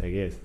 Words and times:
Tak 0.00 0.12
jest. 0.12 0.40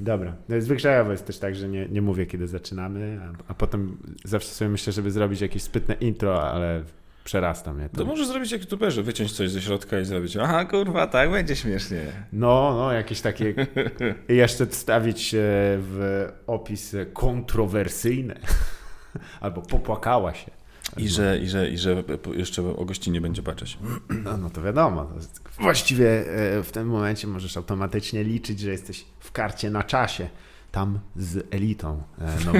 Dobra. 0.00 0.34
No 0.48 0.60
zwyczajowo 0.60 1.10
jest 1.12 1.26
też 1.26 1.38
tak, 1.38 1.54
że 1.54 1.68
nie, 1.68 1.88
nie 1.88 2.02
mówię, 2.02 2.26
kiedy 2.26 2.46
zaczynamy, 2.46 3.18
a, 3.22 3.52
a 3.52 3.54
potem 3.54 3.96
zawsze 4.24 4.48
sobie 4.48 4.68
myślę, 4.68 4.92
żeby 4.92 5.10
zrobić 5.10 5.40
jakieś 5.40 5.62
spytne 5.62 5.94
intro, 5.94 6.50
ale 6.50 6.82
przerasta 7.24 7.72
mnie 7.72 7.88
to. 7.88 7.96
To 7.96 8.04
możesz 8.04 8.26
zrobić 8.26 8.52
jak 8.52 8.60
youtuberzy, 8.60 9.02
wyciąć 9.02 9.32
coś 9.32 9.50
ze 9.50 9.62
środka 9.62 10.00
i 10.00 10.04
zrobić, 10.04 10.36
aha 10.36 10.64
kurwa, 10.64 11.06
tak 11.06 11.30
będzie 11.30 11.56
śmiesznie. 11.56 12.02
No, 12.32 12.74
no, 12.76 12.92
jakieś 12.92 13.20
takie. 13.20 13.54
I 14.28 14.36
jeszcze 14.36 14.66
wstawić 14.66 15.34
e, 15.34 15.38
w 15.78 16.26
opis 16.46 16.96
kontrowersyjne. 17.12 18.40
Albo 19.40 19.62
popłakała 19.62 20.34
się. 20.34 20.55
I 20.96 21.08
że, 21.08 21.38
i, 21.38 21.48
że, 21.48 21.70
I 21.70 21.78
że 21.78 22.04
jeszcze 22.34 22.76
o 22.76 22.84
gościnie 22.84 23.20
będzie 23.20 23.42
patrzeć. 23.42 23.78
No, 24.24 24.36
no 24.36 24.50
to 24.50 24.62
wiadomo. 24.62 25.10
Właściwie 25.58 26.08
e, 26.08 26.62
w 26.62 26.72
tym 26.72 26.88
momencie 26.88 27.26
możesz 27.26 27.56
automatycznie 27.56 28.24
liczyć, 28.24 28.60
że 28.60 28.70
jesteś 28.70 29.04
w 29.20 29.32
karcie 29.32 29.70
na 29.70 29.82
czasie. 29.82 30.28
Tam 30.72 30.98
z 31.16 31.46
elitą. 31.54 32.02
E, 32.20 32.36
No, 32.46 32.52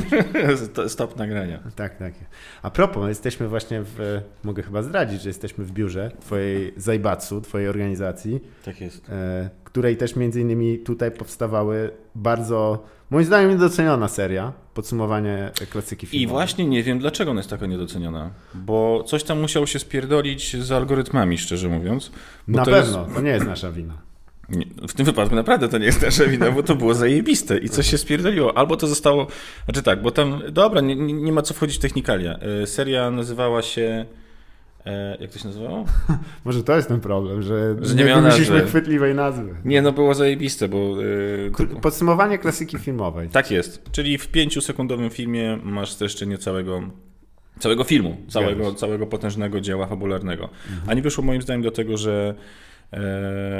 Stop 0.88 1.16
nagrania. 1.16 1.58
tak, 1.76 1.96
tak. 1.96 2.14
A 2.62 2.70
propos, 2.70 3.08
jesteśmy 3.08 3.48
właśnie 3.48 3.82
w. 3.84 4.20
Mogę 4.44 4.62
chyba 4.62 4.82
zdradzić, 4.82 5.22
że 5.22 5.28
jesteśmy 5.28 5.64
w 5.64 5.72
biurze 5.72 6.10
twojej 6.20 6.74
Zajbatsu, 6.76 7.40
twojej 7.40 7.68
organizacji. 7.68 8.40
Tak 8.64 8.80
jest. 8.80 9.08
e, 9.10 9.50
której 9.64 9.96
też 9.96 10.16
między 10.16 10.40
innymi 10.40 10.78
tutaj 10.78 11.10
powstawały 11.10 11.90
bardzo, 12.14 12.84
moim 13.10 13.24
zdaniem, 13.26 13.50
niedoceniona 13.50 14.08
seria, 14.08 14.52
podsumowanie 14.74 15.50
klasyki 15.70 16.06
I 16.06 16.08
filmowej. 16.10 16.32
właśnie 16.32 16.66
nie 16.66 16.82
wiem, 16.82 16.98
dlaczego 16.98 17.30
ona 17.30 17.40
jest 17.40 17.50
taka 17.50 17.66
niedoceniona. 17.66 18.30
Bo 18.54 19.04
coś 19.06 19.24
tam 19.24 19.40
musiało 19.40 19.66
się 19.66 19.78
spierdolić 19.78 20.56
z 20.56 20.72
algorytmami, 20.72 21.38
szczerze 21.38 21.68
mówiąc. 21.68 22.10
Na 22.48 22.64
pewno, 22.64 23.02
Jest, 23.02 23.14
to 23.14 23.20
nie 23.20 23.30
jest 23.30 23.46
nasza 23.46 23.72
wina. 23.72 23.94
W 24.88 24.92
tym 24.92 25.06
wypadku 25.06 25.34
naprawdę 25.34 25.68
to 25.68 25.78
nie 25.78 25.86
jest 25.86 26.02
nasza 26.02 26.24
wina, 26.24 26.50
bo 26.50 26.62
to 26.62 26.74
było 26.74 26.94
zajebiste 26.94 27.58
i 27.58 27.68
coś 27.68 27.90
się 27.90 27.98
spierdoliło. 27.98 28.58
Albo 28.58 28.76
to 28.76 28.86
zostało... 28.86 29.26
Znaczy 29.64 29.82
tak, 29.82 30.02
bo 30.02 30.10
tam... 30.10 30.42
Dobra, 30.52 30.80
nie, 30.80 30.96
nie 30.96 31.32
ma 31.32 31.42
co 31.42 31.54
wchodzić 31.54 31.76
w 31.76 31.80
technikalia. 31.80 32.38
E, 32.62 32.66
Seria 32.66 33.10
nazywała 33.10 33.62
się... 33.62 34.06
e, 34.86 35.16
Jak 35.20 35.30
to 35.30 35.38
się 35.38 35.46
nazywało? 35.46 35.84
Może 36.44 36.62
to 36.64 36.76
jest 36.76 36.88
ten 36.88 37.00
problem, 37.00 37.42
że, 37.42 37.76
Że 37.82 37.94
nie, 37.94 38.04
nie 38.04 38.14
wymyśliliśmy 38.14 38.62
chwytliwej 38.66 39.14
nazwy. 39.14 39.54
Nie, 39.64 39.82
no 39.82 39.92
było 39.92 40.14
zajebiste, 40.14 40.68
bo... 40.68 40.96
e, 41.74 41.80
Podsumowanie 41.80 42.38
klasyki 42.38 42.78
filmowej. 42.78 43.28
Tak 43.28 43.50
jest. 43.50 43.82
Czyli 43.92 44.18
w 44.18 44.28
pięciosekundowym 44.28 45.10
filmie 45.10 45.58
masz 45.62 45.90
streszczenie 45.90 46.38
całego, 46.38 46.82
całego 47.58 47.84
filmu, 47.84 48.16
całego, 48.28 48.74
całego 48.74 49.06
potężnego 49.06 49.60
dzieła 49.60 49.86
fabularnego. 49.86 50.48
A 50.86 50.94
nie 50.94 51.02
wyszło 51.02 51.24
moim 51.24 51.42
zdaniem 51.42 51.62
do 51.62 51.70
tego, 51.70 51.96
że, 51.96 52.34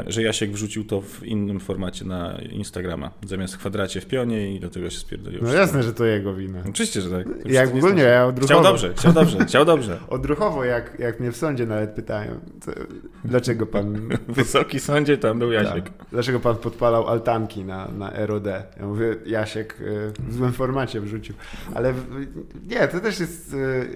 że 0.06 0.22
Jasiek 0.22 0.50
wrzucił 0.50 0.84
to 0.84 1.00
w 1.00 1.22
innym 1.22 1.60
formacie 1.60 2.04
na 2.04 2.38
Instagrama, 2.52 3.10
zamiast 3.26 3.56
kwadracie 3.56 4.00
w 4.00 4.06
pionie 4.06 4.54
i 4.54 4.60
do 4.60 4.70
tego 4.70 4.90
się 4.90 4.98
spierdoliło. 4.98 5.44
No 5.44 5.52
jasne, 5.52 5.82
że 5.82 5.94
to 5.94 6.04
jego 6.04 6.34
wina. 6.34 6.60
Oczywiście, 6.70 7.00
że 7.00 7.10
tak. 7.10 7.26
To 7.42 7.48
Jak 7.48 7.74
nie 7.74 7.80
ogólnie, 7.80 8.02
ja 8.02 8.26
odruchowo, 8.26 8.60
Chciał 8.60 8.72
dobrze, 8.72 8.94
chciał 8.94 9.12
dobrze, 9.12 9.44
chciał 9.44 9.64
dobrze. 9.64 9.98
odruchowo 10.08 10.64
jak, 10.64 10.98
jak 10.98 11.20
mnie 11.20 11.32
w 11.32 11.36
sądzie 11.36 11.66
nawet 11.66 11.90
pytają, 11.90 12.40
dlaczego 13.24 13.66
pan 13.66 14.08
Wysoki 14.28 14.80
sądzie 14.80 15.18
tam 15.18 15.38
był 15.38 15.52
Jasiek. 15.52 15.84
Tak. 15.84 16.06
Dlaczego 16.10 16.40
pan 16.40 16.56
podpalał 16.56 17.08
altanki 17.08 17.64
na, 17.64 17.88
na 17.88 18.26
ROD? 18.26 18.46
Ja 18.46 18.86
mówię, 18.86 19.16
Jasiek 19.26 19.80
y, 19.80 20.12
w 20.28 20.34
złym 20.34 20.52
formacie 20.52 21.00
wrzucił. 21.00 21.34
Ale 21.74 21.94
nie, 22.66 22.88
to 22.88 23.00
też 23.00 23.20
jest 23.20 23.54
y, 23.54 23.88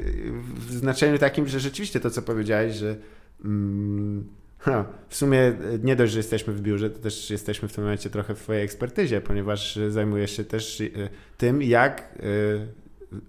w 0.54 0.72
znaczeniu 0.72 1.18
takim, 1.18 1.48
że 1.48 1.60
rzeczywiście 1.60 2.00
to, 2.00 2.10
co 2.10 2.22
powiedziałeś, 2.22 2.74
że 2.74 2.96
mm, 3.44 4.39
ha, 4.60 4.84
w 5.08 5.16
sumie 5.16 5.38
y, 5.48 5.80
nie 5.82 5.96
dość, 5.96 6.12
że 6.12 6.18
jesteśmy 6.18 6.52
w 6.52 6.60
biurze, 6.60 6.90
to 6.90 6.98
też 6.98 7.30
jesteśmy 7.30 7.68
w 7.68 7.72
tym 7.72 7.84
momencie 7.84 8.10
trochę 8.10 8.34
w 8.34 8.42
twojej 8.42 8.64
ekspertyzie, 8.64 9.20
ponieważ 9.20 9.78
zajmujesz 9.88 10.36
się 10.36 10.44
też 10.44 10.80
y, 10.80 11.08
tym, 11.36 11.62
jak 11.62 12.14
y, 12.22 12.80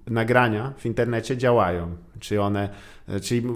nagrania 0.07 0.73
w 0.77 0.85
internecie 0.85 1.37
działają. 1.37 1.97
Czy 2.19 2.41
one, 2.41 2.69
czyli 3.21 3.47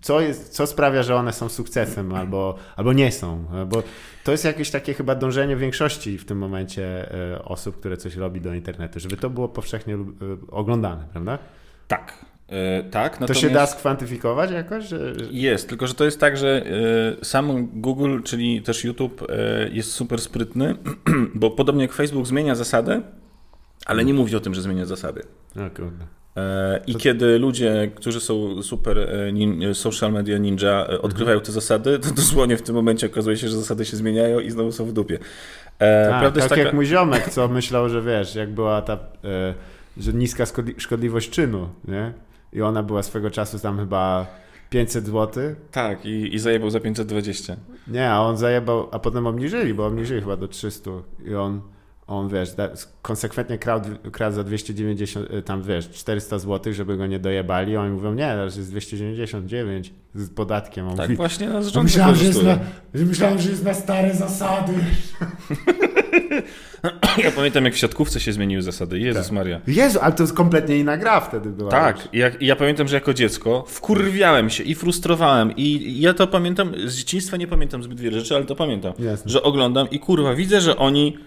co, 0.00 0.20
jest, 0.20 0.48
co 0.48 0.66
sprawia, 0.66 1.02
że 1.02 1.16
one 1.16 1.32
są 1.32 1.48
sukcesem 1.48 2.14
albo, 2.14 2.58
albo 2.76 2.92
nie 2.92 3.12
są. 3.12 3.44
Bo 3.68 3.82
to 4.24 4.32
jest 4.32 4.44
jakieś 4.44 4.70
takie 4.70 4.94
chyba 4.94 5.14
dążenie 5.14 5.56
większości 5.56 6.18
w 6.18 6.24
tym 6.24 6.38
momencie 6.38 7.14
e, 7.34 7.44
osób, 7.44 7.80
które 7.80 7.96
coś 7.96 8.16
robi 8.16 8.40
do 8.40 8.54
internetu, 8.54 9.00
żeby 9.00 9.16
to 9.16 9.30
było 9.30 9.48
powszechnie 9.48 9.94
e, 9.94 9.98
oglądane, 10.50 11.04
prawda? 11.12 11.38
Tak. 11.88 12.31
E, 12.52 12.82
tak, 12.82 13.14
To 13.14 13.20
natomiast... 13.20 13.40
się 13.40 13.50
da 13.50 13.66
skwantyfikować 13.66 14.50
jakoś? 14.50 14.84
Że. 14.84 15.12
Jest, 15.30 15.68
tylko 15.68 15.86
że 15.86 15.94
to 15.94 16.04
jest 16.04 16.20
tak, 16.20 16.36
że 16.36 16.64
e, 17.20 17.24
sam 17.24 17.68
Google, 17.80 18.22
czyli 18.22 18.62
też 18.62 18.84
YouTube 18.84 19.26
e, 19.28 19.68
jest 19.68 19.92
super 19.92 20.20
sprytny, 20.20 20.74
bo 21.34 21.50
podobnie 21.50 21.82
jak 21.82 21.92
Facebook 21.92 22.26
zmienia 22.26 22.54
zasady, 22.54 23.02
ale 23.86 24.04
nie 24.04 24.14
mówi 24.14 24.36
o 24.36 24.40
tym, 24.40 24.54
że 24.54 24.62
zmienia 24.62 24.86
zasady. 24.86 25.22
Kurde. 25.54 26.06
I 26.86 26.94
kiedy 26.94 27.38
ludzie, 27.38 27.90
którzy 27.94 28.20
są 28.20 28.62
super 28.62 29.08
nin, 29.32 29.74
social 29.74 30.12
media 30.12 30.38
ninja, 30.38 30.86
e, 30.88 31.02
odkrywają 31.02 31.40
te 31.40 31.52
zasady, 31.52 31.98
to 31.98 32.10
dosłownie 32.14 32.56
w 32.56 32.62
tym 32.62 32.74
momencie 32.74 33.06
okazuje 33.06 33.36
się, 33.36 33.48
że 33.48 33.56
zasady 33.56 33.84
się 33.84 33.96
zmieniają 33.96 34.40
i 34.40 34.50
znowu 34.50 34.72
są 34.72 34.84
w 34.84 34.92
dupie. 34.92 35.18
E, 35.78 36.08
Tak, 36.10 36.20
prawda 36.20 36.28
tak 36.30 36.36
jest 36.36 36.48
taka... 36.48 36.62
jak 36.62 36.74
mój 36.74 36.86
ziomek, 36.86 37.30
co 37.30 37.48
myślał, 37.48 37.88
że 37.88 38.02
wiesz, 38.02 38.34
jak 38.34 38.50
była 38.50 38.82
ta, 38.82 38.98
że 39.96 40.12
niska 40.12 40.44
szkodli- 40.44 40.80
szkodliwość 40.80 41.30
czynu, 41.30 41.68
nie? 41.88 42.12
I 42.52 42.62
ona 42.62 42.82
była 42.82 43.02
swego 43.02 43.30
czasu 43.30 43.58
tam 43.58 43.78
chyba 43.78 44.26
500 44.70 45.06
zł. 45.06 45.54
Tak, 45.72 46.06
i, 46.06 46.34
i 46.34 46.38
zajebał 46.38 46.70
za 46.70 46.80
520. 46.80 47.56
Nie, 47.88 48.10
a 48.10 48.20
on 48.20 48.36
zajebał, 48.36 48.88
a 48.92 48.98
potem 48.98 49.26
obniżyli, 49.26 49.74
bo 49.74 49.86
obniżyli 49.86 50.20
chyba 50.20 50.36
do 50.36 50.48
300 50.48 50.90
i 51.24 51.34
on, 51.34 51.60
on 52.06 52.28
wiesz, 52.28 52.52
da, 52.54 52.68
konsekwentnie 53.02 53.58
kradł, 53.58 53.88
kradł 54.12 54.36
za 54.36 54.44
290, 54.44 55.30
y, 55.34 55.42
tam 55.42 55.62
wiesz, 55.62 55.90
400 55.90 56.38
zł, 56.38 56.72
żeby 56.72 56.96
go 56.96 57.06
nie 57.06 57.18
dojebali, 57.18 57.76
oni 57.76 57.90
mówią, 57.92 58.14
nie, 58.14 58.26
teraz 58.26 58.56
jest 58.56 58.70
299 58.70 59.92
z 60.14 60.30
podatkiem. 60.30 60.88
On 60.88 60.96
Tak 60.96 61.06
mówi, 61.08 61.16
właśnie 61.16 61.48
na 61.48 61.60
"No 61.74 61.82
myślałem, 61.82 62.14
że 62.16 62.24
jest 62.24 62.42
na, 62.42 62.58
myślałem, 62.94 63.38
że 63.38 63.50
jest 63.50 63.64
na 63.64 63.74
stare 63.74 64.14
zasady. 64.14 64.72
Ja 67.24 67.30
pamiętam, 67.30 67.64
jak 67.64 67.74
w 67.74 67.76
siatkówce 67.76 68.20
się 68.20 68.32
zmieniły 68.32 68.62
zasady. 68.62 68.98
Jezus 68.98 69.30
Maria. 69.30 69.60
Jezu, 69.66 69.98
ale 70.02 70.12
to 70.12 70.22
jest 70.22 70.34
kompletnie 70.34 70.78
inna 70.78 70.96
gra 70.96 71.20
wtedy 71.20 71.50
była. 71.50 71.70
Tak, 71.70 72.08
i 72.12 72.46
ja 72.46 72.56
pamiętam, 72.56 72.88
że 72.88 72.96
jako 72.96 73.14
dziecko 73.14 73.64
wkurwiałem 73.68 74.50
się 74.50 74.62
i 74.64 74.74
frustrowałem 74.74 75.56
i 75.56 76.00
ja 76.00 76.14
to 76.14 76.26
pamiętam, 76.26 76.72
z 76.84 76.96
dzieciństwa 76.96 77.36
nie 77.36 77.46
pamiętam 77.46 77.82
zbyt 77.82 78.00
wiele 78.00 78.20
rzeczy, 78.20 78.36
ale 78.36 78.44
to 78.44 78.56
pamiętam, 78.56 78.92
Jasne. 78.98 79.30
że 79.30 79.42
oglądam 79.42 79.90
i 79.90 79.98
kurwa, 79.98 80.34
widzę, 80.34 80.60
że 80.60 80.76
oni 80.76 81.18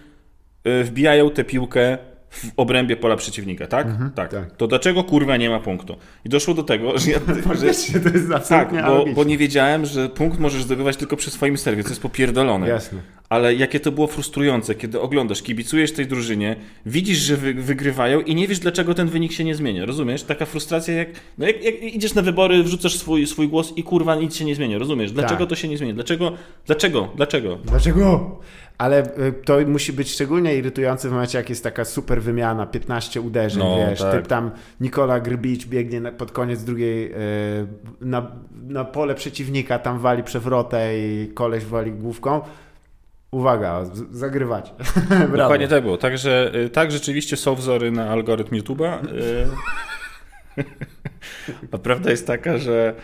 y, 0.66 0.84
wbijają 0.84 1.30
tę 1.30 1.44
piłkę 1.44 1.98
w 2.30 2.52
obrębie 2.56 2.96
pola 2.96 3.16
przeciwnika, 3.16 3.66
tak? 3.66 3.86
tak? 4.14 4.30
tak. 4.30 4.56
To 4.56 4.66
dlaczego 4.66 5.04
kurwa 5.04 5.36
nie 5.36 5.50
ma 5.50 5.60
punktu? 5.60 5.96
I 6.24 6.28
doszło 6.28 6.54
do 6.54 6.62
tego, 6.62 6.98
że 6.98 7.10
ja... 7.10 7.18
Faktycznie 7.48 8.00
to 8.00 8.08
jest 8.08 8.28
tak, 8.28 8.36
absolutnie 8.36 8.80
bo, 8.80 8.86
alogiczne. 8.86 9.14
bo 9.14 9.24
nie 9.24 9.38
wiedziałem, 9.38 9.86
że 9.86 10.08
punkt 10.08 10.38
możesz 10.38 10.62
zdobywać 10.62 10.96
tylko 10.96 11.16
przy 11.16 11.30
swoim 11.30 11.58
serwie, 11.58 11.82
to 11.82 11.88
jest 11.88 12.02
popierdolone. 12.02 12.68
Jasne. 12.68 13.00
Ale 13.28 13.54
jakie 13.54 13.80
to 13.80 13.92
było 13.92 14.06
frustrujące, 14.06 14.74
kiedy 14.74 15.00
oglądasz, 15.00 15.42
kibicujesz 15.42 15.92
tej 15.92 16.06
drużynie, 16.06 16.56
widzisz, 16.86 17.18
że 17.18 17.36
wy, 17.36 17.54
wygrywają 17.54 18.20
i 18.20 18.34
nie 18.34 18.48
wiesz, 18.48 18.58
dlaczego 18.58 18.94
ten 18.94 19.08
wynik 19.08 19.32
się 19.32 19.44
nie 19.44 19.54
zmienia. 19.54 19.86
Rozumiesz? 19.86 20.22
Taka 20.22 20.46
frustracja, 20.46 20.94
jak, 20.94 21.08
no 21.38 21.46
jak, 21.46 21.64
jak 21.64 21.82
idziesz 21.82 22.14
na 22.14 22.22
wybory, 22.22 22.62
wrzucasz 22.62 22.96
swój, 22.96 23.26
swój 23.26 23.48
głos 23.48 23.72
i 23.76 23.82
kurwa 23.82 24.14
nic 24.14 24.36
się 24.36 24.44
nie 24.44 24.54
zmienia. 24.54 24.78
Rozumiesz? 24.78 25.12
Dlaczego 25.12 25.40
Tak. 25.40 25.48
to 25.48 25.56
się 25.56 25.68
nie 25.68 25.78
zmienia? 25.78 25.94
Dlaczego? 25.94 26.32
Dlaczego? 26.66 27.08
Dlaczego? 27.16 27.58
Dlaczego? 27.64 28.40
Ale 28.78 29.02
y, 29.18 29.32
to 29.44 29.58
musi 29.66 29.92
być 29.92 30.12
szczególnie 30.12 30.56
irytujące 30.56 31.08
w 31.08 31.12
momencie, 31.12 31.38
jak 31.38 31.50
jest 31.50 31.64
taka 31.64 31.84
super 31.84 32.22
wymiana, 32.22 32.66
15 32.66 33.20
uderzeń, 33.20 33.62
No, 33.62 33.76
wiesz, 33.88 33.98
tak. 34.00 34.12
typ 34.12 34.26
tam 34.26 34.50
Nikola 34.80 35.20
Grbicz 35.20 35.66
biegnie 35.66 36.00
na, 36.00 36.12
pod 36.12 36.32
koniec 36.32 36.64
drugiej 36.64 37.12
y, 37.12 37.16
na, 38.00 38.32
na 38.68 38.84
pole 38.84 39.14
przeciwnika, 39.14 39.78
tam 39.78 39.98
wali 39.98 40.22
przewrotę 40.22 40.98
i 40.98 41.30
koleś 41.34 41.64
wali 41.64 41.92
główką. 41.92 42.40
Uwaga, 43.30 43.84
zagrywać. 44.10 44.74
Dokładnie 45.36 45.68
tak 45.68 45.82
było. 45.82 45.96
Także 45.96 46.52
y, 46.54 46.70
tak 46.70 46.92
rzeczywiście 46.92 47.36
są 47.36 47.54
wzory 47.54 47.90
na 47.90 48.08
algorytm 48.10 48.54
YouTube'a. 48.56 48.98
A 51.72 51.78
prawda 51.78 52.10
jest 52.10 52.26
taka, 52.26 52.58
że 52.58 52.94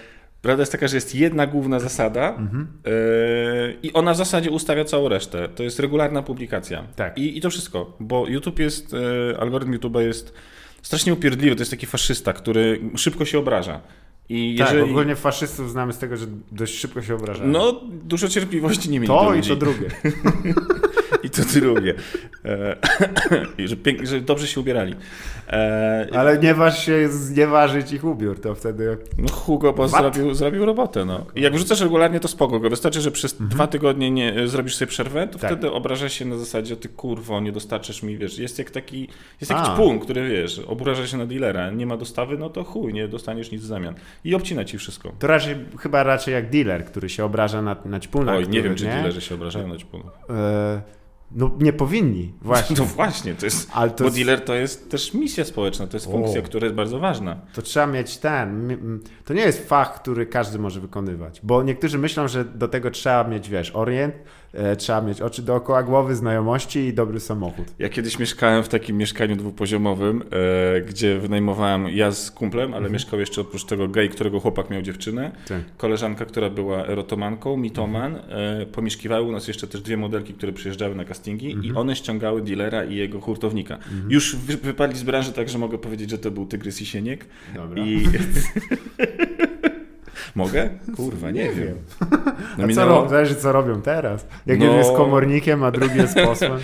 prawda 0.42 0.62
jest 0.62 0.72
taka, 0.72 0.88
że 0.88 0.96
jest 0.96 1.14
jedna 1.14 1.46
główna 1.46 1.80
zasada 1.80 2.28
Mhm. 2.36 2.68
y, 2.86 3.76
i 3.82 3.92
ona 3.92 4.14
w 4.14 4.16
zasadzie 4.16 4.50
ustawia 4.50 4.84
całą 4.84 5.08
resztę. 5.08 5.48
To 5.48 5.62
jest 5.62 5.80
regularna 5.80 6.22
publikacja. 6.22 6.84
Tak. 6.96 7.18
I, 7.18 7.38
I 7.38 7.40
to 7.40 7.50
wszystko, 7.50 7.96
bo 8.00 8.26
YouTube 8.28 8.58
jest, 8.58 8.94
y, 8.94 8.98
algorytm 9.40 9.72
YouTube'a 9.78 10.00
jest 10.00 10.32
strasznie 10.82 11.12
upierdliwy. 11.12 11.56
To 11.56 11.60
jest 11.62 11.70
taki 11.70 11.86
faszysta, 11.86 12.32
który 12.32 12.80
szybko 12.96 13.24
się 13.24 13.38
obraża. 13.38 13.80
I 14.28 14.56
Tak, 14.58 14.68
jeżeli... 14.72 14.90
ogólnie 14.90 15.16
faszystów 15.16 15.70
znamy 15.70 15.92
z 15.92 15.98
tego, 15.98 16.16
że 16.16 16.26
dość 16.52 16.78
szybko 16.78 17.02
się 17.02 17.14
obrażają. 17.14 17.50
No, 17.50 17.80
dużo 18.04 18.28
cierpliwości 18.28 18.90
nie 18.90 19.00
mieli 19.00 19.08
to 19.14 19.32
i 19.32 19.36
ludzi. 19.36 19.48
to 19.48 19.56
drugie. 19.56 19.88
To 21.32 21.42
drugie. 21.60 21.94
E, 22.44 22.76
I 23.58 23.68
że, 23.68 23.76
pięk, 23.76 24.06
że 24.06 24.20
dobrze 24.20 24.46
się 24.46 24.60
ubierali. 24.60 24.94
E, 25.48 26.08
Ale 26.14 26.38
nie 26.38 26.54
waż 26.54 26.86
się 26.86 27.08
znieważyć 27.08 27.92
ich 27.92 28.04
ubiór, 28.04 28.40
to 28.40 28.54
wtedy... 28.54 28.98
No 29.18 29.28
Hugo 29.28 29.72
Boss 29.72 29.90
zrobił, 29.90 30.34
zrobił 30.34 30.66
robotę, 30.66 31.04
no. 31.04 31.26
I 31.34 31.40
jak 31.40 31.54
wrzucasz 31.54 31.80
regularnie, 31.80 32.20
to 32.20 32.28
spoko. 32.28 32.60
Wystarczy, 32.60 33.00
że 33.00 33.10
przez 33.10 33.32
mhm. 33.32 33.50
dwa 33.50 33.66
tygodnie 33.66 34.10
nie 34.10 34.48
zrobisz 34.48 34.76
sobie 34.76 34.88
przerwę, 34.88 35.28
to 35.28 35.38
tak. 35.38 35.50
wtedy 35.50 35.72
obrażasz 35.72 36.12
się 36.12 36.24
na 36.24 36.36
zasadzie, 36.36 36.76
ty 36.76 36.88
kurwo, 36.88 37.40
nie 37.40 37.52
dostarczysz 37.52 38.02
mi, 38.02 38.18
wiesz, 38.18 38.38
jest 38.38 38.58
jak 38.58 38.70
taki, 38.70 39.08
jest 39.40 39.50
jakiś 39.50 39.68
punkt, 39.76 40.04
który, 40.04 40.28
wiesz, 40.28 40.58
obraża 40.58 41.06
się 41.06 41.16
na 41.16 41.26
dealera, 41.26 41.70
nie 41.70 41.86
ma 41.86 41.96
dostawy, 41.96 42.38
no 42.38 42.50
to 42.50 42.64
chuj, 42.64 42.92
nie 42.92 43.08
dostaniesz 43.08 43.50
nic 43.50 43.62
w 43.62 43.66
zamian. 43.66 43.94
I 44.24 44.34
obcina 44.34 44.64
ci 44.64 44.78
wszystko. 44.78 45.12
To 45.18 45.26
raczej, 45.26 45.56
chyba 45.78 46.02
raczej 46.02 46.34
jak 46.34 46.50
dealer, 46.50 46.84
który 46.84 47.08
się 47.08 47.24
obraża 47.24 47.62
na, 47.62 47.76
na 47.84 48.00
ćpuna. 48.00 48.32
Oj, 48.32 48.48
nie 48.48 48.62
wiem, 48.62 48.74
czy 48.74 48.84
dealerzy 48.84 49.20
się 49.20 49.34
obrażają 49.34 49.68
na 49.68 49.78
ćpuna. 49.78 50.04
E 50.30 51.01
no 51.34 51.50
nie 51.60 51.72
powinni, 51.72 52.32
właśnie. 52.42 52.76
No 52.78 52.84
właśnie, 52.84 53.34
to 53.34 53.46
jest, 53.46 53.70
Ale 53.72 53.90
to 53.90 54.04
bo 54.04 54.10
dealer 54.10 54.40
to 54.44 54.54
jest 54.54 54.90
też 54.90 55.14
misja 55.14 55.44
społeczna, 55.44 55.86
to 55.86 55.96
jest 55.96 56.06
funkcja, 56.06 56.40
o, 56.40 56.42
która 56.42 56.64
jest 56.64 56.76
bardzo 56.76 56.98
ważna. 56.98 57.36
To 57.54 57.62
trzeba 57.62 57.86
mieć 57.86 58.18
ten, 58.18 58.78
to 59.24 59.34
nie 59.34 59.42
jest 59.42 59.68
fach, 59.68 60.02
który 60.02 60.26
każdy 60.26 60.58
może 60.58 60.80
wykonywać, 60.80 61.40
bo 61.42 61.62
niektórzy 61.62 61.98
myślą, 61.98 62.28
że 62.28 62.44
do 62.44 62.68
tego 62.68 62.90
trzeba 62.90 63.24
mieć, 63.24 63.48
wiesz, 63.48 63.70
orient, 63.74 64.14
trzeba 64.78 65.00
mieć 65.00 65.20
oczy 65.20 65.42
dookoła 65.42 65.82
głowy, 65.82 66.16
znajomości 66.16 66.78
i 66.78 66.92
dobry 66.92 67.20
samochód. 67.20 67.66
Ja 67.78 67.88
kiedyś 67.88 68.18
mieszkałem 68.18 68.62
w 68.64 68.68
takim 68.68 68.96
mieszkaniu 68.96 69.36
dwupoziomowym, 69.36 70.22
e, 70.76 70.80
gdzie 70.80 71.18
wynajmowałem 71.18 71.88
ja 71.88 72.10
z 72.10 72.30
kumplem, 72.30 72.70
ale 72.70 72.76
mhm. 72.76 72.92
mieszkał 72.92 73.20
jeszcze 73.20 73.40
oprócz 73.40 73.64
tego 73.64 73.88
gej, 73.88 74.08
którego 74.08 74.40
chłopak 74.40 74.70
miał 74.70 74.82
dziewczynę, 74.82 75.30
tak. 75.48 75.60
koleżanka, 75.76 76.24
która 76.24 76.50
była 76.50 76.86
erotomanką, 76.86 77.56
mitoman. 77.56 78.16
E, 78.16 78.66
pomieszkiwały 78.66 79.26
u 79.26 79.32
nas 79.32 79.48
jeszcze 79.48 79.66
też 79.66 79.80
dwie 79.80 79.96
modelki, 79.96 80.34
które 80.34 80.52
przyjeżdżały 80.52 80.94
na 80.94 81.04
castingi 81.04 81.52
mhm. 81.52 81.64
i 81.64 81.78
one 81.78 81.96
ściągały 81.96 82.42
dealera 82.42 82.84
i 82.84 82.96
jego 82.96 83.20
hurtownika. 83.20 83.74
Mhm. 83.74 84.10
Już 84.10 84.36
wy, 84.36 84.56
wypadli 84.56 84.98
z 84.98 85.02
branży, 85.02 85.32
także 85.32 85.58
mogę 85.58 85.78
powiedzieć, 85.78 86.10
że 86.10 86.18
to 86.18 86.30
był 86.30 86.46
Tygrys 86.46 86.82
i 86.82 86.86
Sieniek. 86.86 87.26
Dobra. 87.54 87.84
I... 87.84 88.02
Mogę? 90.34 90.70
Kurwa, 90.96 91.30
nie, 91.30 91.44
nie 91.44 91.52
wiem. 91.52 91.76
No, 92.10 92.18
a 92.64 92.66
minęło... 92.66 93.02
co, 93.02 93.08
zależy, 93.08 93.34
co 93.34 93.52
robią 93.52 93.82
teraz. 93.82 94.26
Jak 94.46 94.58
no... 94.58 94.64
jeden 94.64 94.78
jest 94.78 94.92
komornikiem, 94.92 95.64
a 95.64 95.70
drugi 95.70 95.96
jest 95.96 96.14
posłem. 96.14 96.52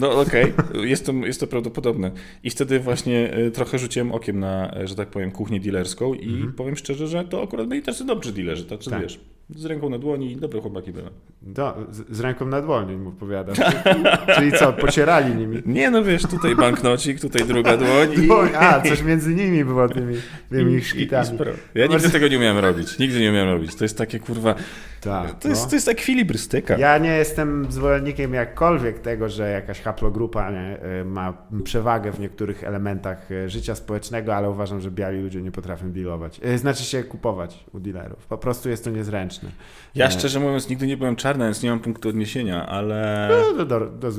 No 0.00 0.20
okej, 0.20 0.52
okay. 0.52 0.88
jest, 0.88 1.06
to, 1.06 1.12
jest 1.12 1.40
to 1.40 1.46
prawdopodobne. 1.46 2.10
I 2.44 2.50
wtedy 2.50 2.80
właśnie 2.80 3.32
e, 3.32 3.50
trochę 3.50 3.78
rzuciłem 3.78 4.12
okiem 4.12 4.40
na, 4.40 4.74
e, 4.76 4.88
że 4.88 4.94
tak 4.94 5.08
powiem, 5.08 5.30
kuchnię 5.30 5.60
dealerską 5.60 6.14
i 6.14 6.28
mm 6.28 6.48
-hmm. 6.48 6.52
powiem 6.52 6.76
szczerze, 6.76 7.06
że 7.06 7.24
to 7.24 7.42
akurat 7.42 7.66
byli 7.66 7.82
tacy 7.82 8.04
dobrzy 8.04 8.32
dealerzy, 8.32 8.64
tak, 8.64 8.84
tak. 8.84 9.02
wiesz, 9.02 9.20
z 9.56 9.64
ręką 9.64 9.90
na 9.90 9.98
dłoni, 9.98 10.36
dobre 10.36 10.60
chłopaki 10.60 10.92
były. 10.92 11.10
Do, 11.42 11.76
z, 11.90 12.16
z, 12.16 12.20
ręką 12.20 12.46
na 12.46 12.62
dłoni 12.62 12.96
mu 12.96 13.12
powiadasz. 13.12 13.58
Czyli 14.34 14.52
co, 14.52 14.72
pocierali 14.72 15.34
nimi? 15.34 15.62
Nie, 15.66 15.90
no 15.90 16.04
wiesz, 16.04 16.22
tutaj 16.22 16.56
banknocik, 16.56 17.20
tutaj 17.20 17.46
druga 17.46 17.76
dłoń. 17.76 18.08
I... 18.12 18.54
A, 18.56 18.80
coś 18.80 19.02
między 19.02 19.34
nimi 19.34 19.64
było 19.64 19.88
tymi, 19.88 20.14
tymi 20.50 20.84
szkitami. 20.84 21.38
ja 21.74 21.86
nigdy 21.86 22.10
tego 22.10 22.28
nie 22.28 22.36
umiałem 22.36 22.58
robić, 22.58 22.98
nigdy 22.98 23.20
nie 23.20 23.30
umiałem 23.30 23.48
robić. 23.48 23.74
To 23.74 23.84
jest 23.84 23.98
takie 23.98 24.18
kurwa, 24.18 24.54
tak, 25.00 25.38
to, 25.38 25.48
jest, 25.48 25.62
no. 25.62 25.68
to 25.68 25.76
jest 25.76 25.88
ekwilibrystyka. 25.88 26.78
Ja 26.78 26.98
nie 26.98 27.16
jestem 27.16 27.72
zwolennikiem 27.72 28.34
jakkolwiek 28.34 28.98
tego, 28.98 29.28
że 29.28 29.50
jakaś 29.50 29.80
haplogrupa 29.80 30.50
nie, 30.50 30.78
y, 31.00 31.04
ma 31.04 31.34
przewagę 31.64 32.12
w 32.12 32.20
niektórych 32.20 32.64
elementach 32.64 33.30
y, 33.30 33.48
życia 33.48 33.74
społecznego, 33.74 34.36
ale 34.36 34.50
uważam, 34.50 34.80
że 34.80 34.90
biali 34.90 35.22
ludzie 35.22 35.42
nie 35.42 35.52
potrafią 35.52 35.92
dealować. 35.92 36.40
Y, 36.44 36.58
znaczy 36.58 36.84
się 36.84 37.04
kupować 37.04 37.64
u 37.72 37.80
dealerów. 37.80 38.26
Po 38.26 38.38
prostu 38.38 38.68
jest 38.68 38.84
to 38.84 38.90
niezręczne. 38.90 39.50
Ja 39.94 40.10
szczerze 40.10 40.40
mówiąc 40.40 40.68
nigdy 40.68 40.86
nie 40.86 40.96
byłem 40.96 41.16
czarny, 41.16 41.44
więc 41.44 41.62
nie 41.62 41.70
mam 41.70 41.80
punktu 41.80 42.08
odniesienia, 42.08 42.66
ale... 42.66 43.28
No, 43.30 43.64
do, 43.64 43.66
do, 43.66 43.86
do, 43.86 44.10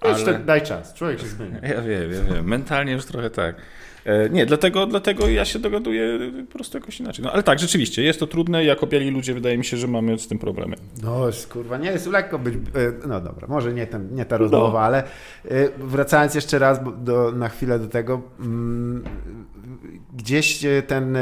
ale... 0.00 0.38
Daj 0.38 0.62
czas, 0.62 0.94
człowiek 0.94 1.20
się 1.20 1.26
zmienia. 1.26 1.58
Ja 1.62 1.82
wiem, 1.82 2.12
ja 2.12 2.34
wiem. 2.34 2.48
Mentalnie 2.48 2.92
już 2.92 3.04
trochę 3.04 3.30
tak. 3.30 3.56
E, 4.08 4.30
nie, 4.30 4.46
dlatego, 4.46 4.86
dlatego 4.86 5.28
ja 5.28 5.44
się 5.44 5.58
dogaduję 5.58 6.18
po 6.46 6.52
prostu 6.52 6.78
jakoś 6.78 7.00
inaczej. 7.00 7.24
No 7.24 7.32
ale 7.32 7.42
tak, 7.42 7.58
rzeczywiście, 7.58 8.02
jest 8.02 8.20
to 8.20 8.26
trudne. 8.26 8.64
Jako 8.64 8.86
biali 8.86 9.10
ludzie 9.10 9.34
wydaje 9.34 9.58
mi 9.58 9.64
się, 9.64 9.76
że 9.76 9.86
mamy 9.86 10.18
z 10.18 10.28
tym 10.28 10.38
problemy. 10.38 10.76
No, 11.02 11.20
kurwa, 11.52 11.76
nie 11.78 11.90
jest 11.90 12.06
lekko 12.06 12.38
być. 12.38 12.54
E, 12.54 12.58
no 13.08 13.20
dobra, 13.20 13.48
może 13.48 13.72
nie, 13.72 13.86
ten, 13.86 14.14
nie 14.14 14.24
ta 14.24 14.36
rozmowa, 14.36 14.78
no. 14.80 14.86
ale 14.86 14.98
e, 14.98 15.04
wracając 15.78 16.34
jeszcze 16.34 16.58
raz 16.58 16.80
do, 16.98 17.32
na 17.32 17.48
chwilę 17.48 17.78
do 17.78 17.88
tego, 17.88 18.22
mm, 18.40 19.04
gdzieś 20.16 20.60
ten 20.86 21.16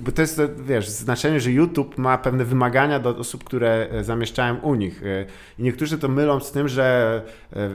bo 0.00 0.12
to 0.12 0.22
jest, 0.22 0.40
wiesz, 0.58 0.88
znaczenie, 0.88 1.40
że 1.40 1.50
YouTube 1.50 1.98
ma 1.98 2.18
pewne 2.18 2.44
wymagania 2.44 2.98
do 2.98 3.16
osób, 3.16 3.44
które 3.44 3.88
zamieszczają 4.00 4.56
u 4.56 4.74
nich. 4.74 5.02
I 5.58 5.62
niektórzy 5.62 5.98
to 5.98 6.08
mylą 6.08 6.40
z 6.40 6.52
tym, 6.52 6.68
że 6.68 7.22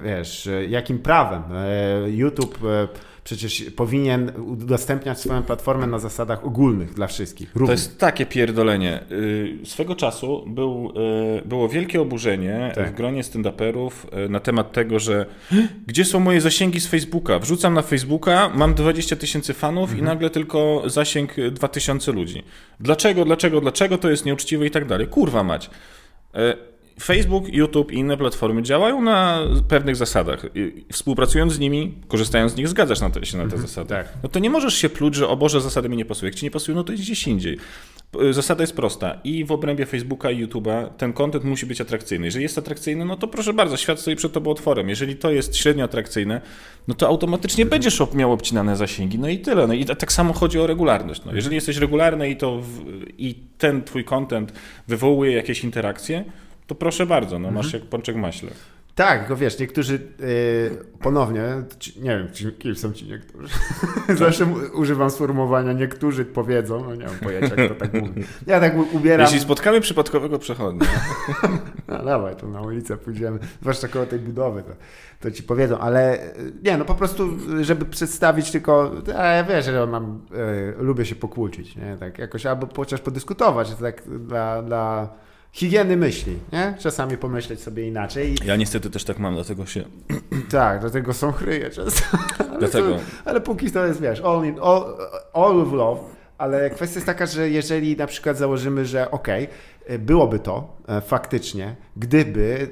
wiesz, 0.04 0.50
jakim 0.70 1.00
prawem 1.00 1.44
YouTube 2.08 2.60
przecież 3.24 3.64
powinien 3.76 4.32
udostępniać 4.46 5.20
swoją 5.20 5.44
platformę 5.44 5.88
na 5.88 6.00
zasadach 6.00 6.46
ogólnych 6.46 6.94
dla 6.94 7.08
wszystkich. 7.08 7.56
Równych. 7.56 7.68
To 7.68 7.82
jest 7.82 8.00
takie 8.00 8.26
pierdolenie. 8.26 9.04
Y, 9.12 9.58
swego 9.66 9.96
czasu 9.96 10.44
był, 10.48 10.94
y, 11.40 11.48
było 11.48 11.70
wielkie 11.70 12.02
oburzenie 12.02 12.72
tak. 12.76 12.92
w 12.92 12.94
gronie 12.94 13.24
stand-uperów 13.24 13.92
y, 14.26 14.30
na 14.30 14.40
temat 14.40 14.72
tego, 14.72 15.00
że 15.00 15.26
gdzie 15.88 16.06
są 16.06 16.20
moje 16.20 16.42
zasięgi 16.42 16.80
z 16.80 16.88
Facebooka? 16.88 17.40
Wrzucam 17.40 17.74
na 17.74 17.82
Facebooka, 17.82 18.52
mam 18.56 18.74
20 18.74 19.16
tysięcy 19.16 19.54
fanów 19.54 19.90
mhm. 19.90 20.00
i 20.00 20.04
nagle 20.04 20.30
tylko 20.30 20.84
zasięg 20.86 21.36
2000 21.52 22.12
ludzi. 22.12 22.44
Dlaczego, 22.80 23.26
dlaczego, 23.26 23.62
dlaczego 23.62 23.98
to 23.98 24.10
jest 24.10 24.26
nieuczciwe 24.26 24.68
i 24.68 24.72
tak 24.72 24.86
dalej? 24.86 25.08
Kurwa 25.08 25.44
mać. 25.44 25.70
Facebook, 27.00 27.54
YouTube 27.54 27.92
i 27.92 27.96
inne 27.96 28.18
platformy 28.18 28.64
działają 28.64 29.02
na 29.02 29.40
pewnych 29.68 29.96
zasadach. 29.96 30.46
Współpracując 30.92 31.54
z 31.54 31.60
nimi, 31.60 31.94
korzystając 32.08 32.52
z 32.52 32.56
nich, 32.56 32.68
zgadzasz 32.68 33.02
na 33.02 33.10
te, 33.10 33.26
się 33.26 33.38
na 33.38 33.44
te 33.44 33.46
mhm, 33.46 33.62
zasady. 33.62 33.90
Tak. 33.90 34.14
No 34.24 34.30
to 34.30 34.40
nie 34.40 34.50
możesz 34.50 34.74
się 34.74 34.90
pluć, 34.90 35.16
że 35.16 35.28
o 35.28 35.38
Boże, 35.38 35.62
zasady 35.62 35.90
mi 35.90 35.98
nie 35.98 36.06
pasują. 36.06 36.28
Jak 36.28 36.36
ci 36.36 36.46
nie 36.46 36.52
pasują, 36.52 36.76
no 36.76 36.84
to 36.84 36.94
idź 36.94 37.02
gdzieś 37.02 37.28
indziej. 37.28 37.58
Zasada 38.32 38.64
jest 38.64 38.76
prosta. 38.76 39.20
I 39.24 39.46
w 39.46 39.52
obrębie 39.52 39.86
Facebooka 39.86 40.32
i 40.32 40.46
YouTube'a 40.46 40.90
ten 40.98 41.14
content 41.14 41.44
musi 41.44 41.66
być 41.66 41.82
atrakcyjny. 41.82 42.26
Jeżeli 42.26 42.44
jest 42.44 42.58
atrakcyjny, 42.58 43.06
no 43.06 43.18
to 43.18 43.28
proszę 43.28 43.54
bardzo, 43.54 43.78
świat 43.78 44.00
stoi 44.00 44.16
przed 44.16 44.34
tobą 44.34 44.52
otworem. 44.52 44.90
Jeżeli 44.90 45.16
to 45.16 45.32
jest 45.32 45.58
średnio 45.58 45.86
atrakcyjne, 45.86 46.42
no 46.88 46.96
to 46.96 47.08
automatycznie 47.08 47.66
będziesz 47.66 48.02
miał 48.14 48.32
obcinane 48.32 48.76
zasięgi. 48.76 49.20
No 49.20 49.28
i 49.28 49.40
tyle. 49.40 49.68
No 49.68 49.74
i 49.74 49.86
tak 49.86 50.12
samo 50.12 50.34
chodzi 50.34 50.60
o 50.60 50.68
regularność. 50.68 51.22
No, 51.26 51.34
jeżeli 51.36 51.56
jesteś 51.56 51.78
regularny 51.78 52.30
i, 52.30 52.38
to 52.38 52.62
w, 52.62 52.84
i 53.18 53.36
ten 53.58 53.84
twój 53.84 54.04
content 54.04 54.54
wywołuje 54.88 55.32
jakieś 55.32 55.64
interakcje, 55.64 56.26
to 56.72 56.76
proszę 56.76 57.06
bardzo, 57.06 57.40
no 57.40 57.52
masz 57.52 57.66
mhm. 57.66 57.82
jak 57.82 57.90
pączek 57.90 58.16
maśle. 58.16 58.52
Tak, 58.96 59.20
tylko 59.20 59.36
wiesz, 59.36 59.60
niektórzy 59.60 59.94
yy, 59.94 60.86
ponownie, 61.02 61.42
nie 62.02 62.10
wiem, 62.10 62.28
kim 62.60 62.76
są 62.76 62.94
ci 62.94 63.06
niektórzy. 63.06 63.54
Zawsze 64.20 64.46
używam 64.74 65.10
sformułowania 65.10 65.74
niektórzy 65.74 66.26
powiedzą, 66.26 66.84
no 66.84 66.96
nie 66.96 67.06
mam 67.06 67.16
pojęcia, 67.16 67.56
kto 67.56 67.76
tak 67.76 67.94
mówi. 67.94 68.24
Ja 68.48 68.60
tak 68.60 68.94
ubieram. 68.94 69.26
Jeśli 69.26 69.40
spotkamy 69.40 69.82
przypadkowego 69.82 70.40
przechodnia. 70.40 70.88
no 71.88 72.04
dawaj, 72.04 72.36
to 72.36 72.48
na 72.48 72.62
ulicę 72.62 72.98
pójdziemy, 72.98 73.40
zwłaszcza 73.62 73.88
koło 73.88 74.06
tej 74.06 74.20
budowy, 74.20 74.64
to, 74.64 74.72
to 75.20 75.32
ci 75.32 75.44
powiedzą, 75.44 75.80
ale 75.80 76.24
y, 76.38 76.54
nie, 76.64 76.78
no 76.78 76.86
po 76.86 76.96
prostu, 76.96 77.30
żeby 77.62 77.86
przedstawić 77.86 78.52
tylko, 78.52 78.92
a 79.18 79.26
ja 79.26 79.44
wiesz, 79.44 79.66
że 79.66 79.88
mam, 79.88 80.22
yy, 80.32 80.84
lubię 80.84 81.06
się 81.06 81.16
pokłócić, 81.16 81.76
nie, 81.76 81.98
tak 82.00 82.20
jakoś, 82.20 82.46
albo 82.46 82.68
chociaż 82.76 83.02
podyskutować, 83.02 83.76
tak 83.76 84.04
dla, 84.08 84.62
dla 84.62 85.10
higieny 85.52 85.98
myśli, 85.98 86.40
nie? 86.54 86.76
Czasami 86.80 87.18
pomyśleć 87.18 87.62
sobie 87.62 87.88
inaczej. 87.88 88.36
Ja 88.46 88.56
niestety 88.56 88.90
też 88.90 89.04
tak 89.04 89.20
mam, 89.20 89.36
dlatego 89.36 89.66
się... 89.66 89.84
Tak, 90.52 90.82
dlatego 90.82 91.14
są 91.14 91.32
chryje 91.32 91.70
często. 91.70 92.04
ale, 92.50 92.60
dlatego... 92.60 92.96
To, 92.96 93.02
ale 93.26 93.42
póki 93.42 93.72
to 93.72 93.86
jest, 93.86 94.02
wiesz, 94.02 94.22
all, 94.22 94.46
in, 94.46 94.60
all, 94.64 94.98
all 95.34 95.64
with 95.64 95.74
love, 95.74 96.02
ale 96.38 96.70
kwestia 96.70 96.98
jest 96.98 97.06
taka, 97.06 97.26
że 97.26 97.50
jeżeli 97.50 97.98
na 97.98 98.08
przykład 98.08 98.38
założymy, 98.38 98.86
że 98.86 99.12
okej, 99.12 99.48
okay, 99.86 100.00
byłoby 100.00 100.40
to 100.40 100.78
e, 100.88 101.02
faktycznie, 101.02 101.76
gdyby 101.98 102.70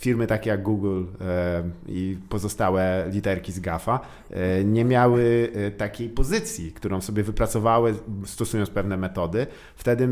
firmy 0.00 0.26
takie 0.26 0.50
jak 0.50 0.62
Google 0.62 1.02
e, 1.20 1.62
i 1.88 2.16
pozostałe 2.28 3.04
literki 3.10 3.52
z 3.52 3.60
GAFA 3.60 4.00
e, 4.30 4.64
nie 4.64 4.84
miały 4.84 5.52
e, 5.54 5.70
takiej 5.70 6.08
pozycji, 6.08 6.72
którą 6.72 7.00
sobie 7.00 7.22
wypracowały 7.22 7.94
stosując 8.24 8.70
pewne 8.70 8.96
metody. 8.96 9.46
Wtedy 9.76 10.08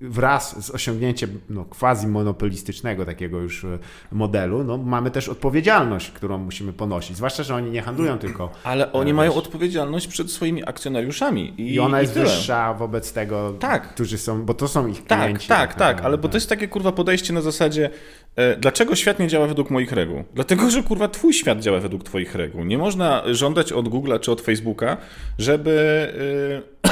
wraz 0.00 0.64
z 0.64 0.70
osiągnięciem 0.70 1.40
no, 1.50 1.64
quasi 1.64 2.06
monopolistycznego 2.06 3.04
takiego 3.04 3.38
już 3.38 3.66
modelu, 4.12 4.64
no, 4.64 4.78
mamy 4.78 5.10
też 5.10 5.28
odpowiedzialność, 5.28 6.10
którą 6.10 6.38
musimy 6.38 6.72
ponosić. 6.72 7.16
Zwłaszcza, 7.16 7.42
że 7.42 7.54
oni 7.54 7.70
nie 7.70 7.82
handlują 7.82 8.18
tylko. 8.18 8.50
Ale 8.64 8.92
oni 8.92 9.14
mają 9.14 9.34
odpowiedzialność 9.34 10.06
przed 10.06 10.30
swoimi 10.30 10.68
akcjonariuszami. 10.68 11.54
I, 11.60 11.74
I 11.74 11.80
ona 11.80 12.00
jest 12.00 12.16
i 12.16 12.20
wyższa 12.20 12.74
wobec 12.74 13.12
tego, 13.12 13.52
tak. 13.58 13.94
którzy 13.94 14.18
są, 14.18 14.44
bo 14.44 14.54
to 14.54 14.68
są 14.68 14.86
ich 14.86 15.04
tak, 15.04 15.20
klienci. 15.20 15.48
Tak, 15.48 15.74
tak, 15.74 15.78
tak, 15.96 16.04
ale 16.04 16.18
bo 16.18 16.28
to 16.28 16.36
jest 16.36 16.48
takie 16.48 16.68
kurwa 16.68 16.92
podejście 16.92 17.32
na 17.32 17.40
zasadzie, 17.40 17.90
dlaczego 18.58 18.96
świat 18.96 19.18
nie 19.18 19.28
działa 19.28 19.46
według 19.46 19.70
moich 19.70 19.92
reguł? 19.92 20.24
Dlatego, 20.34 20.70
że 20.70 20.82
kurwa 20.82 21.08
twój 21.08 21.32
świat 21.32 21.60
działa 21.60 21.80
według 21.80 22.04
twoich 22.04 22.34
reguł. 22.34 22.64
Nie 22.64 22.78
można 22.78 23.22
żądać 23.26 23.72
od 23.72 23.88
Google'a 23.88 24.20
czy 24.20 24.32
od 24.32 24.40
Facebooka, 24.40 24.96
żeby 25.38 25.76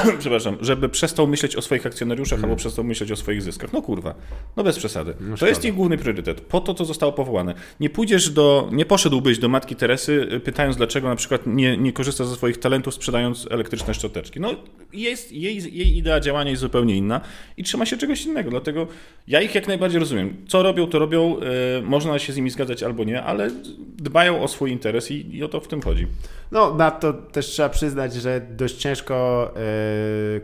przepraszam, 0.19 0.57
żeby 0.61 0.89
przestał 0.89 1.27
myśleć 1.27 1.57
o 1.57 1.63
swoich 1.63 1.87
akcjonariuszach 1.87 2.37
Mhm. 2.37 2.51
albo 2.51 2.59
przestał 2.59 2.85
myśleć 2.85 3.13
o 3.13 3.17
swoich 3.17 3.43
zyskach. 3.43 3.73
No 3.73 3.83
kurwa, 3.83 4.15
no 4.57 4.65
bez 4.65 4.79
przesady. 4.79 5.15
to 5.15 5.37
szkoda. 5.37 5.49
jest 5.49 5.65
ich 5.65 5.75
główny 5.75 5.99
priorytet. 5.99 6.41
Po 6.41 6.61
to 6.61 6.75
to 6.75 6.85
zostało 6.85 7.13
powołane. 7.13 7.55
Nie 7.81 7.91
pójdziesz 7.91 8.31
do, 8.31 8.69
nie 8.73 8.85
poszedłbyś 8.85 9.39
do 9.39 9.49
matki 9.49 9.77
Teresy 9.77 10.29
y, 10.33 10.41
pytając 10.41 10.77
dlaczego 10.77 11.09
na 11.09 11.17
przykład 11.17 11.47
nie, 11.47 11.77
nie 11.77 11.93
korzysta 11.93 12.25
ze 12.25 12.35
swoich 12.35 12.59
talentów 12.59 12.95
sprzedając 12.95 13.49
elektryczne 13.51 13.95
szczoteczki. 13.95 14.41
No 14.41 14.55
jest, 14.93 15.33
jej, 15.33 15.77
jej 15.77 15.97
idea 15.97 16.21
działania 16.21 16.51
jest 16.51 16.61
zupełnie 16.61 16.97
inna 16.97 17.21
i 17.57 17.65
trzyma 17.65 17.87
się 17.87 17.97
czegoś 17.97 18.27
innego, 18.27 18.51
dlatego 18.51 18.87
ja 19.29 19.41
ich 19.41 19.55
jak 19.55 19.69
najbardziej 19.69 20.01
rozumiem. 20.01 20.37
Co 20.49 20.63
robią, 20.63 20.87
to 20.87 20.99
robią, 20.99 21.37
y, 21.79 21.83
można 21.83 22.19
się 22.19 22.33
z 22.33 22.37
nimi 22.37 22.51
zgadzać 22.51 22.83
albo 22.83 23.05
nie, 23.05 23.23
ale 23.23 23.51
dbają 23.97 24.43
o 24.43 24.49
swój 24.49 24.71
interes 24.71 25.11
i, 25.11 25.37
i 25.37 25.45
o 25.45 25.49
to 25.49 25.61
w 25.61 25.69
tym 25.69 25.83
chodzi. 25.83 26.07
No, 26.53 26.75
na 26.75 26.91
to 26.91 27.13
też 27.13 27.47
trzeba 27.47 27.69
przyznać, 27.69 28.15
że 28.15 28.41
dość 28.57 28.77
ciężko 28.77 29.51
e, 29.57 29.61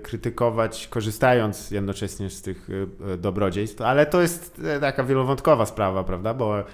krytykować, 0.02 0.88
korzystając 0.88 1.70
jednocześnie 1.70 2.30
z 2.30 2.42
tych 2.42 2.68
e, 3.12 3.16
dobrodziejstw, 3.16 3.80
ale 3.80 4.06
to 4.06 4.23
jest 4.23 4.61
e, 4.64 4.80
taka 4.80 5.04
wielowątkowa 5.04 5.66
sprawa, 5.66 6.04
prawda? 6.04 6.35
Bo 6.35 6.64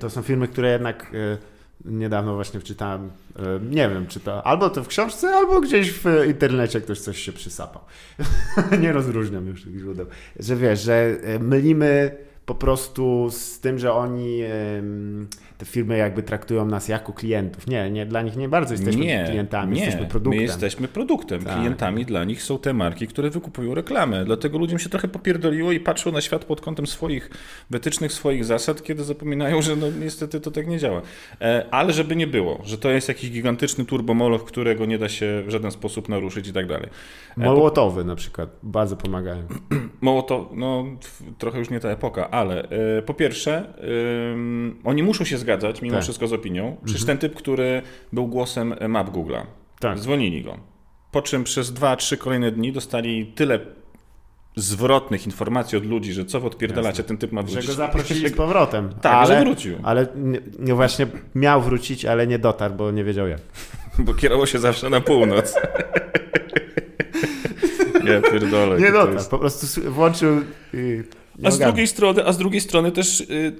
to 0.00 0.10
są 0.10 0.22
firmy, 0.22 0.48
które 0.48 0.72
jednak 0.72 1.12
e, 1.14 1.38
niedawno 1.84 2.34
właśnie 2.34 2.60
wczytałem, 2.60 3.10
nie 3.70 3.88
wiem, 3.88 4.06
czy 4.06 4.20
to 4.20 4.46
albo 4.46 4.70
to 4.70 4.84
w 4.84 4.88
książce, 4.88 5.28
albo 5.28 5.60
gdzieś 5.60 5.92
w 5.92 6.04
internecie 6.26 6.80
ktoś 6.80 7.00
coś 7.00 7.18
się 7.18 7.32
przysapał. 7.32 7.82
nie 8.82 8.92
rozróżniam 8.92 9.46
już 9.46 9.64
tych 9.64 9.78
źródeł. 9.78 10.06
Że 10.38 10.56
wiesz, 10.56 10.80
że 10.80 11.16
mylimy 11.40 12.16
po 12.46 12.54
prostu 12.54 13.28
z 13.30 13.60
tym, 13.60 13.78
że 13.78 13.92
oni 13.92 14.40
te 15.64 15.70
firmy 15.70 15.96
jakby 15.98 16.22
traktują 16.22 16.66
nas 16.66 16.88
jako 16.88 17.12
klientów. 17.12 17.66
Nie, 17.66 17.90
nie 17.90 18.06
dla 18.06 18.22
nich 18.22 18.36
nie 18.36 18.48
bardzo 18.48 18.74
jesteśmy 18.74 19.04
nie, 19.04 19.24
klientami, 19.28 19.76
nie, 19.76 19.84
jesteśmy 19.84 20.08
produktem. 20.08 20.38
My 20.38 20.42
jesteśmy 20.42 20.88
produktem. 20.88 21.44
Tak. 21.44 21.58
Klientami 21.58 22.04
dla 22.04 22.24
nich 22.24 22.42
są 22.42 22.58
te 22.58 22.72
marki, 22.72 23.06
które 23.06 23.30
wykupują 23.30 23.74
reklamę. 23.74 24.24
Dlatego 24.24 24.58
ludziom 24.58 24.78
się 24.78 24.88
trochę 24.88 25.08
popierdoliło 25.08 25.72
i 25.72 25.80
patrzą 25.80 26.12
na 26.12 26.20
świat 26.20 26.44
pod 26.44 26.60
kątem 26.60 26.86
swoich 26.86 27.30
wytycznych, 27.70 28.12
swoich 28.12 28.44
zasad, 28.44 28.82
kiedy 28.82 29.04
zapominają, 29.04 29.62
że 29.62 29.76
no 29.76 29.86
niestety 30.00 30.40
to 30.40 30.50
tak 30.50 30.66
nie 30.66 30.78
działa. 30.78 31.02
E, 31.40 31.66
ale 31.70 31.92
żeby 31.92 32.16
nie 32.16 32.26
było, 32.26 32.60
że 32.64 32.78
to 32.78 32.90
jest 32.90 33.08
jakiś 33.08 33.30
gigantyczny 33.30 33.84
turbomoloch, 33.84 34.44
którego 34.44 34.86
nie 34.86 34.98
da 34.98 35.08
się 35.08 35.42
w 35.46 35.50
żaden 35.50 35.70
sposób 35.70 36.08
naruszyć 36.08 36.48
i 36.48 36.52
tak 36.52 36.66
dalej. 36.66 36.88
Mołotowy 37.36 38.04
na 38.04 38.16
przykład 38.16 38.50
bardzo 38.62 38.96
pomagają. 38.96 39.42
Mało 40.00 40.22
to, 40.22 40.50
no 40.54 40.84
trochę 41.38 41.58
już 41.58 41.70
nie 41.70 41.80
ta 41.80 41.88
epoka, 41.88 42.30
ale 42.30 42.68
e, 42.98 43.02
po 43.02 43.14
pierwsze, 43.14 43.74
oni 44.84 45.02
muszą 45.02 45.24
się 45.24 45.38
zgadzać 45.38 45.53
mimo 45.82 45.94
Tak. 45.94 46.02
wszystko 46.02 46.28
z 46.28 46.32
opinią. 46.32 46.76
Przecież 46.84 47.04
ten 47.04 47.18
typ, 47.18 47.34
który 47.34 47.82
był 48.12 48.26
głosem 48.26 48.74
map 48.88 49.10
Google'a, 49.10 49.42
Tak. 49.80 49.98
zwolnili 49.98 50.42
go. 50.42 50.58
Po 51.12 51.22
czym 51.22 51.44
przez 51.44 51.72
dwa, 51.72 51.96
trzy 51.96 52.16
kolejne 52.16 52.50
dni 52.52 52.72
dostali 52.72 53.26
tyle 53.26 53.58
zwrotnych 54.56 55.26
informacji 55.26 55.78
od 55.78 55.86
ludzi, 55.86 56.12
że 56.12 56.24
co 56.24 56.40
wy 56.40 56.46
odpierdalacie, 56.46 57.02
ten 57.04 57.18
typ 57.18 57.32
ma 57.32 57.40
Że 57.40 57.46
wrócić. 57.46 57.66
go 57.66 57.72
zaprosili 57.72 58.28
z 58.28 58.32
powrotem. 58.42 58.94
Tak, 59.02 59.12
ale, 59.12 59.26
że 59.38 59.44
wrócił. 59.44 59.76
Ale 59.82 60.06
nie, 60.16 60.40
nie 60.58 60.74
właśnie 60.74 61.06
miał 61.34 61.62
wrócić, 61.62 62.04
ale 62.04 62.26
nie 62.26 62.38
dotarł, 62.38 62.74
bo 62.74 62.90
nie 62.90 63.04
wiedział 63.04 63.28
jak. 63.28 63.40
Bo 63.98 64.14
kierował 64.14 64.46
się 64.46 64.58
zawsze 64.58 64.90
na 64.90 65.00
północ. 65.00 65.54
ja 68.04 68.20
pierdolę. 68.30 68.80
Nie 68.80 68.92
dotarł, 68.92 69.12
jest- 69.14 69.30
po 69.30 69.38
prostu 69.38 69.66
włączył 69.92 70.36
nie 71.38 71.48
A 71.48 71.50
z 71.50 71.58
drugiej 71.58 71.86
strony, 71.86 72.26
a 72.26 72.32
z 72.32 72.38
drugiej 72.38 72.60
strony 72.60 72.92
też, 72.92 73.20
y, 73.20 73.52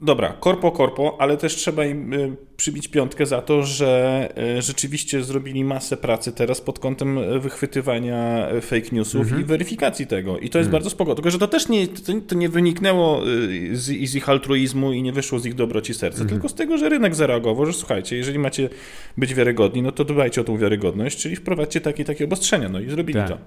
dobra, 0.00 0.32
korpo 0.40 0.72
korpo, 0.72 1.16
ale 1.20 1.36
też 1.36 1.54
trzeba 1.56 1.84
im 1.84 2.12
y, 2.12 2.36
przybić 2.56 2.88
piątkę 2.88 3.26
za 3.26 3.42
to, 3.42 3.62
że 3.62 4.28
y, 4.58 4.62
rzeczywiście 4.62 5.22
zrobili 5.22 5.64
masę 5.64 5.96
pracy 5.96 6.32
teraz 6.32 6.60
pod 6.60 6.78
kątem 6.78 7.18
wychwytywania 7.40 8.48
fake 8.60 8.86
newsów 8.92 9.20
Mhm. 9.22 9.40
i 9.40 9.44
weryfikacji 9.44 10.06
tego. 10.06 10.38
I 10.38 10.50
to 10.50 10.58
jest 10.58 10.70
bardzo 10.70 10.90
spoko. 10.90 11.14
Tylko, 11.14 11.30
że 11.30 11.38
to 11.38 11.48
też 11.48 11.68
nie, 11.68 11.88
to, 11.88 12.12
to 12.28 12.34
nie 12.34 12.48
wyniknęło 12.48 13.28
y, 13.28 13.76
z, 13.76 13.84
z 14.10 14.14
ich 14.14 14.28
altruizmu 14.28 14.92
i 14.92 15.02
nie 15.02 15.12
wyszło 15.12 15.38
z 15.38 15.46
ich 15.46 15.54
dobroci 15.54 15.94
serca, 15.94 16.20
Mhm. 16.22 16.28
tylko 16.40 16.48
z 16.48 16.54
tego, 16.54 16.78
że 16.78 16.88
rynek 16.88 17.14
zareagował, 17.14 17.66
że 17.66 17.72
słuchajcie, 17.72 18.16
jeżeli 18.16 18.38
macie 18.38 18.68
być 19.16 19.34
wiarygodni, 19.34 19.82
no 19.82 19.92
to 19.92 20.04
dbajcie 20.04 20.40
o 20.40 20.44
tą 20.44 20.56
wiarygodność, 20.58 21.18
czyli 21.22 21.36
wprowadźcie 21.36 21.80
takie 21.80 22.04
takie 22.04 22.24
obostrzenia. 22.24 22.68
No 22.68 22.80
i 22.80 22.90
zrobili 22.90 23.18
Tak. 23.18 23.28
to. 23.28 23.38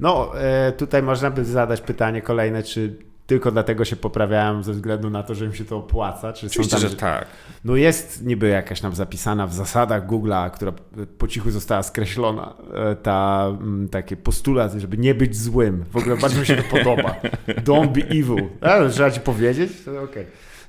No, 0.00 0.40
e, 0.40 0.72
tutaj 0.72 1.02
można 1.02 1.30
by 1.30 1.44
zadać 1.44 1.80
pytanie 1.80 2.22
kolejne, 2.22 2.62
czy 2.62 2.96
tylko 3.26 3.50
dlatego 3.50 3.84
się 3.84 3.96
poprawiają 3.96 4.62
ze 4.62 4.72
względu 4.72 5.10
na 5.10 5.22
to, 5.22 5.34
że 5.34 5.44
im 5.44 5.54
się 5.54 5.64
to 5.64 5.76
opłaca, 5.76 6.32
czy 6.32 6.46
Oczywiście, 6.46 6.76
są 6.76 6.82
tam, 6.82 6.90
że 6.90 6.96
tak. 6.96 7.26
No 7.64 7.76
jest 7.76 8.24
niby 8.24 8.48
jakaś 8.48 8.80
tam 8.80 8.94
zapisana 8.94 9.46
w 9.46 9.54
zasadach 9.54 10.06
Google'a, 10.06 10.50
która 10.50 10.72
po 11.18 11.28
cichu 11.28 11.50
została 11.50 11.82
skreślona, 11.82 12.54
e, 12.74 12.96
ta 12.96 13.46
mm, 13.60 13.88
taki 13.88 14.16
postulat, 14.16 14.72
żeby 14.72 14.98
nie 14.98 15.14
być 15.14 15.36
złym. 15.36 15.84
W 15.90 15.96
ogóle 15.96 16.16
bardzo 16.16 16.40
mi 16.40 16.46
się 16.46 16.56
to 16.56 16.62
podoba. 16.62 17.14
Don't 17.66 17.88
be 17.88 18.00
evil. 18.00 18.48
A, 18.60 18.88
trzeba 18.88 19.10
ci 19.10 19.20
powiedzieć? 19.20 19.72
Okej. 20.04 20.26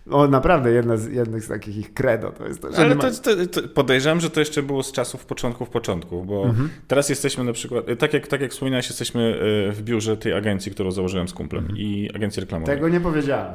No 0.08 0.28
naprawdę, 0.28 0.72
jedna 0.72 0.98
z, 0.98 1.12
jednych 1.12 1.44
z 1.44 1.48
takich 1.48 1.78
ich 1.78 1.94
credo 1.94 2.32
to 2.32 2.48
jest 2.48 2.62
to, 2.62 2.72
że 2.72 2.78
Ale 2.78 2.96
ma- 2.96 3.02
to, 3.02 3.12
to, 3.12 3.62
to 3.62 3.68
podejrzewam, 3.68 4.20
że 4.20 4.30
to 4.30 4.40
jeszcze 4.40 4.64
było 4.64 4.84
z 4.84 4.92
czasów 4.92 5.26
początków 5.26 5.70
początków, 5.70 6.28
bo 6.28 6.44
Mhm. 6.44 6.70
teraz 6.88 7.10
jesteśmy 7.10 7.44
na 7.44 7.54
przykład, 7.54 7.86
tak 8.00 8.14
jak, 8.14 8.28
tak 8.28 8.42
jak 8.42 8.52
wspominałeś, 8.52 8.90
jesteśmy 8.90 9.40
e, 9.70 9.72
w 9.72 9.82
biurze 9.82 10.18
tej 10.18 10.34
agencji, 10.34 10.72
którą 10.72 10.92
założyłem 10.92 11.28
z 11.28 11.34
kumplem 11.34 11.68
i 11.78 12.10
agencji 12.16 12.40
reklamowej. 12.42 12.74
Mhm. 12.76 12.92
Tego 12.92 12.98
nie 13.00 13.04
powiedziałem. 13.12 13.54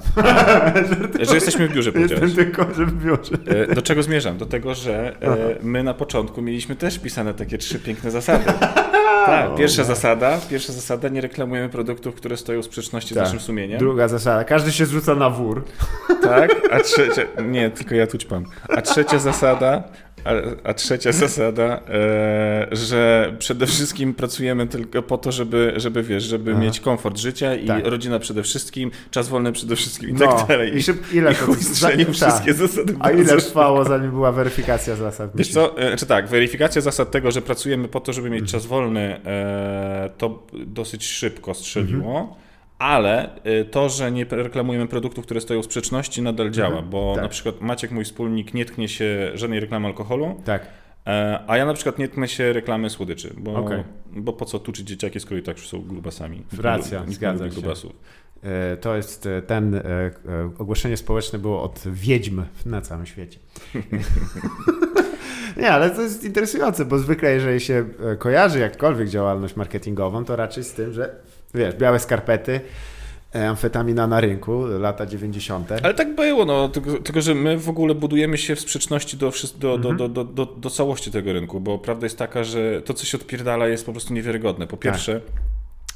Że 1.29 1.35
jesteśmy 1.35 1.69
w 1.69 1.73
biurze, 1.75 1.93
powiedziałeś. 1.93 2.23
Jestem 2.23 2.45
tylko, 2.47 2.75
że 2.75 2.87
w 2.87 3.05
biurze. 3.05 3.33
E, 3.71 3.75
Do 3.75 3.83
czego 3.83 4.03
zmierzam? 4.03 4.39
Do 4.39 4.47
tego, 4.47 4.75
że 4.75 5.17
e, 5.23 5.57
my 5.63 5.83
na 5.83 5.95
początku 5.95 6.43
mieliśmy 6.43 6.77
też 6.77 6.99
pisane 6.99 7.35
takie 7.35 7.59
trzy 7.59 7.79
piękne 7.79 8.11
zasady. 8.11 8.45
Tak, 9.27 9.55
pierwsza 9.55 9.85
zasada, 9.85 10.39
pierwsza 10.51 10.73
zasada, 10.73 11.09
nie 11.09 11.21
reklamujemy 11.21 11.69
produktów, 11.69 12.15
które 12.15 12.37
stoją 12.37 12.63
w 12.63 12.65
sprzeczności 12.65 13.15
z 13.15 13.17
Tak. 13.17 13.25
naszym 13.25 13.41
sumieniem. 13.41 13.79
Druga 13.79 14.09
zasada. 14.09 14.45
Każdy 14.45 14.73
się 14.73 14.87
rzuca 14.87 15.15
na 15.15 15.31
wór. 15.31 15.65
Tak, 16.23 16.40
a 16.71 16.81
trzecia, 16.81 17.23
nie, 17.49 17.71
tylko 17.71 17.95
ja 17.95 18.07
tuć 18.07 18.25
pan. 18.25 18.45
A 18.69 18.83
trzecia 18.83 19.19
zasada, 19.19 19.83
a, 20.25 20.31
a 20.69 20.75
trzecia 20.75 21.13
zasada, 21.13 21.81
e, 21.89 22.69
że 22.73 23.33
przede 23.39 23.67
wszystkim 23.67 24.15
pracujemy 24.15 24.67
tylko 24.67 25.03
po 25.03 25.19
to, 25.19 25.33
żeby, 25.33 25.73
żeby 25.77 26.03
wiesz, 26.03 26.23
żeby 26.25 26.51
Aha. 26.51 26.61
mieć 26.61 26.81
komfort 26.81 27.19
życia 27.19 27.55
i 27.55 27.67
Tak. 27.67 27.87
rodzina 27.87 28.19
przede 28.19 28.43
wszystkim, 28.43 28.91
czas 29.11 29.29
wolny 29.29 29.53
przede 29.53 29.77
wszystkim 29.77 30.11
i 30.11 30.13
No, 30.13 30.37
tak 30.37 30.49
dalej. 30.49 30.77
i 30.77 30.79
szyb- 30.79 31.15
ile 31.15 31.33
I 31.33 31.35
to- 31.35 31.45
chuj 31.47 31.55
za- 31.57 31.75
strzelił 31.75 32.07
tak. 32.07 32.15
wszystkie 32.15 32.55
zasady. 32.55 32.95
A 33.01 33.11
ile 33.11 33.37
trwało, 33.37 33.85
zanim 33.85 34.11
była 34.11 34.33
weryfikacja 34.33 34.97
zasad? 34.97 35.31
Wiesz 35.35 35.49
co, 35.49 35.79
e, 35.79 35.97
czy 35.97 36.07
tak, 36.07 36.29
weryfikacja 36.29 36.81
zasad 36.83 37.11
tego, 37.11 37.31
że 37.31 37.43
pracujemy 37.43 37.89
po 37.89 38.01
to, 38.01 38.13
żeby 38.13 38.31
mieć 38.31 38.53
czas 38.53 38.67
wolny, 38.67 39.21
e, 39.27 40.11
to 40.19 40.47
dosyć 40.67 41.07
szybko 41.07 41.55
strzeliło. 41.55 42.37
Ale 42.81 43.43
e, 43.45 43.65
to, 43.65 43.89
że 43.89 44.13
nie 44.13 44.27
reklamujemy 44.31 44.87
produktów, 44.87 45.25
które 45.25 45.41
stoją 45.41 45.63
w 45.63 45.65
sprzeczności, 45.65 46.23
nadal 46.23 46.51
działa, 46.51 46.83
bo 46.83 47.13
Tak. 47.15 47.23
na 47.23 47.29
przykład 47.29 47.61
Maciek, 47.61 47.91
mój 47.91 48.05
wspólnik, 48.05 48.55
nie 48.55 48.65
tknie 48.65 48.89
się 48.89 49.31
żadnej 49.35 49.61
reklamy 49.61 49.87
alkoholu, 49.87 50.41
Tak. 50.45 50.67
e, 51.07 51.41
a 51.47 51.57
ja 51.57 51.67
na 51.67 51.75
przykład 51.75 51.99
nie 51.99 52.09
tknę 52.09 52.29
się 52.29 52.53
reklamy 52.53 52.91
słodyczy, 52.91 53.35
bo, 53.39 53.55
Okej. 53.55 53.85
bo 54.13 54.33
po 54.33 54.45
co 54.45 54.59
tuczyć 54.59 54.89
dzieciaki, 54.89 55.21
skoro 55.21 55.37
i 55.37 55.43
tak 55.43 55.57
już 55.57 55.69
są 55.69 55.81
grubasami. 55.83 56.43
Racja, 56.59 57.01
nikt 57.01 57.13
zgadza 57.13 57.45
się. 57.45 57.51
grubasów. 57.51 57.93
E, 58.43 58.77
To 58.77 58.97
jest 58.97 59.27
e, 59.27 59.43
ten 59.43 59.83
ogłoszenie 60.59 60.97
społeczne 60.97 61.39
było 61.39 61.63
od 61.63 61.83
wiedźm 61.87 62.43
na 62.67 62.81
całym 62.81 63.07
świecie. 63.07 63.39
Nie, 65.57 65.71
ale 65.73 65.91
to 65.91 66.03
jest 66.03 66.25
interesujące, 66.25 66.85
bo 66.85 66.99
zwykle 66.99 67.33
jeżeli 67.33 67.61
się 67.61 67.85
kojarzy 68.19 68.59
jakkolwiek 68.59 69.09
działalność 69.09 69.57
marketingową, 69.57 70.25
to 70.25 70.37
raczej 70.37 70.65
z 70.65 70.73
tym, 70.73 70.93
że 70.93 71.15
wiesz, 71.55 71.75
białe 71.75 71.99
skarpety, 71.99 72.61
e, 73.35 73.49
amfetamina 73.49 74.07
na 74.07 74.21
rynku, 74.21 74.65
lata 74.67 75.07
90. 75.07 75.73
Ale 75.73 75.95
tak 75.95 76.15
było, 76.15 76.45
no, 76.45 76.69
tylko, 76.69 76.93
tylko 76.93 77.21
że 77.21 77.35
my 77.35 77.59
w 77.59 77.69
ogóle 77.69 77.95
budujemy 77.95 78.39
się 78.39 78.57
w 78.57 78.61
sprzeczności 78.61 79.17
do, 79.17 79.33
do, 79.59 79.75
Mhm. 79.75 79.97
do, 79.97 80.09
do, 80.09 80.25
do, 80.25 80.47
do, 80.47 80.71
całości 80.71 81.11
tego 81.11 81.33
rynku, 81.33 81.61
bo 81.61 81.79
prawda 81.79 82.07
jest 82.07 82.19
taka, 82.19 82.45
że 82.45 82.83
to, 82.83 82.95
co 82.95 83.07
się 83.07 83.19
odpierdala, 83.19 83.69
jest 83.69 83.87
po 83.87 83.93
prostu 83.93 84.15
niewiarygodne. 84.15 84.67
Po 84.67 84.77
pierwsze, 84.77 85.21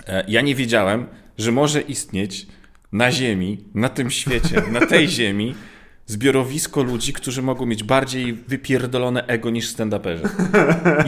e, 0.07 0.25
ja 0.29 0.41
nie 0.41 0.55
wiedziałem, 0.55 1.07
że 1.39 1.53
może 1.53 1.81
istnieć 1.81 2.47
na 2.93 3.13
Ziemi, 3.13 3.65
na 3.75 3.89
tym 3.89 4.11
świecie, 4.11 4.63
na 4.73 4.87
tej 4.87 5.09
Ziemi 5.19 5.55
zbiorowisko 6.07 6.83
ludzi, 6.83 7.13
którzy 7.13 7.43
mogą 7.43 7.67
mieć 7.67 7.83
bardziej 7.85 8.33
wypierdolone 8.33 9.27
ego 9.27 9.51
niż 9.51 9.69
stand-uperzy. 9.75 10.29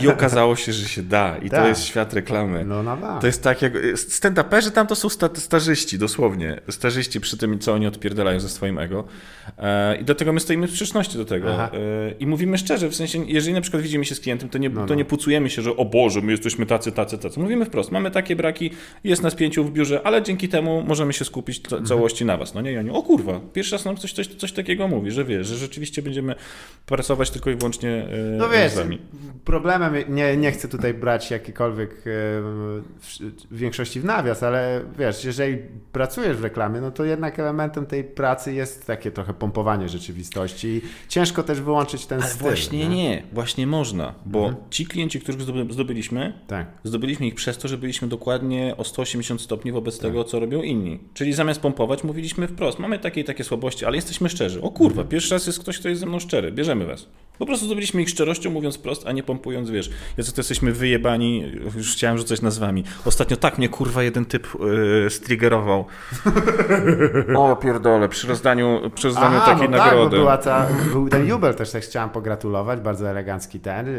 I 0.04 0.08
okazało 0.08 0.56
się, 0.56 0.72
że 0.72 0.88
się 0.88 1.02
da. 1.02 1.36
I 1.38 1.50
to 1.50 1.56
Tak. 1.56 1.68
jest 1.68 1.84
świat 1.84 2.14
reklamy. 2.14 2.64
No 2.64 2.82
na 2.82 2.96
bank. 2.96 3.20
To 3.20 3.26
jest 3.26 3.42
tak 3.42 3.62
jak. 3.62 3.72
Stand-uperzy 3.96 4.70
tam 4.70 4.86
to 4.86 4.94
są 4.94 5.08
sta, 5.08 5.28
starzyści, 5.34 5.98
dosłownie. 5.98 6.60
Starzyści 6.70 7.20
przy 7.20 7.36
tym, 7.36 7.58
co 7.58 7.72
oni 7.72 7.86
odpierdalają 7.86 8.40
ze 8.40 8.48
swoim 8.48 8.78
ego. 8.78 9.04
E, 9.58 9.96
I 9.96 10.04
dlatego 10.04 10.32
my 10.32 10.40
stoimy 10.40 10.66
w 10.66 10.70
sprzeczności 10.70 11.16
do 11.18 11.24
tego. 11.24 11.54
Aha. 11.54 11.70
E, 11.74 12.10
I 12.18 12.26
mówimy 12.26 12.58
szczerze, 12.58 12.88
w 12.88 12.94
sensie, 12.96 13.24
jeżeli 13.26 13.54
na 13.54 13.60
przykład 13.60 13.82
widzimy 13.82 14.04
się 14.04 14.14
z 14.14 14.20
klientem, 14.20 14.48
to 14.48 14.58
nie, 14.58 14.68
No, 14.68 14.80
to 14.80 14.86
no. 14.86 14.94
nie 14.94 15.04
pucujemy 15.04 15.50
się, 15.50 15.62
że 15.62 15.76
o 15.76 15.84
Boże, 15.84 16.20
my 16.20 16.32
jesteśmy 16.32 16.66
tacy, 16.66 16.92
tacy, 16.92 17.18
tacy. 17.18 17.40
Mówimy 17.40 17.64
wprost, 17.64 17.92
mamy 17.92 18.10
takie 18.10 18.36
braki, 18.36 18.70
jest 19.04 19.22
nas 19.22 19.34
pięciu 19.34 19.64
w 19.64 19.72
biurze, 19.72 20.00
ale 20.04 20.22
dzięki 20.22 20.48
temu 20.48 20.82
możemy 20.86 21.12
się 21.12 21.24
skupić 21.24 21.58
ca- 21.58 21.76
Mhm. 21.76 21.86
całości 21.86 22.24
na 22.24 22.36
was. 22.36 22.54
No 22.54 22.60
nie, 22.60 22.72
ja 22.72 22.82
nie. 22.82 22.92
O 22.92 23.02
kurwa, 23.02 23.40
pierwszy 23.52 23.72
raz 23.72 23.84
nam 23.84 23.96
coś, 23.96 24.12
coś, 24.12 24.26
coś 24.26 24.52
takiego 24.52 24.85
Mówi, 24.88 25.10
że 25.10 25.24
wiesz, 25.24 25.46
że 25.46 25.56
rzeczywiście 25.56 26.02
będziemy 26.02 26.34
pracować 26.86 27.30
tylko 27.30 27.50
i 27.50 27.56
wyłącznie 27.56 27.90
e, 27.90 28.36
No 28.38 28.48
wiesz, 28.48 28.72
problemem, 29.44 29.94
nie, 30.08 30.36
nie 30.36 30.52
chcę 30.52 30.68
tutaj 30.68 30.94
brać 30.94 31.30
jakikolwiek 31.30 31.90
e, 31.90 32.02
w, 32.02 33.20
większości 33.50 34.00
w 34.00 34.04
nawias, 34.04 34.42
ale 34.42 34.80
wiesz, 34.98 35.24
jeżeli 35.24 35.58
pracujesz 35.92 36.36
w 36.36 36.42
reklamie, 36.42 36.80
no 36.80 36.90
to 36.90 37.04
jednak 37.04 37.38
elementem 37.38 37.86
tej 37.86 38.04
pracy 38.04 38.52
jest 38.54 38.86
takie 38.86 39.10
trochę 39.10 39.34
pompowanie 39.34 39.88
rzeczywistości 39.88 40.68
i 40.68 40.82
ciężko 41.08 41.42
też 41.42 41.60
wyłączyć 41.60 42.06
ten 42.06 42.20
Ale 42.20 42.30
styl. 42.30 42.42
właśnie 42.42 42.88
nie? 42.88 42.96
nie, 42.96 43.22
właśnie 43.32 43.66
można, 43.66 44.14
bo 44.26 44.38
Mhm. 44.46 44.64
ci 44.70 44.86
klienci, 44.86 45.20
których 45.20 45.40
zdoby- 45.40 45.72
zdobyliśmy, 45.72 46.32
Tak. 46.46 46.66
zdobyliśmy 46.84 47.26
ich 47.26 47.34
przez 47.34 47.58
to, 47.58 47.68
że 47.68 47.78
byliśmy 47.78 48.08
dokładnie 48.08 48.74
o 48.76 48.84
180 48.84 49.40
stopni 49.40 49.72
wobec 49.72 49.98
tego, 49.98 50.22
Tak. 50.22 50.30
co 50.30 50.40
robią 50.40 50.62
inni. 50.62 50.98
Czyli 51.14 51.32
zamiast 51.32 51.60
pompować, 51.60 52.04
mówiliśmy 52.04 52.48
wprost, 52.48 52.78
mamy 52.78 52.98
takie 52.98 53.20
i 53.20 53.24
takie 53.24 53.44
słabości, 53.44 53.84
ale 53.84 53.96
jesteśmy 53.96 54.28
szczerzy. 54.28 54.62
O 54.62 54.70
kurwa, 54.76 55.04
pierwszy 55.04 55.34
raz 55.34 55.46
jest 55.46 55.58
ktoś, 55.58 55.78
kto 55.78 55.88
jest 55.88 56.00
ze 56.00 56.06
mną 56.06 56.18
szczery, 56.20 56.52
bierzemy 56.52 56.86
was. 56.86 57.06
Po 57.38 57.46
prostu 57.46 57.66
zdobyliśmy 57.66 58.02
ich 58.02 58.08
szczerością, 58.08 58.50
mówiąc 58.50 58.76
wprost, 58.76 59.06
a 59.06 59.12
nie 59.12 59.22
pompując, 59.22 59.70
wiesz, 59.70 59.90
jacy 60.16 60.32
to 60.32 60.40
jesteśmy 60.40 60.72
wyjebani, 60.72 61.52
już 61.76 61.92
chciałem 61.92 62.18
rzucać 62.18 62.42
nazwami. 62.42 62.84
Ostatnio 63.04 63.36
tak 63.36 63.58
mnie 63.58 63.68
kurwa 63.68 64.02
jeden 64.02 64.24
typ 64.24 64.48
yy, 64.60 65.10
striggerował. 65.10 65.84
o 67.36 67.56
pierdole, 67.56 68.08
przy 68.08 68.28
rozdaniu, 68.28 68.90
przy 68.94 69.08
rozdaniu 69.08 69.36
Aha, 69.36 69.54
takiej 69.54 69.68
no 69.68 69.76
tak, 69.76 69.90
bo 69.90 69.96
nagrody. 69.96 70.16
była 70.16 70.38
ta, 70.38 70.66
był 70.92 71.08
ten 71.08 71.26
jubel 71.26 71.54
też, 71.54 71.70
tak 71.70 71.82
chciałem 71.82 72.10
pogratulować, 72.10 72.80
bardzo 72.80 73.10
elegancki 73.10 73.60
ten. 73.60 73.88
E, 73.88 73.98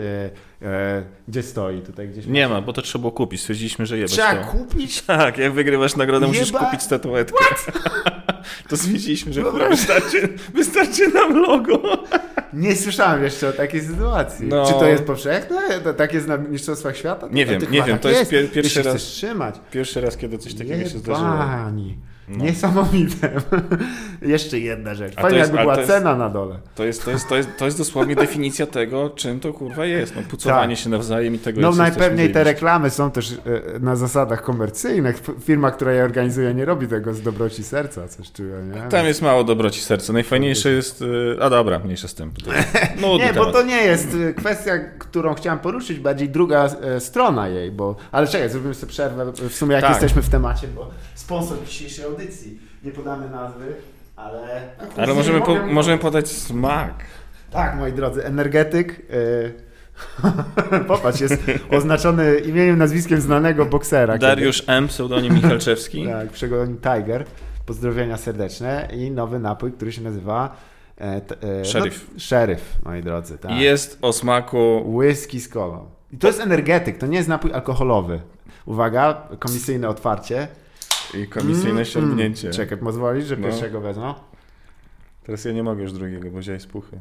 e, 0.62 1.04
gdzie 1.28 1.44
stoi? 1.44 1.82
Tutaj 1.82 2.10
gdzieś. 2.10 2.26
Nie 2.26 2.48
ma, 2.48 2.62
bo 2.62 2.74
to 2.74 2.82
trzeba 2.82 3.00
było 3.02 3.12
kupić. 3.12 3.42
Stwierdziliśmy, 3.42 3.86
że 3.86 3.98
jebać 3.98 4.12
Trzeba 4.12 4.36
to. 4.36 4.52
kupić? 4.52 5.02
Tak, 5.08 5.38
jak 5.38 5.54
wygrywasz 5.54 5.96
nagrodę, 5.96 6.28
musisz 6.28 6.52
Jeba- 6.52 6.66
kupić 6.66 6.82
statuetkę. 6.82 7.46
to 8.70 8.78
stwierdziliśmy, 8.78 9.34
że 9.34 9.42
kurwa, 9.42 9.70
wystarczy, 9.70 10.30
wystarczy 10.54 11.08
nam 11.14 11.36
logo. 11.42 11.82
Nie 12.54 12.76
słyszałem 12.76 13.24
jeszcze 13.24 13.50
o 13.50 13.54
takiej 13.54 13.82
sytuacji. 13.82 14.48
No. 14.48 14.66
Czy 14.68 14.74
to 14.74 14.86
jest 14.86 15.04
powszechne? 15.04 15.80
To 15.84 15.94
tak 15.94 16.14
jest 16.14 16.28
na 16.28 16.38
Mistrzostwach 16.38 16.98
Świata? 16.98 17.28
Nie 17.32 17.46
To 17.46 17.52
wiem, 17.52 17.62
ty 17.62 17.68
nie 17.68 17.84
wiem, 17.84 18.00
to 18.00 18.10
jest 18.10 18.32
pier- 18.32 18.52
pierwszy 18.52 18.84
raz- 18.84 19.02
trzymać. 19.04 19.56
Pierwszy 19.72 20.02
raz, 20.02 20.18
kiedy 20.18 20.38
coś 20.38 20.54
takiego 20.54 20.90
się 20.90 20.98
zdarzyło. 21.00 21.28
No. 22.28 22.44
Niesamowite. 22.46 23.32
Jeszcze 24.22 24.60
jedna 24.60 24.94
rzecz. 24.96 25.16
Fajnie 25.16 25.38
jakby 25.38 25.58
była 25.58 25.76
jest- 25.78 25.88
cena 25.90 26.16
na 26.16 26.30
dole. 26.30 26.60
To 26.76 26.86
jest, 26.86 27.06
to, 27.06 27.12
jest, 27.12 27.28
to, 27.30 27.36
jest, 27.38 27.50
to 27.58 27.66
jest 27.66 27.78
dosłownie 27.78 28.16
definicja 28.26 28.66
tego, 28.66 29.10
czym 29.10 29.40
to 29.40 29.54
kurwa 29.54 29.86
jest. 29.86 30.16
No, 30.16 30.22
pucowanie 30.30 30.76
Tak. 30.76 30.84
się 30.84 30.90
nawzajem 30.90 31.36
i 31.36 31.40
tego 31.40 31.62
No 31.62 31.72
najpewniej 31.72 32.32
te 32.32 32.44
reklamy 32.44 32.90
są 32.90 33.12
też 33.12 33.32
e, 33.32 33.38
na 33.80 33.96
zasadach 33.96 34.44
komercyjnych. 34.44 35.22
Firma, 35.44 35.72
która 35.72 35.92
je 35.94 36.04
organizuje, 36.04 36.54
nie 36.54 36.66
robi 36.66 36.88
tego 36.88 37.14
z 37.14 37.22
dobroci 37.22 37.64
serca, 37.64 38.08
coś 38.08 38.32
czuję, 38.32 38.56
nie? 38.76 38.82
Tam 38.90 39.06
jest 39.06 39.22
mało 39.22 39.44
dobroci 39.44 39.82
serca. 39.82 40.14
Najfajniejsze 40.14 40.70
jest... 40.70 41.02
y, 41.02 41.38
A 41.42 41.50
dobra, 41.50 41.80
mniejsza 41.80 42.08
z 42.08 42.14
tym. 42.14 42.32
Nudny 43.02 43.26
Nie, 43.26 43.34
bo 43.34 43.46
to 43.46 43.64
nie 43.64 43.84
jest 43.84 44.14
y, 44.14 44.34
kwestia, 44.34 44.72
którą 45.00 45.34
chciałem 45.34 45.60
poruszyć, 45.60 46.00
bardziej 46.00 46.30
druga 46.30 46.66
e, 46.66 47.00
strona 47.00 47.48
jej, 47.48 47.72
bo... 47.72 47.96
Ale 48.12 48.28
czekaj, 48.28 48.50
zrobimy 48.50 48.74
sobie 48.74 48.90
przerwę, 48.92 49.32
w 49.50 49.54
sumie 49.56 49.74
jak 49.74 49.82
Tak. 49.84 49.92
jesteśmy 49.92 50.22
w 50.22 50.30
temacie, 50.30 50.68
bo 50.68 50.90
sponsor 51.16 51.58
dzisiejszej 51.66 52.06
audycji, 52.18 52.60
nie 52.84 52.92
podamy 52.92 53.30
nazwy, 53.30 53.76
ale... 54.16 54.70
Ale 54.98 55.14
możemy, 55.14 55.42
po, 55.42 55.56
możemy 55.56 55.98
podać 55.98 56.32
smak. 56.32 56.94
Tak, 57.52 57.76
moi 57.76 57.94
drodzy, 57.94 58.26
energetyk... 58.26 59.02
y, 59.12 59.68
Popatrz, 60.88 61.22
jest 61.22 61.44
oznaczony 61.72 62.40
imieniem, 62.40 62.78
nazwiskiem 62.78 63.22
znanego 63.22 63.66
boksera. 63.66 64.18
Dariusz 64.18 64.64
M, 64.68 64.88
pseudonim 64.88 65.34
Michalczewski. 65.34 66.06
Tak, 66.12 66.30
przegonim 66.30 66.78
Tiger. 66.78 67.26
Pozdrowienia 67.66 68.18
serdeczne 68.18 68.88
i 68.94 69.12
nowy 69.12 69.40
napój, 69.40 69.72
który 69.72 69.92
się 69.92 70.02
nazywa... 70.02 70.56
E, 70.98 71.22
t, 71.22 71.36
e, 71.62 71.66
Sheriff. 71.66 72.10
No, 72.14 72.20
Sheriff, 72.20 72.78
moi 72.86 73.04
drodzy, 73.04 73.38
tak. 73.38 73.52
Jest 73.52 73.98
o 74.02 74.14
smaku... 74.14 74.84
Whisky 74.98 75.40
z 75.42 75.50
kolą. 75.50 75.86
I 76.14 76.18
to 76.18 76.28
jest 76.28 76.40
energetyk, 76.40 76.98
to 76.98 77.08
nie 77.08 77.18
jest 77.18 77.30
napój 77.30 77.54
alkoholowy. 77.54 78.22
Uwaga, 78.66 79.28
komisyjne 79.40 79.90
otwarcie. 79.90 80.48
I 81.14 81.28
komisyjne 81.28 81.72
Mm, 81.72 81.86
sięgnięcie. 81.86 82.48
mm. 82.48 82.58
Czekaj, 82.58 82.78
pozwolisz, 82.78 83.26
że 83.26 83.38
No. 83.38 83.48
pierwszego 83.48 83.82
wezmę? 83.82 84.14
Teraz 85.24 85.46
ja 85.46 85.52
nie 85.52 85.64
mogę 85.64 85.82
już 85.84 85.94
drugiego, 85.94 86.30
bo 86.32 86.40
wziąłeś 86.40 86.66
puchy. 86.66 87.00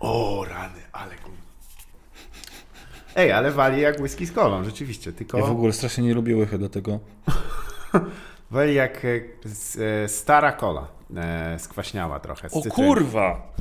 O, 0.00 0.44
rany, 0.48 0.80
ale. 0.92 1.14
Ej, 3.16 3.32
ale 3.32 3.50
wali 3.50 3.80
jak 3.82 4.00
whisky 4.00 4.26
z 4.26 4.32
kolą, 4.32 4.64
rzeczywiście, 4.64 5.12
tylko 5.12 5.38
Ja 5.38 5.44
w 5.46 5.50
ogóle 5.50 5.72
strasznie 5.72 6.04
nie 6.04 6.14
lubię 6.14 6.36
łychy, 6.36 6.58
dlatego... 6.58 6.98
wali 8.50 8.74
jak 8.74 9.04
e, 9.04 9.20
e, 10.04 10.08
stara 10.08 10.52
kola, 10.52 10.88
e, 11.16 11.58
skwaśniała 11.58 12.20
trochę. 12.20 12.48
Z 12.50 12.56
O 12.56 12.60
cytryną. 12.62 12.88
kurwa! 12.88 13.52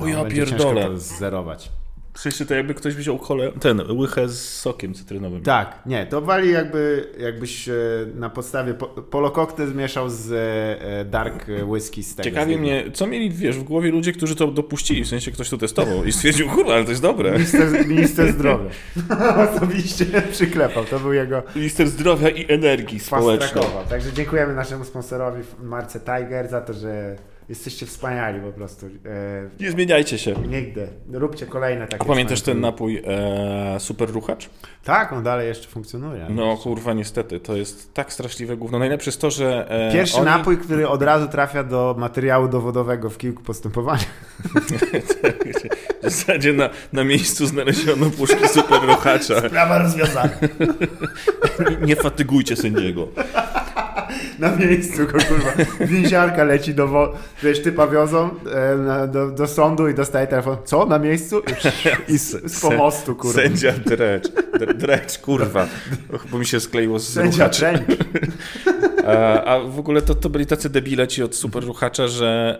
O 0.00 0.06
ja 0.06 0.22
będzie 0.24 0.36
pierdolę. 0.36 0.80
ciężko 0.82 0.94
to 0.94 0.98
zerować. 1.18 1.72
Przecież 2.16 2.48
to 2.48 2.54
jakby 2.54 2.74
ktoś 2.74 2.94
wziął 2.94 3.18
kole, 3.18 3.52
ten, 3.60 3.82
łychę 3.90 4.28
z 4.28 4.58
sokiem 4.58 4.94
cytrynowym. 4.94 5.42
Tak, 5.42 5.78
nie, 5.86 6.06
to 6.06 6.20
wali 6.20 6.52
jakby, 6.52 7.12
jakbyś 7.18 7.68
e, 7.68 7.72
na 8.14 8.30
podstawie 8.30 8.74
po, 8.74 8.86
Polo 8.86 9.30
Cocktail 9.30 9.70
zmieszał 9.70 10.10
z 10.10 10.32
e, 10.32 11.04
dark 11.04 11.46
whisky 11.66 12.02
z 12.02 12.16
tego. 12.16 12.24
Ciekawi 12.24 12.58
mnie, 12.58 12.84
co 12.94 13.06
mieli, 13.06 13.30
wiesz, 13.30 13.56
w 13.56 13.62
głowie 13.62 13.90
ludzie, 13.90 14.12
którzy 14.12 14.36
to 14.36 14.46
dopuścili, 14.46 15.04
w 15.04 15.08
sensie 15.08 15.30
ktoś 15.30 15.50
to 15.50 15.58
testował 15.58 16.04
i 16.04 16.12
stwierdził, 16.12 16.48
kurwa, 16.48 16.74
ale 16.74 16.84
to 16.84 16.90
jest 16.90 17.02
dobre. 17.02 17.32
Minister, 17.32 17.86
minister 17.88 18.32
zdrowia. 18.32 18.70
Osobiście 19.50 20.06
przyklepał. 20.30 20.84
To 20.84 21.00
był 21.00 21.12
jego 21.12 21.42
Minister 21.56 21.88
zdrowia 21.88 22.28
i 22.28 22.52
energii 22.52 23.00
społecznej. 23.00 23.64
Także 23.88 24.12
dziękujemy 24.12 24.54
naszemu 24.54 24.84
sponsorowi 24.84 25.42
marce 25.62 26.00
Tiger 26.00 26.48
za 26.48 26.60
to, 26.60 26.72
że 26.72 27.16
jesteście 27.48 27.86
wspaniali 27.86 28.40
po 28.40 28.52
prostu. 28.52 28.86
E, 28.86 28.90
Nie 29.60 29.70
zmieniajcie 29.70 30.18
się. 30.18 30.34
nigdy. 30.48 30.88
Róbcie 31.12 31.46
kolejne 31.46 31.86
takie. 31.86 32.02
A 32.02 32.06
pamiętasz 32.06 32.42
ten 32.42 32.60
napój 32.60 33.02
e, 33.06 33.80
Super 33.80 34.10
Ruchacz? 34.10 34.50
Tak, 34.84 35.12
on 35.12 35.22
dalej 35.22 35.48
jeszcze 35.48 35.68
funkcjonuje. 35.68 36.26
No 36.30 36.56
kurwa, 36.56 36.92
niestety, 36.92 37.40
to 37.40 37.56
jest 37.56 37.94
tak 37.94 38.12
straszliwe 38.12 38.56
gówno. 38.56 38.78
Najlepsze 38.78 39.08
jest 39.08 39.20
to, 39.20 39.30
że 39.30 39.70
e, 39.88 39.92
Pierwszy 39.92 40.16
oni... 40.16 40.24
napój, 40.24 40.58
który 40.58 40.88
od 40.88 41.02
razu 41.02 41.28
trafia 41.28 41.64
do 41.64 41.94
materiału 41.98 42.48
dowodowego 42.48 43.10
w 43.10 43.18
kilku 43.18 43.42
postępowaniach. 43.42 44.06
w 46.06 46.10
zasadzie 46.10 46.52
na, 46.52 46.70
na 46.92 47.04
miejscu 47.04 47.46
znaleziono 47.46 48.10
puszki 48.10 48.48
Super 48.48 48.82
Ruchacza. 48.82 49.38
Sprawa 49.48 49.78
rozwiązana. 49.78 50.30
Nie, 51.80 51.86
nie 51.86 51.96
fatygujcie 51.96 52.56
sędziego. 52.56 53.08
Na 54.38 54.56
miejscu 54.56 54.96
go 55.06 55.12
kurwa. 55.12 55.52
Więziarka 55.80 56.44
leci 56.44 56.74
do 56.74 56.88
wo- 56.88 57.12
wiesz, 57.42 57.62
typa 57.62 57.86
wiozą 57.86 58.30
e, 58.52 58.76
na, 58.76 59.06
do, 59.06 59.30
do 59.30 59.46
sądu 59.46 59.88
i 59.88 59.94
dostaje 59.94 60.26
telefon. 60.26 60.56
Co? 60.64 60.86
Na 60.86 60.98
miejscu? 60.98 61.40
I, 62.08 62.12
i 62.14 62.18
z, 62.18 62.52
z 62.52 62.60
pomostu 62.60 63.14
kurwa. 63.14 63.42
Sędzia 63.42 63.72
Drecz. 63.72 64.28
Dr- 64.58 64.74
Drecz, 64.76 65.18
kurwa. 65.18 65.66
Bo 66.30 66.38
mi 66.38 66.46
się 66.46 66.60
skleiło 66.60 66.98
z 66.98 67.08
Sędzia. 67.08 67.48
Trzęk. 67.48 67.80
A, 69.06 69.44
a 69.44 69.60
w 69.60 69.78
ogóle 69.78 70.02
to, 70.02 70.14
to 70.14 70.30
byli 70.30 70.46
tacy 70.46 70.70
debile 70.70 71.08
ci 71.08 71.22
od 71.22 71.34
Super 71.34 71.64
Ruchacza, 71.64 72.08
że 72.08 72.58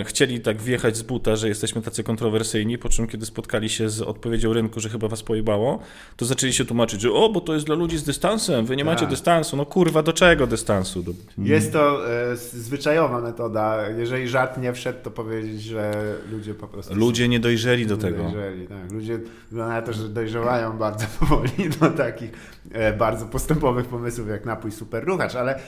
e, 0.00 0.04
chcieli 0.04 0.40
tak 0.40 0.62
wjechać 0.62 0.96
z 0.96 1.02
buta, 1.02 1.36
że 1.36 1.48
jesteśmy 1.48 1.82
tacy 1.82 2.02
kontrowersyjni, 2.04 2.78
po 2.82 2.88
czym 2.88 3.06
kiedy 3.06 3.26
spotkali 3.26 3.68
się 3.70 3.90
z 3.90 4.00
odpowiedzią 4.00 4.52
rynku, 4.52 4.80
że 4.80 4.88
chyba 4.88 5.08
was 5.08 5.22
pojebało, 5.22 5.78
to 6.16 6.24
zaczęli 6.24 6.52
się 6.52 6.64
tłumaczyć, 6.64 7.00
że 7.00 7.12
o, 7.12 7.28
bo 7.28 7.40
to 7.40 7.54
jest 7.54 7.66
dla 7.66 7.74
ludzi 7.74 7.98
z 7.98 8.04
dystansem, 8.04 8.66
wy 8.66 8.76
nie 8.76 8.84
macie 8.84 9.00
Tak. 9.00 9.10
dystansu. 9.10 9.56
No 9.56 9.66
kurwa, 9.66 10.02
do 10.02 10.12
czego 10.12 10.46
dystansu? 10.46 11.02
Do... 11.02 11.12
Jest 11.38 11.72
to 11.72 12.10
e, 12.10 12.36
zwyczajowa 12.36 13.20
metoda. 13.20 13.88
Jeżeli 13.88 14.28
żart 14.28 14.58
nie 14.58 14.72
wszedł, 14.72 14.98
to 15.02 15.10
powiedzieć, 15.10 15.62
że 15.62 15.92
ludzie 16.32 16.54
po 16.54 16.68
prostu. 16.68 16.94
Ludzie 16.94 17.28
nie 17.28 17.40
dojrzeli 17.40 17.86
do 17.86 17.94
są 17.94 18.00
tego. 18.00 18.22
Dojrzeli, 18.22 18.66
tak. 18.66 18.92
Ludzie 18.92 19.18
wygląda 19.50 19.74
na 19.74 19.82
to, 19.82 19.92
że 19.92 20.08
dojrzewają 20.08 20.78
bardzo 20.78 21.06
powoli 21.20 21.70
do 21.80 21.90
takich 21.90 22.30
e, 22.72 22.92
bardzo 22.92 23.26
postępowych 23.26 23.86
pomysłów 23.86 24.28
jak 24.28 24.44
napój 24.44 24.72
super 24.72 25.04
ruchacz, 25.04 25.34
ale 25.34 25.58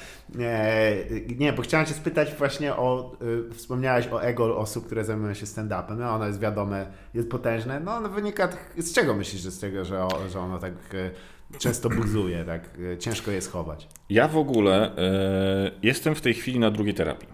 e, 0.40 0.92
nie, 1.38 1.52
bo 1.52 1.62
chciałem 1.62 1.86
cię 1.86 1.94
spytać 1.94 2.34
właśnie 2.34 2.76
o, 2.76 3.12
e, 3.50 3.54
wspomniałeś 3.54 4.08
o 4.08 4.22
ego 4.22 4.58
osób, 4.58 4.86
które 4.86 5.04
zajmują 5.04 5.34
się 5.34 5.46
stand-upem. 5.46 5.96
No 5.98 6.10
ono 6.10 6.26
jest 6.26 6.40
wiadome, 6.40 6.86
jest 7.14 7.30
potężne. 7.30 7.80
No 7.80 7.92
ono 7.96 8.08
wynika, 8.08 8.48
z 8.78 8.94
czego 8.94 9.14
myślisz, 9.14 9.42
że 9.42 9.50
z 9.50 9.58
tego, 9.60 9.84
że, 9.84 10.04
o, 10.04 10.08
że 10.32 10.40
ono 10.40 10.58
tak 10.58 10.72
e, 10.94 11.58
często 11.58 11.88
buzuje, 11.90 12.44
tak 12.44 12.70
e, 12.94 12.98
ciężko 12.98 13.30
je 13.30 13.40
schować? 13.40 13.88
Ja 14.10 14.28
w 14.28 14.36
ogóle 14.36 14.96
e, 14.96 15.70
jestem 15.82 16.14
w 16.14 16.20
tej 16.20 16.34
chwili 16.34 16.58
na 16.58 16.70
drugiej 16.70 16.94
terapii. 16.94 17.28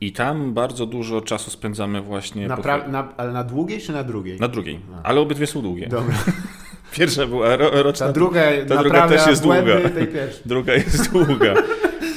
I 0.00 0.12
tam 0.12 0.54
bardzo 0.54 0.86
dużo 0.86 1.20
czasu 1.20 1.50
spędzamy 1.50 2.00
właśnie 2.02 2.48
Na 2.48 2.56
pra- 2.56 2.88
na, 2.88 3.16
ale 3.16 3.32
na 3.32 3.44
długiej 3.44 3.80
czy 3.80 3.92
na 3.92 4.04
drugiej? 4.04 4.40
na 4.40 4.48
drugiej. 4.48 4.80
Ale 5.02 5.20
obydwie 5.20 5.46
są 5.46 5.62
długie. 5.62 5.88
Dobra. 5.88 6.14
Pierwsza 6.96 7.26
była 7.26 7.56
ro, 7.56 7.82
roczna, 7.82 8.06
Ta 8.06 8.12
druga, 8.12 8.40
ta 8.68 8.76
druga 8.82 9.08
też 9.08 9.26
jest 9.26 9.42
długa. 9.42 9.80
tej 9.94 10.06
pierwszej. 10.06 10.42
druga 10.52 10.74
jest 10.74 11.12
długa. 11.12 11.54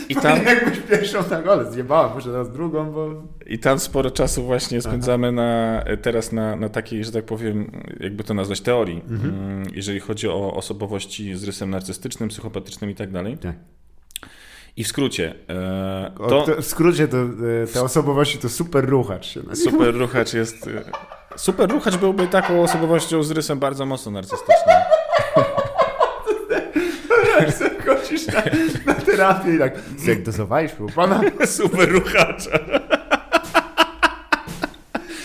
I 0.09 0.15
tam, 0.15 0.43
Jakbyś 0.45 0.79
pierwszą 0.79 1.23
tak, 1.23 1.47
ale 1.47 1.71
zjebałem, 1.71 2.13
muszę 2.13 2.29
teraz 2.29 2.51
drugą, 2.51 2.91
bo... 2.91 3.09
I 3.45 3.59
tam 3.59 3.79
sporo 3.79 4.11
czasu 4.11 4.43
właśnie 4.43 4.81
spędzamy 4.81 5.31
na, 5.31 5.83
teraz 6.01 6.31
na, 6.31 6.55
na 6.55 6.69
takiej, 6.69 7.03
że 7.03 7.11
tak 7.11 7.25
powiem, 7.25 7.71
jakby 7.99 8.23
to 8.23 8.33
nazwać, 8.33 8.61
teorii, 8.61 9.01
mm, 9.09 9.63
jeżeli 9.73 9.99
chodzi 9.99 10.27
o 10.29 10.53
osobowości 10.53 11.35
z 11.35 11.43
rysem 11.43 11.69
narcystycznym, 11.69 12.29
psychopatycznym 12.29 12.89
i 12.89 12.95
tak 12.95 13.11
dalej. 13.11 13.37
Tak. 13.37 13.55
I 14.77 14.83
w 14.83 14.87
skrócie, 14.87 15.35
e, 15.49 16.11
O, 16.19 16.27
to 16.27 16.41
to, 16.41 16.61
w 16.61 16.65
skrócie 16.65 17.07
to, 17.07 17.17
e, 17.63 17.67
te 17.73 17.81
osobowości 17.81 18.37
to 18.37 18.49
super 18.49 18.89
ruchacz 18.89 19.25
się 19.25 19.43
nazywa. 19.43 19.71
super 19.71 19.95
ruchacz 19.95 20.33
jest... 20.33 20.67
e, 20.67 20.83
Super 21.37 21.69
ruchacz 21.71 21.97
byłby 21.97 22.27
taką 22.27 22.63
osobowością 22.63 23.23
z 23.23 23.31
rysem 23.31 23.59
bardzo 23.59 23.85
mocno 23.85 24.11
narcystycznym. 24.11 24.75
Chodzisz 28.05 28.27
na, 28.27 28.41
na 28.85 28.93
terapię 28.93 29.55
i 29.55 29.59
tak, 29.59 29.73
jak 30.07 30.23
dozowałeś 30.23 30.71
u 30.79 30.87
pana? 30.91 31.21
Super 31.45 31.91
ruchacza. 31.91 32.59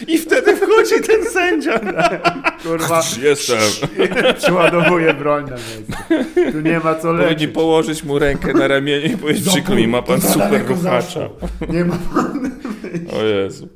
I 0.07 0.19
wtedy 0.19 0.57
wchodzi 0.57 1.01
ten 1.07 1.25
sędzia. 1.25 1.81
Kurwa, 2.63 3.03
Jestem. 3.23 3.59
przeładowuje 4.39 5.15
broń 5.15 5.45
na 5.45 5.57
miejscu. 5.57 6.53
Tu 6.53 6.61
nie 6.61 6.79
ma 6.81 6.95
co 6.95 7.01
Powinni 7.03 7.25
lecieć. 7.25 7.51
położyć 7.51 8.05
mu 8.05 8.19
rękę 8.19 8.53
na 8.53 8.69
ramieniu 8.69 9.07
i 9.07 9.17
powiedzieć, 9.17 9.49
przykro 9.49 9.75
mi, 9.75 9.89
ma 9.89 10.03
pan 10.03 10.21
super 10.21 10.67
ruchacza. 10.69 11.29
Nie 11.69 11.85
ma 11.85 11.97
pan. 12.15 12.51
O 13.21 13.23
Jezu. 13.23 13.69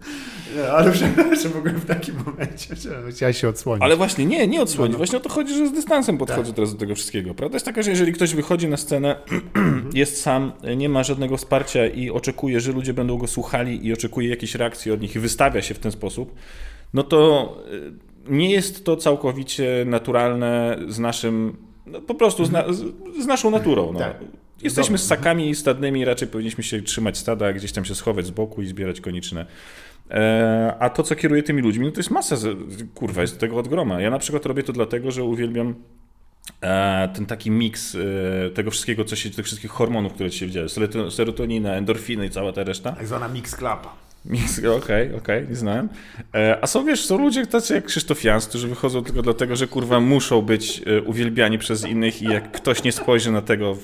Nie, 0.54 0.72
ale 0.72 0.92
przepraszam, 0.98 1.52
w 1.52 1.56
ogóle 1.56 1.72
w 1.72 1.86
takim 1.86 2.14
momencie 2.26 2.74
chciałeś 3.10 3.40
się 3.40 3.48
odsłonić. 3.48 3.82
Ale 3.82 3.96
właśnie 3.96 4.26
nie, 4.26 4.46
nie 4.46 4.62
odsłonić. 4.62 4.92
No, 4.92 4.94
no. 4.94 4.98
Właśnie 4.98 5.18
o 5.18 5.20
to 5.20 5.28
chodzi, 5.28 5.54
że 5.54 5.66
z 5.66 5.72
dystansem 5.72 6.18
podchodzę 6.18 6.46
Tak. 6.46 6.54
teraz 6.56 6.72
do 6.72 6.78
tego 6.78 6.94
wszystkiego. 6.94 7.34
Prawda 7.34 7.56
jest 7.56 7.66
taka, 7.66 7.82
że 7.82 7.90
jeżeli 7.90 8.12
ktoś 8.12 8.34
wychodzi 8.34 8.68
na 8.68 8.76
scenę, 8.76 9.16
jest 9.94 10.20
sam, 10.20 10.52
nie 10.76 10.88
ma 10.88 11.02
żadnego 11.02 11.36
wsparcia 11.36 11.86
i 11.86 12.10
oczekuje, 12.10 12.60
że 12.60 12.72
ludzie 12.72 12.94
będą 12.94 13.18
go 13.18 13.26
słuchali 13.26 13.86
i 13.86 13.92
oczekuje 13.92 14.28
jakiejś 14.28 14.54
reakcji 14.54 14.92
od 14.92 15.00
nich 15.00 15.16
i 15.16 15.18
wystawia 15.18 15.62
się 15.62 15.74
w 15.74 15.78
ten 15.78 15.92
sposób, 15.92 16.34
no 16.94 17.02
to 17.02 17.54
y, 17.72 17.92
nie 18.28 18.50
jest 18.50 18.84
to 18.84 18.96
całkowicie 18.96 19.84
naturalne 19.86 20.78
z 20.88 20.98
naszym, 20.98 21.56
no 21.86 22.00
po 22.00 22.14
prostu 22.14 22.44
z, 22.44 22.50
na, 22.50 22.72
z, 22.72 22.84
z 23.22 23.26
naszą 23.26 23.50
naturą. 23.50 23.92
No. 23.92 23.98
Tak. 23.98 24.16
Jesteśmy 24.62 24.96
Dobra. 24.96 25.04
ssakami 25.04 25.54
stadnymi, 25.54 26.04
raczej 26.04 26.28
powinniśmy 26.28 26.64
się 26.64 26.82
trzymać 26.82 27.18
stada, 27.18 27.52
gdzieś 27.52 27.72
tam 27.72 27.84
się 27.84 27.94
schować 27.94 28.26
z 28.26 28.30
boku 28.30 28.62
i 28.62 28.66
zbierać 28.66 29.00
koniczne. 29.00 29.46
E, 30.10 30.74
a 30.78 30.90
to, 30.90 31.02
co 31.02 31.16
kieruje 31.16 31.42
tymi 31.42 31.62
ludźmi, 31.62 31.86
no 31.86 31.92
to 31.92 31.98
jest 31.98 32.10
masa, 32.10 32.36
kurwa, 32.94 33.22
jest 33.22 33.38
tego 33.38 33.56
od 33.56 33.68
groma. 33.68 34.00
Ja 34.00 34.10
na 34.10 34.18
przykład 34.18 34.46
robię 34.46 34.62
to 34.62 34.72
dlatego, 34.72 35.10
że 35.10 35.24
uwielbiam 35.24 35.74
e, 36.60 37.08
ten 37.14 37.26
taki 37.26 37.50
miks 37.50 37.94
e, 37.94 38.50
tego 38.50 38.70
wszystkiego, 38.70 39.04
co 39.04 39.16
się, 39.16 39.30
tych 39.30 39.44
wszystkich 39.44 39.70
hormonów, 39.70 40.12
które 40.12 40.30
ci 40.30 40.38
się 40.38 40.46
seroto- 40.66 41.10
serotonina, 41.10 41.74
endorfiny 41.74 42.26
i 42.26 42.30
cała 42.30 42.52
ta 42.52 42.64
reszta. 42.64 42.92
Tak 42.92 43.06
zwana 43.06 43.28
mix 43.28 43.56
klapa. 43.56 43.94
Okej, 44.76 45.14
okej, 45.14 45.46
nie 45.48 45.56
znałem. 45.56 45.88
A 46.60 46.66
są, 46.66 46.84
wiesz, 46.84 47.04
są 47.06 47.18
ludzie 47.18 47.46
tacy 47.46 47.74
jak 47.74 47.84
Krzysztof 47.84 48.24
Jans, 48.24 48.46
którzy 48.46 48.68
wychodzą 48.68 49.04
tylko 49.04 49.22
dlatego, 49.22 49.56
że 49.56 49.66
kurwa 49.66 50.00
muszą 50.00 50.42
być 50.42 50.82
uwielbiani 51.06 51.58
przez 51.58 51.86
innych 51.86 52.22
i 52.22 52.24
jak 52.24 52.52
ktoś 52.52 52.82
nie 52.82 52.92
spojrzy 52.92 53.32
na 53.32 53.42
tego 53.42 53.76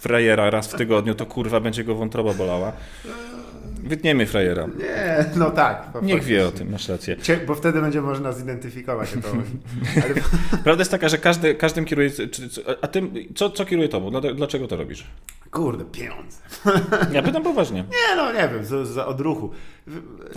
frajera 0.00 0.50
raz 0.50 0.66
w 0.72 0.74
tygodniu, 0.74 1.14
to 1.14 1.26
kurwa 1.26 1.60
będzie 1.60 1.84
go 1.84 1.94
wątroba 1.94 2.34
bolała. 2.34 2.72
Wytniemy 3.88 4.26
frajera. 4.26 4.66
Nie, 4.78 5.24
no 5.36 5.50
tak. 5.50 5.88
Niech 6.02 6.24
wie 6.24 6.46
o 6.46 6.50
tym, 6.50 6.70
masz 6.70 6.88
rację. 6.88 7.16
Cie- 7.16 7.36
Bo 7.46 7.54
wtedy 7.54 7.80
będzie 7.80 8.00
można 8.02 8.32
zidentyfikować 8.32 9.10
to. 9.12 9.28
Ale 10.04 10.14
Prawda 10.64 10.80
jest 10.80 10.90
taka, 10.90 11.08
że 11.08 11.18
każdy, 11.18 11.54
każdym 11.54 11.84
kieruje. 11.84 12.10
A 12.80 12.86
tym, 12.88 13.14
co, 13.34 13.50
co 13.50 13.64
kieruje 13.64 13.88
tobą? 13.88 14.10
Dla- 14.10 14.34
Dlaczego 14.34 14.68
to 14.68 14.76
robisz? 14.76 15.06
Kurde, 15.54 15.84
pieniądze. 15.84 16.38
Ja 17.12 17.22
pytam 17.22 17.42
poważnie. 17.42 17.84
Nie 18.10 18.16
no, 18.16 18.32
nie 18.32 18.48
wiem, 18.48 18.64
z, 18.64 18.88
z 18.88 18.98
odruchu. 18.98 19.50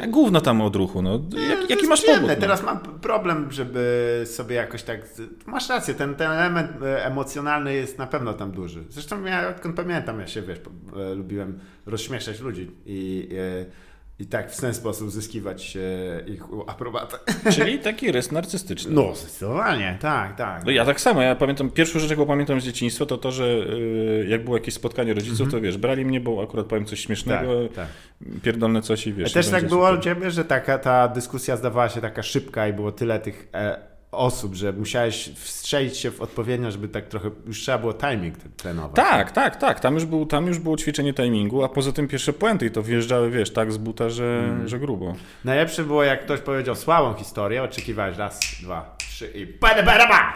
A 0.04 0.08
Gówno 0.08 0.42
tam 0.42 0.62
odruchu, 0.62 1.02
no. 1.02 1.22
Jak, 1.50 1.70
jaki 1.70 1.88
masz 1.88 2.06
powód? 2.06 2.30
No? 2.30 2.36
Teraz 2.36 2.64
mam 2.64 2.80
problem, 2.80 3.52
żeby 3.52 4.24
sobie 4.26 4.56
jakoś 4.56 4.84
tak... 4.84 5.02
Masz 5.46 5.70
rację, 5.70 5.94
ten, 5.94 6.16
ten 6.16 6.32
element 6.32 6.72
e, 6.84 7.06
emocjonalny 7.06 7.74
jest 7.74 7.98
na 7.98 8.08
pewno 8.08 8.34
tam 8.34 8.52
duży. 8.52 8.84
Zresztą 8.90 9.26
ja 9.26 9.50
odkąd 9.50 9.76
pamiętam, 9.76 10.20
ja 10.20 10.28
się, 10.28 10.42
wiesz, 10.42 10.60
e, 10.96 11.14
lubiłem 11.14 11.60
rozśmieszać 11.86 12.40
ludzi 12.40 12.72
i, 12.86 13.30
e, 13.32 13.87
i 14.20 14.26
tak 14.26 14.52
w 14.52 14.62
ten 14.62 14.74
sposób 14.74 15.12
zyskiwać 15.12 15.78
e, 15.78 16.30
ich 16.30 16.44
aprobatę. 16.68 17.18
Czyli 17.56 17.80
taki 17.80 18.12
rys 18.12 18.32
narcystyczny. 18.32 18.92
No, 18.96 19.16
zdecydowanie, 19.16 19.98
tak, 20.02 20.36
tak. 20.36 20.66
No 20.66 20.72
ja 20.72 20.86
tak 20.86 21.02
samo, 21.02 21.22
ja 21.22 21.36
pamiętam, 21.36 21.70
pierwszą 21.70 22.00
rzecz, 22.00 22.10
jaką 22.10 22.26
pamiętam 22.26 22.62
z 22.62 22.64
dzieciństwa, 22.64 23.06
to 23.06 23.18
to, 23.18 23.32
że 23.32 23.46
y, 23.46 24.26
jak 24.30 24.44
było 24.44 24.58
jakieś 24.58 24.74
spotkanie 24.74 25.14
rodziców, 25.14 25.52
to 25.52 25.62
wiesz, 25.62 25.78
brali 25.78 26.06
mnie, 26.06 26.20
bo 26.20 26.44
akurat 26.44 26.66
powiem 26.66 26.86
coś 26.86 27.00
śmiesznego, 27.00 27.68
tak, 27.68 27.76
tak. 27.76 28.42
pierdolne 28.42 28.82
coś 28.82 29.08
i 29.08 29.14
wiesz. 29.14 29.32
A 29.32 29.34
też 29.34 29.50
tak 29.50 29.68
było 29.68 29.94
u 29.94 29.98
ciebie, 29.98 30.32
że 30.32 30.46
taka 30.46 30.78
ta 30.78 31.08
dyskusja 31.08 31.58
zdawała 31.58 31.90
się 31.90 32.02
taka 32.02 32.24
szybka 32.24 32.68
i 32.68 32.74
było 32.74 32.92
tyle 32.92 33.20
tych 33.20 33.48
e, 33.54 33.97
osób, 34.18 34.56
że 34.56 34.74
musiałeś 34.74 35.30
wstrzelić 35.36 35.98
się 35.98 36.12
w 36.12 36.22
odpowiednio, 36.22 36.72
żeby 36.72 36.88
tak 36.88 37.08
trochę, 37.08 37.32
już 37.48 37.60
trzeba 37.62 37.78
było 37.78 37.94
timing 37.94 38.38
ten- 38.38 38.52
trenować. 38.58 38.96
Tak, 38.96 39.32
tak, 39.32 39.56
tak. 39.56 39.80
Tam 39.80 39.94
już, 39.94 40.06
był, 40.06 40.26
tam 40.26 40.48
już 40.48 40.60
było 40.60 40.78
ćwiczenie 40.78 41.14
timingu, 41.14 41.64
a 41.64 41.70
poza 41.70 41.92
tym 41.92 42.08
pierwsze 42.08 42.34
puenty 42.34 42.66
i 42.66 42.72
to 42.72 42.84
wjeżdżały, 42.84 43.32
wiesz, 43.32 43.54
tak 43.54 43.72
z 43.72 43.78
buta, 43.78 44.10
że, 44.10 44.40
Mhm. 44.50 44.68
że 44.68 44.80
grubo. 44.80 45.16
Najlepsze 45.46 45.84
było, 45.84 46.04
jak 46.04 46.22
ktoś 46.26 46.40
powiedział 46.40 46.76
słabą 46.76 47.14
historię, 47.14 47.64
oczekiwałeś 47.64 48.18
raz, 48.18 48.40
dwa, 48.64 48.96
trzy 48.98 49.32
i 49.36 49.46
bada, 49.46 49.84
bada, 49.84 50.08
ba! 50.08 50.34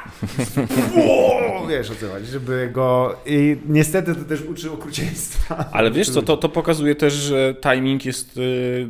Wiesz 1.69 1.91
o 1.91 1.95
co 1.95 2.09
chodzi, 2.09 2.25
żeby 2.25 2.69
go... 2.73 3.15
I 3.25 3.57
niestety 3.65 4.15
to 4.15 4.23
też 4.23 4.41
uczy 4.41 4.71
okrucieństwa. 4.71 5.65
Ale 5.71 5.91
wiesz 5.91 6.09
co, 6.09 6.21
to, 6.21 6.37
to 6.37 6.49
pokazuje 6.49 6.95
też, 6.95 7.13
że 7.13 7.55
timing 7.61 8.05
jest 8.05 8.37
y, 8.37 8.87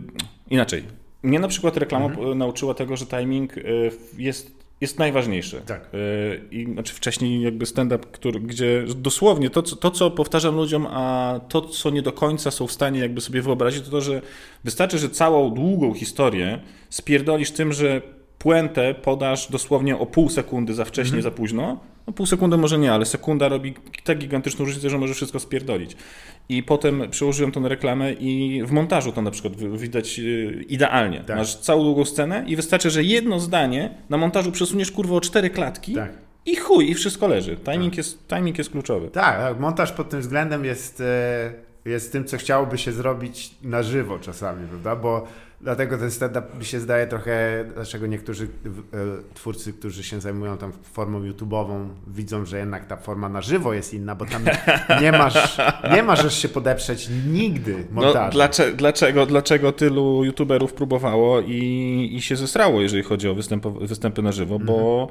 inaczej. 0.50 0.84
Mnie 1.24 1.40
na 1.40 1.48
przykład 1.48 1.78
reklama 1.78 2.06
Mhm. 2.06 2.38
nauczyła 2.38 2.74
tego, 2.74 2.98
że 2.98 3.06
timing 3.06 3.58
y, 3.58 3.92
jest, 4.18 4.61
jest 4.82 5.00
najważniejszy. 5.00 5.62
Tak. 5.66 5.90
Y, 5.94 6.42
I 6.52 6.66
znaczy 6.74 6.94
wcześniej 6.94 7.42
jakby 7.42 7.66
stand-up, 7.66 8.06
który, 8.12 8.40
gdzie 8.40 8.84
dosłownie 8.96 9.50
to 9.50 9.64
co, 9.64 9.76
to, 9.76 9.92
co 9.92 10.12
powtarzam 10.12 10.56
ludziom, 10.56 10.88
a 10.90 11.40
to, 11.50 11.62
co 11.62 11.90
nie 11.90 12.02
do 12.02 12.12
końca 12.12 12.52
są 12.52 12.68
w 12.68 12.72
stanie 12.72 13.00
jakby 13.00 13.22
sobie 13.22 13.42
wyobrazić, 13.42 13.84
to 13.86 13.92
to, 13.92 14.02
że 14.02 14.22
wystarczy, 14.64 15.00
że 15.00 15.10
całą 15.10 15.54
długą 15.54 15.94
historię 15.94 16.60
spierdolisz 16.90 17.52
tym, 17.52 17.74
że 17.74 18.02
puentę 18.44 18.94
podasz 18.94 19.52
dosłownie 19.52 19.98
o 19.98 20.06
pół 20.06 20.30
sekundy 20.30 20.74
za 20.74 20.86
wcześnie, 20.86 21.18
Mhm. 21.18 21.24
za 21.24 21.32
późno. 21.32 21.80
No 22.08 22.14
pół 22.14 22.26
sekundy 22.26 22.58
może 22.58 22.78
nie, 22.80 22.94
ale 22.94 23.06
sekunda 23.06 23.48
robi 23.50 23.74
tak 24.04 24.18
gigantyczną 24.18 24.66
różnicę, 24.66 24.90
że 24.90 24.98
może 24.98 25.14
wszystko 25.14 25.40
spierdolić. 25.40 25.96
I 26.50 26.64
potem 26.64 27.04
przełożyłem 27.12 27.52
to 27.52 27.60
na 27.60 27.68
reklamę 27.70 28.14
i 28.14 28.64
w 28.66 28.72
montażu 28.72 29.12
to 29.12 29.22
na 29.22 29.32
przykład 29.32 29.56
wi- 29.56 29.78
widać 29.78 30.20
yy, 30.20 30.66
idealnie. 30.70 31.20
Tak. 31.20 31.38
Masz 31.38 31.56
całą 31.56 31.84
długą 31.84 32.06
scenę 32.06 32.44
i 32.48 32.56
wystarczy, 32.56 32.90
że 32.90 33.04
jedno 33.04 33.40
zdanie 33.40 33.90
na 34.10 34.18
montażu 34.18 34.52
przesuniesz 34.52 34.92
kurwa 34.92 35.16
o 35.16 35.22
cztery 35.22 35.50
klatki 35.50 35.94
Tak. 35.96 36.12
i 36.46 36.56
chuj, 36.56 36.90
i 36.92 36.94
wszystko 36.94 37.28
leży. 37.28 37.58
Timing, 37.72 37.98
jest, 37.98 38.28
timing 38.28 38.58
jest 38.58 38.70
kluczowy. 38.70 39.08
Tak, 39.08 39.38
tak, 39.38 39.60
montaż 39.60 39.92
pod 39.92 40.10
tym 40.10 40.22
względem 40.22 40.66
jest, 40.66 41.02
e, 41.02 41.54
jest 41.86 42.12
tym, 42.12 42.26
co 42.26 42.38
chciałoby 42.38 42.78
się 42.78 42.92
zrobić 42.92 43.52
na 43.64 43.84
żywo 43.84 44.20
czasami, 44.20 44.68
prawda? 44.68 44.96
Bo 44.96 45.28
dlatego 45.64 45.98
ten 45.98 46.12
stand-up 46.12 46.48
mi 46.60 46.66
się 46.66 46.80
zdaje 46.80 47.08
trochę, 47.08 47.66
dlaczego 47.74 48.08
niektórzy 48.08 48.44
e, 48.44 48.98
twórcy, 49.34 49.74
którzy 49.74 50.04
się 50.04 50.22
zajmują 50.22 50.58
tam 50.58 50.72
formą 50.72 51.24
YouTube'ową, 51.24 51.88
widzą, 52.08 52.46
że 52.46 52.60
jednak 52.60 52.86
ta 52.86 52.98
forma 52.98 53.30
na 53.30 53.42
żywo 53.42 53.74
jest 53.74 53.94
inna, 53.94 54.16
bo 54.16 54.26
tam 54.26 54.44
nie 55.02 55.12
masz, 55.12 55.58
nie 55.94 56.04
możesz 56.04 56.42
się 56.42 56.50
podeprzeć 56.50 57.10
nigdy 57.28 57.88
No, 57.92 58.30
dlaczego, 58.32 58.78
dlaczego, 58.78 59.26
dlaczego 59.26 59.72
tylu 59.72 60.24
youtuberów 60.24 60.74
próbowało 60.74 61.42
i, 61.42 62.10
i 62.14 62.22
się 62.22 62.36
zesrało, 62.36 62.82
jeżeli 62.82 63.04
chodzi 63.04 63.30
o 63.30 63.36
występy 63.82 64.22
na 64.22 64.32
żywo? 64.32 64.60
Bo, 64.60 65.10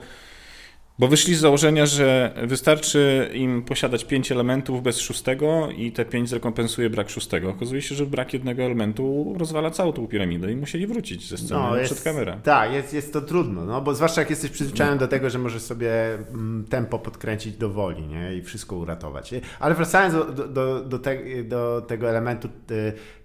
bo 1.00 1.08
wyszli 1.08 1.34
z 1.34 1.40
założenia, 1.40 1.86
że 1.86 2.34
wystarczy 2.46 3.30
im 3.34 3.62
posiadać 3.62 4.04
pięć 4.04 4.32
elementów 4.32 4.82
bez 4.82 4.98
szóstego 4.98 5.68
i 5.76 5.92
te 5.92 6.04
pięć 6.04 6.28
zrekompensuje 6.28 6.90
brak 6.90 7.10
szóstego. 7.10 7.50
Okazuje 7.50 7.82
się, 7.82 7.94
że 7.94 8.06
brak 8.06 8.32
jednego 8.32 8.62
elementu 8.62 9.34
rozwala 9.38 9.70
całą 9.70 9.92
tą 9.92 10.06
piramidę 10.06 10.52
i 10.52 10.56
musieli 10.56 10.86
wrócić 10.86 11.28
ze 11.28 11.38
sceny 11.38 11.60
No, 11.60 11.84
przed 11.84 12.02
kamerę. 12.02 12.40
Tak, 12.42 12.72
jest, 12.72 12.94
jest 12.94 13.12
to 13.12 13.20
trudno, 13.20 13.64
no 13.64 13.80
bo 13.80 13.94
zwłaszcza 13.94 14.20
jak 14.20 14.30
jesteś 14.30 14.50
przyzwyczajony 14.50 14.98
do 14.98 15.08
tego, 15.08 15.30
że 15.30 15.38
możesz 15.38 15.62
sobie 15.62 16.14
mm, 16.14 16.64
tempo 16.70 16.98
podkręcić 16.98 17.56
do 17.56 17.70
woli 17.70 18.06
nie? 18.06 18.34
i 18.34 18.42
wszystko 18.42 18.76
uratować. 18.76 19.34
Ale 19.60 19.74
wracając 19.74 20.14
do, 20.14 20.48
do, 20.48 20.80
do, 20.80 20.98
te, 20.98 21.44
do 21.44 21.82
tego 21.88 22.10
elementu, 22.10 22.48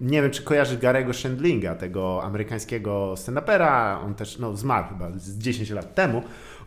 nie 0.02 0.22
wiem, 0.22 0.32
czy 0.32 0.44
kojarzysz 0.44 0.78
Garego 0.78 1.14
Shandlinga, 1.14 1.76
tego 1.76 2.24
amerykańskiego 2.24 3.14
stand-upera, 3.18 4.04
on 4.06 4.16
też 4.16 4.40
no, 4.40 4.56
zmarł 4.56 4.88
chyba 4.90 5.12
z 5.16 5.38
10 5.38 5.70
lat 5.70 5.96
temu. 5.96 6.24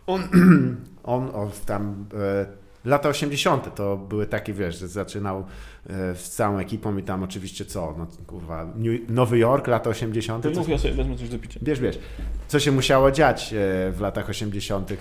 On, 0.07 0.23
on, 1.03 1.29
on 1.35 1.49
tam... 1.65 2.05
e, 2.13 2.45
Lata 2.85 3.09
80. 3.09 3.75
to 3.75 3.97
były 3.97 4.25
takie, 4.27 4.53
wiesz, 4.53 4.79
że 4.79 4.87
zaczynał 4.87 5.45
e, 5.89 6.15
z 6.15 6.29
całą 6.29 6.57
ekipą 6.57 6.97
i 6.97 7.03
tam 7.03 7.23
oczywiście 7.23 7.65
co, 7.65 7.95
no 7.97 8.07
kurwa, 8.27 8.65
New, 8.75 9.09
Nowy 9.09 9.37
Jork, 9.37 9.67
lata 9.67 9.89
80. 9.89 10.43
Ty 10.43 10.51
to 10.51 10.59
mów, 10.59 10.69
ja 10.69 10.77
sobie 10.77 10.93
wezmę 10.93 11.15
coś 11.17 11.29
do 11.29 11.39
picia. 11.39 11.59
Wiesz, 11.63 11.79
wiesz, 11.79 11.99
co 12.47 12.59
się 12.59 12.71
musiało 12.71 13.11
dziać 13.11 13.53
e, 13.53 13.57
w 13.91 13.97
latach 14.01 14.29
80. 14.29 14.91
e, 14.91 14.95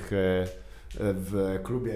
w 1.00 1.58
klubie 1.62 1.92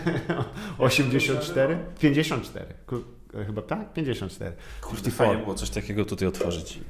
84? 0.78 1.78
54. 2.00 2.66
Ku- 2.86 2.96
e, 3.34 3.44
Chyba 3.44 3.62
tak? 3.62 3.92
54. 3.92 4.52
Kurde, 4.80 4.96
54. 4.96 5.10
fajnie 5.28 5.42
było 5.42 5.54
coś 5.54 5.70
takiego 5.70 6.04
tutaj 6.04 6.28
otworzyć. 6.28 6.80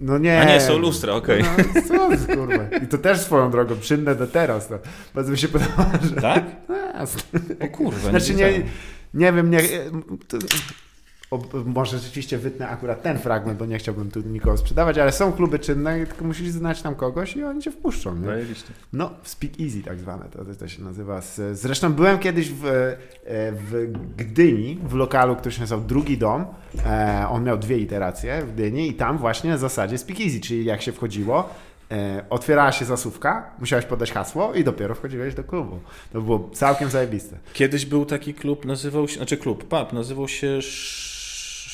No 0.00 0.18
nie. 0.18 0.40
A 0.40 0.44
nie, 0.44 0.60
są 0.60 0.78
lustra, 0.78 1.12
okej. 1.14 1.42
No, 1.42 1.82
co 1.88 2.26
ty, 2.26 2.36
kurwa. 2.36 2.64
I 2.84 2.86
to 2.86 2.98
też 2.98 3.20
swoją 3.20 3.50
drogą, 3.50 3.76
czynne 3.80 4.14
do 4.14 4.26
teraz. 4.26 4.70
No. 4.70 4.78
Bardzo 5.14 5.32
mi 5.32 5.38
się 5.38 5.48
podoba, 5.48 5.90
że... 6.14 6.20
Tak? 6.20 6.44
No. 6.68 7.66
O 7.66 7.68
kurwa, 7.68 8.10
Znaczy 8.10 8.34
nie, 8.34 8.44
wiedziałem. 8.46 8.62
nie 9.14 9.32
wiem, 9.32 9.50
nie... 9.50 9.60
Może 11.64 11.98
rzeczywiście 11.98 12.38
wytnę 12.38 12.68
akurat 12.68 13.02
ten 13.02 13.18
fragment, 13.18 13.58
bo 13.58 13.66
nie 13.66 13.78
chciałbym 13.78 14.10
tu 14.10 14.20
nikogo 14.20 14.56
sprzedawać, 14.56 14.98
ale 14.98 15.12
są 15.12 15.32
kluby 15.32 15.58
czynne, 15.58 16.06
tylko 16.06 16.24
musisz 16.24 16.48
znać 16.48 16.82
tam 16.82 16.94
kogoś 16.94 17.36
i 17.36 17.44
oni 17.44 17.62
cię 17.62 17.70
wpuszczą. 17.70 18.16
Nie? 18.16 18.26
No, 18.92 19.10
speak 19.22 19.52
easy 19.60 19.82
tak 19.82 19.98
zwane, 19.98 20.24
to, 20.30 20.54
to 20.54 20.68
się 20.68 20.82
nazywa. 20.82 21.20
Zresztą 21.52 21.92
byłem 21.92 22.18
kiedyś 22.18 22.50
w, 22.50 22.64
e, 22.64 22.96
w 23.52 23.92
Gdyni, 24.16 24.78
w 24.84 24.94
lokalu, 24.94 25.36
który 25.36 25.52
się 25.52 25.60
nazywał 25.60 25.84
Drugi 25.84 26.18
Dom. 26.18 26.44
E, 26.86 27.26
on 27.30 27.44
miał 27.44 27.58
dwie 27.58 27.78
iteracje 27.78 28.42
w 28.42 28.52
Gdyni 28.52 28.88
i 28.88 28.94
tam 28.94 29.18
właśnie 29.18 29.50
na 29.50 29.58
zasadzie 29.58 29.98
speak 29.98 30.20
easy, 30.20 30.40
czyli 30.40 30.64
jak 30.64 30.82
się 30.82 30.92
wchodziło, 30.92 31.48
e, 31.90 32.24
otwierała 32.30 32.72
się 32.72 32.84
zasówka, 32.84 33.50
musiałeś 33.58 33.84
podać 33.84 34.12
hasło 34.12 34.54
i 34.54 34.64
dopiero 34.64 34.94
wchodziłeś 34.94 35.34
do 35.34 35.44
klubu. 35.44 35.78
To 36.12 36.20
było 36.20 36.50
całkiem 36.52 36.90
zajebiste. 36.90 37.36
Kiedyś 37.52 37.86
był 37.86 38.06
taki 38.06 38.34
klub, 38.34 38.64
nazywał 38.64 39.08
się, 39.08 39.16
znaczy 39.16 39.36
klub, 39.36 39.64
pub, 39.64 39.92
nazywał 39.92 40.28
się 40.28 40.62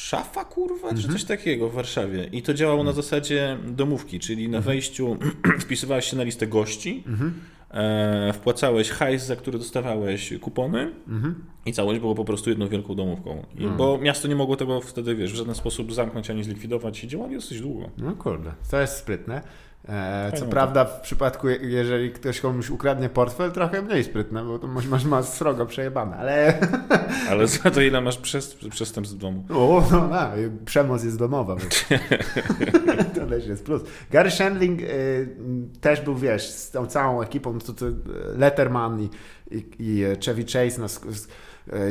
Szafa, 0.07 0.45
kurwa, 0.45 0.95
czy 0.95 1.09
coś 1.09 1.25
takiego 1.25 1.69
w 1.69 1.75
Warszawie. 1.75 2.25
I 2.33 2.43
to 2.43 2.55
działało 2.55 2.85
na 2.85 2.93
zasadzie 2.93 3.59
domówki, 3.67 4.21
czyli 4.21 4.49
na 4.49 4.61
wejściu 4.61 5.17
wpisywałeś 5.65 6.11
się 6.11 6.17
na 6.17 6.23
listę 6.23 6.47
gości, 6.47 7.05
e, 7.71 8.33
wpłacałeś 8.33 8.91
hajs, 8.91 9.27
za 9.27 9.37
który 9.37 9.59
dostawałeś 9.59 10.35
kupony 10.41 10.93
i 11.67 11.73
całość 11.73 12.01
było 12.01 12.15
po 12.15 12.25
prostu 12.25 12.51
jedną 12.51 12.69
wielką 12.69 12.95
domówką. 12.95 13.47
I, 13.59 13.67
Bo 13.67 13.99
miasto 13.99 14.29
nie 14.29 14.37
mogło 14.37 14.57
tego 14.57 14.81
wtedy, 14.81 15.15
wiesz, 15.15 15.33
w 15.33 15.37
żaden 15.37 15.55
sposób 15.55 15.93
zamknąć 15.93 16.31
ani 16.31 16.45
zlikwidować 16.45 17.05
i 17.05 17.09
działali 17.09 17.35
dosyć 17.35 17.61
długo. 17.61 17.91
No 17.99 18.13
kurde, 18.13 18.53
to 18.71 18.81
jest 18.81 18.97
sprytne. 18.97 19.43
E, 19.89 20.33
co 20.37 20.47
prawda 20.47 20.85
w 20.85 21.01
przypadku, 21.01 21.49
jeżeli 21.49 22.13
ktoś 22.13 22.41
komuś 22.41 22.71
ukradnie 22.71 23.09
portfel, 23.09 23.53
trochę 23.53 23.83
mniej 23.83 24.05
sprytne, 24.05 24.45
bo 24.45 24.59
to 24.59 24.67
masz, 24.67 25.05
masz 25.05 25.25
srogo 25.25 25.67
przejebane, 25.67 26.17
ale... 26.17 26.59
Ale 27.31 27.47
za 27.47 27.71
to 27.71 27.81
ile 27.81 28.01
masz 28.01 28.19
przestępstw 28.71 29.17
w 29.17 29.19
domu? 29.19 29.45
O, 29.51 29.85
no, 29.91 30.09
no, 30.09 30.19
przemoc 30.65 31.05
jest 31.05 31.19
domowa. 31.19 31.57
to 33.15 33.27
też 33.27 33.47
jest 33.47 33.65
plus. 33.65 33.83
Gary 34.11 34.31
Shandling 34.31 34.81
y, 34.83 35.29
też 35.81 36.01
był, 36.01 36.15
wiesz, 36.15 36.51
z 36.51 36.71
tą 36.71 36.87
całą 36.87 37.23
ekipą, 37.23 37.59
to, 37.59 37.73
to 37.73 37.87
Letterman 38.37 39.01
i, 39.01 39.11
i, 39.51 39.65
i 39.79 40.05
Chevy 40.25 40.45
Chase, 40.45 40.81
no, 40.81 40.87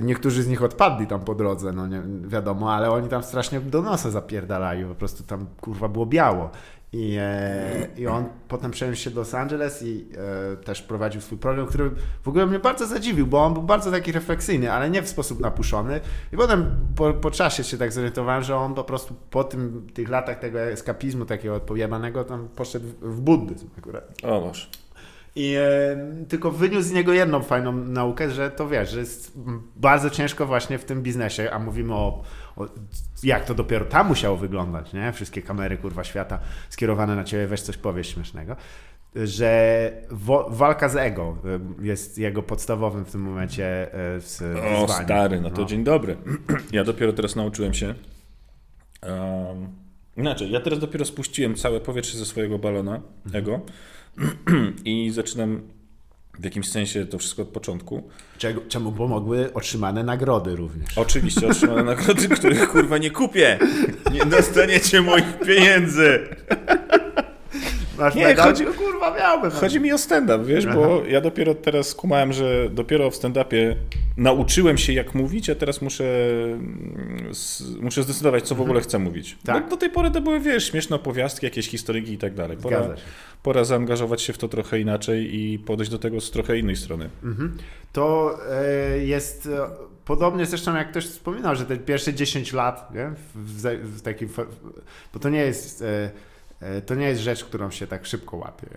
niektórzy 0.01 0.43
z 0.43 0.47
nich 0.47 0.63
odpadli 0.63 1.07
tam 1.07 1.21
po 1.21 1.35
drodze, 1.35 1.71
no 1.71 1.87
nie 1.87 2.01
wiadomo, 2.27 2.73
ale 2.73 2.91
oni 2.91 3.09
tam 3.09 3.23
strasznie 3.23 3.61
do 3.61 3.81
nosa 3.81 4.11
zapierdalali, 4.11 4.85
po 4.85 4.95
prostu 4.95 5.23
tam 5.23 5.45
kurwa 5.61 5.87
było 5.87 6.05
biało. 6.05 6.51
I, 6.95 7.17
e, 7.19 7.87
I 7.97 8.07
on 8.07 8.25
potem 8.47 8.71
przeniósł 8.71 9.01
się 9.01 9.09
do 9.09 9.19
Los 9.19 9.33
Angeles 9.33 9.83
i 9.83 10.05
e, 10.53 10.57
też 10.57 10.81
prowadził 10.81 11.21
swój 11.21 11.37
program, 11.37 11.67
który 11.67 11.91
w 12.23 12.27
ogóle 12.27 12.45
mnie 12.45 12.59
bardzo 12.59 12.87
zadziwił, 12.87 13.27
bo 13.27 13.45
on 13.45 13.53
był 13.53 13.63
bardzo 13.63 13.91
taki 13.91 14.11
refleksyjny, 14.11 14.71
ale 14.71 14.89
nie 14.89 15.01
w 15.01 15.09
sposób 15.09 15.39
napuszony. 15.39 15.99
I 16.33 16.37
potem 16.37 16.65
po, 16.95 17.13
po 17.13 17.31
czasie 17.31 17.63
się 17.63 17.77
tak 17.77 17.93
zorientowałem, 17.93 18.43
że 18.43 18.55
on 18.55 18.73
po 18.73 18.83
prostu 18.83 19.15
po 19.29 19.43
tym, 19.43 19.87
tych 19.93 20.09
latach 20.09 20.39
tego 20.39 20.59
eskapizmu 20.59 21.25
takiego 21.25 21.55
odpojebanego 21.55 22.23
tam 22.23 22.47
poszedł 22.55 22.85
w, 22.87 23.15
w 23.15 23.21
buddyzm 23.21 23.67
akurat. 23.77 24.23
O, 24.23 24.45
masz. 24.47 24.69
I 25.35 25.55
e, 25.55 26.25
tylko 26.27 26.51
wyniósł 26.51 26.89
z 26.89 26.91
niego 26.91 27.13
jedną 27.13 27.41
fajną 27.41 27.71
naukę, 27.71 28.31
że 28.31 28.51
to 28.51 28.67
wiesz, 28.67 28.91
że 28.91 28.99
jest 28.99 29.31
bardzo 29.75 30.09
ciężko 30.09 30.45
właśnie 30.45 30.77
w 30.77 30.85
tym 30.85 31.03
biznesie, 31.03 31.51
a 31.51 31.59
mówimy 31.59 31.93
o, 31.93 32.23
o, 32.55 32.65
jak 33.25 33.45
to 33.45 33.55
dopiero 33.55 33.85
tam 33.85 34.07
musiało 34.07 34.37
wyglądać, 34.37 34.93
nie? 34.93 35.11
Wszystkie 35.11 35.41
kamery 35.41 35.77
kurwa 35.77 36.03
świata 36.03 36.39
skierowane 36.69 37.15
na 37.15 37.23
ciebie, 37.23 37.47
weź 37.47 37.61
coś 37.61 37.77
powiesz 37.77 38.07
śmiesznego. 38.07 38.55
Że 39.15 39.91
wo, 40.11 40.47
walka 40.49 40.89
z 40.89 40.95
ego 40.95 41.37
e, 41.81 41.85
jest 41.85 42.17
jego 42.17 42.43
podstawowym 42.43 43.05
w 43.05 43.11
tym 43.11 43.21
momencie 43.21 43.93
e, 44.15 44.21
z 44.21 44.41
O 44.75 44.87
stary, 44.87 45.41
no 45.41 45.49
to 45.49 45.61
no. 45.61 45.67
dzień 45.67 45.83
dobry. 45.83 46.17
Ja 46.71 46.83
dopiero 46.83 47.13
teraz 47.13 47.35
nauczyłem 47.35 47.73
się. 47.73 47.95
Um, 49.03 49.67
inaczej, 50.17 50.51
ja 50.51 50.61
teraz 50.61 50.79
dopiero 50.79 51.05
spuściłem 51.05 51.55
całe 51.55 51.79
powietrze 51.79 52.17
ze 52.17 52.25
swojego 52.25 52.59
balona 52.59 53.01
ego 53.33 53.61
i 54.85 55.11
zaczynam 55.11 55.61
w 56.39 56.43
jakimś 56.43 56.69
sensie 56.69 57.05
to 57.05 57.17
wszystko 57.17 57.41
od 57.41 57.47
początku. 57.47 58.03
Czego, 58.37 58.61
czemu 58.67 58.91
pomogły 58.91 59.53
otrzymane 59.53 60.03
nagrody 60.03 60.55
również. 60.55 60.97
Oczywiście 60.97 61.47
otrzymane 61.47 61.83
nagrody, 61.83 62.27
których 62.29 62.69
kurwa 62.69 62.97
nie 62.97 63.11
kupię. 63.11 63.59
Nie 64.13 64.25
dostaniecie 64.25 65.01
moich 65.01 65.39
pieniędzy. 65.39 66.19
Masz 67.97 68.15
nie, 68.15 68.23
medal? 68.23 68.45
chodzi, 68.45 68.65
kurwa 68.65 69.17
miałbym. 69.17 69.51
Chodzi 69.51 69.79
mi 69.79 69.93
o 69.93 69.97
stand-up, 69.97 70.45
wiesz, 70.45 70.65
Aha. 70.65 70.75
bo 70.75 71.05
ja 71.07 71.21
dopiero 71.21 71.55
teraz 71.55 71.87
skumałem, 71.87 72.33
że 72.33 72.69
dopiero 72.69 73.11
w 73.11 73.15
stand-upie 73.15 73.75
nauczyłem 74.17 74.77
się 74.77 74.93
jak 74.93 75.15
mówić, 75.15 75.49
a 75.49 75.55
teraz 75.55 75.81
muszę, 75.81 76.03
muszę 77.81 78.03
zdecydować, 78.03 78.47
co 78.47 78.55
w 78.55 78.61
ogóle 78.61 78.81
chcę 78.81 78.99
mówić. 78.99 79.37
Tak. 79.43 79.63
Bo 79.63 79.69
do 79.69 79.77
tej 79.77 79.89
pory 79.89 80.11
to 80.11 80.21
były, 80.21 80.39
wiesz, 80.39 80.71
śmieszne 80.71 80.95
opowiastki, 80.95 81.45
jakieś 81.45 81.69
historyki 81.69 82.13
i 82.13 82.17
tak 82.17 82.33
dalej. 82.33 82.57
Pora, 82.57 82.89
pora 83.43 83.63
zaangażować 83.63 84.21
się 84.21 84.33
w 84.33 84.37
to 84.37 84.47
trochę 84.47 84.79
inaczej 84.79 85.35
i 85.35 85.59
podejść 85.59 85.91
do 85.91 85.99
tego 85.99 86.21
z 86.21 86.31
trochę 86.31 86.57
innej 86.57 86.75
strony. 86.75 87.09
Mhm. 87.23 87.57
To 87.93 88.37
e, 88.51 88.97
jest 88.97 89.47
e, 89.47 89.67
podobnie 90.05 90.45
zresztą 90.45 90.75
jak 90.75 90.91
ktoś 90.91 91.05
wspominał, 91.05 91.55
że 91.55 91.65
te 91.65 91.77
pierwsze 91.77 92.13
10 92.13 92.53
lat, 92.53 92.93
nie? 92.93 93.11
W, 93.35 93.61
w, 93.61 93.97
w 93.97 94.01
takim, 94.01 94.29
bo 95.13 95.19
to 95.19 95.29
nie 95.29 95.39
jest 95.39 95.81
E, 95.81 96.11
to 96.85 96.95
nie 96.95 97.05
jest 97.05 97.21
rzecz, 97.21 97.43
którą 97.43 97.71
się 97.71 97.87
tak 97.87 98.05
szybko 98.05 98.37
łapie. 98.37 98.67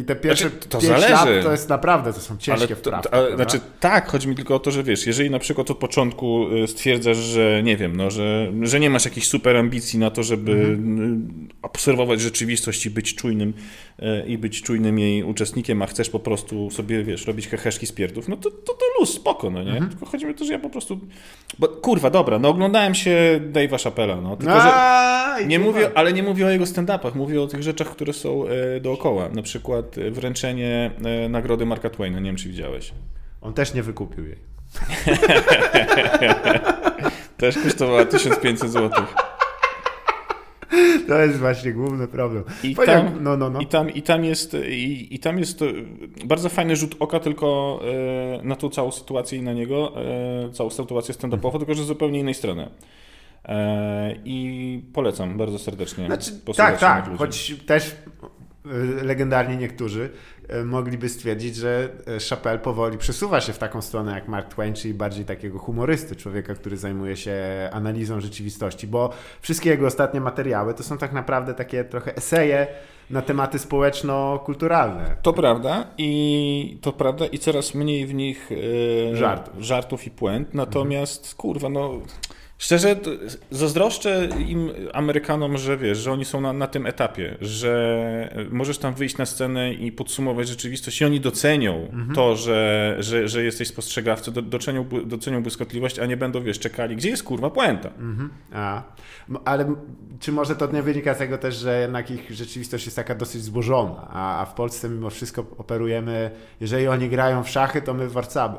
I 0.00 0.04
te 0.04 0.16
pierwsze 0.16 0.48
znaczy, 0.50 0.68
to 0.68 0.80
zależy. 0.80 1.12
lat 1.12 1.28
to 1.42 1.52
jest 1.52 1.68
naprawdę, 1.68 2.12
to 2.12 2.20
są 2.20 2.36
ciężkie 2.36 2.66
ale 2.66 2.76
wprawki. 2.76 3.08
To, 3.10 3.36
znaczy 3.36 3.60
tak, 3.80 4.08
chodzi 4.08 4.28
mi 4.28 4.34
tylko 4.34 4.54
o 4.54 4.58
to, 4.58 4.70
że 4.70 4.82
wiesz, 4.82 5.06
jeżeli 5.06 5.30
na 5.30 5.38
przykład 5.38 5.70
od 5.70 5.78
początku 5.78 6.48
y, 6.64 6.66
stwierdzasz, 6.66 7.16
że 7.16 7.62
nie 7.62 7.76
wiem, 7.76 7.96
no, 7.96 8.10
że, 8.10 8.52
że 8.62 8.80
nie 8.80 8.90
masz 8.90 9.04
jakichś 9.04 9.26
super 9.26 9.56
ambicji 9.56 9.98
na 9.98 10.10
to, 10.10 10.22
żeby 10.22 10.52
mhm. 10.52 11.48
obserwować 11.62 12.20
rzeczywistość 12.20 12.86
i 12.86 12.90
być 12.90 13.14
czujnym 13.14 13.54
y, 13.98 14.26
i 14.26 14.38
być 14.38 14.62
czujnym 14.62 14.98
jej 14.98 15.22
uczestnikiem, 15.22 15.82
a 15.82 15.86
chcesz 15.86 16.10
po 16.10 16.18
prostu 16.18 16.70
sobie, 16.70 17.04
wiesz, 17.04 17.26
robić 17.26 17.48
heheszki 17.48 17.86
z 17.86 17.92
pierdów, 17.92 18.28
no 18.28 18.36
to, 18.36 18.50
to, 18.50 18.72
to 18.72 18.84
luz, 19.00 19.14
spoko, 19.14 19.50
no 19.50 19.62
nie? 19.62 19.70
Mhm. 19.70 19.90
Tylko 19.90 20.06
chodzi 20.06 20.26
mi 20.26 20.30
o 20.30 20.34
to, 20.34 20.44
że 20.44 20.52
ja 20.52 20.58
po 20.58 20.70
prostu 20.70 21.00
bo, 21.58 21.68
kurwa, 21.68 22.10
dobra, 22.10 22.38
no 22.38 22.48
oglądałem 22.48 22.94
się 22.94 23.40
Dave'a 23.52 23.84
Chappella, 23.84 24.16
no, 24.16 24.36
tylko, 24.36 24.60
że 24.60 25.46
nie 25.46 25.58
mówię, 25.58 25.90
ale 25.94 26.12
nie 26.12 26.22
mówię 26.22 26.46
o 26.46 26.50
jego 26.56 26.66
stand-upach, 26.66 27.14
mówię 27.14 27.42
o 27.42 27.46
tych 27.46 27.62
rzeczach, 27.62 27.88
które 27.88 28.12
są 28.12 28.48
e, 28.48 28.80
dookoła. 28.80 29.28
Na 29.28 29.42
przykład 29.42 29.98
e, 29.98 30.10
wręczenie 30.10 30.90
e, 31.04 31.28
nagrody 31.28 31.66
Marka 31.66 31.90
Twaina, 31.90 32.20
nie 32.20 32.26
wiem 32.26 32.36
czy 32.36 32.48
widziałeś. 32.48 32.92
On 33.40 33.52
też 33.52 33.74
nie 33.74 33.82
wykupił 33.82 34.24
jej. 34.24 34.36
też 37.36 37.58
kosztowała 37.58 38.04
1500 38.04 38.70
zł. 38.70 39.04
To 41.08 41.18
jest 41.18 41.38
właśnie 41.38 41.72
główny 41.72 42.08
problem. 42.08 42.44
I 42.62 42.76
tam, 42.76 43.10
no, 43.20 43.36
no, 43.36 43.50
no. 43.50 43.60
I 43.60 43.66
tam, 43.66 43.90
i 43.90 44.02
tam, 44.02 44.24
jest, 44.24 44.56
i, 44.68 45.14
i 45.14 45.18
tam 45.18 45.38
jest 45.38 45.60
bardzo 46.24 46.48
fajny 46.48 46.76
rzut 46.76 46.96
oka 46.98 47.20
tylko 47.20 47.80
na 48.42 48.56
tą 48.56 48.70
całą 48.70 48.92
sytuację 48.92 49.38
i 49.38 49.42
na 49.42 49.52
niego, 49.52 49.92
całą 50.52 50.70
sytuację 50.70 51.14
stand-upową, 51.14 51.58
tylko 51.58 51.74
że 51.74 51.84
z 51.84 51.86
zupełnie 51.86 52.20
innej 52.20 52.34
strony. 52.34 52.70
E, 53.48 54.14
I 54.24 54.82
polecam 54.92 55.38
bardzo 55.38 55.58
serdecznie. 55.58 56.06
Znaczy, 56.06 56.30
tak, 56.56 56.78
tak, 56.78 57.16
choć 57.18 57.54
też 57.66 57.96
e, 58.66 59.04
legendarnie 59.04 59.56
niektórzy 59.56 60.10
e, 60.48 60.64
mogliby 60.64 61.08
stwierdzić, 61.08 61.56
że 61.56 61.88
Chappelle 62.30 62.58
powoli 62.58 62.98
przesuwa 62.98 63.40
się 63.40 63.52
w 63.52 63.58
taką 63.58 63.82
stronę 63.82 64.12
jak 64.12 64.28
Mark 64.28 64.48
Twain, 64.48 64.74
czyli 64.74 64.94
bardziej 64.94 65.24
takiego 65.24 65.58
humorysty, 65.58 66.16
człowieka, 66.16 66.54
który 66.54 66.76
zajmuje 66.76 67.16
się 67.16 67.34
analizą 67.72 68.20
rzeczywistości, 68.20 68.86
bo 68.86 69.10
wszystkie 69.40 69.70
jego 69.70 69.86
ostatnie 69.86 70.20
materiały 70.20 70.74
to 70.74 70.82
są 70.82 70.98
tak 70.98 71.12
naprawdę 71.12 71.54
takie 71.54 71.84
trochę 71.84 72.16
eseje 72.16 72.66
na 73.10 73.22
tematy 73.22 73.58
społeczno-kulturalne. 73.58 75.16
To 75.22 75.32
prawda 75.32 75.86
i 75.98 76.78
to 76.82 76.92
prawda 76.92 77.26
i 77.26 77.38
coraz 77.38 77.74
mniej 77.74 78.06
w 78.06 78.14
nich 78.14 78.50
żartów, 79.12 79.54
żartów 79.58 80.06
i 80.06 80.10
puent, 80.10 80.54
natomiast 80.54 81.20
mhm. 81.20 81.36
kurwa 81.36 81.68
no 81.68 82.00
Szczerze, 82.58 82.96
zazdroszczę 83.50 84.28
im, 84.48 84.70
Amerykanom, 84.92 85.58
że 85.58 85.76
wiesz, 85.76 85.98
że 85.98 86.12
oni 86.12 86.24
są 86.24 86.40
na, 86.40 86.52
na, 86.52 86.66
tym 86.66 86.86
etapie, 86.86 87.36
że 87.40 88.46
możesz 88.50 88.78
tam 88.78 88.94
wyjść 88.94 89.16
na 89.16 89.26
scenę 89.26 89.74
i 89.74 89.92
podsumować 89.92 90.48
rzeczywistość 90.48 91.00
i 91.00 91.04
oni 91.04 91.20
docenią 91.20 91.74
mhm. 91.74 92.14
to, 92.14 92.36
że, 92.36 92.96
że, 92.98 93.28
że 93.28 93.44
jesteś 93.44 93.68
spostrzegawcą, 93.68 94.32
do, 94.32 94.42
docenią, 94.42 94.86
docenią 95.04 95.42
błyskotliwość, 95.42 95.98
a 95.98 96.06
nie 96.06 96.16
będą, 96.16 96.42
wiesz, 96.42 96.58
czekali, 96.58 96.96
gdzie 96.96 97.08
jest 97.08 97.22
kurwa 97.22 97.50
puenta. 97.50 97.88
Mhm. 97.88 98.30
A, 98.52 98.82
ale 99.44 99.74
czy 100.20 100.32
może 100.32 100.56
to 100.56 100.72
nie 100.72 100.82
wynika 100.82 101.14
z 101.14 101.18
tego 101.18 101.38
też, 101.38 101.56
że 101.56 101.80
jednak 101.80 102.10
ich 102.10 102.30
rzeczywistość 102.30 102.84
jest 102.84 102.96
taka 102.96 103.14
dosyć 103.14 103.42
złożona, 103.42 104.08
a, 104.10 104.40
a 104.40 104.46
w 104.46 104.54
Polsce 104.54 104.88
mimo 104.88 105.10
wszystko 105.10 105.46
operujemy, 105.58 106.30
jeżeli 106.60 106.88
oni 106.88 107.08
grają 107.08 107.44
w 107.44 107.48
szachy, 107.48 107.82
to 107.82 107.94
my 107.94 108.08
w 108.08 108.12
warcaby. 108.12 108.58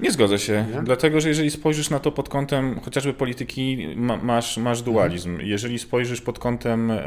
Nie 0.00 0.10
zgodzę 0.12 0.38
się, 0.38 0.66
Nie? 0.74 0.82
dlatego 0.82 1.20
że 1.20 1.28
jeżeli 1.28 1.50
spojrzysz 1.50 1.90
na 1.90 1.98
to 1.98 2.12
pod 2.12 2.28
kątem 2.28 2.80
chociażby 2.84 3.12
polityki, 3.12 3.88
ma, 3.96 4.16
masz, 4.16 4.56
masz 4.56 4.82
dualizm. 4.82 5.38
Jeżeli 5.40 5.78
spojrzysz 5.78 6.20
pod 6.20 6.38
kątem, 6.38 6.90
e, 6.90 7.00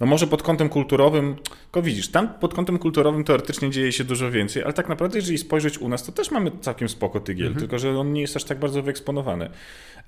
no 0.00 0.06
może 0.06 0.26
pod 0.26 0.42
kątem 0.42 0.68
kulturowym, 0.68 1.36
tylko 1.64 1.82
widzisz, 1.82 2.08
tam 2.08 2.28
pod 2.28 2.54
kątem 2.54 2.78
kulturowym 2.78 3.24
teoretycznie 3.24 3.70
dzieje 3.70 3.92
się 3.92 4.04
dużo 4.04 4.30
więcej, 4.30 4.62
ale 4.62 4.72
tak 4.72 4.88
naprawdę 4.88 5.18
jeżeli 5.18 5.38
spojrzeć 5.38 5.78
u 5.78 5.88
nas, 5.88 6.02
to 6.06 6.12
też 6.12 6.30
mamy 6.30 6.50
całkiem 6.60 6.88
spoko 6.88 7.20
tygiel, 7.20 7.54
tylko 7.54 7.78
że 7.78 7.98
on 7.98 8.12
nie 8.12 8.20
jest 8.20 8.36
aż 8.36 8.44
tak 8.44 8.58
bardzo 8.58 8.82
wyeksponowany. 8.82 9.50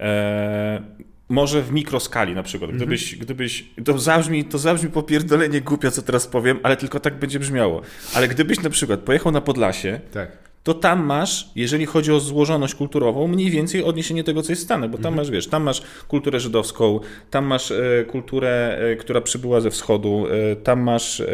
E, 0.00 0.82
może 1.28 1.62
w 1.62 1.72
mikroskali 1.72 2.34
na 2.34 2.42
przykład. 2.42 2.70
Gdybyś, 2.70 3.16
gdybyś 3.16 3.70
to, 3.84 3.98
zabrzmi, 3.98 4.44
to 4.44 4.58
zabrzmi 4.58 4.90
popierdolenie 4.90 5.60
głupio, 5.60 5.90
co 5.90 6.02
teraz 6.02 6.26
powiem, 6.26 6.58
ale 6.62 6.76
tylko 6.76 7.00
tak 7.00 7.18
będzie 7.18 7.38
brzmiało. 7.38 7.82
Ale 8.14 8.28
gdybyś 8.28 8.62
na 8.62 8.70
przykład 8.70 9.00
pojechał 9.00 9.32
na 9.32 9.40
Podlasie, 9.40 10.00
Tak. 10.12 10.46
To 10.66 10.74
tam 10.74 11.04
masz, 11.06 11.50
jeżeli 11.56 11.86
chodzi 11.86 12.12
o 12.12 12.20
złożoność 12.20 12.74
kulturową, 12.74 13.28
mniej 13.28 13.50
więcej 13.50 13.84
odniesienie 13.84 14.24
tego, 14.24 14.42
co 14.42 14.52
jest 14.52 14.62
w 14.62 14.64
Stanach, 14.64 14.90
bo 14.90 14.98
tam 14.98 15.16
masz, 15.16 15.30
wiesz, 15.30 15.46
tam 15.46 15.62
masz 15.62 15.82
kulturę 16.08 16.40
żydowską, 16.40 17.00
tam 17.30 17.44
masz 17.46 17.70
e, 17.70 18.04
kulturę, 18.10 18.78
e, 18.92 18.96
która 18.96 19.20
przybyła 19.20 19.60
ze 19.60 19.70
wschodu, 19.70 20.26
e, 20.52 20.56
tam 20.56 20.80
masz 20.80 21.20
e, 21.20 21.26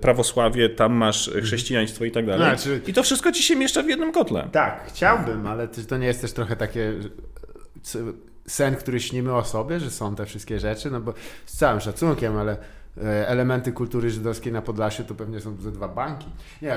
prawosławie, 0.00 0.68
tam 0.68 0.92
masz 0.92 1.28
e, 1.28 1.40
chrześcijaństwo 1.40 2.04
i 2.04 2.10
tak 2.10 2.26
dalej. 2.26 2.48
Znaczy- 2.58 2.80
I 2.86 2.92
to 2.92 3.02
wszystko 3.02 3.32
ci 3.32 3.42
się 3.42 3.56
mieszcza 3.56 3.82
w 3.82 3.88
jednym 3.88 4.12
kotle. 4.12 4.48
Tak, 4.52 4.84
chciałbym, 4.88 5.46
ale 5.46 5.68
to, 5.68 5.96
nie 5.96 6.06
jest 6.06 6.20
też 6.20 6.32
trochę 6.32 6.56
takie 6.56 6.92
c- 7.82 7.98
sen, 8.46 8.76
który 8.76 9.00
śnimy 9.00 9.34
o 9.34 9.44
sobie, 9.44 9.80
że 9.80 9.90
są 9.90 10.14
te 10.14 10.26
wszystkie 10.26 10.60
rzeczy, 10.60 10.90
no 10.90 11.00
bo 11.00 11.14
z 11.46 11.56
całym 11.56 11.80
szacunkiem, 11.80 12.36
ale 12.36 12.52
e, 12.52 12.56
elementy 13.26 13.72
kultury 13.72 14.10
żydowskiej 14.10 14.52
na 14.52 14.62
Podlasiu 14.62 15.04
to 15.04 15.14
pewnie 15.14 15.40
są 15.40 15.56
ze 15.60 15.72
dwa 15.72 15.88
banki. 15.88 16.26
Nie, 16.62 16.76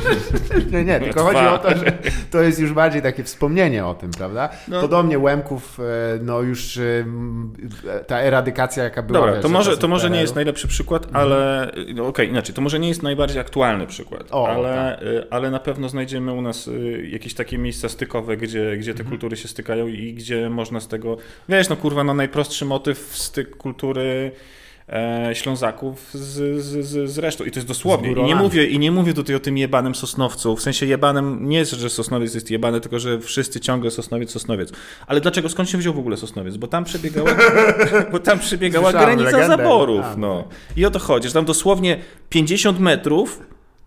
nie, 0.72 0.84
nie 0.84 1.00
tylko 1.00 1.24
chodzi 1.24 1.46
o 1.46 1.58
to, 1.58 1.70
że 1.70 1.98
to 2.30 2.42
jest 2.42 2.60
już 2.60 2.72
bardziej 2.72 3.02
takie 3.02 3.24
wspomnienie 3.24 3.86
o 3.86 3.94
tym, 3.94 4.10
prawda? 4.10 4.48
No. 4.68 4.80
Podobnie 4.80 5.18
Łemków, 5.18 5.80
e, 5.80 5.82
no 6.22 6.40
już 6.42 6.76
e, 6.76 7.04
ta 8.06 8.20
eradykacja, 8.20 8.84
jaka 8.84 9.02
była. 9.02 9.20
Dobra, 9.20 9.32
wiesz, 9.32 9.42
to 9.42 9.48
może, 9.48 9.78
to 9.78 9.88
może 9.88 10.10
nie 10.10 10.20
jest 10.20 10.34
najlepszy 10.34 10.68
przykład, 10.68 11.06
ale 11.12 11.70
no 11.94 12.06
okej, 12.06 12.28
inaczej, 12.28 12.54
to 12.54 12.62
może 12.62 12.78
nie 12.78 12.88
jest 12.88 13.02
najbardziej 13.02 13.40
aktualny 13.40 13.86
przykład, 13.86 14.28
O, 14.30 14.48
ale, 14.48 15.02
y, 15.02 15.26
ale 15.30 15.50
na 15.50 15.58
pewno 15.58 15.88
znajdziemy 15.88 16.32
u 16.32 16.42
nas 16.42 16.68
y, 16.68 17.08
jakieś 17.10 17.34
takie 17.34 17.58
miejsca 17.58 17.88
stykowe, 17.88 18.36
gdzie, 18.36 18.76
gdzie 18.76 18.94
te 18.94 19.04
kultury 19.04 19.36
się 19.36 19.48
stykają 19.48 19.86
i 19.86 20.14
gdzie 20.14 20.50
można 20.50 20.80
z 20.80 20.88
tego, 20.88 21.16
wiesz, 21.48 21.68
no 21.68 21.76
kurwa, 21.76 22.04
no 22.04 22.14
najprostszy 22.14 22.64
motyw 22.64 22.98
styk 22.98 23.56
kultury 23.56 24.32
e, 24.90 25.30
Ślązaków 25.34 26.10
z, 26.14 26.62
z, 26.64 26.86
z, 26.86 27.10
z 27.10 27.18
resztą. 27.18 27.44
I 27.44 27.50
to 27.50 27.58
jest 27.58 27.68
dosłownie. 27.68 28.12
I 28.12 28.22
nie, 28.22 28.34
mówię, 28.34 28.66
I 28.66 28.78
nie 28.78 28.90
mówię 28.92 29.14
tutaj 29.14 29.36
o 29.36 29.40
tym 29.40 29.58
jebanym 29.58 29.94
Sosnowcu. 29.94 30.56
W 30.56 30.62
sensie 30.62 30.86
jebanym 30.86 31.48
nie 31.48 31.58
jest, 31.58 31.72
że 31.72 31.90
Sosnowiec 31.90 32.34
jest 32.34 32.50
jebany, 32.50 32.80
tylko 32.80 32.98
że 32.98 33.20
wszyscy 33.20 33.60
ciągle 33.60 33.90
Sosnowiec, 33.90 34.30
Sosnowiec. 34.30 34.72
Ale 35.06 35.20
dlaczego? 35.20 35.48
Skąd 35.48 35.70
się 35.70 35.78
wziął 35.78 35.94
w 35.94 35.98
ogóle 35.98 36.16
Sosnowiec? 36.16 36.56
Bo 36.56 36.66
tam 36.66 36.84
przebiegała, 36.84 37.30
bo 38.12 38.18
tam 38.18 38.38
przebiegała 38.38 38.90
Słyszałem 38.90 39.16
granica 39.18 39.36
legendę. 39.38 39.56
zaborów. 39.56 40.04
No. 40.16 40.44
I 40.76 40.86
o 40.86 40.90
to 40.90 40.98
chodzi, 40.98 41.28
że 41.28 41.34
tam 41.34 41.44
dosłownie 41.44 41.98
50 42.28 42.80
metrów 42.80 43.40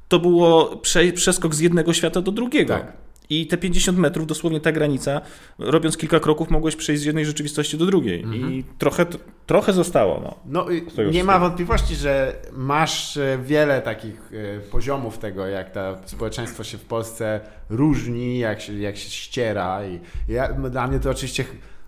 to 0.08 0.20
było 0.20 0.76
prze, 0.78 1.12
przeskok 1.12 1.56
z 1.56 1.60
jednego 1.60 1.94
świata 1.94 2.22
do 2.22 2.32
drugiego. 2.32 2.74
Tak. 2.74 2.94
I 3.30 3.48
te 3.48 3.58
50 3.58 3.98
metrów, 3.98 4.28
dosłownie 4.28 4.60
ta 4.60 4.72
granica, 4.72 5.22
robiąc 5.60 5.98
kilka 5.98 6.20
kroków, 6.20 6.50
mogłeś 6.50 6.76
przejść 6.76 7.02
z 7.02 7.06
jednej 7.06 7.26
rzeczywistości 7.26 7.78
do 7.78 7.86
drugiej. 7.86 8.26
I 8.34 8.64
trochę, 8.78 9.06
trochę 9.46 9.74
zostało. 9.74 10.22
No. 10.24 10.36
No, 10.46 10.66
nie 11.12 11.24
ma 11.24 11.40
wątpliwości, 11.40 11.96
że 11.96 12.36
masz 12.52 13.18
e, 13.18 13.40
wiele 13.44 13.82
takich 13.82 14.32
e, 14.34 14.60
poziomów 14.60 15.18
tego, 15.18 15.48
jak 15.48 15.72
to 15.72 15.98
społeczeństwo 16.06 16.64
się 16.64 16.78
w 16.78 16.86
Polsce 16.86 17.40
różni, 17.70 18.40
jak 18.40 18.62
się, 18.62 18.74
jak 18.74 18.98
się 18.98 19.10
ściera. 19.10 19.86
I 19.86 20.00
ja, 20.28 20.54
dla 20.54 20.88
mnie 20.88 21.00
to 21.00 21.10
oczywiście, 21.10 21.46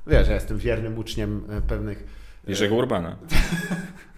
wiesz, 0.08 0.28
ja 0.28 0.34
jestem 0.34 0.58
wiernym 0.58 0.98
uczniem 0.98 1.44
e, 1.50 1.62
pewnych. 1.62 2.26
Jerzego 2.48 2.76
Urbana. 2.76 3.16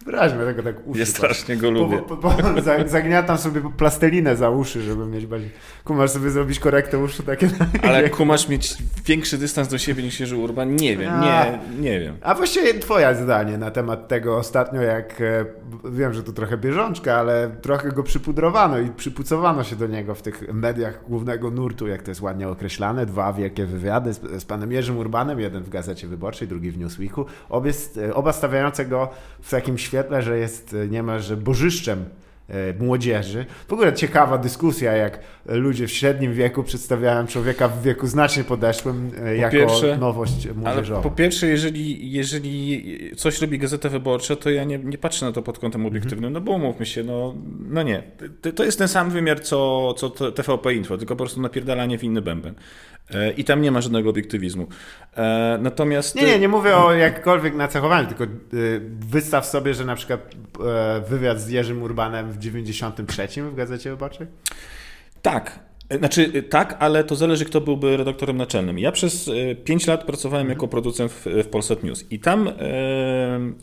Wyraźmy 0.08 0.46
tego 0.46 0.64
tak 0.64 0.88
uszy. 0.88 1.00
Ja 1.00 1.06
strasznie 1.06 1.58
go 1.58 1.68
Po, 1.68 1.74
lubię. 1.74 1.98
po, 1.98 2.18
po, 2.18 2.34
za- 2.62 2.88
zagniatam 2.88 3.38
sobie 3.38 3.62
plastelinę 3.78 4.36
za 4.36 4.50
uszy, 4.50 4.82
żeby 4.82 5.06
mieć 5.06 5.26
bardziej. 5.26 5.50
Kumasz 5.84 6.12
sobie 6.12 6.30
zrobić 6.30 6.60
korektę 6.60 7.00
uszu 7.00 7.24
takie. 7.24 7.50
Ale 7.90 8.10
kumasz 8.10 8.50
mieć 8.50 8.76
większy 9.06 9.38
dystans 9.38 9.68
do 9.68 9.78
siebie 9.78 10.04
niż 10.04 10.20
Jerzy 10.20 10.38
Urban? 10.38 10.76
Nie 10.76 10.98
wiem, 10.98 11.22
nie, 11.22 11.60
nie 11.80 12.00
wiem. 12.00 12.18
A 12.22 12.36
właściwie 12.36 12.74
twoje 12.74 13.16
zdanie 13.16 13.58
na 13.58 13.72
temat 13.72 14.08
tego 14.08 14.38
ostatnio, 14.38 14.82
jak 14.82 15.22
e, 15.22 15.46
wiem, 15.92 16.14
że 16.14 16.24
to 16.24 16.32
trochę 16.34 16.58
bieżączka, 16.58 17.16
ale 17.16 17.52
trochę 17.62 17.92
go 17.92 18.04
przypudrowano 18.04 18.80
i 18.80 18.90
przypucowano 18.90 19.64
się 19.64 19.76
do 19.76 19.88
niego 19.88 20.16
w 20.16 20.22
tych 20.22 20.54
mediach 20.54 21.04
głównego 21.08 21.52
nurtu, 21.52 21.88
jak 21.88 22.04
to 22.04 22.12
jest 22.12 22.22
ładnie 22.22 22.50
określane. 22.50 23.06
Dwa 23.06 23.34
wielkie 23.34 23.66
wywiady 23.66 24.14
z, 24.14 24.20
z 24.42 24.46
panem 24.46 24.72
Jerzym 24.72 24.98
Urbanem, 24.98 25.40
jeden 25.40 25.64
w 25.64 25.70
Gazecie 25.70 26.08
Wyborczej, 26.08 26.48
drugi 26.48 26.72
w 26.72 26.78
Newsweeku. 26.78 27.26
Obie, 27.50 27.72
e, 28.10 28.14
oba 28.14 28.34
stawiające 28.34 28.86
go 28.86 29.10
w 29.42 29.50
takim 29.52 29.78
świetle, 29.98 30.22
że 30.22 30.38
jest 30.38 30.74
e, 30.84 30.88
niemalże 30.88 31.38
bożyszczem 31.38 32.06
e, 32.50 32.74
młodzieży. 32.80 33.46
W 33.68 33.74
ogóle 33.74 33.94
ciekawa 33.94 34.38
dyskusja, 34.38 34.94
jak 34.94 35.20
ludzie 35.46 35.88
w 35.88 35.92
średnim 35.92 36.34
wieku 36.34 36.64
przedstawiają 36.64 37.28
człowieka 37.28 37.68
w 37.68 37.82
wieku 37.82 38.08
znacznie 38.08 38.44
podeszłym 38.44 39.12
e, 39.26 39.38
jako 39.38 39.56
pierwsze- 39.56 39.98
nowość 40.00 40.48
młodzieżową. 40.56 41.02
po 41.02 41.12
pierwsze, 41.12 41.48
jeżeli, 41.48 42.12
jeżeli 42.12 42.84
coś 43.16 43.42
robi 43.42 43.60
Gazeta 43.60 43.90
Wyborcza, 43.90 44.36
to 44.36 44.50
ja 44.50 44.64
nie, 44.64 44.78
nie 44.78 44.98
patrzę 44.98 45.26
na 45.26 45.32
to 45.32 45.42
pod 45.42 45.60
kątem 45.60 45.86
obiektywnym, 45.86 46.34
no 46.34 46.42
bo 46.42 46.52
umówmy 46.52 46.86
się, 46.86 47.04
no, 47.04 47.36
no 47.70 47.84
nie. 47.84 48.04
To, 48.42 48.52
to 48.52 48.64
jest 48.64 48.78
ten 48.78 48.88
sam 48.88 49.10
wymiar, 49.10 49.40
co, 49.40 49.94
co 49.98 50.10
TVP 50.32 50.74
Info, 50.74 50.98
tylko 50.98 51.16
po 51.16 51.24
prostu 51.24 51.42
napierdalanie 51.42 51.98
w 51.98 52.04
inny 52.04 52.22
bęben. 52.22 52.56
E, 53.14 53.32
I 53.32 53.44
tam 53.44 53.62
nie 53.62 53.72
ma 53.72 53.82
żadnego 53.82 54.10
obiektywizmu. 54.10 54.68
E, 55.18 55.60
Natomiast... 55.62 56.16
Nie, 56.16 56.26
nie, 56.26 56.40
nie 56.40 56.48
mówię 56.48 56.76
o 56.76 56.94
jakkolwiek 56.94 57.56
nacechowaniu, 57.56 58.08
tylko 58.08 58.24
y, 58.24 58.82
wystaw 59.00 59.46
sobie, 59.46 59.74
że 59.74 59.86
na 59.86 59.96
przykład 59.96 60.36
e, 60.66 61.02
wywiad 61.10 61.42
z 61.42 61.50
Jerzym 61.50 61.84
Urbanem 61.84 62.32
w 62.32 62.38
93 62.38 63.28
w 63.44 63.56
Gazecie 63.56 63.90
Wyborczej? 63.90 64.28
Tak. 65.22 65.60
Znaczy 66.00 66.32
y, 66.36 66.44
tak, 66.44 66.76
ale 66.80 67.04
to 67.04 67.16
zależy, 67.16 67.46
kto 67.46 67.62
byłby 67.62 67.98
redaktorem 67.98 68.38
naczelnym. 68.38 68.80
Ja 68.80 68.92
przez 68.92 69.30
5 69.64 69.88
lat 69.88 70.04
pracowałem 70.04 70.50
jako 70.50 70.68
producent 70.68 71.12
w, 71.12 71.26
w 71.26 71.48
Polsat 71.48 71.84
News 71.84 72.06
i 72.12 72.20
tam 72.20 72.48
e, 72.48 72.54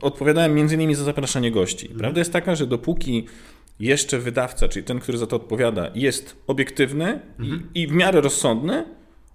odpowiadałem 0.00 0.54
między 0.54 0.74
innymi 0.74 0.94
za 0.94 1.04
zapraszanie 1.04 1.50
gości. 1.50 1.88
Prawda 1.88 2.18
jest 2.20 2.32
taka, 2.32 2.54
że 2.54 2.66
dopóki 2.66 3.26
jeszcze 3.80 4.18
wydawca, 4.18 4.68
czyli 4.68 4.84
ten, 4.84 5.00
który 5.00 5.18
za 5.18 5.26
to 5.26 5.36
odpowiada, 5.36 5.90
jest 5.94 6.36
obiektywny 6.46 7.20
i, 7.74 7.82
i 7.82 7.86
w 7.86 7.92
miarę 7.92 8.20
rozsądny, 8.20 8.84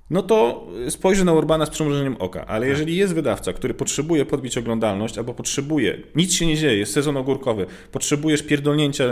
no 0.09 0.21
to 0.21 0.67
spojrzy 0.89 1.25
na 1.25 1.33
Urbana 1.33 1.65
z 1.65 1.69
przymrużeniem 1.69 2.15
oka. 2.19 2.45
Ale 2.47 2.67
jeżeli 2.67 2.95
jest 2.95 3.13
wydawca, 3.13 3.53
który 3.53 3.73
potrzebuje 3.73 4.25
podbić 4.25 4.57
oglądalność, 4.57 5.17
albo 5.17 5.33
potrzebuje, 5.33 5.97
nic 6.15 6.33
się 6.33 6.45
nie 6.45 6.57
dzieje, 6.57 6.77
jest 6.77 6.93
sezon 6.93 7.17
ogórkowy, 7.17 7.65
potrzebujesz 7.91 8.43
pierdolnięcia, 8.43 9.03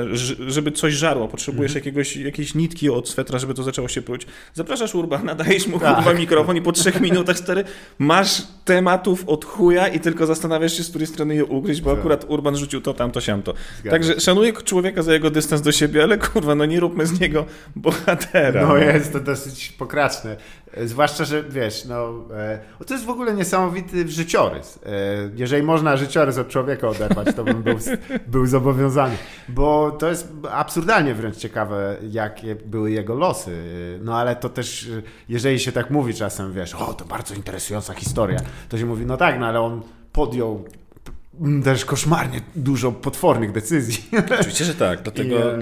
żeby 0.48 0.72
coś 0.72 0.94
żarło, 0.94 1.28
potrzebujesz 1.28 1.76
jakiegoś, 1.76 2.18
jakiejś 2.18 2.56
nitki 2.56 2.90
od 2.90 3.10
swetra, 3.10 3.40
żeby 3.40 3.54
to 3.54 3.64
zaczęło 3.64 3.88
się 3.88 4.02
pruć, 4.02 4.28
zapraszasz 4.54 4.96
Urbana, 4.96 5.36
dajesz 5.36 5.68
mu 5.68 5.80
Tak. 5.80 5.96
kurwa 5.96 6.14
mikrofon 6.14 6.58
i 6.58 6.62
po 6.62 6.72
trzech 6.72 7.02
minutach, 7.02 7.38
stary, 7.38 7.64
masz 8.00 8.42
tematów 8.66 9.24
od 9.30 9.46
chuja 9.46 9.88
i 9.88 10.00
tylko 10.00 10.26
zastanawiasz 10.26 10.74
się, 10.78 10.84
z 10.84 10.90
której 10.90 11.08
strony 11.08 11.36
je 11.36 11.46
ugryźć, 11.46 11.82
bo 11.82 11.90
Tak. 11.90 12.00
akurat 12.00 12.26
Urban 12.28 12.58
rzucił 12.58 12.82
to, 12.82 12.94
tamto, 12.94 13.22
siamto. 13.22 13.54
Zgadzam 13.80 13.92
Także 14.00 14.20
szanuję 14.20 14.54
człowieka 14.54 15.02
za 15.04 15.14
jego 15.14 15.30
dystans 15.30 15.62
do 15.62 15.72
siebie, 15.72 16.04
ale 16.04 16.18
kurwa, 16.18 16.56
no 16.56 16.66
nie 16.66 16.80
róbmy 16.80 17.06
z 17.06 17.20
niego 17.20 17.46
bohatera. 17.76 18.68
No 18.68 18.78
jest 18.78 19.14
to 19.14 19.20
dosyć 19.20 19.72
pokraczne. 19.72 20.38
Zwłaszcza, 20.86 21.26
że 21.26 21.44
wiesz, 21.44 21.86
no 21.86 22.14
e, 22.34 22.60
to 22.88 22.94
jest 22.94 23.06
w 23.06 23.10
ogóle 23.10 23.34
niesamowity 23.34 24.08
życiorys. 24.08 24.80
E, 24.86 24.90
jeżeli 25.36 25.64
można 25.64 25.98
życiorys 25.98 26.38
od 26.38 26.48
człowieka 26.48 26.88
oderwać, 26.88 27.36
to 27.36 27.44
bym 27.44 27.64
był, 27.64 27.78
był 28.28 28.46
zobowiązany. 28.46 29.16
Bo 29.50 29.92
to 29.92 30.10
jest 30.10 30.34
absurdalnie 30.52 31.14
wręcz 31.14 31.38
ciekawe, 31.38 31.98
jakie 32.10 32.56
były 32.56 32.92
jego 32.92 33.16
losy. 33.16 33.52
E, 33.96 34.04
No 34.04 34.18
ale 34.18 34.36
to 34.36 34.50
też, 34.50 34.88
e, 34.88 35.02
jeżeli 35.30 35.60
się 35.60 35.72
tak 35.72 35.90
mówi 35.92 36.14
czasem, 36.14 36.54
wiesz, 36.54 36.74
o 36.76 36.94
to 36.94 37.06
bardzo 37.06 37.36
interesująca 37.36 37.94
historia, 37.94 38.40
to 38.70 38.78
się 38.78 38.86
mówi, 38.86 39.06
no 39.06 39.18
tak, 39.18 39.40
no 39.40 39.46
ale 39.46 39.62
on 39.62 39.82
podjął 40.12 40.66
też 41.64 41.86
koszmarnie 41.86 42.42
dużo 42.56 42.92
potwornych 42.92 43.52
decyzji. 43.52 44.04
Oczywiście, 44.40 44.66
że 44.66 44.76
tak. 44.76 45.02
Dlatego, 45.02 45.36
I, 45.52 45.56
e, 45.56 45.58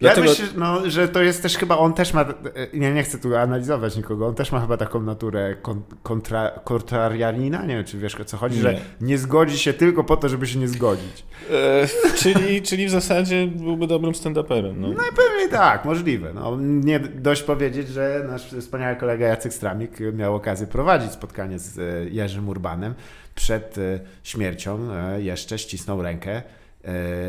dlatego, 0.00 0.26
Ja 0.26 0.30
myślę, 0.30 0.46
no, 0.56 0.90
że 0.90 1.08
to 1.08 1.22
jest 1.22 1.42
też 1.42 1.56
chyba, 1.56 1.78
on 1.78 1.94
też 1.94 2.14
ma, 2.14 2.24
ja 2.72 2.90
nie 2.90 3.02
chcę 3.02 3.18
tu 3.18 3.36
analizować 3.36 3.96
nikogo, 3.96 4.26
on 4.26 4.34
też 4.34 4.52
ma 4.52 4.60
chyba 4.60 4.76
taką 4.76 5.00
naturę 5.00 5.56
kon, 5.62 5.82
kontra, 6.02 6.50
kontrarianina, 6.64 7.62
nie 7.66 7.74
wiem 7.74 7.84
czy 7.84 7.98
wiesz 7.98 8.14
o 8.14 8.24
co 8.24 8.36
chodzi, 8.36 8.56
Nie. 8.56 8.62
że 8.62 8.80
nie 9.00 9.18
zgodzi 9.18 9.58
się 9.58 9.72
tylko 9.72 10.04
po 10.04 10.16
to, 10.16 10.28
żeby 10.28 10.46
się 10.46 10.58
nie 10.58 10.68
zgodzić. 10.68 11.24
E, 11.50 11.86
czyli, 12.16 12.62
czyli 12.62 12.86
w 12.86 12.90
zasadzie 12.90 13.46
byłby 13.46 13.86
dobrym 13.86 14.12
stand-uperem. 14.12 14.76
No. 14.76 14.88
No 14.88 15.02
pewnie 15.16 15.48
tak, 15.50 15.84
możliwe. 15.84 16.32
No, 16.34 16.56
nie 16.60 17.00
dość 17.00 17.42
powiedzieć, 17.42 17.88
że 17.88 18.26
nasz 18.28 18.42
wspaniały 18.42 18.96
kolega 18.96 19.26
Jacek 19.26 19.54
Stramik 19.54 19.98
miał 20.12 20.34
okazję 20.34 20.66
prowadzić 20.66 21.12
spotkanie 21.12 21.58
z 21.58 21.78
e, 21.78 22.10
Jerzym 22.10 22.48
Urbanem 22.48 22.94
przed 23.34 23.78
e, 23.78 24.00
śmiercią, 24.22 24.92
e, 24.92 25.22
jeszcze 25.22 25.58
ścisnął 25.58 26.02
rękę 26.02 26.42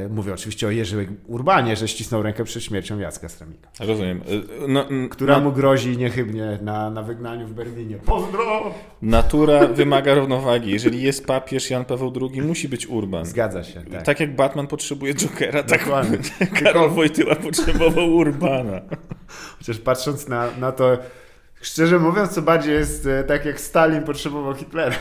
mówię 0.10 0.34
oczywiście 0.34 0.68
o 0.68 0.72
Jerzy 0.72 1.08
Urbanie, 1.28 1.76
że 1.76 1.88
ścisnął 1.88 2.24
rękę 2.24 2.44
przed 2.44 2.64
śmiercią 2.64 3.00
Jacka 3.00 3.30
Stramika. 3.30 3.70
Rozumiem. 3.80 4.22
E, 4.64 4.68
no, 4.68 4.86
która 5.10 5.40
mu 5.40 5.52
grozi 5.52 5.98
niechybnie 5.98 6.60
na, 6.62 6.90
na 6.90 7.04
wygnaniu 7.04 7.48
w 7.48 7.54
Berlinie. 7.54 7.98
Pozdro! 7.98 8.74
Natura 9.02 9.68
wymaga 9.68 10.14
równowagi. 10.14 10.72
Jeżeli 10.72 11.02
jest 11.02 11.26
papież 11.26 11.70
Jan 11.70 11.86
Paweł 11.86 12.14
II, 12.22 12.42
musi 12.42 12.70
być 12.70 12.88
Urban. 12.88 13.26
Zgadza 13.26 13.64
się. 13.64 13.82
Tak, 13.82 14.02
tak 14.02 14.20
jak 14.20 14.36
Batman 14.36 14.68
potrzebuje 14.68 15.14
Jokera, 15.16 15.64
tak 15.64 15.90
Karol 16.64 16.90
Wojtyła 16.90 17.36
potrzebował 17.36 18.14
Urbana. 18.14 18.82
Chociaż 19.58 19.80
patrząc 19.80 20.28
na, 20.28 20.50
na 20.60 20.72
to, 20.72 20.98
Szczerze 21.62 22.00
mówiąc, 22.00 22.32
co 22.32 22.42
bardziej 22.42 22.74
jest 22.74 23.06
e, 23.06 23.24
tak 23.24 23.46
jak 23.46 23.62
Stalin 23.62 24.04
potrzebował 24.04 24.56
Hitlera. 24.56 24.96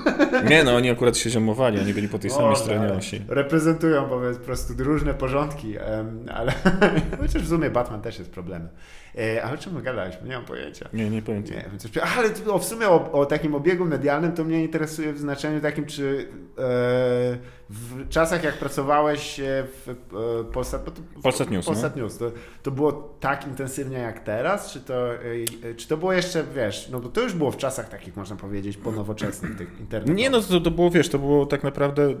Nie 0.50 0.64
no, 0.64 0.76
oni 0.76 0.90
akurat 0.90 1.16
się 1.16 1.30
ziomowali, 1.30 1.80
oni 1.80 1.94
byli 1.94 2.08
po 2.08 2.18
tej 2.18 2.30
samej 2.30 2.52
o, 2.52 2.56
stronie 2.56 2.88
tak. 2.88 2.98
osi. 2.98 3.22
Reprezentują 3.28 4.08
po 4.08 4.20
prostu 4.44 4.74
różne 4.78 5.14
porządki, 5.14 5.78
ale 6.34 6.52
chociaż 7.20 7.42
w 7.42 7.48
sumie 7.48 7.70
Batman 7.70 8.02
też 8.02 8.18
jest 8.18 8.30
problemem. 8.30 8.68
E, 9.18 9.42
ale 9.42 9.54
o 9.54 9.58
czym 9.58 9.82
gadaliśmy? 9.82 10.28
Nie 10.28 10.34
mam 10.34 10.44
pojęcia. 10.44 10.88
Nie, 10.92 11.10
nie 11.10 11.22
pamiętam. 11.22 11.56
Nie, 11.56 12.02
ale 12.02 12.28
o, 12.46 12.58
w 12.58 12.64
sumie 12.64 12.88
o, 12.88 13.12
o, 13.12 13.26
takim 13.26 13.54
obiegu 13.54 13.84
medialnym 13.84 14.32
to 14.32 14.44
mnie 14.44 14.62
interesuje 14.62 15.12
w 15.12 15.18
znaczeniu 15.18 15.60
takim, 15.60 15.86
czy 15.86 16.28
e, 16.58 16.62
w 17.70 18.08
czasach 18.08 18.44
jak 18.44 18.58
pracowałeś 18.58 19.40
w 19.40 19.88
e, 19.88 20.52
Polsat, 20.52 20.90
Polsat 21.22 21.50
News, 21.50 21.66
Polsat 21.66 21.96
no? 21.96 22.02
News 22.02 22.18
to, 22.18 22.32
to 22.62 22.70
było 22.70 22.92
tak 23.20 23.46
intensywnie 23.46 23.98
jak 23.98 24.20
teraz? 24.20 24.72
Czy 24.72 24.80
to, 24.80 25.14
e, 25.14 25.74
czy 25.76 25.88
to 25.88 25.96
było 25.96 26.12
jeszcze, 26.12 26.44
wiesz, 26.54 26.88
no 26.88 27.00
bo 27.00 27.08
to 27.08 27.20
już 27.20 27.34
było 27.34 27.50
w 27.50 27.56
czasach 27.56 27.88
takich, 27.88 28.16
można 28.16 28.36
powiedzieć, 28.36 28.76
ponowoczesnych 28.76 29.56
tych 29.56 29.80
internetowych. 29.80 30.16
Nie, 30.16 30.30
no 30.30 30.40
to, 30.40 30.60
to 30.60 30.70
było, 30.70 30.90
wiesz, 30.90 31.08
to 31.08 31.18
było 31.18 31.46
tak 31.46 31.62
naprawdę 31.62 32.02
e, 32.02 32.14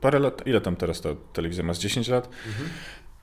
parę 0.00 0.18
lat, 0.18 0.46
ile 0.46 0.60
tam 0.60 0.76
teraz 0.76 1.00
ta 1.00 1.08
telewizja 1.32 1.64
ma, 1.64 1.74
z 1.74 1.78
10 1.78 2.08
lat? 2.08 2.28
Mhm. 2.46 2.68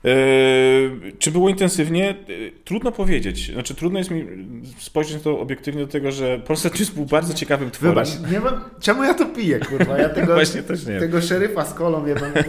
Yy, 0.04 1.12
czy 1.18 1.30
było 1.30 1.48
intensywnie? 1.48 2.14
Yy, 2.28 2.52
trudno 2.64 2.92
powiedzieć. 2.92 3.52
Znaczy, 3.52 3.74
trudno 3.74 3.98
jest 3.98 4.10
mi 4.10 4.26
spojrzeć 4.78 5.14
na 5.14 5.20
to 5.20 5.40
obiektywnie 5.40 5.82
do 5.82 5.92
tego, 5.92 6.12
że 6.12 6.38
Polsat 6.38 6.78
News 6.78 6.90
był 6.90 7.04
bardzo 7.06 7.34
ciekawym 7.34 7.70
tworem. 7.70 7.94
Wybacz, 7.94 8.32
nie 8.32 8.40
mam, 8.40 8.60
czemu 8.80 9.04
ja 9.04 9.14
to 9.14 9.26
piję, 9.26 9.60
kurwa? 9.60 9.98
Ja 9.98 10.08
tego, 10.18 10.34
Właśnie 10.34 10.62
też 10.62 10.86
nie. 10.86 11.00
tego 11.00 11.20
szeryfa 11.20 11.64
z 11.64 11.74
kolą 11.74 12.06
nie 12.06 12.14
będę... 12.20 12.44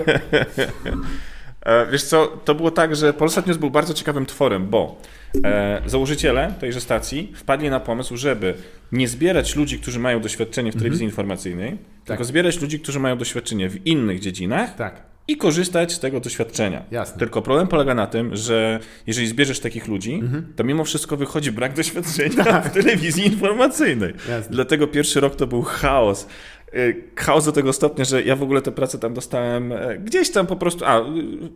Wiesz 1.92 2.04
co, 2.04 2.28
to 2.46 2.56
było 2.56 2.72
tak, 2.72 2.96
że 2.96 3.14
Polsat 3.14 3.48
News 3.48 3.58
był 3.58 3.70
bardzo 3.70 3.94
ciekawym 3.94 4.26
tworem, 4.26 4.68
bo 4.68 5.02
e, 5.44 5.82
założyciele 5.86 6.54
tejże 6.60 6.82
stacji 6.82 7.32
wpadli 7.36 7.70
na 7.70 7.80
pomysł, 7.80 8.18
żeby 8.18 8.54
nie 8.92 9.08
zbierać 9.08 9.56
ludzi, 9.56 9.80
którzy 9.80 10.00
mają 10.00 10.20
doświadczenie 10.20 10.72
w 10.72 10.76
telewizji 10.76 11.06
mhm. 11.06 11.12
informacyjnej, 11.12 11.72
tak. 11.72 12.08
tylko 12.08 12.24
zbierać 12.24 12.62
ludzi, 12.62 12.80
którzy 12.80 13.00
mają 13.00 13.18
doświadczenie 13.18 13.70
w 13.70 13.88
innych 13.88 14.20
dziedzinach. 14.20 14.76
Tak 14.76 15.15
i 15.28 15.38
korzystać 15.38 15.94
z 15.94 16.00
tego 16.00 16.20
doświadczenia. 16.20 16.84
Jasne. 16.92 17.20
Tylko 17.20 17.42
problem 17.42 17.68
polega 17.68 17.96
na 17.96 18.08
tym, 18.08 18.36
że 18.36 18.80
jeżeli 19.08 19.28
zbierzesz 19.28 19.60
takich 19.60 19.88
ludzi, 19.88 20.14
mhm. 20.14 20.54
to 20.56 20.64
mimo 20.64 20.84
wszystko 20.84 21.18
wychodzi 21.18 21.52
brak 21.52 21.74
doświadczenia 21.74 22.44
tak. 22.54 22.66
w 22.66 22.74
telewizji 22.74 23.26
informacyjnej. 23.26 24.14
Jasne. 24.30 24.56
Dlatego 24.56 24.88
pierwszy 24.88 25.20
rok 25.20 25.36
to 25.36 25.48
był 25.48 25.62
chaos. 25.62 26.28
Y, 26.76 27.04
chaos 27.16 27.46
do 27.46 27.52
tego 27.52 27.74
stopnia, 27.74 28.06
że 28.06 28.24
ja 28.24 28.36
w 28.36 28.44
ogóle 28.44 28.62
tę 28.62 28.72
pracę 28.72 29.00
tam 29.00 29.14
dostałem 29.14 29.72
e, 29.72 29.98
gdzieś 29.98 30.32
tam 30.32 30.48
po 30.48 30.56
prostu, 30.56 30.86
a 30.86 31.02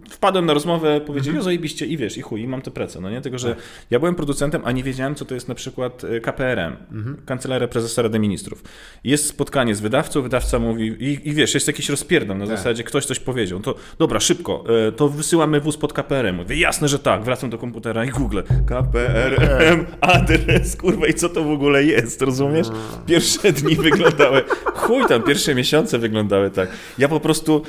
wpadłem 0.10 0.46
na 0.46 0.54
rozmowę, 0.54 1.02
powiedzieli, 1.02 1.30
mhm. 1.30 1.42
o 1.42 1.44
zajebiście 1.44 1.86
i 1.86 1.98
wiesz, 1.98 2.18
i 2.18 2.22
chuj, 2.22 2.42
i 2.42 2.48
mam 2.48 2.62
tę 2.62 2.72
pracę, 2.72 3.02
no 3.02 3.10
nie? 3.10 3.22
Tego, 3.22 3.38
że 3.38 3.56
tak. 3.56 3.64
ja 3.92 4.00
byłem 4.00 4.16
producentem, 4.16 4.62
a 4.66 4.72
nie 4.72 4.84
wiedziałem, 4.84 5.16
co 5.16 5.26
to 5.26 5.34
jest 5.34 5.48
na 5.48 5.56
przykład 5.56 6.04
e, 6.04 6.20
KPRM, 6.20 6.78
mhm. 6.92 7.18
Kancelaria 7.26 7.68
Prezesa 7.68 8.02
Rady 8.02 8.20
Ministrów. 8.20 8.64
Jest 9.04 9.28
spotkanie 9.28 9.76
z 9.76 9.80
wydawcą, 9.80 10.22
wydawca 10.22 10.60
mówi, 10.60 10.88
i, 10.88 11.30
i 11.30 11.34
wiesz, 11.34 11.54
jest 11.54 11.68
jakiś 11.68 11.90
rozpierdol 11.90 12.38
na 12.38 12.48
tak. 12.48 12.58
zasadzie, 12.58 12.84
ktoś 12.84 13.06
coś 13.06 13.20
powiedział, 13.20 13.60
to 13.60 13.76
dobra, 13.98 14.20
szybko, 14.20 14.64
e, 14.88 14.92
to 14.92 15.10
wysyłamy 15.10 15.60
wóz 15.62 15.78
pod 15.78 15.94
KPRM. 15.94 16.36
Mówię, 16.36 16.56
jasne, 16.56 16.88
że 16.88 17.00
tak, 17.00 17.24
wracam 17.24 17.50
do 17.50 17.58
komputera 17.58 18.06
i 18.06 18.10
Google, 18.10 18.40
KPRM, 18.66 19.86
adres, 20.02 20.76
kurwa, 20.76 21.08
i 21.08 21.14
co 21.14 21.30
to 21.30 21.44
w 21.44 21.52
ogóle 21.52 21.84
jest, 21.84 22.22
rozumiesz? 22.22 22.68
No. 22.70 22.76
Pierwsze 23.06 23.52
dni 23.52 23.76
wyglądały, 23.90 24.44
chuj 24.74 25.09
tam 25.10 25.24
pierwsze 25.24 25.56
miesiące 25.56 26.00
wyglądały 26.00 26.52
tak. 26.52 26.70
Ja 26.98 27.08
po 27.08 27.20
prostu 27.20 27.64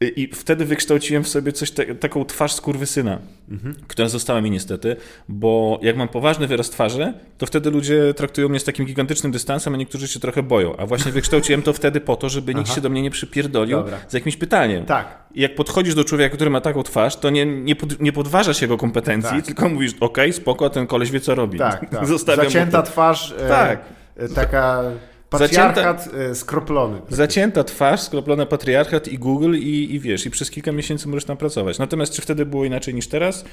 i 0.00 0.28
wtedy 0.34 0.64
wykształciłem 0.64 1.24
w 1.24 1.28
sobie 1.28 1.52
coś, 1.52 1.70
te, 1.70 1.94
taką 1.94 2.24
twarz 2.24 2.52
skurwysyna, 2.52 3.18
mhm. 3.50 3.74
która 3.88 4.08
została 4.08 4.40
mi 4.40 4.50
niestety, 4.50 4.96
bo 5.28 5.80
jak 5.82 5.96
mam 5.96 6.08
poważny 6.08 6.46
wyraz 6.46 6.70
twarzy, 6.70 7.12
to 7.38 7.46
wtedy 7.46 7.70
ludzie 7.70 8.14
traktują 8.14 8.48
mnie 8.48 8.60
z 8.60 8.64
takim 8.64 8.86
gigantycznym 8.86 9.32
dystansem, 9.32 9.74
a 9.74 9.76
niektórzy 9.76 10.08
się 10.08 10.20
trochę 10.20 10.42
boją. 10.42 10.76
A 10.76 10.86
właśnie 10.86 11.12
wykształciłem 11.12 11.62
to 11.62 11.72
wtedy 11.72 12.00
po 12.00 12.16
to, 12.16 12.28
żeby 12.28 12.54
nikt 12.54 12.74
się 12.74 12.80
do 12.80 12.88
mnie 12.88 13.02
nie 13.02 13.10
przypierdolił 13.10 13.78
Dobra. 13.78 13.98
z 14.08 14.12
jakimś 14.12 14.36
pytaniem. 14.36 14.84
Tak. 14.84 15.18
I 15.34 15.40
jak 15.40 15.54
podchodzisz 15.54 15.94
do 15.94 16.04
człowieka, 16.04 16.36
który 16.36 16.50
ma 16.50 16.60
taką 16.60 16.82
twarz, 16.82 17.16
to 17.16 17.30
nie, 17.30 17.46
nie, 17.46 17.76
pod, 17.76 18.00
nie 18.00 18.12
podważasz 18.12 18.62
jego 18.62 18.76
kompetencji, 18.76 19.36
tak. 19.36 19.46
tylko 19.46 19.68
mówisz, 19.68 19.92
okej, 19.94 20.06
okay, 20.06 20.32
spoko, 20.32 20.70
ten 20.70 20.86
koleś 20.86 21.10
wie 21.10 21.20
co 21.20 21.34
robi. 21.34 21.58
Tak, 21.58 21.90
tak. 21.90 22.06
Zacięta 22.36 22.82
twarz, 22.82 23.34
e, 23.38 23.48
tak. 23.48 23.84
E, 24.16 24.28
taka 24.28 24.82
Patriarchat 25.30 26.04
Zacięta, 26.04 26.18
e, 26.30 26.34
skroplony. 26.34 27.00
Zacięta 27.08 27.64
twarz, 27.64 28.00
skroplony 28.00 28.46
patriarchat 28.46 29.08
i 29.08 29.18
Google 29.18 29.54
i, 29.54 29.94
i 29.94 30.00
wiesz, 30.00 30.26
i 30.26 30.30
przez 30.30 30.50
kilka 30.50 30.72
miesięcy 30.72 31.08
możesz 31.08 31.24
tam 31.24 31.36
pracować. 31.36 31.78
Natomiast 31.78 32.12
czy 32.12 32.22
wtedy 32.22 32.46
było 32.46 32.64
inaczej 32.64 32.94
niż 32.94 33.08
teraz? 33.08 33.44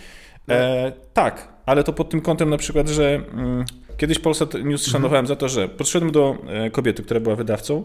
E, 0.49 0.91
tak, 1.13 1.47
ale 1.65 1.83
to 1.83 1.93
pod 1.93 2.09
tym 2.09 2.21
kątem 2.21 2.49
na 2.49 2.57
przykład, 2.57 2.89
że 2.89 3.21
mm, 3.33 3.65
kiedyś 3.97 4.19
Polsat 4.19 4.53
News 4.53 4.85
szanowałem 4.85 5.25
mhm. 5.25 5.27
za 5.27 5.35
to, 5.35 5.49
że 5.49 5.69
podszedłem 5.69 6.11
do 6.11 6.37
e, 6.47 6.69
kobiety, 6.69 7.03
która 7.03 7.19
była 7.19 7.35
wydawcą 7.35 7.83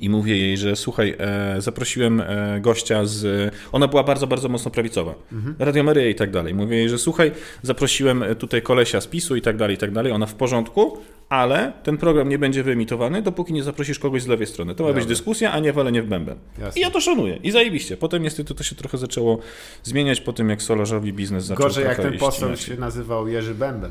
i 0.00 0.10
mówię 0.10 0.36
jej, 0.36 0.56
że 0.56 0.76
słuchaj, 0.76 1.16
e, 1.18 1.60
zaprosiłem 1.60 2.20
e, 2.20 2.58
gościa 2.60 3.04
z. 3.04 3.54
Ona 3.72 3.88
była 3.88 4.04
bardzo, 4.04 4.26
bardzo 4.26 4.48
mocno 4.48 4.70
prawicowa. 4.70 5.14
Mhm. 5.32 5.54
Radio 5.58 5.82
Maryja 5.82 6.08
i 6.08 6.14
tak 6.14 6.30
dalej. 6.30 6.54
Mówię 6.54 6.76
jej, 6.76 6.88
że 6.88 6.98
słuchaj, 6.98 7.32
zaprosiłem 7.62 8.22
e, 8.22 8.34
tutaj 8.34 8.62
kolesia 8.62 9.00
z 9.00 9.06
PiSu 9.06 9.36
i 9.36 9.42
tak 9.42 9.56
dalej, 9.56 9.74
i 9.74 9.78
tak 9.78 9.92
dalej. 9.92 10.12
Ona 10.12 10.26
w 10.26 10.34
porządku, 10.34 10.98
ale 11.28 11.72
ten 11.82 11.96
program 11.96 12.28
nie 12.28 12.38
będzie 12.38 12.62
wyemitowany, 12.62 13.22
dopóki 13.22 13.52
nie 13.52 13.62
zaprosisz 13.62 13.98
kogoś 13.98 14.22
z 14.22 14.26
lewej 14.26 14.46
strony. 14.46 14.74
To 14.74 14.84
ma 14.84 14.92
być 14.92 15.06
dyskusja, 15.06 15.52
a 15.52 15.60
nie 15.60 15.72
walenie 15.72 16.02
w 16.02 16.06
bęben. 16.06 16.38
Jasne. 16.58 16.80
I 16.80 16.82
ja 16.82 16.90
to 16.90 17.00
szanuję. 17.00 17.36
I 17.36 17.50
zajebiście. 17.50 17.96
Potem 17.96 18.22
niestety 18.22 18.54
to 18.54 18.64
się 18.64 18.74
trochę 18.74 18.98
zaczęło 18.98 19.38
zmieniać 19.82 20.20
po 20.20 20.32
tym, 20.32 20.50
jak 20.50 20.62
solarzowi 20.62 21.12
biznes 21.12 21.44
zaczął 21.44 21.66
Gorzej 21.66 21.84
jak 21.84 21.96
ten 21.96 22.18
poseł 22.18 22.56
się 22.56 22.76
nazywał 22.76 23.28
Jerzy 23.28 23.54
Bęben. 23.54 23.90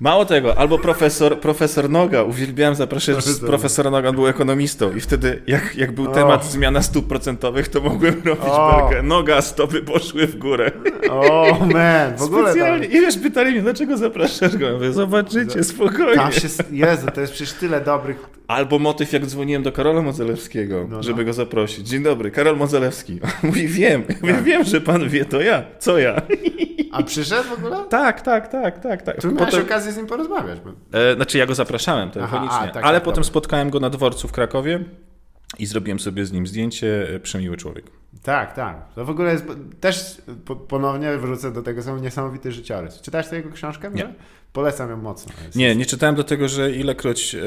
Mało 0.00 0.24
tego, 0.24 0.58
albo 0.58 0.78
profesor, 0.78 1.40
profesor 1.40 1.90
Noga, 1.90 2.22
uwielbiałem 2.22 2.74
zapraszać 2.74 3.16
profesora 3.46 3.90
Noga, 3.90 4.08
on 4.08 4.14
był 4.14 4.26
ekonomistą 4.26 4.94
i 4.94 5.00
wtedy 5.00 5.42
jak, 5.46 5.76
jak 5.76 5.92
był 5.92 6.06
temat 6.06 6.44
zmiana 6.44 6.82
stóp 6.82 7.08
procentowych, 7.08 7.68
to 7.68 7.80
mogłem 7.80 8.14
robić 8.24 8.44
oh. 8.50 8.76
belkę. 8.76 9.02
Noga, 9.02 9.42
stopy 9.42 9.82
poszły 9.82 10.26
w 10.26 10.38
górę. 10.38 10.70
O 11.10 11.42
oh, 11.42 11.66
man, 11.66 12.16
w 12.16 12.22
ogóle 12.22 12.50
Specjalnie. 12.50 12.86
I 12.86 12.90
wiesz, 12.90 13.18
pytali 13.18 13.52
mnie, 13.52 13.62
dlaczego 13.62 13.96
zapraszasz 13.96 14.56
go? 14.56 14.72
Mówię, 14.72 14.92
zobaczycie, 14.92 15.64
spokojnie. 15.64 16.14
Tam 16.14 16.32
się, 16.32 16.48
Jezu, 16.70 17.06
to 17.14 17.20
jest 17.20 17.32
przecież 17.32 17.54
tyle 17.54 17.80
dobrych... 17.80 18.16
Albo 18.48 18.78
motyw, 18.78 19.12
jak 19.12 19.26
dzwoniłem 19.26 19.62
do 19.62 19.72
Karola 19.72 20.02
Modzelewskiego, 20.02 20.86
no, 20.88 20.96
no. 20.96 21.02
żeby 21.02 21.24
go 21.24 21.32
zaprosić. 21.32 21.88
Dzień 21.88 22.02
dobry, 22.02 22.30
Karol 22.30 22.56
Modzelewski. 22.56 23.20
Mówi, 23.42 23.68
wiem, 23.68 24.02
tak. 24.02 24.42
wiem, 24.42 24.64
że 24.64 24.80
pan 24.80 25.08
wie, 25.08 25.24
to 25.24 25.40
ja. 25.40 25.64
Co 25.78 25.98
ja? 25.98 26.22
A 26.92 27.02
przyszedł 27.02 27.48
w 27.48 27.52
ogóle? 27.52 27.84
Tak, 27.88 28.20
tak, 28.20 28.48
tak, 28.48 28.78
tak. 28.78 29.02
tak. 29.02 29.20
Tu 29.20 29.32
miałeś 29.32 29.50
potem... 29.50 29.66
okazję 29.86 29.92
z 29.92 29.96
nim 29.96 30.06
porozmawiać. 30.06 30.60
Bo... 30.60 30.98
E, 30.98 31.14
znaczy 31.14 31.38
ja 31.38 31.46
go 31.46 31.54
zapraszałem 31.54 32.10
telefonicznie, 32.10 32.56
Aha, 32.56 32.68
a, 32.70 32.74
tak, 32.74 32.84
ale 32.84 32.96
tak, 32.96 33.04
potem 33.04 33.22
dobra. 33.22 33.28
spotkałem 33.28 33.70
go 33.70 33.80
na 33.80 33.90
dworcu 33.90 34.28
w 34.28 34.32
Krakowie 34.32 34.84
i 35.58 35.66
zrobiłem 35.66 36.00
sobie 36.00 36.26
z 36.26 36.32
nim 36.32 36.46
zdjęcie. 36.46 37.14
E, 37.14 37.20
przemiły 37.20 37.56
człowiek. 37.56 37.84
Tak, 38.22 38.54
tak. 38.54 38.92
To 38.94 39.04
w 39.04 39.10
ogóle 39.10 39.32
jest, 39.32 39.44
też 39.80 40.22
ponownie 40.68 41.18
wrócę 41.18 41.52
do 41.52 41.62
tego, 41.62 41.82
są 41.82 41.98
niesamowity 41.98 42.52
życiorys. 42.52 43.00
Czytałeś 43.00 43.28
tę 43.28 43.36
jego 43.36 43.50
książkę? 43.50 43.90
Nie. 43.90 44.14
Polecam 44.56 44.90
ją 44.90 44.96
mocno. 44.96 45.32
Nie, 45.54 45.76
nie 45.76 45.86
czytałem 45.86 46.14
do 46.14 46.24
tego, 46.24 46.48
że 46.48 46.72
ilekroć 46.72 47.34
e, 47.34 47.38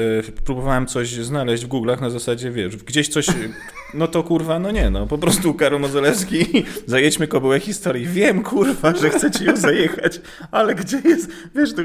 próbowałem 0.44 0.86
coś 0.86 1.08
znaleźć 1.08 1.64
w 1.64 1.68
Google'ach 1.68 2.00
na 2.00 2.10
zasadzie, 2.10 2.50
wiesz, 2.50 2.76
gdzieś 2.76 3.08
coś, 3.08 3.26
no 3.94 4.08
to 4.08 4.22
kurwa, 4.22 4.58
no 4.58 4.70
nie, 4.70 4.90
no 4.90 5.06
po 5.06 5.18
prostu 5.18 5.54
Karol 5.54 5.80
Modzelewski, 5.80 6.46
zajedźmy 6.86 7.28
kobyłę 7.28 7.60
historii. 7.60 8.06
Wiem, 8.06 8.42
kurwa, 8.42 8.94
że 8.96 9.10
chcecie 9.10 9.44
ją 9.44 9.56
zajechać, 9.56 10.20
ale 10.50 10.74
gdzie 10.74 11.00
jest, 11.04 11.30
wiesz, 11.54 11.74
to, 11.74 11.82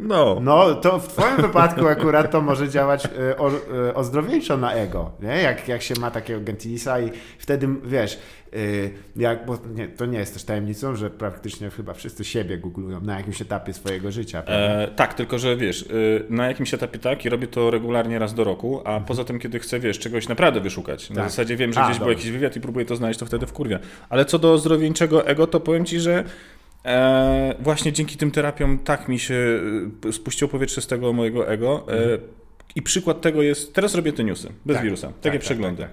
no. 0.00 0.38
No, 0.40 0.74
to 0.74 0.98
w 0.98 1.08
twoim 1.08 1.36
wypadku 1.36 1.86
akurat 1.86 2.30
to 2.30 2.40
może 2.40 2.68
działać 2.68 3.06
e, 3.06 3.36
o, 3.36 3.50
e, 3.50 3.94
ozdrowieńczo 3.94 4.56
na 4.56 4.72
ego, 4.72 5.12
nie? 5.22 5.42
Jak, 5.42 5.68
jak 5.68 5.82
się 5.82 5.94
ma 6.00 6.10
takiego 6.10 6.40
Gentilisa 6.40 7.00
i 7.00 7.10
wtedy, 7.38 7.68
wiesz, 7.84 8.18
Y, 8.43 8.43
jak, 9.16 9.46
bo 9.46 9.58
nie, 9.74 9.88
to 9.88 10.06
nie 10.06 10.18
jest 10.18 10.32
też 10.32 10.44
tajemnicą, 10.44 10.96
że 10.96 11.10
praktycznie 11.10 11.70
chyba 11.70 11.94
wszyscy 11.94 12.24
siebie 12.24 12.58
googlują 12.58 13.00
na 13.00 13.16
jakimś 13.16 13.42
etapie 13.42 13.72
swojego 13.72 14.12
życia. 14.12 14.42
E, 14.46 14.88
tak, 14.96 15.14
tylko 15.14 15.38
że 15.38 15.56
wiesz, 15.56 15.82
y, 15.82 16.24
na 16.30 16.46
jakimś 16.46 16.74
etapie 16.74 16.98
tak 16.98 17.24
i 17.24 17.28
robię 17.28 17.46
to 17.46 17.70
regularnie 17.70 18.18
raz 18.18 18.34
do 18.34 18.44
roku, 18.44 18.78
a 18.78 18.88
mhm. 18.88 19.04
poza 19.04 19.24
tym, 19.24 19.38
kiedy 19.38 19.58
chcę, 19.58 19.80
wiesz, 19.80 19.98
czegoś 19.98 20.28
naprawdę 20.28 20.60
wyszukać. 20.60 21.10
Na 21.10 21.16
tak. 21.16 21.24
zasadzie 21.24 21.56
wiem, 21.56 21.72
że 21.72 21.80
a, 21.80 21.88
gdzieś 21.88 21.98
był 21.98 22.08
jakiś 22.08 22.30
wywiad 22.30 22.56
i 22.56 22.60
próbuję 22.60 22.86
to 22.86 22.96
znaleźć, 22.96 23.20
to 23.20 23.26
wtedy 23.26 23.46
w 23.46 23.52
kurwie. 23.52 23.78
Ale 24.08 24.24
co 24.24 24.38
do 24.38 24.58
zdrowieńczego 24.58 25.26
ego, 25.26 25.46
to 25.46 25.60
powiem 25.60 25.84
ci, 25.84 26.00
że 26.00 26.24
e, 26.84 27.54
właśnie 27.60 27.92
dzięki 27.92 28.16
tym 28.16 28.30
terapiom 28.30 28.78
tak 28.78 29.08
mi 29.08 29.18
się 29.18 29.60
y, 30.06 30.12
spuściło 30.12 30.48
powietrze 30.48 30.80
z 30.80 30.86
tego 30.86 31.12
mojego 31.12 31.48
ego. 31.48 31.84
E, 31.88 31.92
mhm. 31.92 32.20
I 32.76 32.82
przykład 32.82 33.20
tego 33.20 33.42
jest, 33.42 33.74
teraz 33.74 33.94
robię 33.94 34.12
te 34.12 34.24
newsy, 34.24 34.48
bez 34.66 34.76
tak, 34.76 34.84
wirusa, 34.84 35.12
takie 35.20 35.38
tak, 35.38 35.44
przeglądy. 35.44 35.82
Tak, 35.82 35.90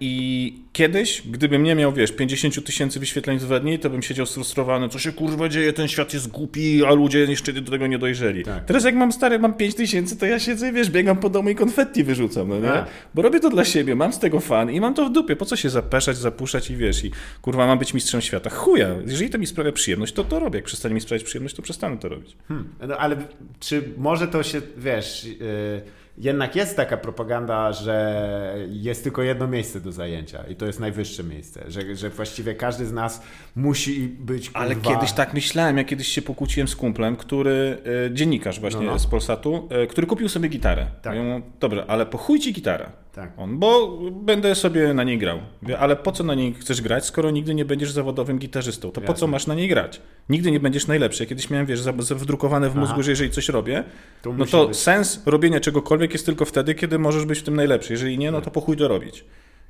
I 0.00 0.64
kiedyś, 0.72 1.22
gdybym 1.30 1.62
nie 1.62 1.74
miał, 1.74 1.92
wiesz, 1.92 2.12
50 2.12 2.64
tysięcy 2.64 3.00
wyświetleń 3.00 3.38
w 3.38 3.60
dni, 3.60 3.78
to 3.78 3.90
bym 3.90 4.02
siedział 4.02 4.26
sfrustrowany, 4.26 4.88
co 4.88 4.98
się 4.98 5.12
kurwa 5.12 5.48
dzieje, 5.48 5.72
ten 5.72 5.88
świat 5.88 6.14
jest 6.14 6.28
głupi, 6.28 6.84
a 6.84 6.92
ludzie 6.92 7.18
jeszcze 7.18 7.52
do 7.52 7.70
tego 7.70 7.86
nie 7.86 7.98
dojrzeli. 7.98 8.44
Tak. 8.44 8.64
Teraz 8.64 8.84
jak 8.84 8.94
mam 8.94 9.12
stary, 9.12 9.38
mam 9.38 9.54
5 9.54 9.74
tysięcy, 9.74 10.16
to 10.16 10.26
ja 10.26 10.38
siedzę, 10.38 10.72
wiesz, 10.72 10.90
biegam 10.90 11.16
po 11.16 11.30
domu 11.30 11.50
i 11.50 11.54
konfetti 11.54 12.04
wyrzucam, 12.04 12.48
no 12.48 12.60
nie? 12.60 12.68
Tak. 12.68 12.86
Bo 13.14 13.22
robię 13.22 13.40
to 13.40 13.50
dla 13.50 13.64
siebie, 13.64 13.94
mam 13.94 14.12
z 14.12 14.18
tego 14.18 14.40
fan 14.40 14.70
i 14.70 14.80
mam 14.80 14.94
to 14.94 15.06
w 15.06 15.12
dupie. 15.12 15.36
Po 15.36 15.44
co 15.44 15.56
się 15.56 15.70
zapeszać, 15.70 16.16
zapuszczać 16.16 16.70
i 16.70 16.76
wiesz, 16.76 17.04
i 17.04 17.10
kurwa, 17.42 17.66
mam 17.66 17.78
być 17.78 17.94
mistrzem 17.94 18.20
świata. 18.20 18.50
Chuja, 18.50 18.88
jeżeli 19.06 19.30
to 19.30 19.38
mi 19.38 19.46
sprawia 19.46 19.72
przyjemność, 19.72 20.12
to 20.12 20.24
to 20.24 20.38
robię. 20.38 20.58
Jak 20.58 20.64
przestanie 20.64 20.94
mi 20.94 21.00
sprawiać 21.00 21.24
przyjemność, 21.24 21.54
to 21.54 21.62
przestanę 21.62 21.98
to 21.98 22.08
robić. 22.08 22.36
Hmm. 22.48 22.68
No, 22.88 22.96
ale 22.96 23.16
czy 23.60 23.82
może 23.96 24.28
to 24.28 24.42
się, 24.42 24.60
wiesz, 24.76 25.24
yy, 25.24 26.03
jednak 26.18 26.56
jest 26.56 26.76
taka 26.76 26.96
propaganda, 26.96 27.72
że 27.72 28.56
jest 28.68 29.02
tylko 29.04 29.22
jedno 29.22 29.46
miejsce 29.46 29.80
do 29.80 29.92
zajęcia 29.92 30.44
i 30.48 30.56
to 30.56 30.66
jest 30.66 30.80
najwyższe 30.80 31.24
miejsce, 31.24 31.64
że, 31.68 31.96
że 31.96 32.10
właściwie 32.10 32.54
każdy 32.54 32.86
z 32.86 32.92
nas 32.92 33.22
musi 33.56 34.08
być 34.08 34.50
kurwa... 34.50 34.60
Ale 34.60 34.76
kiedyś 34.76 35.12
tak 35.12 35.34
myślałem, 35.34 35.76
ja 35.78 35.84
kiedyś 35.84 36.08
się 36.08 36.22
pokłóciłem 36.22 36.68
z 36.68 36.76
kumplem, 36.76 37.16
który, 37.16 37.78
e, 38.06 38.14
dziennikarz 38.14 38.60
właśnie 38.60 38.80
No, 38.80 38.92
no. 38.92 38.98
z 38.98 39.06
Polsatu, 39.06 39.68
e, 39.70 39.86
który 39.86 40.06
kupił 40.06 40.28
sobie 40.28 40.48
gitarę. 40.48 40.86
Tak. 41.02 41.16
Ja 41.16 41.22
mu, 41.22 41.40
dobra, 41.60 41.84
ale 41.88 42.06
po 42.06 42.18
chuj 42.18 42.40
ci 42.40 42.52
gitarę. 42.52 43.03
Tak. 43.14 43.32
On, 43.36 43.58
bo 43.58 43.98
będę 44.10 44.54
sobie 44.54 44.94
na 44.94 45.04
niej 45.04 45.18
grał. 45.18 45.38
Ale 45.78 45.96
po 45.96 46.12
co 46.12 46.24
na 46.24 46.34
niej 46.34 46.54
chcesz 46.54 46.80
grać, 46.80 47.04
skoro 47.06 47.30
nigdy 47.30 47.54
nie 47.54 47.64
będziesz 47.64 47.90
zawodowym 47.92 48.38
gitarzystą? 48.38 48.88
To 48.90 49.00
po 49.00 49.00
Jasne. 49.00 49.14
co 49.14 49.26
masz 49.26 49.46
na 49.46 49.54
niej 49.54 49.68
grać? 49.68 50.00
Nigdy 50.28 50.50
nie 50.50 50.60
będziesz 50.60 50.86
najlepszy. 50.86 51.22
Ja 51.22 51.28
kiedyś 51.28 51.50
miałem, 51.50 51.66
wiesz, 51.66 51.82
wdrukowane 52.10 52.70
w 52.70 52.74
mózgu, 52.74 52.94
Aha. 52.94 53.02
że 53.02 53.10
jeżeli 53.12 53.30
coś 53.30 53.48
robię, 53.48 53.84
To 54.22 54.32
no 54.32 54.46
to 54.46 54.68
być. 54.68 54.76
sens 54.76 55.22
robienia 55.26 55.60
czegokolwiek 55.60 56.12
jest 56.12 56.26
tylko 56.26 56.44
wtedy, 56.44 56.74
kiedy 56.74 56.98
możesz 56.98 57.24
być 57.24 57.38
w 57.38 57.42
tym 57.42 57.56
najlepszy. 57.56 57.92
Jeżeli 57.92 58.18
nie, 58.18 58.30
no 58.30 58.40
to 58.40 58.50
po 58.50 58.60
chuj 58.60 58.76
to 58.76 58.88
robić. 58.88 59.24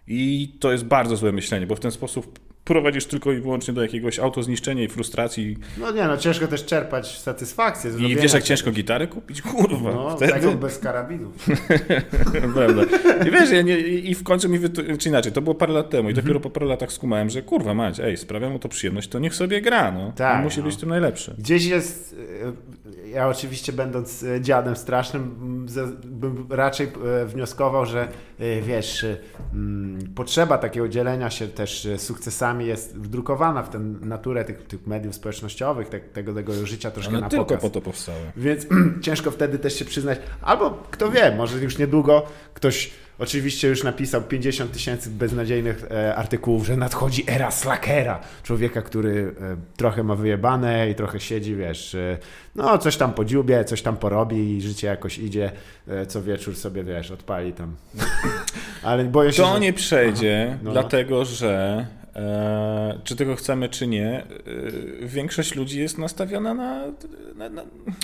I 0.08 0.52
to 0.60 0.72
jest 0.72 0.84
bardzo 0.84 1.16
złe 1.16 1.32
myślenie, 1.32 1.66
bo 1.66 1.76
w 1.76 1.80
ten 1.80 1.90
sposób 1.90 2.38
prowadzisz 2.64 3.06
tylko 3.06 3.32
i 3.32 3.40
wyłącznie 3.40 3.74
do 3.74 3.82
jakiegoś 3.82 4.18
autozniszczenia 4.18 4.82
i 4.82 4.88
frustracji. 4.88 5.56
No 5.78 5.90
nie, 5.90 6.04
no 6.04 6.16
ciężko 6.16 6.46
też 6.46 6.64
czerpać 6.64 7.18
satysfakcję 7.18 7.90
z 7.90 8.00
I 8.00 8.16
wiesz, 8.16 8.32
jak 8.32 8.42
ciężko 8.42 8.70
gitarę 8.70 9.06
kupić? 9.06 9.42
Kurwa. 9.42 9.92
No, 9.92 10.16
wtedy... 10.16 10.32
taką 10.32 10.56
bez 10.56 10.78
karabinów. 10.78 11.32
Prawda. 12.54 12.82
I 13.26 13.30
wiesz, 13.30 13.50
ja 13.50 13.62
nie, 13.62 13.78
i 13.78 14.14
w 14.14 14.22
końcu 14.22 14.48
mi, 14.48 14.58
wytu- 14.60 14.96
czy 14.98 15.08
inaczej, 15.08 15.32
to 15.32 15.42
było 15.42 15.54
parę 15.54 15.72
lat 15.72 15.90
temu 15.90 16.08
i 16.08 16.12
Mhm. 16.12 16.24
dopiero 16.24 16.40
po 16.40 16.50
paru 16.50 16.66
latach 16.68 16.92
skumałem, 16.92 17.30
że 17.30 17.42
kurwa 17.42 17.74
mać, 17.74 18.00
ej, 18.00 18.16
sprawia 18.16 18.50
mu 18.50 18.58
to 18.58 18.68
przyjemność, 18.68 19.08
to 19.08 19.18
niech 19.18 19.34
sobie 19.34 19.60
gra, 19.60 19.92
no. 19.92 20.12
Tak, 20.16 20.36
On 20.36 20.42
musi 20.42 20.58
no. 20.58 20.64
być 20.66 20.76
tym 20.76 20.88
najlepszy. 20.88 21.34
Gdzieś 21.38 21.64
jest, 21.64 22.16
e, 23.04 23.08
ja 23.10 23.28
oczywiście 23.28 23.72
będąc 23.72 24.22
e, 24.22 24.40
dziadem 24.40 24.76
strasznym, 24.76 25.34
bym 26.04 26.46
raczej 26.50 26.86
e, 27.22 27.26
wnioskował, 27.26 27.86
że 27.86 28.08
wiesz, 28.62 29.06
potrzeba 30.14 30.58
takiego 30.58 30.88
dzielenia 30.88 31.30
się 31.30 31.48
też 31.48 31.86
e, 31.86 31.98
sukcesami 32.54 32.66
jest 32.66 32.96
wdrukowana 32.98 33.62
w 33.62 33.68
tę 33.70 33.78
naturę 34.00 34.44
tych, 34.44 34.62
tych 34.66 34.86
mediów 34.86 35.14
społecznościowych, 35.14 35.88
te, 35.88 36.00
tego, 36.00 36.34
tego 36.34 36.66
życia 36.66 36.90
troszkę 36.90 37.12
na 37.20 37.28
tylko 37.28 37.44
pokaz. 37.44 37.62
po 37.62 37.70
to 37.70 37.80
powstały. 37.80 38.18
Więc 38.36 38.66
ciężko 39.02 39.30
wtedy 39.30 39.58
też 39.58 39.78
się 39.78 39.84
przyznać. 39.84 40.18
Albo 40.42 40.70
kto 40.90 41.10
wie, 41.10 41.34
może 41.36 41.58
już 41.58 41.78
niedługo 41.78 42.26
ktoś 42.54 42.90
oczywiście 43.18 43.68
już 43.68 43.82
napisał 43.84 44.22
50 44.22 44.72
tysięcy 44.72 45.10
beznadziejnych 45.10 45.84
e, 45.90 46.16
artykułów, 46.16 46.66
że 46.66 46.76
nadchodzi 46.76 47.24
era 47.26 47.50
slackera. 47.50 48.20
Człowieka, 48.42 48.82
który 48.82 49.34
e, 49.40 49.56
trochę 49.76 50.02
ma 50.02 50.14
wyjebane 50.14 50.90
i 50.90 50.94
trochę 50.94 51.20
siedzi, 51.20 51.56
wiesz, 51.56 51.94
e, 51.94 52.18
no 52.54 52.78
coś 52.78 52.96
tam 52.96 53.12
podziubie, 53.12 53.64
coś 53.64 53.82
tam 53.82 53.96
porobi 53.96 54.56
i 54.56 54.62
życie 54.62 54.86
jakoś 54.86 55.18
idzie. 55.18 55.52
E, 55.88 56.06
co 56.06 56.22
wieczór 56.22 56.56
sobie, 56.56 56.84
wiesz, 56.84 57.10
odpali 57.10 57.52
tam. 57.52 57.74
Ale 58.82 59.04
boję 59.04 59.32
się, 59.32 59.42
To 59.42 59.54
że... 59.54 59.60
nie 59.60 59.72
przejdzie, 59.72 60.58
No. 60.62 60.72
dlatego 60.72 61.24
że 61.24 61.86
czy 63.04 63.16
tego 63.16 63.36
chcemy, 63.36 63.68
czy 63.68 63.86
nie, 63.86 64.08
e, 65.02 65.06
większość 65.06 65.54
ludzi 65.54 65.80
jest 65.80 65.98
nastawiona 65.98 66.54
na, 66.54 66.84
na, 67.34 67.48
na 67.48 67.62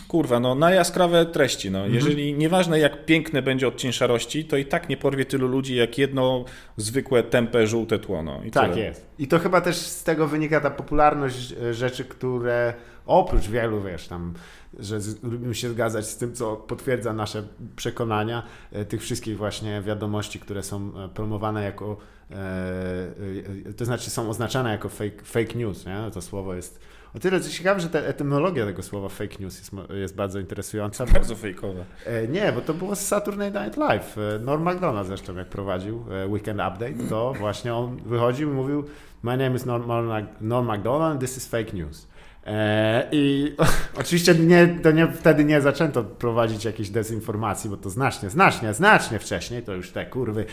kurwa, 0.09 0.41
no, 0.41 0.55
na 0.55 0.71
jaskrawe 0.71 1.27
treści. 1.27 1.71
No. 1.71 1.79
Mhm. 1.79 1.95
Jeżeli 1.95 2.35
nieważne 2.35 2.79
jak 2.79 3.05
piękne 3.05 3.43
będzie 3.43 3.69
odcień 3.69 3.93
szarości, 3.93 4.45
to 4.45 4.57
i 4.57 4.65
tak 4.65 4.89
nie 4.89 4.97
porwie 4.97 5.25
tylu 5.25 5.49
ludzi 5.49 5.77
jak 5.77 5.99
jedno 5.99 6.45
zwykłe, 6.77 7.23
tępe, 7.23 7.67
żółte 7.67 7.99
tło. 7.99 8.23
No. 8.23 8.41
I 8.45 8.51
Tak 8.51 8.71
tyle. 8.73 8.85
jest. 8.85 9.07
I 9.19 9.29
to 9.29 9.39
chyba 9.39 9.61
też 9.61 9.77
z 9.77 10.05
tego 10.05 10.27
wynika 10.27 10.61
ta 10.61 10.71
popularność 10.71 11.53
e, 11.53 11.75
rzeczy, 11.75 12.05
które 12.05 12.75
oprócz 13.07 13.49
wielu, 13.49 13.81
wiesz, 13.83 14.09
tam, 14.09 14.35
że 14.79 15.01
z, 15.01 15.23
lubimy 15.23 15.55
się 15.55 15.71
zgadzać 15.71 16.07
z 16.07 16.17
tym, 16.17 16.35
co 16.35 16.57
potwierdza 16.57 17.13
nasze 17.13 17.43
przekonania, 17.77 18.43
e, 18.73 18.85
tych 18.85 19.01
wszystkich 19.03 19.37
właśnie 19.37 19.83
wiadomości, 19.83 20.41
które 20.41 20.63
są 20.63 20.93
e, 21.05 21.09
promowane 21.09 21.65
jako, 21.65 21.97
e, 22.31 23.73
to 23.77 23.85
znaczy 23.85 24.11
są 24.11 24.31
oznaczane 24.31 24.71
jako 24.71 24.89
fake, 24.89 25.25
fake 25.25 25.55
news, 25.55 25.87
nie? 25.87 26.11
To 26.15 26.23
słowo 26.23 26.55
jest 26.55 26.81
o 27.15 27.19
tyle 27.19 27.41
ciekawe, 27.41 27.81
że 27.81 27.89
ta 27.89 27.99
etymologia 27.99 28.67
tego 28.67 28.83
słowa 28.83 29.09
fake 29.09 29.37
news 29.41 29.59
jest, 29.59 29.73
jest 29.91 30.15
bardzo 30.15 30.39
interesująca. 30.39 31.07
Bardzo 31.07 31.37
fejkowe. 31.37 31.85
E, 32.07 32.29
Nie, 32.29 32.53
bo 32.53 32.61
to 32.61 32.75
było 32.75 32.97
z 32.97 33.01
Saturday 33.01 33.51
Night 33.51 33.77
Live. 33.77 34.17
Norm 34.41 34.63
MacDonald 34.63 35.07
zresztą 35.07 35.37
jak 35.37 35.49
prowadził 35.49 36.05
Weekend 36.29 36.61
Update, 36.61 37.09
to 37.09 37.35
właśnie 37.39 37.75
on 37.75 37.97
wychodził 37.97 38.51
i 38.51 38.53
mówił 38.53 38.85
My 39.23 39.37
name 39.37 39.57
is 39.57 39.67
Norm, 39.67 39.87
Norm, 39.87 40.27
Norm 40.41 40.67
MacDonald, 40.67 41.21
this 41.21 41.37
is 41.37 41.47
fake 41.49 41.73
news. 41.73 42.07
E, 42.51 43.09
I 43.13 43.55
oczywiście 44.01 44.35
nie, 44.35 44.79
to 44.83 44.91
nie, 44.91 45.13
wtedy 45.13 45.45
nie 45.45 45.61
zaczęto 45.61 46.05
prowadzić 46.05 46.65
jakiejś 46.65 46.91
dezinformacji, 46.91 47.71
bo 47.71 47.77
to 47.77 47.91
znacznie, 47.91 48.31
znacznie, 48.31 48.75
znacznie 48.75 49.19
wcześniej, 49.19 49.63
to 49.63 49.75
już 49.75 49.91
te 49.91 50.07
kurwy 50.07 50.45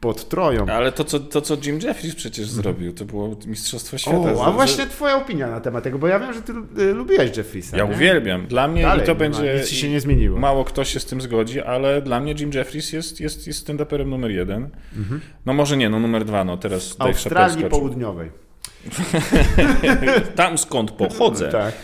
pod 0.00 0.28
Troją. 0.28 0.66
Ale 0.66 0.92
to 0.92 1.04
co, 1.04 1.20
to, 1.20 1.40
co 1.40 1.56
Jim 1.64 1.78
Jeffries 1.80 2.14
przecież 2.14 2.48
zrobił, 2.48 2.92
to 2.92 3.04
było 3.04 3.36
Mistrzostwo 3.46 3.98
Świata. 3.98 4.32
O, 4.34 4.46
a 4.46 4.50
właśnie 4.50 4.86
twoja 4.86 5.16
opinia 5.16 5.50
na 5.50 5.60
temat 5.60 5.84
tego, 5.84 5.98
bo 5.98 6.08
ja 6.08 6.18
wiem, 6.18 6.34
że 6.34 6.42
ty 6.42 6.52
y, 6.78 6.94
lubiłeś 6.94 7.36
Jeffrisa. 7.36 7.76
Ja 7.76 7.84
nie? 7.84 7.94
uwielbiam. 7.94 8.46
Dla 8.46 8.68
mnie 8.68 8.82
Dalej, 8.82 9.02
i 9.02 9.06
to 9.06 9.14
będzie. 9.14 9.54
nic 9.54 9.68
się 9.68 9.90
nie 9.90 10.00
zmieniło. 10.00 10.38
Mało 10.38 10.64
kto 10.64 10.84
się 10.84 11.00
z 11.00 11.04
tym 11.04 11.20
zgodzi, 11.20 11.60
ale 11.60 12.02
dla 12.02 12.20
mnie 12.20 12.34
Jim 12.38 12.50
Jeffries 12.54 12.92
jest, 12.92 13.20
jest, 13.20 13.46
jest 13.46 13.68
stand-uperem 13.68 14.06
numer 14.06 14.30
jeden. 14.30 14.70
Mhm. 14.96 15.20
No 15.46 15.52
może 15.54 15.76
nie, 15.76 15.88
no 15.90 16.00
numer 16.00 16.24
dwa, 16.24 16.44
no 16.44 16.56
teraz 16.56 16.96
Australii. 16.98 17.64
Południowej. 17.64 18.42
Tam 20.34 20.58
skąd 20.58 20.90
pochodzę. 20.90 21.48
Tak. 21.48 21.74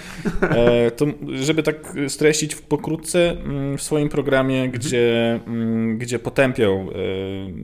E, 0.43 0.91
to, 0.91 1.07
żeby 1.43 1.62
tak 1.62 1.95
streścić 2.09 2.55
w 2.55 2.62
pokrótce, 2.62 3.31
mm, 3.31 3.79
w 3.79 3.83
swoim 3.83 4.09
programie, 4.09 4.68
gdzie, 4.68 5.41
mm, 5.47 5.99
gdzie 5.99 6.18
potępiał, 6.18 6.74
e, 6.74 6.87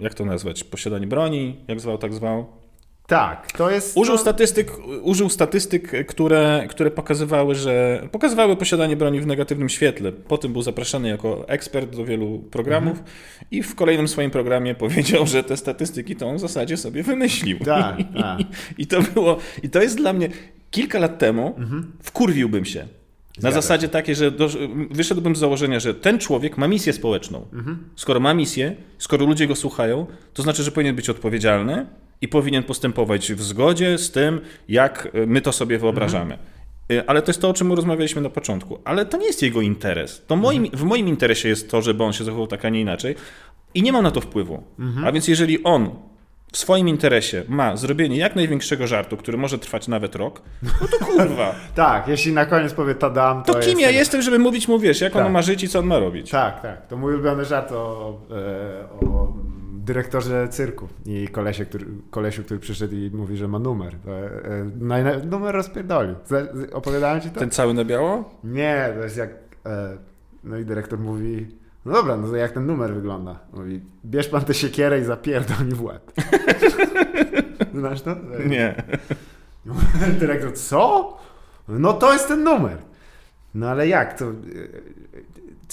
jak 0.00 0.14
to 0.14 0.24
nazwać, 0.24 0.64
posiadanie 0.64 1.06
broni, 1.06 1.56
jak 1.68 1.80
zwał, 1.80 1.98
tak 1.98 2.14
zwał. 2.14 2.63
Tak, 3.06 3.52
to 3.52 3.70
jest. 3.70 3.96
Użył 3.96 4.14
to... 4.14 4.20
statystyk, 4.20 4.72
użył 5.02 5.28
statystyk 5.28 6.06
które, 6.06 6.66
które 6.70 6.90
pokazywały, 6.90 7.54
że 7.54 8.02
pokazywały 8.12 8.56
posiadanie 8.56 8.96
broni 8.96 9.20
w 9.20 9.26
negatywnym 9.26 9.68
świetle. 9.68 10.12
Potem 10.12 10.52
był 10.52 10.62
zapraszany 10.62 11.08
jako 11.08 11.48
ekspert 11.48 11.96
do 11.96 12.04
wielu 12.04 12.38
programów 12.38 13.02
i 13.50 13.62
w 13.62 13.74
kolejnym 13.74 14.08
swoim 14.08 14.30
programie 14.30 14.74
powiedział, 14.74 15.26
że 15.26 15.44
te 15.44 15.56
statystyki 15.56 16.16
to 16.16 16.28
on 16.28 16.36
w 16.36 16.40
zasadzie 16.40 16.76
sobie 16.76 17.02
wymyślił. 17.02 17.58
Tak, 17.58 17.96
tak. 18.20 18.38
I 18.78 18.86
to 18.86 19.02
było, 19.02 19.38
i 19.62 19.70
to 19.70 19.82
jest 19.82 19.96
dla 19.96 20.12
mnie 20.12 20.28
kilka 20.70 20.98
lat 20.98 21.18
temu 21.18 21.54
wkurwiłbym 22.02 22.64
się. 22.64 22.80
Na 22.80 23.40
Zgadza 23.40 23.60
zasadzie 23.60 23.88
takiej, 23.88 24.14
że 24.14 24.30
do, 24.30 24.48
wyszedłbym 24.90 25.36
z 25.36 25.38
założenia, 25.38 25.80
że 25.80 25.94
ten 25.94 26.18
człowiek 26.18 26.58
ma 26.58 26.68
misję 26.68 26.92
społeczną. 26.92 27.46
Skoro 27.96 28.20
ma 28.20 28.34
misję, 28.34 28.76
skoro 28.98 29.26
ludzie 29.26 29.46
go 29.46 29.56
słuchają, 29.56 30.06
to 30.34 30.42
znaczy, 30.42 30.62
że 30.62 30.70
powinien 30.70 30.96
być 30.96 31.10
odpowiedzialny 31.10 31.86
i 32.24 32.28
powinien 32.28 32.62
postępować 32.62 33.32
w 33.32 33.42
zgodzie 33.42 33.98
z 33.98 34.10
tym, 34.10 34.40
jak 34.68 35.08
e, 35.14 35.26
my 35.26 35.40
to 35.40 35.52
sobie 35.52 35.78
wyobrażamy. 35.78 36.38
E, 36.92 37.04
Ale 37.10 37.22
to 37.22 37.30
jest 37.30 37.40
to, 37.40 37.48
o 37.48 37.52
czym 37.54 37.72
rozmawialiśmy 37.72 38.22
na 38.22 38.30
początku. 38.30 38.78
Ale 38.84 39.06
to 39.06 39.16
nie 39.16 39.26
jest 39.26 39.42
jego 39.42 39.60
interes. 39.60 40.22
To 40.26 40.36
moim, 40.36 40.66
w 40.72 40.82
moim 40.82 41.08
interesie 41.08 41.48
jest 41.48 41.70
to, 41.70 41.82
żeby 41.82 42.04
on 42.04 42.12
się 42.12 42.24
zachował 42.24 42.46
tak, 42.46 42.64
a 42.64 42.68
nie 42.68 42.80
inaczej. 42.80 43.14
I 43.74 43.82
nie 43.82 43.92
ma 43.92 44.02
na 44.02 44.10
to 44.10 44.20
wpływu. 44.20 44.62
A 45.04 45.12
więc 45.12 45.28
jeżeli 45.28 45.64
on 45.64 45.90
w 46.52 46.56
swoim 46.58 46.88
interesie 46.88 47.42
ma 47.48 47.76
zrobienie 47.76 48.16
jak 48.16 48.36
największego 48.36 48.86
żartu, 48.86 49.16
który 49.16 49.38
może 49.38 49.58
trwać 49.58 49.88
nawet 49.88 50.16
rok, 50.16 50.42
no 50.62 50.70
to 50.98 51.04
kurwa. 51.06 51.54
Tak, 51.74 52.08
jeśli 52.08 52.32
na 52.32 52.46
koniec 52.46 52.72
powie 52.72 52.94
Tadam, 52.94 53.42
to, 53.42 53.52
To 53.54 53.60
kim 53.60 53.68
jest 53.68 53.80
ja 53.80 53.86
tego- 53.86 53.98
jestem, 53.98 54.22
żeby 54.22 54.38
mówić 54.38 54.68
mu, 54.68 54.78
wiesz, 54.78 55.00
jak 55.00 55.12
Tak. 55.12 55.26
on 55.26 55.32
ma 55.32 55.42
żyć 55.42 55.62
i 55.62 55.68
co 55.68 55.78
on 55.78 55.86
ma 55.86 55.98
robić? 55.98 56.30
Tak, 56.30 56.62
tak. 56.62 56.86
To 56.86 56.96
mój 56.96 57.14
ulubiony 57.14 57.44
żart 57.44 57.72
o, 57.72 58.20
e, 58.30 59.06
o 59.06 59.32
dyrektorze 59.84 60.48
cyrku 60.48 60.88
i 61.06 61.28
kolesie, 61.28 61.64
który, 61.64 61.86
kolesiu, 62.10 62.44
który 62.44 62.60
przyszedł 62.60 62.94
i 62.94 63.10
mówi, 63.10 63.36
że 63.36 63.48
ma 63.48 63.58
numer. 63.58 63.94
E, 63.94 64.70
no 64.80 64.94
numer 65.30 65.54
rozpierdolił. 65.54 66.14
Opowiadałem 66.72 67.20
ci 67.20 67.30
to? 67.30 67.40
Ten 67.40 67.50
cały 67.50 67.74
na 67.74 67.84
biało? 67.84 68.38
Nie, 68.44 68.92
to 68.96 69.04
jest 69.04 69.16
jak... 69.16 69.30
E, 69.66 69.96
no 70.44 70.58
i 70.58 70.64
dyrektor 70.64 70.98
mówi, 70.98 71.46
no 71.84 71.92
dobra, 71.92 72.16
no 72.16 72.28
to 72.28 72.36
jak 72.36 72.52
ten 72.52 72.66
numer 72.66 72.94
wygląda? 72.94 73.38
Mówi, 73.52 73.80
bierz 74.04 74.28
pan 74.28 74.44
tę 74.44 74.54
siekierę 74.54 75.00
i 75.00 75.04
zapierdol 75.04 75.66
mi 75.66 75.72
w 75.72 75.82
łeb. 75.82 76.12
Znasz 77.78 78.02
to? 78.02 78.16
Nie. 78.46 78.74
Dyrektor, 80.20 80.52
co? 80.52 81.16
No 81.68 81.92
to 81.92 82.12
jest 82.12 82.28
ten 82.28 82.42
numer. 82.42 82.78
No 83.54 83.68
ale 83.68 83.88
jak 83.88 84.18
to? 84.18 84.24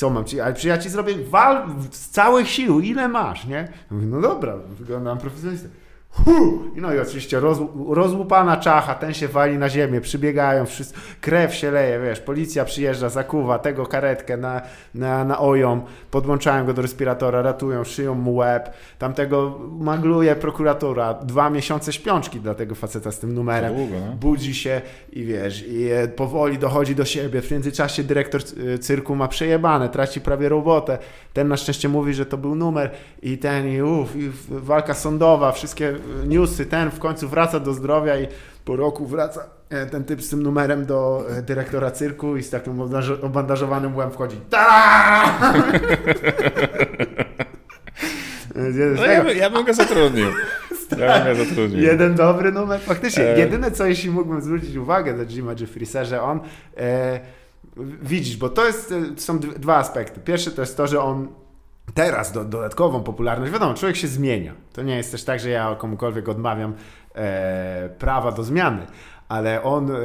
Co 0.01 0.09
mam 0.09 0.25
ci? 0.25 0.39
Ale 0.39 0.55
ja 0.63 0.77
ci 0.77 0.89
zrobię 0.89 1.15
wal 1.29 1.65
z 1.91 2.09
całych 2.09 2.49
sił, 2.49 2.79
ile 2.79 3.07
masz, 3.07 3.45
nie? 3.45 3.67
No 3.91 4.21
dobra, 4.21 4.57
wyglądam 4.79 5.17
profesjonalista. 5.17 5.69
Hu! 6.11 6.61
No 6.75 6.93
i 6.93 6.99
oczywiście 6.99 7.39
roz, 7.39 7.59
rozłupana 7.89 8.57
czacha, 8.57 8.95
ten 8.95 9.13
się 9.13 9.27
wali 9.27 9.57
na 9.57 9.69
ziemię, 9.69 10.01
przybiegają, 10.01 10.65
wszyscy, 10.65 10.93
krew 11.21 11.55
się 11.55 11.71
leje, 11.71 11.99
wiesz, 11.99 12.19
policja 12.19 12.65
przyjeżdża, 12.65 13.09
zakuwa 13.09 13.59
tego 13.59 13.85
karetkę 13.85 14.37
na, 14.37 14.61
na, 14.95 15.25
na 15.25 15.39
oją, 15.39 15.81
podłączają 16.11 16.65
go 16.65 16.73
do 16.73 16.81
respiratora, 16.81 17.41
ratują, 17.41 17.83
szyją 17.83 18.15
mu 18.15 18.35
łeb, 18.35 18.69
tamtego 18.99 19.59
magluje 19.79 20.35
prokuratura, 20.35 21.13
dwa 21.13 21.49
miesiące 21.49 21.93
śpiączki 21.93 22.39
dla 22.39 22.55
tego 22.55 22.75
faceta 22.75 23.11
z 23.11 23.19
tym 23.19 23.33
numerem, 23.33 23.75
Długo, 23.75 23.95
no. 24.05 24.13
budzi 24.13 24.53
się 24.53 24.81
i 25.11 25.23
wiesz, 25.25 25.67
i 25.67 25.91
e, 25.91 26.07
powoli 26.07 26.57
dochodzi 26.57 26.95
do 26.95 27.05
siebie, 27.05 27.41
w 27.41 27.51
międzyczasie 27.51 28.03
dyrektor 28.03 28.41
e, 28.73 28.77
cyrku 28.77 29.15
ma 29.15 29.27
przejebane, 29.27 29.89
traci 29.89 30.21
prawie 30.21 30.49
robotę, 30.49 30.97
ten 31.33 31.47
na 31.47 31.57
szczęście 31.57 31.89
mówi, 31.89 32.13
że 32.13 32.25
to 32.25 32.37
był 32.37 32.55
numer 32.55 32.91
i 33.21 33.37
ten, 33.37 33.67
i 33.67 33.81
uff, 33.81 34.15
i 34.15 34.31
walka 34.49 34.93
sądowa, 34.93 35.51
wszystkie 35.51 36.00
newsy, 36.25 36.65
ten 36.65 36.91
w 36.91 36.99
końcu 36.99 37.29
wraca 37.29 37.59
do 37.59 37.73
zdrowia 37.73 38.17
i 38.19 38.27
po 38.65 38.75
roku 38.75 39.05
wraca 39.05 39.43
e, 39.69 39.85
ten 39.85 40.03
typ 40.03 40.21
z 40.21 40.29
tym 40.29 40.43
numerem 40.43 40.85
do 40.85 41.25
e, 41.37 41.41
dyrektora 41.41 41.91
cyrku 41.91 42.37
i 42.37 42.43
z 42.43 42.49
takim 42.49 42.73
obandaż- 42.77 43.25
obandażowanym 43.25 43.93
łbem 43.95 44.11
wchodzi. 44.11 44.37
No 48.97 49.05
ja, 49.05 49.23
by- 49.23 49.35
ja 49.35 49.49
bym 49.49 49.65
go 49.65 49.73
zatrudnił. 49.73 50.27
Ja 50.99 51.25
bym 51.25 51.37
go 51.37 51.45
zatrudnił. 51.45 51.81
Jeden 51.81 52.15
dobry 52.15 52.51
numer. 52.51 52.79
Faktycznie, 52.81 53.23
E. 53.23 53.39
jedyne 53.39 53.71
co 53.71 53.85
jeśli 53.85 54.09
mógłbym 54.09 54.41
zwrócić 54.41 54.75
uwagę 54.75 55.13
do 55.17 55.23
Jima 55.25 55.51
Jeffriesa, 55.59 56.05
że 56.05 56.21
on 56.21 56.39
e, 56.77 57.19
widzisz, 58.01 58.37
bo 58.37 58.49
to 58.49 58.65
jest, 58.65 58.91
e, 58.91 59.01
są 59.21 59.39
dwa 59.39 59.77
aspekty. 59.77 60.19
Pierwszy 60.19 60.51
to 60.51 60.61
jest 60.61 60.77
to, 60.77 60.87
że 60.87 61.01
on 61.01 61.27
teraz 61.93 62.31
do, 62.31 62.45
dodatkową 62.45 63.03
popularność, 63.03 63.51
wiadomo, 63.51 63.73
człowiek 63.73 63.97
się 63.97 64.07
zmienia. 64.07 64.53
To 64.73 64.81
nie 64.81 64.97
jest 64.97 65.11
też 65.11 65.23
tak, 65.23 65.39
że 65.39 65.49
ja 65.49 65.75
komukolwiek 65.75 66.29
odmawiam 66.29 66.73
e, 67.15 67.89
prawa 67.89 68.31
do 68.31 68.43
zmiany. 68.43 68.85
Ale 69.29 69.63
on, 69.63 69.91
e, 69.91 69.95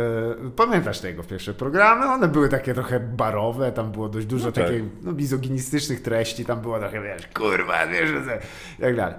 pamiętasz 0.56 1.00
tego 1.00 1.22
pierwsze 1.22 1.54
programy, 1.54 2.06
one 2.06 2.28
były 2.28 2.48
takie 2.48 2.74
trochę 2.74 3.00
barowe, 3.00 3.72
tam 3.72 3.92
było 3.92 4.08
dość 4.08 4.26
dużo 4.26 4.46
No 4.46 4.52
tak. 4.52 4.64
takich 4.64 4.82
no, 5.02 5.12
treści, 6.04 6.44
tam 6.44 6.60
było 6.60 6.78
trochę, 6.78 7.02
wiesz, 7.02 7.26
kurwa, 7.34 7.86
wiesz, 7.86 8.10
że 8.10 8.40
i 8.78 8.82
tak 8.82 8.96
dalej. 8.96 9.14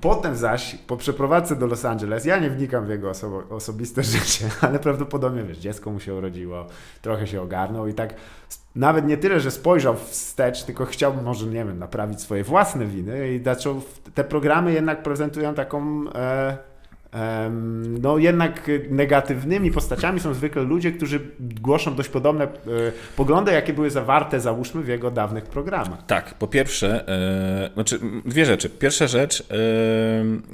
Potem 0.00 0.36
zaś, 0.36 0.74
po 0.74 0.96
przeprowadzce 0.96 1.56
do 1.56 1.66
Los 1.66 1.84
Angeles, 1.84 2.24
ja 2.24 2.38
nie 2.38 2.50
wnikam 2.50 2.86
w 2.86 2.88
jego 2.88 3.10
oso- 3.10 3.42
osobiste 3.50 4.02
życie, 4.12 4.48
ale 4.60 4.78
prawdopodobnie, 4.78 5.42
wiesz, 5.42 5.58
dziecko 5.58 5.90
mu 5.90 6.00
się 6.00 6.14
urodziło, 6.14 6.66
trochę 7.02 7.26
się 7.26 7.42
ogarnął 7.42 7.86
i 7.86 7.94
tak 7.94 8.14
nawet 8.76 9.06
nie 9.06 9.16
tyle, 9.16 9.40
że 9.40 9.50
spojrzał 9.50 9.96
wstecz, 9.96 10.64
tylko 10.64 10.86
chciał 10.86 11.14
może, 11.22 11.46
nie 11.46 11.64
wiem, 11.64 11.78
naprawić 11.78 12.20
swoje 12.20 12.44
własne 12.44 12.86
winy 12.86 13.34
i 13.34 13.44
zaczął, 13.44 13.82
te 14.14 14.24
programy 14.24 14.72
jednak 14.72 15.02
prezentują 15.02 15.54
taką... 15.54 16.04
E, 16.14 16.69
no 18.00 18.18
jednak 18.18 18.70
negatywnymi 18.90 19.70
postaciami 19.70 20.20
są 20.20 20.34
zwykle 20.34 20.62
ludzie, 20.62 20.92
którzy 20.92 21.20
głoszą 21.40 21.94
dość 21.94 22.08
podobne 22.08 22.44
e, 22.44 22.48
poglądy, 23.16 23.52
jakie 23.52 23.72
były 23.72 23.90
zawarte, 23.90 24.40
załóżmy, 24.40 24.82
w 24.82 24.88
jego 24.88 25.10
dawnych 25.10 25.44
programach. 25.44 26.06
Tak, 26.06 26.34
po 26.34 26.46
pierwsze, 26.46 27.08
e, 27.08 27.70
znaczy 27.74 28.00
dwie 28.24 28.46
rzeczy. 28.46 28.70
Pierwsza 28.70 29.06
rzecz, 29.06 29.40
e, 29.40 29.44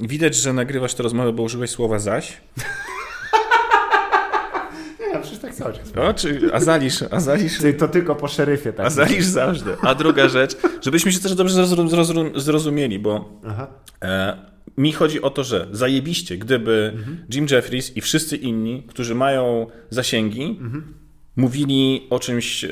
widać, 0.07 0.35
że 0.35 0.53
nagrywasz 0.53 0.93
tę 0.93 1.03
rozmowę, 1.03 1.33
bo 1.33 1.43
użyłeś 1.43 1.69
słowa 1.69 1.99
zaś. 1.99 2.37
Nie, 5.13 5.19
przecież 5.21 5.39
tak 5.39 5.53
cały 5.53 5.73
czas. 5.73 5.97
O, 5.97 6.13
czy, 6.13 6.49
a 6.53 6.59
zalisz, 6.59 7.03
a 7.11 7.19
zalisz, 7.19 7.57
Czyli 7.57 7.73
to 7.73 7.87
tylko 7.87 8.15
po 8.15 8.27
szeryfie, 8.27 8.73
tak? 8.73 8.85
a 8.85 8.89
zalisz 8.89 9.25
zawsze. 9.25 9.77
A 9.81 9.95
druga 9.95 10.29
rzecz, 10.29 10.57
żebyśmy 10.81 11.11
się 11.11 11.19
też 11.19 11.35
dobrze 11.35 11.53
zrozum, 11.53 11.89
zrozum, 11.89 12.31
zrozumieli, 12.35 12.99
bo. 12.99 13.29
E, 14.03 14.56
mi 14.77 14.91
chodzi 14.91 15.21
o 15.21 15.29
to, 15.29 15.43
że 15.43 15.67
zajebiście, 15.71 16.37
gdyby 16.37 16.93
Jim 17.33 17.47
Jeffries 17.51 17.97
i 17.97 18.01
wszyscy 18.01 18.37
inni, 18.37 18.83
którzy 18.87 19.15
mają 19.15 19.67
zasięgi, 19.89 20.59
mówili 21.37 22.07
o 22.09 22.19
czymś, 22.19 22.63
e, 22.63 22.69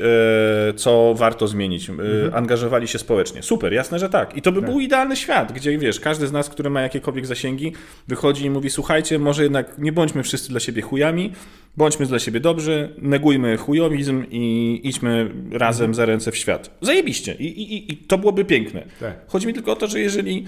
co 0.76 1.14
warto 1.14 1.48
zmienić, 1.48 1.90
e, 1.90 1.92
angażowali 2.34 2.88
się 2.88 2.98
społecznie. 2.98 3.42
Super, 3.42 3.72
jasne, 3.72 3.98
że 3.98 4.08
tak. 4.08 4.36
I 4.36 4.42
to 4.42 4.52
by 4.52 4.62
był 4.62 4.80
idealny 4.80 5.16
świat, 5.16 5.52
gdzie 5.52 5.78
wiesz, 5.78 6.00
każdy 6.00 6.26
z 6.26 6.32
nas, 6.32 6.48
który 6.48 6.70
ma 6.70 6.80
jakiekolwiek 6.80 7.26
zasięgi, 7.26 7.72
wychodzi 8.08 8.44
i 8.44 8.50
mówi: 8.50 8.70
Słuchajcie, 8.70 9.18
może 9.18 9.42
jednak 9.42 9.78
nie 9.78 9.92
bądźmy 9.92 10.22
wszyscy 10.22 10.48
dla 10.48 10.60
siebie 10.60 10.82
chujami, 10.82 11.32
bądźmy 11.76 12.06
dla 12.06 12.18
siebie 12.18 12.40
dobrzy, 12.40 12.94
negujmy 12.98 13.56
chujowizm 13.56 14.24
i 14.30 14.80
idźmy 14.84 15.30
razem 15.52 15.94
za 15.94 16.04
ręce 16.04 16.32
w 16.32 16.36
świat. 16.36 16.78
Zajebiście. 16.80 17.34
I, 17.34 17.46
i, 17.46 17.92
i 17.92 17.96
to 17.96 18.18
byłoby 18.18 18.44
piękne. 18.44 18.84
Tak. 19.00 19.14
Chodzi 19.26 19.46
mi 19.46 19.54
tylko 19.54 19.72
o 19.72 19.76
to, 19.76 19.86
że 19.86 20.00
jeżeli 20.00 20.44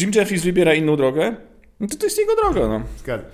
Jim 0.00 0.10
Jeffries 0.14 0.44
wybiera 0.44 0.74
inną 0.74 0.96
drogę, 0.96 1.36
no 1.80 1.86
to 1.86 1.96
to 1.96 2.06
jest 2.06 2.18
jego 2.18 2.32
droga, 2.36 2.68
no. 2.68 2.82
Zgadzam. 2.98 3.26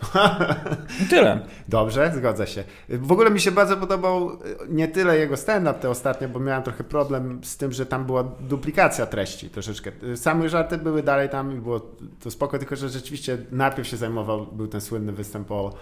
Tyle. 1.10 1.40
Dobrze, 1.68 2.12
zgodzę 2.16 2.46
się. 2.46 2.64
W 2.88 3.12
ogóle 3.12 3.30
mi 3.30 3.40
się 3.40 3.50
bardzo 3.50 3.76
podobał 3.76 4.30
e, 4.30 4.36
nie 4.68 4.88
tyle 4.88 5.18
jego 5.18 5.36
stand-up 5.36 5.80
te 5.80 5.90
ostatnie, 5.90 6.28
bo 6.28 6.40
miałem 6.40 6.62
trochę 6.62 6.84
problem 6.84 7.40
z 7.44 7.56
tym, 7.56 7.72
że 7.72 7.86
tam 7.86 8.04
była 8.04 8.22
duplikacja 8.22 9.06
treści 9.06 9.50
troszeczkę. 9.50 9.92
Same 10.14 10.48
żarty 10.48 10.78
były 10.78 11.02
dalej 11.02 11.28
tam 11.28 11.56
i 11.56 11.60
było 11.60 11.80
to 12.22 12.30
spoko, 12.30 12.58
tylko 12.58 12.76
że 12.76 12.88
rzeczywiście 12.88 13.38
najpierw 13.50 13.88
się 13.88 13.96
zajmował, 13.96 14.46
był 14.46 14.68
ten 14.68 14.80
słynny 14.80 15.12
występ 15.12 15.50
o 15.50 15.74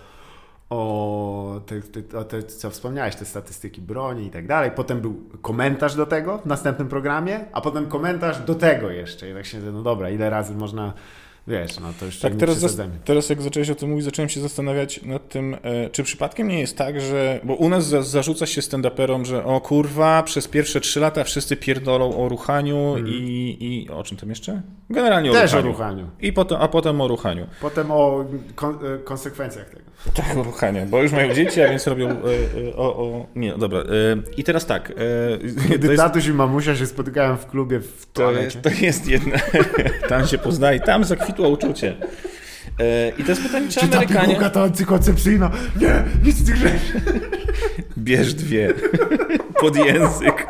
o 0.71 1.61
te, 1.67 1.81
te, 1.81 2.19
o 2.19 2.25
te, 2.25 2.43
co 2.43 2.71
wspomniałeś, 2.71 3.17
te 3.17 3.25
statystyki 3.25 3.81
broni 3.81 4.27
i 4.27 4.31
tak 4.31 4.47
dalej. 4.47 4.71
Potem 4.71 5.01
był 5.01 5.23
komentarz 5.43 5.95
do 5.95 6.07
tego 6.07 6.39
w 6.39 6.47
następnym 6.47 6.89
programie, 6.89 7.41
a 7.53 7.61
potem 7.61 7.87
komentarz 7.87 8.39
do 8.39 8.55
tego 8.55 8.91
jeszcze. 8.91 9.31
I 9.31 9.35
tak 9.35 9.47
się, 9.47 9.59
no 9.59 9.83
dobra, 9.83 10.11
ile 10.11 10.31
razy 10.31 10.55
można, 10.55 10.93
wiesz, 11.49 11.81
no 11.81 11.89
to 12.01 12.07
już 12.07 12.19
Tak, 12.19 12.37
teraz, 12.37 12.59
zas- 12.59 12.77
teraz 13.05 13.31
jak 13.31 13.43
zacząłeś 13.43 13.71
o 13.71 13.75
tym 13.75 13.89
mówić, 13.91 14.05
zacząłem 14.05 14.29
się 14.29 14.41
zastanawiać 14.41 15.03
nad 15.03 15.29
tym, 15.29 15.57
e, 15.63 15.91
czy 15.91 16.03
przypadkiem 16.03 16.49
nie 16.49 16.61
jest 16.61 16.77
tak, 16.77 17.01
że. 17.01 17.41
Bo 17.45 17.55
u 17.55 17.69
nas 17.69 17.87
za, 17.87 18.03
zarzuca 18.03 18.47
się 18.47 18.61
stand-uperom, 18.61 19.25
że 19.25 19.45
o 19.45 19.61
kurwa, 19.61 20.23
przez 20.23 20.49
pierwsze 20.49 20.81
trzy 20.81 21.01
lata 21.01 21.25
wszyscy 21.25 21.57
pierdolą 21.57 22.17
o 22.25 22.29
ruchaniu 22.29 22.97
i, 23.07 23.57
i. 23.61 23.91
O 23.91 24.03
czym 24.03 24.17
tam 24.17 24.29
jeszcze? 24.31 24.63
Generalnie 24.91 25.31
o. 25.31 25.35
Też 25.35 25.55
o 25.55 25.57
ruchaniu. 25.57 25.73
ruchaniu. 25.73 26.07
I 26.21 26.33
potem, 26.33 26.59
a 26.61 26.69
potem 26.69 27.01
o 27.01 27.09
ruchaniu. 27.09 27.47
Potem 27.61 27.91
o 27.91 28.25
kon, 28.55 28.79
e, 28.95 28.99
konsekwencjach 28.99 29.69
tego. 29.71 29.91
Tak, 30.15 30.37
o 30.37 30.43
ruchaniu, 30.43 30.87
bo 30.87 31.03
już 31.03 31.13
mają 31.13 31.35
dzieci, 31.35 31.61
a 31.63 31.69
więc 31.69 31.87
robią 31.87 32.09
e, 32.09 32.13
e, 32.13 32.77
o, 32.77 32.97
o. 32.97 33.27
Nie, 33.37 33.59
dobra. 33.59 33.79
E, 33.81 33.85
I 34.37 34.45
teraz 34.45 34.67
tak. 34.67 34.91
E, 34.91 35.75
Gdy 35.79 35.89
jest, 35.89 36.03
tatuś 36.03 36.27
i 36.27 36.33
mamusia 36.33 36.77
się 36.77 36.87
spotykają 36.87 37.37
w 37.37 37.47
klubie 37.47 37.81
w 37.81 38.07
to 38.13 38.23
toalecie. 38.23 38.45
jest, 38.45 38.63
to 38.63 38.85
jest 38.85 39.09
jedna. 39.09 39.37
tam 40.09 40.27
się 40.27 40.39
poznaje, 40.39 40.81
tam 40.81 41.05
zakwitło 41.05 41.40
uczucie. 41.49 41.97
E, 42.81 43.13
I 43.19 43.25
to 43.25 43.31
jest 43.31 43.43
pytanie, 43.43 43.69
czy 43.69 43.81
Czy 43.81 43.89
ta 43.89 43.97
Amerykanie. 43.97 44.27
pigułka 44.29 44.51
to 44.51 44.63
antykoncepcyjna? 44.63 45.51
Nie, 45.81 46.05
nic 46.25 46.37
z 46.37 46.47
tych 46.47 46.57
rzeczy. 46.57 47.01
Bierz 47.99 48.35
dwie. 48.35 48.75
Pod 49.61 49.77
język. 49.77 50.47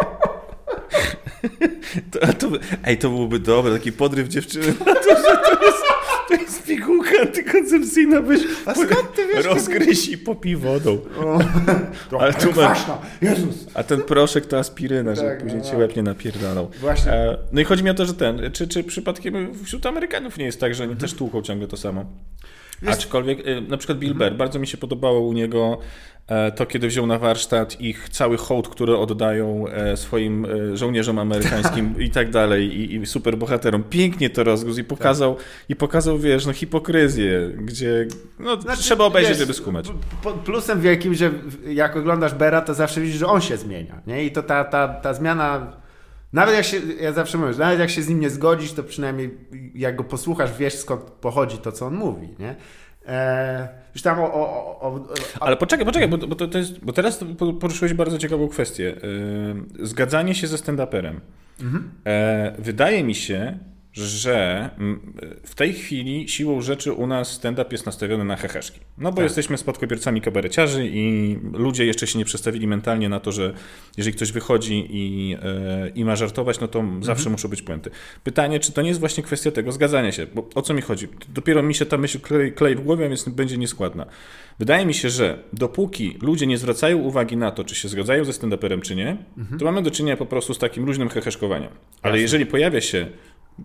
To, 2.10 2.18
to, 2.32 2.48
ej, 2.84 2.98
to 2.98 3.08
byłoby 3.08 3.38
dobre, 3.38 3.72
taki 3.72 3.92
podryw 3.92 4.28
dziewczyny 4.28 4.66
na 4.86 4.94
to, 4.94 5.02
że 5.16 5.36
to 5.36 5.64
jest, 5.66 5.82
to 6.30 6.42
jest 6.42 6.62
pigułka 6.66 7.10
antykoncepcyjna, 7.22 8.22
byś 8.22 8.40
A 8.66 8.74
skąd 8.74 9.14
ty 9.16 9.26
wiesz, 9.34 9.44
rozgryź 9.46 10.08
i 10.08 10.18
popij 10.18 10.56
wodą. 10.56 10.98
Trochę 12.08 12.24
Ale 12.24 12.34
tu 12.34 12.46
ma- 12.46 12.52
kwaśna. 12.52 12.98
Jezus. 13.22 13.66
A 13.74 13.82
ten 13.82 14.02
proszek 14.02 14.46
to 14.46 14.58
aspiryna, 14.58 15.14
żeby 15.14 15.28
Tak, 15.28 15.42
później 15.42 15.58
no, 15.62 15.64
ci 15.66 15.72
no. 15.72 15.78
łeb 15.78 15.96
nie 15.96 16.02
napierdalał. 16.02 16.70
Właśnie. 16.80 17.12
E, 17.12 17.36
No 17.52 17.60
i 17.60 17.64
chodzi 17.64 17.84
mi 17.84 17.90
o 17.90 17.94
to, 17.94 18.06
że 18.06 18.14
ten, 18.14 18.50
czy, 18.52 18.68
czy 18.68 18.84
przypadkiem 18.84 19.64
wśród 19.64 19.86
Amerykanów 19.86 20.38
nie 20.38 20.44
jest 20.44 20.60
tak, 20.60 20.74
że 20.74 20.84
oni 20.84 20.96
też 20.96 21.14
tłuką 21.14 21.42
ciągle 21.42 21.68
to 21.68 21.76
samo? 21.76 22.04
Aczkolwiek, 22.86 23.46
y, 23.46 23.60
na 23.60 23.76
przykład 23.76 23.98
Bill 23.98 24.14
Burr, 24.14 24.34
bardzo 24.34 24.58
mi 24.58 24.66
się 24.66 24.76
podobało 24.76 25.20
u 25.20 25.32
niego 25.32 25.78
e, 26.26 26.52
to, 26.52 26.66
kiedy 26.66 26.88
wziął 26.88 27.06
na 27.06 27.18
warsztat 27.18 27.80
ich 27.80 28.08
cały 28.08 28.36
hołd, 28.36 28.68
który 28.68 28.96
oddają 28.96 29.68
e, 29.68 29.96
swoim 29.96 30.44
e, 30.44 30.76
żołnierzom 30.76 31.18
amerykańskim 31.18 31.94
i 32.06 32.10
tak 32.10 32.30
dalej, 32.30 32.80
i, 32.80 32.94
i 32.96 33.06
superbohaterom. 33.06 33.84
Pięknie 33.84 34.30
to 34.30 34.44
rozgryzł 34.44 34.80
i 34.80 34.84
pokazał, 34.84 35.36
i 35.68 35.76
pokazał, 35.76 36.18
wiesz, 36.18 36.46
no 36.46 36.52
hipokryzję, 36.52 37.50
gdzie 37.56 38.06
no, 38.38 38.60
Znaczy, 38.60 38.82
trzeba 38.82 39.04
obejrzeć, 39.04 39.30
wiesz, 39.30 39.38
żeby 39.38 39.54
skumać. 39.54 39.86
Plusem 40.44 40.80
wielkim, 40.80 41.14
że 41.14 41.30
jak 41.66 41.96
oglądasz 41.96 42.34
Bera, 42.34 42.60
to 42.60 42.74
zawsze 42.74 43.00
widzisz, 43.00 43.18
że 43.18 43.26
on 43.26 43.40
się 43.40 43.56
zmienia. 43.56 44.00
Nie? 44.06 44.24
I 44.24 44.32
to 44.32 44.42
ta, 44.42 44.64
ta, 44.64 44.88
ta 44.88 45.14
zmiana. 45.14 45.79
Nawet 46.32 46.54
jak 46.54 46.64
się, 46.64 46.76
ja 47.00 47.12
zawsze 47.12 47.38
mówię, 47.38 47.52
nawet 47.58 47.78
jak 47.80 47.90
się 47.90 48.02
z 48.02 48.08
nim 48.08 48.20
nie 48.20 48.30
zgodzisz, 48.30 48.72
to 48.72 48.82
przynajmniej 48.82 49.38
jak 49.74 49.96
go 49.96 50.04
posłuchasz, 50.04 50.56
wiesz 50.58 50.74
skąd 50.74 51.02
pochodzi 51.02 51.58
to, 51.58 51.72
co 51.72 51.86
on 51.86 51.94
mówi. 51.94 52.28
Nie? 52.38 52.56
E, 53.06 53.68
już 53.94 54.02
tam 54.02 54.18
o, 54.18 54.34
o, 54.34 54.80
o, 54.80 55.06
Ale 55.40 55.56
poczekaj, 55.56 55.86
poczekaj, 55.86 56.08
bo, 56.08 56.18
bo, 56.18 56.34
to, 56.34 56.48
to 56.48 56.58
jest, 56.58 56.84
bo 56.84 56.92
teraz 56.92 57.24
po- 57.38 57.52
poruszyłeś 57.52 57.94
bardzo 57.94 58.18
ciekawą 58.18 58.48
kwestię. 58.48 58.84
Yy, 59.78 59.86
Zgadzanie 59.86 60.34
się 60.34 60.46
ze 60.46 60.56
stand-uperem. 60.56 61.14
E, 62.06 62.54
wydaje 62.58 63.04
mi 63.04 63.14
się, 63.14 63.58
że 63.92 64.70
mm, 64.78 65.12
w 65.44 65.54
tej 65.54 65.72
chwili 65.72 66.28
siłą 66.28 66.60
rzeczy 66.60 66.92
u 66.92 67.06
nas 67.06 67.32
stand-up 67.32 67.68
jest 67.72 67.86
nastawiony 67.86 68.24
na 68.24 68.36
heheszki. 68.36 68.80
No 68.98 69.10
bo 69.10 69.16
tak. 69.16 69.24
jesteśmy 69.24 69.58
spadkobiercami 69.58 70.20
kabareciarzy 70.20 70.86
i 70.86 71.36
ludzie 71.52 71.86
jeszcze 71.86 72.06
się 72.06 72.18
nie 72.18 72.24
przestawili 72.24 72.66
mentalnie 72.66 73.08
na 73.08 73.20
to, 73.20 73.32
że 73.32 73.54
jeżeli 73.96 74.16
ktoś 74.16 74.32
wychodzi 74.32 74.86
i, 74.90 75.36
e, 75.42 75.88
i 75.94 76.04
ma 76.04 76.16
żartować, 76.16 76.60
no 76.60 76.68
to 76.68 76.78
mhm. 76.78 77.04
zawsze 77.04 77.30
muszą 77.30 77.48
być 77.48 77.62
puenty. 77.62 77.90
Pytanie, 78.24 78.60
czy 78.60 78.72
to 78.72 78.82
nie 78.82 78.88
jest 78.88 79.00
właśnie 79.00 79.22
kwestia 79.22 79.50
tego 79.50 79.72
zgadzania 79.72 80.12
się, 80.12 80.26
bo 80.34 80.48
o 80.54 80.62
co 80.62 80.74
mi 80.74 80.82
chodzi? 80.82 81.08
Dopiero 81.28 81.62
mi 81.62 81.74
się 81.74 81.86
ta 81.86 81.98
myśl 81.98 82.20
klei, 82.20 82.52
klei 82.52 82.74
w 82.74 82.80
głowie, 82.80 83.08
więc 83.08 83.28
będzie 83.28 83.58
nieskładna. 83.58 84.06
Wydaje 84.58 84.86
mi 84.86 84.94
się, 84.94 85.10
że 85.10 85.38
dopóki 85.52 86.18
ludzie 86.22 86.46
nie 86.46 86.58
zwracają 86.58 86.98
uwagi 86.98 87.36
na 87.36 87.50
to, 87.50 87.64
czy 87.64 87.74
się 87.74 87.88
zgadzają 87.88 88.24
ze 88.24 88.32
stand-uperem, 88.32 88.80
czy 88.80 88.96
nie, 88.96 89.16
mhm. 89.38 89.58
to 89.58 89.64
mamy 89.64 89.82
do 89.82 89.90
czynienia 89.90 90.16
po 90.16 90.26
prostu 90.26 90.54
z 90.54 90.58
takim 90.58 90.86
luźnym 90.86 91.08
heheszkowaniem. 91.08 91.70
Ale 92.02 92.12
Jasne. 92.12 92.22
jeżeli 92.22 92.46
pojawia 92.46 92.80
się 92.80 93.06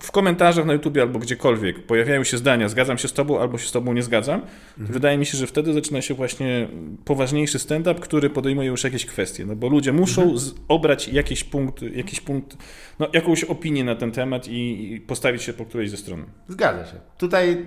w 0.02 0.12
komentarzach 0.12 0.66
na 0.66 0.74
YouTube 0.74 0.98
albo 0.98 1.20
gdziekolwiek 1.20 1.86
pojawiają 1.86 2.24
się 2.24 2.38
zdania, 2.38 2.70
zgadzam 2.70 2.98
się 2.98 3.08
z 3.08 3.14
tobą 3.14 3.39
albo 3.39 3.58
się 3.58 3.68
z 3.68 3.72
tobą 3.72 3.93
nie 3.93 4.04
zgadzam, 4.04 4.41
mhm. 4.78 4.93
wydaje 4.93 5.18
mi 5.18 5.26
się, 5.26 5.38
że 5.38 5.48
wtedy 5.48 5.74
zaczyna 5.74 6.02
się 6.02 6.14
właśnie 6.14 6.68
poważniejszy 7.06 7.60
stand-up, 7.60 7.96
który 8.02 8.30
podejmuje 8.30 8.68
już 8.68 8.84
jakieś 8.84 9.06
kwestie, 9.06 9.46
no 9.46 9.56
bo 9.56 9.70
ludzie 9.70 9.93
muszą 9.93 10.22
mhm. 10.22 10.39
obrać 10.68 11.08
jakiś 11.08 11.43
punkt, 11.43 11.82
jakiś 11.82 12.22
punkt, 12.22 12.58
no 13.00 13.08
jakąś 13.14 13.43
opinię 13.43 13.84
na 13.84 13.96
ten 13.96 14.12
temat 14.12 14.48
i, 14.48 14.93
i 14.93 15.02
postawić 15.02 15.43
się 15.43 15.54
po 15.54 15.66
którejś 15.66 15.89
ze 15.89 15.98
stron. 15.98 16.26
Zgadza 16.48 16.86
się. 16.86 17.00
Tutaj 17.18 17.52
y, 17.52 17.58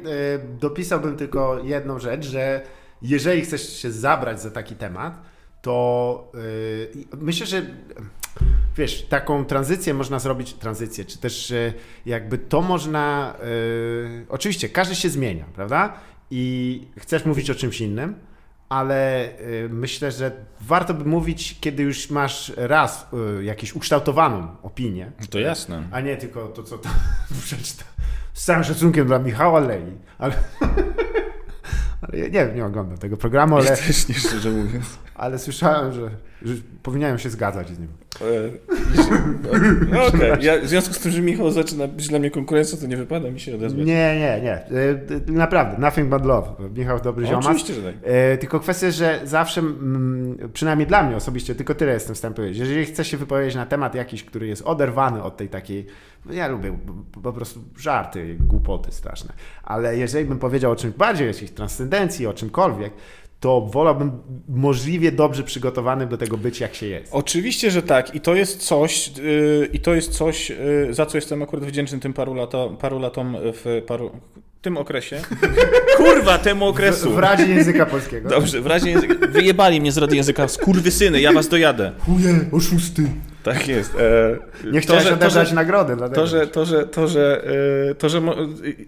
dopisałbym 0.61 1.17
tylko 1.17 1.65
jedną 1.65 1.99
rzecz, 1.99 2.27
że 2.27 2.61
jeżeli 3.03 3.41
chcesz 3.43 3.79
się 3.79 3.91
zabrać 3.91 4.43
za 4.43 4.51
taki 4.51 4.75
temat, 4.75 5.23
to 5.63 6.33
y, 6.35 7.17
myślę, 7.17 7.47
że 7.47 7.63
wiesz, 8.79 9.03
taką 9.03 9.45
tranzycję 9.45 9.95
można 9.95 10.19
zrobić, 10.19 10.55
tranzycję, 10.55 11.05
czy 11.05 11.19
też 11.19 11.51
e, 11.51 11.73
jakby 12.07 12.39
to 12.39 12.63
można, 12.63 13.35
yy, 13.41 14.27
oczywiście 14.29 14.69
każdy 14.69 14.95
się 14.95 15.11
zmienia, 15.11 15.45
prawda? 15.55 15.93
I 16.31 16.83
chcesz 16.99 17.25
mówić 17.25 17.51
o 17.51 17.55
czymś 17.55 17.81
innym, 17.81 18.15
ale 18.69 19.29
yy, 19.41 19.69
myślę, 19.69 20.13
że 20.13 20.33
warto 20.61 20.95
by 20.95 21.05
mówić, 21.05 21.57
kiedy 21.61 21.83
już 21.83 22.11
masz 22.11 22.53
raz 22.57 23.07
yy, 23.13 23.45
jakąś 23.45 23.75
ukształtowaną 23.75 24.57
opinię. 24.63 25.13
To 25.31 25.39
jasne. 25.39 25.83
A 25.91 26.01
nie 26.01 26.17
tylko 26.17 26.49
to, 26.49 26.63
co 26.63 26.79
tam. 26.79 26.93
Z 28.35 28.45
całym 28.45 28.65
szacunkiem 28.65 29.07
dla 29.07 29.19
Michała 29.19 29.61
Lei, 29.61 29.93
ale... 30.19 30.35
ale 32.03 32.31
nie 32.31 32.53
nie 32.55 32.65
oglądam 32.65 32.99
tego 32.99 33.17
programu, 33.17 33.57
ale... 33.57 33.65
Ja 33.65 33.77
też 33.77 34.09
nie, 34.09 34.15
szczerze 34.15 34.51
mówiąc. 34.51 34.99
Ale 35.15 35.39
słyszałem, 35.39 35.93
że 35.93 36.11
powinienem 36.83 37.19
się 37.19 37.31
zgadzać 37.31 37.69
z 37.69 37.79
nim. 37.79 37.89
No, 39.93 40.07
Okej, 40.07 40.33
okay. 40.33 40.45
ja, 40.45 40.61
w 40.61 40.69
związku 40.69 40.95
z 40.95 40.99
tym, 40.99 41.13
że 41.13 41.21
Michał 41.21 41.51
zaczyna 41.51 41.87
być 41.87 42.09
dla 42.09 42.19
mnie 42.19 42.31
konkurencją, 42.31 42.79
to 42.79 42.87
nie 42.87 42.97
wypada 42.97 43.31
mi 43.31 43.41
się 43.41 43.55
odezwać. 43.55 43.87
Nie, 43.87 44.19
nie, 44.19 44.41
nie. 44.43 44.55
E, 44.55 44.67
naprawdę, 45.27 45.79
nothing 45.79 46.09
but 46.09 46.25
love. 46.25 46.49
Michał 46.77 47.01
dobry 47.01 47.27
ziomak. 47.27 47.45
Oczywiście, 47.45 47.75
że 47.75 47.83
tak. 47.83 47.95
E, 48.05 48.39
tylko 48.39 48.61
kwestia, 48.61 48.91
że 48.91 49.21
zawsze, 49.25 49.63
przynajmniej 50.53 50.87
dla 50.87 51.03
mnie 51.03 51.17
osobiście, 51.17 51.55
tylko 51.55 51.75
tyle 51.75 51.93
jestem 51.93 52.15
w 52.15 52.19
stanie 52.19 52.35
powiedzieć. 52.35 52.59
Jeżeli 52.59 52.85
chcę 52.85 53.05
się 53.05 53.17
wypowiedzieć 53.17 53.55
na 53.55 53.67
temat 53.67 53.95
jakiś, 53.95 54.25
który 54.25 54.47
jest 54.47 54.63
oderwany 54.63 55.23
od 55.23 55.37
tej 55.37 55.49
takiej, 55.49 55.87
ja 56.31 56.49
lubię 56.49 56.79
po 57.23 57.33
prostu 57.33 57.61
żarty, 57.77 58.37
głupoty 58.41 58.93
straszne, 58.93 59.33
ale 59.63 59.97
jeżeli 59.97 60.25
bym 60.25 60.39
powiedział 60.39 60.73
o 60.73 60.77
czymś 60.77 60.95
bardziej, 60.95 61.29
o 61.29 61.33
jakiejś 61.33 61.51
transcendencji, 61.51 62.27
o 62.27 62.33
czymkolwiek, 62.33 62.93
to 63.41 63.61
wolałbym 63.61 64.13
możliwie 64.49 65.13
dobrze 65.13 65.43
przygotowany 65.43 66.07
do 66.07 66.17
tego 66.17 66.37
być, 66.37 66.61
jak 66.61 66.75
się 66.75 66.87
jest. 66.87 67.15
Oczywiście, 67.15 67.71
że 67.71 67.83
tak. 67.83 68.15
I 68.15 68.21
to 68.21 68.35
jest 68.35 68.63
coś, 68.63 69.09
yy, 69.09 69.69
i 69.73 69.81
to 69.81 69.95
jest 69.95 70.13
coś, 70.13 70.51
yy, 70.51 70.57
za 70.91 71.07
co 71.07 71.19
jestem 71.19 71.43
akurat 71.43 71.65
wdzięczny 71.65 72.01
tym 72.01 72.13
paru, 72.13 72.35
lato, 72.35 72.77
paru 72.81 72.99
latom 72.99 73.37
w 73.41 73.83
paru, 73.87 74.11
tym 74.63 74.77
okresie. 74.77 75.21
Kurwa, 75.97 76.39
temu 76.39 76.67
okresu. 76.67 77.11
W, 77.11 77.15
w 77.15 77.19
razie 77.19 77.47
języka 77.47 77.87
polskiego. 77.87 78.29
Dobrze, 78.29 78.61
w 78.61 78.67
razie 78.67 78.91
języka. 78.91 79.27
Wyjebali 79.27 79.81
mnie 79.81 79.93
z 79.93 79.99
rady 79.99 80.17
języka. 80.17 80.47
syny, 80.91 81.21
ja 81.21 81.33
was 81.33 81.49
dojadę. 81.49 81.93
Chuje, 81.99 82.41
oszusty. 82.53 83.03
Tak 83.43 83.69
jest. 83.69 83.95
E, 83.95 84.71
nie 84.73 84.81
chciałeś 84.81 85.03
to, 85.03 85.09
że, 85.09 85.15
odebrać 85.15 85.35
to, 85.35 85.45
że, 85.45 85.55
nagrody. 85.55 85.97
To, 86.15 86.27
że, 86.27 86.47
to, 86.47 86.65
że, 86.65 86.87
to, 86.87 87.09
że, 87.09 87.45
e, 87.91 87.95
to, 87.95 88.09
że 88.09 88.23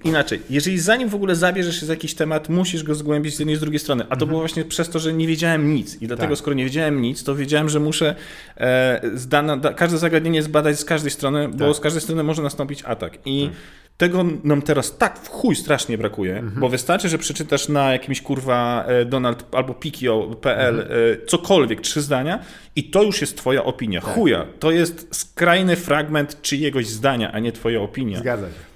inaczej. 0.04 0.42
Jeżeli 0.50 0.78
zanim 0.78 1.08
w 1.08 1.14
ogóle 1.14 1.36
zabierzesz 1.36 1.80
się 1.80 1.86
za 1.86 1.92
jakiś 1.92 2.14
temat, 2.14 2.48
musisz 2.48 2.82
go 2.82 2.94
zgłębić 2.94 3.36
z 3.36 3.38
jednej 3.38 3.54
i 3.54 3.58
z 3.58 3.60
drugiej 3.60 3.78
strony. 3.78 4.04
A 4.04 4.06
to 4.06 4.12
mhm. 4.12 4.28
było 4.28 4.40
właśnie 4.40 4.64
przez 4.64 4.88
to, 4.88 4.98
że 4.98 5.12
nie 5.12 5.26
wiedziałem 5.26 5.74
nic. 5.74 6.02
I 6.02 6.06
dlatego, 6.06 6.28
tak. 6.28 6.38
skoro 6.38 6.54
nie 6.54 6.64
wiedziałem 6.64 7.02
nic, 7.02 7.24
to 7.24 7.34
wiedziałem, 7.34 7.68
że 7.68 7.80
muszę 7.80 8.14
e, 8.56 9.00
zdana, 9.14 9.56
da, 9.56 9.72
każde 9.74 9.98
zagadnienie 9.98 10.42
zbadać 10.42 10.78
z 10.78 10.84
każdej 10.84 11.10
strony, 11.10 11.48
bo 11.48 11.66
tak. 11.66 11.76
z 11.76 11.80
każdej 11.80 12.02
strony 12.02 12.22
może 12.22 12.42
nastąpić 12.42 12.82
atak. 12.82 13.18
I 13.24 13.46
tak. 13.46 13.56
Tego 14.00 14.24
nam 14.44 14.62
teraz 14.62 14.96
tak 14.98 15.18
w 15.18 15.28
chuj 15.28 15.56
strasznie 15.56 15.98
brakuje, 15.98 16.36
mhm. 16.36 16.60
bo 16.60 16.68
wystarczy, 16.68 17.08
że 17.08 17.18
przeczytasz 17.18 17.68
na 17.68 17.92
jakimś 17.92 18.22
kurwa 18.22 18.84
e, 18.88 19.04
Donald 19.04 19.46
albo 19.52 19.74
Pikio.pl 19.74 20.80
mhm. 20.80 20.98
E, 21.22 21.26
cokolwiek, 21.26 21.80
trzy 21.80 22.02
zdania 22.02 22.38
i 22.76 22.84
to 22.84 23.02
już 23.02 23.20
jest 23.20 23.36
twoja 23.36 23.64
opinia. 23.64 24.00
Tak. 24.00 24.14
Chuja. 24.14 24.46
To 24.58 24.70
jest 24.70 25.08
skrajny 25.10 25.76
fragment 25.76 26.42
czyjegoś 26.42 26.86
zdania, 26.86 27.32
a 27.32 27.38
nie 27.38 27.52
twoja 27.52 27.80
opinia. 27.80 28.18
Zgadza 28.18 28.46
się. 28.46 28.69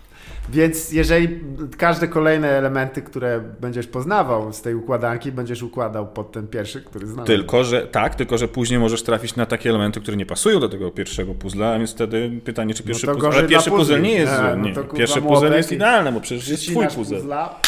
Więc 0.48 0.92
jeżeli 0.92 1.40
każde 1.78 2.08
kolejne 2.08 2.48
elementy, 2.48 3.02
które 3.02 3.40
będziesz 3.60 3.86
poznawał 3.86 4.52
z 4.52 4.62
tej 4.62 4.74
układanki, 4.74 5.32
będziesz 5.32 5.62
układał 5.62 6.06
pod 6.08 6.32
ten 6.32 6.48
pierwszy, 6.48 6.82
który 6.82 7.06
znamy. 7.06 7.26
Tylko, 7.26 7.64
że 7.64 7.86
tak, 7.86 8.14
tylko, 8.14 8.38
że 8.38 8.48
później 8.48 8.80
możesz 8.80 9.02
trafić 9.02 9.36
na 9.36 9.46
takie 9.46 9.70
elementy, 9.70 10.00
które 10.00 10.16
nie 10.16 10.26
pasują 10.26 10.60
do 10.60 10.68
tego 10.68 10.90
pierwszego 10.90 11.34
puzzla, 11.34 11.72
a 11.72 11.78
więc 11.78 11.92
wtedy 11.92 12.40
pytanie, 12.44 12.74
czy 12.74 12.82
no 12.82 12.86
pierwszy 12.86 13.06
no 13.06 13.14
puzzle... 13.14 13.30
Ale 13.30 13.48
pierwszy 13.48 13.70
puzzle 13.70 14.00
nie 14.00 14.12
jest... 14.12 14.32
Nie, 14.62 14.72
no. 14.72 14.84
Pierwszy 14.84 15.22
puzzle 15.22 15.56
jest 15.56 15.72
idealny, 15.72 16.12
bo 16.12 16.20
przecież 16.20 16.48
jest 16.48 16.66
twój 16.66 16.86
puzzle. 16.86 17.16
Puzzla, 17.16 17.60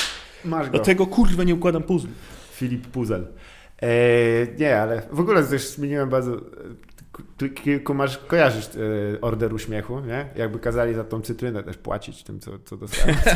masz 0.44 0.66
go. 0.66 0.72
Dlatego 0.72 1.06
kurwa 1.06 1.44
nie 1.44 1.54
układam 1.54 1.82
puzzle. 1.82 2.10
Filip 2.52 2.86
Puzzle. 2.86 3.22
Eee, 3.82 4.48
nie, 4.58 4.80
ale 4.80 5.02
w 5.12 5.20
ogóle 5.20 5.44
też 5.44 5.68
zmieniłem 5.68 6.08
bardzo 6.08 6.36
kilku 7.54 7.94
masz, 7.94 8.18
kojarzysz 8.18 8.66
e, 8.66 9.20
order 9.20 9.54
uśmiechu, 9.54 10.00
nie? 10.00 10.28
Jakby 10.36 10.58
kazali 10.58 10.94
za 10.94 11.04
tą 11.04 11.20
cytrynę 11.20 11.62
też 11.62 11.76
płacić 11.76 12.22
tym, 12.22 12.40
co, 12.40 12.58
co 12.58 12.76
dostałeś. 12.76 13.16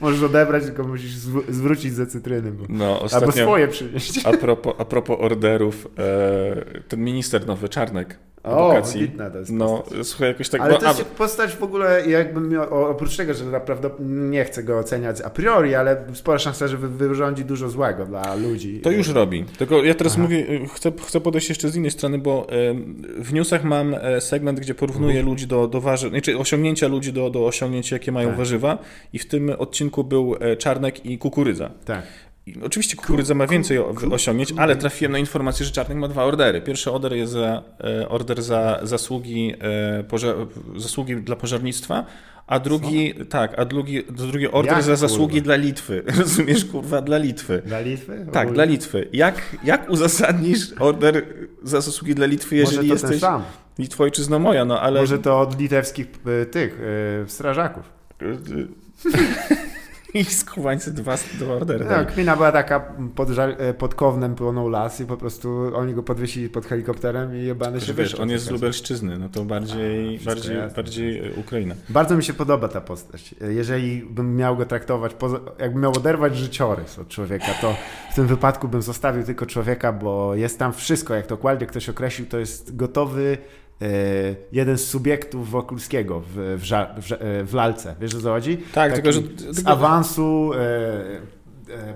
Możesz 0.00 0.22
odebrać, 0.22 0.64
tylko 0.64 0.84
musisz 0.84 1.12
zwrócić 1.48 1.94
za 1.94 2.06
cytryny. 2.06 2.52
Bo... 2.52 2.64
No, 2.68 3.00
ostatnio, 3.00 3.28
Albo 3.28 3.32
swoje 3.32 3.68
przynieść. 3.68 4.26
A 4.26 4.32
propos, 4.32 4.74
a 4.78 4.84
propos 4.84 5.16
orderów, 5.20 5.88
e, 5.98 6.80
ten 6.88 7.04
minister 7.04 7.46
nowy, 7.46 7.68
Czarnek, 7.68 8.18
edukacji. 8.44 9.12
O, 9.26 9.30
to 9.30 9.38
jest 9.38 9.52
no, 9.52 9.82
słuchaj, 10.02 10.28
jakoś 10.28 10.48
tak... 10.48 10.60
Ale 10.60 10.72
bo, 10.72 10.80
to 10.80 10.86
jest 10.86 11.00
a... 11.00 11.04
postać 11.04 11.56
w 11.56 11.62
ogóle, 11.62 12.06
jakbym 12.06 12.48
miał, 12.48 12.90
oprócz 12.90 13.16
tego, 13.16 13.34
że 13.34 13.44
naprawdę 13.44 13.90
nie 14.00 14.44
chcę 14.44 14.62
go 14.62 14.78
oceniać 14.78 15.20
a 15.20 15.30
priori, 15.30 15.74
ale 15.74 16.04
spora 16.14 16.38
szansa, 16.38 16.68
że 16.68 16.76
wyrządzi 16.76 17.44
dużo 17.44 17.68
złego 17.68 18.06
dla 18.06 18.34
ludzi. 18.34 18.80
To 18.80 18.90
już 18.90 19.08
robi. 19.08 19.44
Tylko 19.58 19.84
ja 19.84 19.94
teraz 19.94 20.12
Aha. 20.12 20.22
mówię, 20.22 20.46
chcę, 20.74 20.92
chcę 21.06 21.20
podejść 21.20 21.48
jeszcze 21.48 21.68
z 21.68 21.76
innej 21.76 21.90
strony, 21.90 22.18
bo 22.18 22.46
w 23.18 23.32
newsach 23.32 23.64
mam 23.64 23.94
e, 23.94 24.20
segment, 24.20 24.60
gdzie 24.60 24.74
porównuję 24.74 25.16
mhm. 25.16 25.26
ludzi 25.26 25.46
do, 25.46 25.68
do 25.68 25.80
warzyw, 25.80 26.10
znaczy 26.10 26.38
osiągnięcia 26.38 26.88
ludzi 26.88 27.12
do, 27.12 27.30
do 27.30 27.46
osiągnięć, 27.46 27.90
jakie 27.90 28.12
mają 28.12 28.28
tak. 28.28 28.38
warzywa 28.38 28.78
i 29.12 29.18
w 29.18 29.26
tym 29.26 29.50
odcinku 29.58 30.04
był 30.04 30.36
e, 30.40 30.56
czarnek 30.56 31.06
i 31.06 31.18
kukurydza. 31.18 31.70
Tak. 31.84 32.02
Oczywiście 32.62 32.96
kukurydza 32.96 33.34
ma 33.34 33.46
więcej 33.46 33.78
osiągnięć, 34.10 34.54
ale 34.56 34.76
trafiłem 34.76 35.12
na 35.12 35.18
informację, 35.18 35.66
że 35.66 35.72
Czarnek 35.72 35.98
ma 35.98 36.08
dwa 36.08 36.24
ordery. 36.24 36.60
Pierwszy 36.60 36.92
order 36.92 37.12
jest 37.12 37.32
za, 37.32 37.62
e, 37.84 38.08
order 38.08 38.42
za 38.42 38.80
zasługi, 38.82 39.54
e, 39.60 40.04
zasługi 40.76 41.16
dla 41.16 41.36
pożarnictwa, 41.36 42.04
a 42.46 42.60
drugi, 42.60 43.14
Co? 43.18 43.24
tak, 43.24 43.58
a 43.58 43.64
drugi, 43.64 44.04
drugi 44.04 44.48
order 44.48 44.72
jak, 44.72 44.82
za 44.82 44.96
zasługi 44.96 45.32
kurwa? 45.32 45.44
dla 45.44 45.56
Litwy. 45.56 46.02
Rozumiesz, 46.18 46.64
kurwa, 46.64 47.00
dla 47.00 47.18
Litwy. 47.18 47.62
Dla 47.66 47.80
Litwy? 47.80 48.26
Tak, 48.32 48.52
dla 48.52 48.64
Litwy. 48.64 49.08
Jak, 49.12 49.56
jak 49.64 49.90
uzasadnisz 49.90 50.72
order 50.80 51.26
za 51.62 51.80
zasługi 51.80 52.14
dla 52.14 52.26
Litwy, 52.26 52.56
jeżeli 52.56 52.76
Może 52.76 52.88
to 52.88 52.94
jesteś... 52.94 53.10
Ten 53.10 53.20
sam. 53.20 53.42
Litwo 53.78 54.04
ojczyzna 54.04 54.38
moja, 54.38 54.64
no 54.64 54.80
ale... 54.80 55.00
Może 55.00 55.18
to 55.18 55.40
od 55.40 55.60
litewskich 55.60 56.06
e, 56.42 56.46
tych 56.46 56.80
strażaków. 57.26 57.92
i 60.14 60.24
skubańcy 60.24 60.94
dwa, 60.94 61.16
dwa 61.38 61.54
ordery. 61.54 61.84
No, 61.84 62.06
kmina 62.06 62.36
była 62.36 62.52
taka, 62.52 62.80
pod, 63.14 63.28
e, 63.38 63.74
pod 63.74 63.94
Kownem 63.94 64.34
płonął 64.34 64.68
las 64.68 65.00
i 65.00 65.06
po 65.06 65.16
prostu 65.16 65.76
oni 65.76 65.94
go 65.94 66.02
podwiesili 66.02 66.48
pod 66.48 66.66
helikopterem 66.66 67.36
i 67.36 67.42
jebany 67.42 67.80
się 67.80 67.94
wiesz, 67.94 68.14
on 68.14 68.30
jest 68.30 68.44
z 68.44 68.50
Lubelszczyzny, 68.50 69.18
no 69.18 69.28
to 69.28 69.44
bardziej, 69.44 70.18
A, 70.22 70.24
bardziej, 70.24 70.56
bardziej 70.76 71.18
e, 71.18 71.32
Ukraina. 71.32 71.74
Bardzo 71.88 72.16
mi 72.16 72.24
się 72.24 72.34
podoba 72.34 72.68
ta 72.68 72.80
postać. 72.80 73.34
Jeżeli 73.48 74.02
bym 74.02 74.36
miał 74.36 74.56
go 74.56 74.66
traktować, 74.66 75.12
jakbym 75.58 75.82
miał 75.82 75.92
oderwać 75.92 76.36
życiorys 76.36 76.98
od 76.98 77.08
człowieka, 77.08 77.54
to 77.60 77.76
w 78.12 78.14
tym 78.14 78.26
wypadku 78.26 78.68
bym 78.68 78.82
zostawił 78.82 79.22
tylko 79.22 79.46
człowieka, 79.46 79.92
bo 79.92 80.34
jest 80.34 80.58
tam 80.58 80.72
wszystko, 80.72 81.14
jak 81.14 81.26
to 81.26 81.34
dokładnie 81.34 81.66
ktoś 81.66 81.88
określił, 81.88 82.28
to 82.28 82.38
jest 82.38 82.76
gotowy 82.76 83.38
E, 83.38 83.63
jeden 84.52 84.78
z 84.78 84.84
subiektów 84.84 85.50
Wokulskiego 85.50 86.20
w, 86.20 86.34
w, 86.34 86.62
w, 87.02 87.48
w 87.50 87.54
lalce. 87.54 87.94
Wiesz 88.00 88.14
o 88.14 88.20
co 88.20 88.28
chodzi? 88.30 88.58
Tak, 88.74 88.92
tylko 88.92 89.12
że... 89.12 89.20
Z 89.50 89.66
awansu, 89.66 90.50
e, 90.54 90.58
e, 90.58 91.20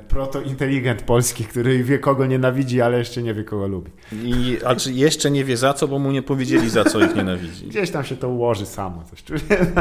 proto-inteligent 0.08 1.02
polski, 1.02 1.44
który 1.44 1.84
wie 1.84 1.98
kogo 1.98 2.26
nienawidzi, 2.26 2.80
ale 2.80 2.98
jeszcze 2.98 3.22
nie 3.22 3.34
wie 3.34 3.44
kogo 3.44 3.66
lubi. 3.66 3.90
I, 4.12 4.58
a 4.64 4.76
czy 4.76 4.92
jeszcze 4.92 5.30
nie 5.30 5.44
wie 5.44 5.56
za 5.56 5.74
co, 5.74 5.88
bo 5.88 5.98
mu 5.98 6.10
nie 6.10 6.22
powiedzieli 6.22 6.70
za 6.70 6.84
co 6.84 7.04
ich 7.04 7.14
nienawidzi. 7.14 7.66
Gdzieś 7.70 7.90
tam 7.90 8.04
się 8.04 8.16
to 8.16 8.28
ułoży 8.28 8.66
samo. 8.66 9.04
Coś. 9.04 9.40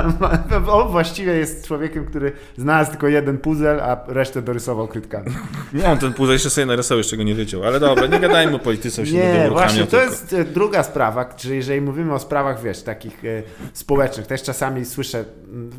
On 0.71 0.87
właściwie 0.91 1.33
jest 1.33 1.67
człowiekiem, 1.67 2.05
który 2.05 2.31
znalazł 2.57 2.91
tylko 2.91 3.07
jeden 3.07 3.37
puzzle, 3.37 3.83
a 3.83 4.13
resztę 4.13 4.41
dorysował 4.41 4.87
krytkami. 4.87 5.31
Nie, 5.73 5.89
on 5.89 5.97
ten 5.97 6.13
puzzle 6.13 6.33
jeszcze 6.33 6.49
sobie 6.49 6.65
narysował, 6.65 6.97
jeszcze 6.97 7.17
go 7.17 7.23
nie 7.23 7.35
wyciął. 7.35 7.63
Ale 7.63 7.79
dobra, 7.79 8.07
nie 8.07 8.19
gadajmy 8.19 8.55
o 8.55 8.59
polityce. 8.59 9.05
Się 9.05 9.13
nie, 9.13 9.49
właśnie, 9.49 9.85
to 9.85 9.91
tylko. 9.91 10.05
jest 10.05 10.33
e, 10.33 10.45
druga 10.45 10.83
sprawa, 10.83 11.29
że 11.37 11.55
jeżeli 11.55 11.81
mówimy 11.81 12.13
o 12.13 12.19
sprawach, 12.19 12.61
wiesz, 12.61 12.81
takich 12.81 13.25
e, 13.25 13.43
społecznych, 13.73 14.27
też 14.27 14.43
czasami 14.43 14.85
słyszę, 14.85 15.25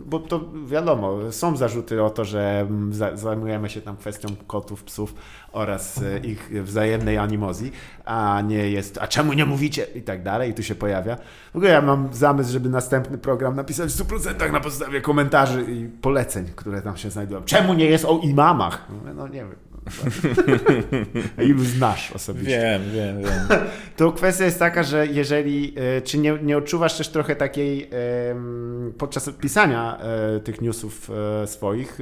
bo 0.07 0.19
to 0.19 0.45
wiadomo, 0.67 1.33
są 1.33 1.57
zarzuty 1.57 2.03
o 2.03 2.11
to, 2.11 2.25
że 2.25 2.67
zajmujemy 3.15 3.69
się 3.71 3.81
tam 3.81 3.97
kwestią 3.99 4.29
kotów, 4.47 4.85
psów 4.85 5.15
oraz 5.53 6.03
e, 6.03 6.19
ich 6.19 6.51
wzajemnej 6.63 7.19
animozji, 7.19 7.73
a 8.05 8.41
nie 8.47 8.71
jest, 8.71 8.99
a 8.99 9.07
czemu 9.07 9.33
nie 9.33 9.47
mówicie 9.47 9.87
i 9.95 10.03
tak 10.03 10.23
dalej, 10.23 10.51
i 10.51 10.55
tu 10.55 10.63
się 10.63 10.75
pojawia. 10.75 11.17
W 11.53 11.57
ogóle 11.57 11.71
ja 11.71 11.83
mam 11.83 12.09
zamysł, 12.13 12.53
żeby 12.53 12.69
następny 12.69 13.19
program 13.19 13.57
napisać 13.57 13.93
w 13.93 14.05
100% 14.05 14.53
na 14.53 14.61
podstawie 14.61 15.01
komentarzy 15.01 15.65
i 15.69 15.89
poleceń, 15.89 16.47
które 16.57 16.83
tam 16.83 16.97
się 16.97 17.11
znajdują. 17.11 17.43
Czemu 17.43 17.75
nie 17.75 17.87
jest 17.87 18.05
o 18.05 18.19
imamach? 18.23 18.87
No 19.15 19.29
nie 19.29 19.41
wiem. 19.41 19.68
Ilu 21.49 21.65
znasz 21.65 22.13
osobiście? 22.13 22.61
Wiem, 22.61 22.83
wiem, 22.93 23.23
wiem. 23.23 23.59
To 23.97 24.13
kwestia 24.13 24.45
jest 24.45 24.59
taka, 24.59 24.83
że 24.83 25.07
jeżeli, 25.07 25.75
e, 25.77 26.03
czy 26.03 26.19
nie, 26.19 26.39
nie 26.43 26.57
odczuwasz 26.57 26.99
też 26.99 27.09
trochę 27.09 27.37
takiej, 27.37 27.91
podczas 28.99 29.31
pisania 29.31 29.99
e, 29.99 30.41
tych 30.41 30.61
newsów 30.61 31.11
e, 31.43 31.47
swoich, 31.47 31.99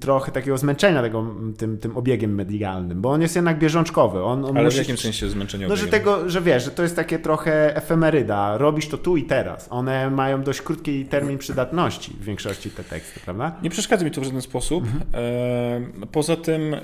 trochę 0.00 0.32
takiego 0.32 0.58
zmęczenia 0.58 1.02
tego, 1.02 1.34
tym, 1.58 1.78
tym 1.78 1.96
obiegiem 1.96 2.34
medialnym, 2.34 3.00
bo 3.00 3.10
on 3.10 3.22
jest 3.22 3.36
jednak 3.36 3.58
bieżączkowy. 3.58 4.22
On, 4.22 4.44
on 4.44 4.56
Ale 4.56 4.64
musi... 4.64 4.76
w 4.76 4.78
jakim 4.78 4.96
sensie 4.96 5.28
zmęczenia 5.28 5.68
No, 5.68 5.76
że 5.76 5.86
tego, 5.86 6.30
że 6.30 6.40
wiesz, 6.40 6.64
że 6.64 6.70
to 6.70 6.82
jest 6.82 6.96
takie 6.96 7.18
trochę 7.18 7.76
efemeryda, 7.76 8.58
robisz 8.58 8.88
to 8.88 8.98
tu 8.98 9.16
i 9.16 9.22
teraz. 9.22 9.66
One 9.70 10.10
mają 10.10 10.42
dość 10.42 10.62
krótki 10.62 11.04
termin 11.04 11.38
przydatności 11.38 12.12
w 12.20 12.24
większości 12.24 12.70
te 12.70 12.84
teksty, 12.84 13.20
prawda? 13.20 13.56
Nie 13.62 13.70
przeszkadza 13.70 14.04
mi 14.04 14.10
to 14.10 14.20
w 14.20 14.24
żaden 14.24 14.42
sposób. 14.42 14.84
Mhm. 14.84 15.92
Poza 16.12 16.36
tym 16.36 16.76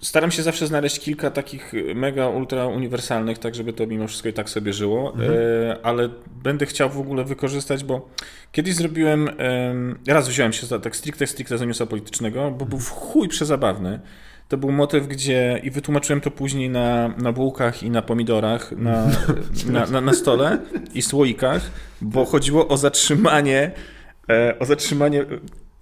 Staram 0.00 0.30
się 0.30 0.42
zawsze 0.42 0.66
znaleźć 0.66 1.00
kilka 1.00 1.30
takich 1.30 1.72
mega, 1.94 2.28
ultra 2.28 2.66
uniwersalnych, 2.66 3.38
tak 3.38 3.54
żeby 3.54 3.72
to 3.72 3.86
mimo 3.86 4.08
wszystko 4.08 4.28
i 4.28 4.32
tak 4.32 4.50
sobie 4.50 4.72
żyło, 4.72 5.12
mhm. 5.12 5.32
E, 5.32 5.76
ale 5.82 6.08
będę 6.42 6.66
chciał 6.66 6.90
w 6.90 6.98
ogóle 6.98 7.24
wykorzystać, 7.24 7.84
bo 7.84 8.08
kiedyś 8.52 8.74
zrobiłem, 8.74 9.30
raz 10.06 10.28
wziąłem 10.28 10.52
się 10.52 10.66
za 10.66 10.78
tak 10.78 10.96
stricte, 10.96 11.26
stricte 11.26 11.58
za 11.58 11.64
newsa 11.64 11.86
politycznego, 11.86 12.50
bo 12.50 12.64
był 12.64 12.78
w 12.78 12.90
chuj 12.90 13.28
przezabawny. 13.28 14.00
To 14.48 14.56
był 14.56 14.72
motyw, 14.72 15.06
gdzie 15.06 15.60
i 15.62 15.70
wytłumaczyłem 15.70 16.20
to 16.20 16.30
później 16.30 16.70
na, 16.70 17.08
na 17.08 17.32
bułkach 17.32 17.82
i 17.82 17.90
na 17.90 18.02
pomidorach 18.02 18.72
na, 18.72 19.06
na, 19.72 19.86
na, 19.86 20.00
na 20.00 20.12
stole 20.12 20.58
i 20.94 21.02
słoikach, 21.02 21.70
bo 22.00 22.24
chodziło 22.24 22.68
o 22.68 22.76
zatrzymanie, 22.76 23.70
e, 24.30 24.58
o 24.58 24.64
zatrzymanie 24.64 25.24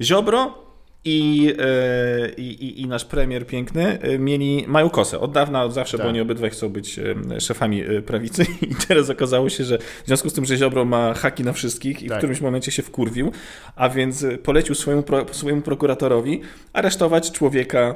Ziobro 0.01 0.63
i, 1.05 1.55
e, 1.59 2.29
i, 2.37 2.81
i, 2.81 2.87
nasz 2.87 3.05
premier 3.05 3.47
piękny 3.47 4.01
e, 4.01 4.19
mieli, 4.19 4.65
mają 4.69 4.91
kosę. 4.91 5.21
Od 5.21 5.33
dawna, 5.33 5.65
od 5.65 5.73
zawsze, 5.75 5.97
tak. 5.97 6.07
bo 6.07 6.11
oni 6.11 6.21
obydwaj 6.21 6.51
chcą 6.51 6.69
być 6.69 6.99
e, 6.99 7.41
szefami 7.41 7.83
prawicy 8.07 8.47
i 8.71 8.75
teraz 8.89 9.11
okazało 9.11 9.49
się, 9.49 9.65
że 9.65 9.79
w 9.79 10.07
związku 10.07 10.31
z 10.31 10.33
tym, 10.33 10.45
że 10.45 10.57
Ziobro 10.57 10.85
ma 10.85 11.15
haki 11.15 11.45
na 11.45 11.53
wszystkich 11.53 12.03
i 12.03 12.09
tak. 12.09 12.17
w 12.17 12.19
którymś 12.19 12.41
momencie 12.41 12.73
się 12.73 12.83
wkurwił, 12.83 13.33
a 13.77 13.89
więc 13.89 14.27
polecił 14.43 14.75
swojemu, 14.75 15.05
swojemu 15.33 15.63
prokuratorowi 15.63 16.41
aresztować 16.73 17.33
człowieka 17.33 17.95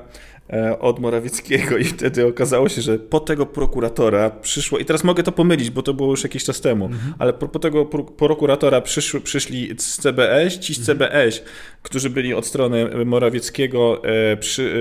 od 0.80 0.98
Morawieckiego 0.98 1.76
i 1.76 1.84
wtedy 1.84 2.26
okazało 2.26 2.68
się, 2.68 2.82
że 2.82 2.98
po 2.98 3.20
tego 3.20 3.46
prokuratora 3.46 4.30
przyszło, 4.30 4.78
i 4.78 4.84
teraz 4.84 5.04
mogę 5.04 5.22
to 5.22 5.32
pomylić, 5.32 5.70
bo 5.70 5.82
to 5.82 5.94
było 5.94 6.10
już 6.10 6.22
jakiś 6.22 6.44
czas 6.44 6.60
temu, 6.60 6.84
mhm. 6.84 7.14
ale 7.18 7.32
po, 7.32 7.48
po, 7.48 7.58
tego 7.58 7.84
prokuratora 8.16 8.80
przyszły, 8.80 9.20
przyszli 9.20 9.74
z 9.78 9.98
CBS, 9.98 10.58
ci 10.58 10.74
z 10.74 10.86
CBS, 10.86 11.42
którzy 11.82 12.10
byli 12.10 12.34
od 12.34 12.46
strony 12.46 13.04
Morawieckiego, 13.04 14.02
e, 14.04 14.36
przy, 14.36 14.74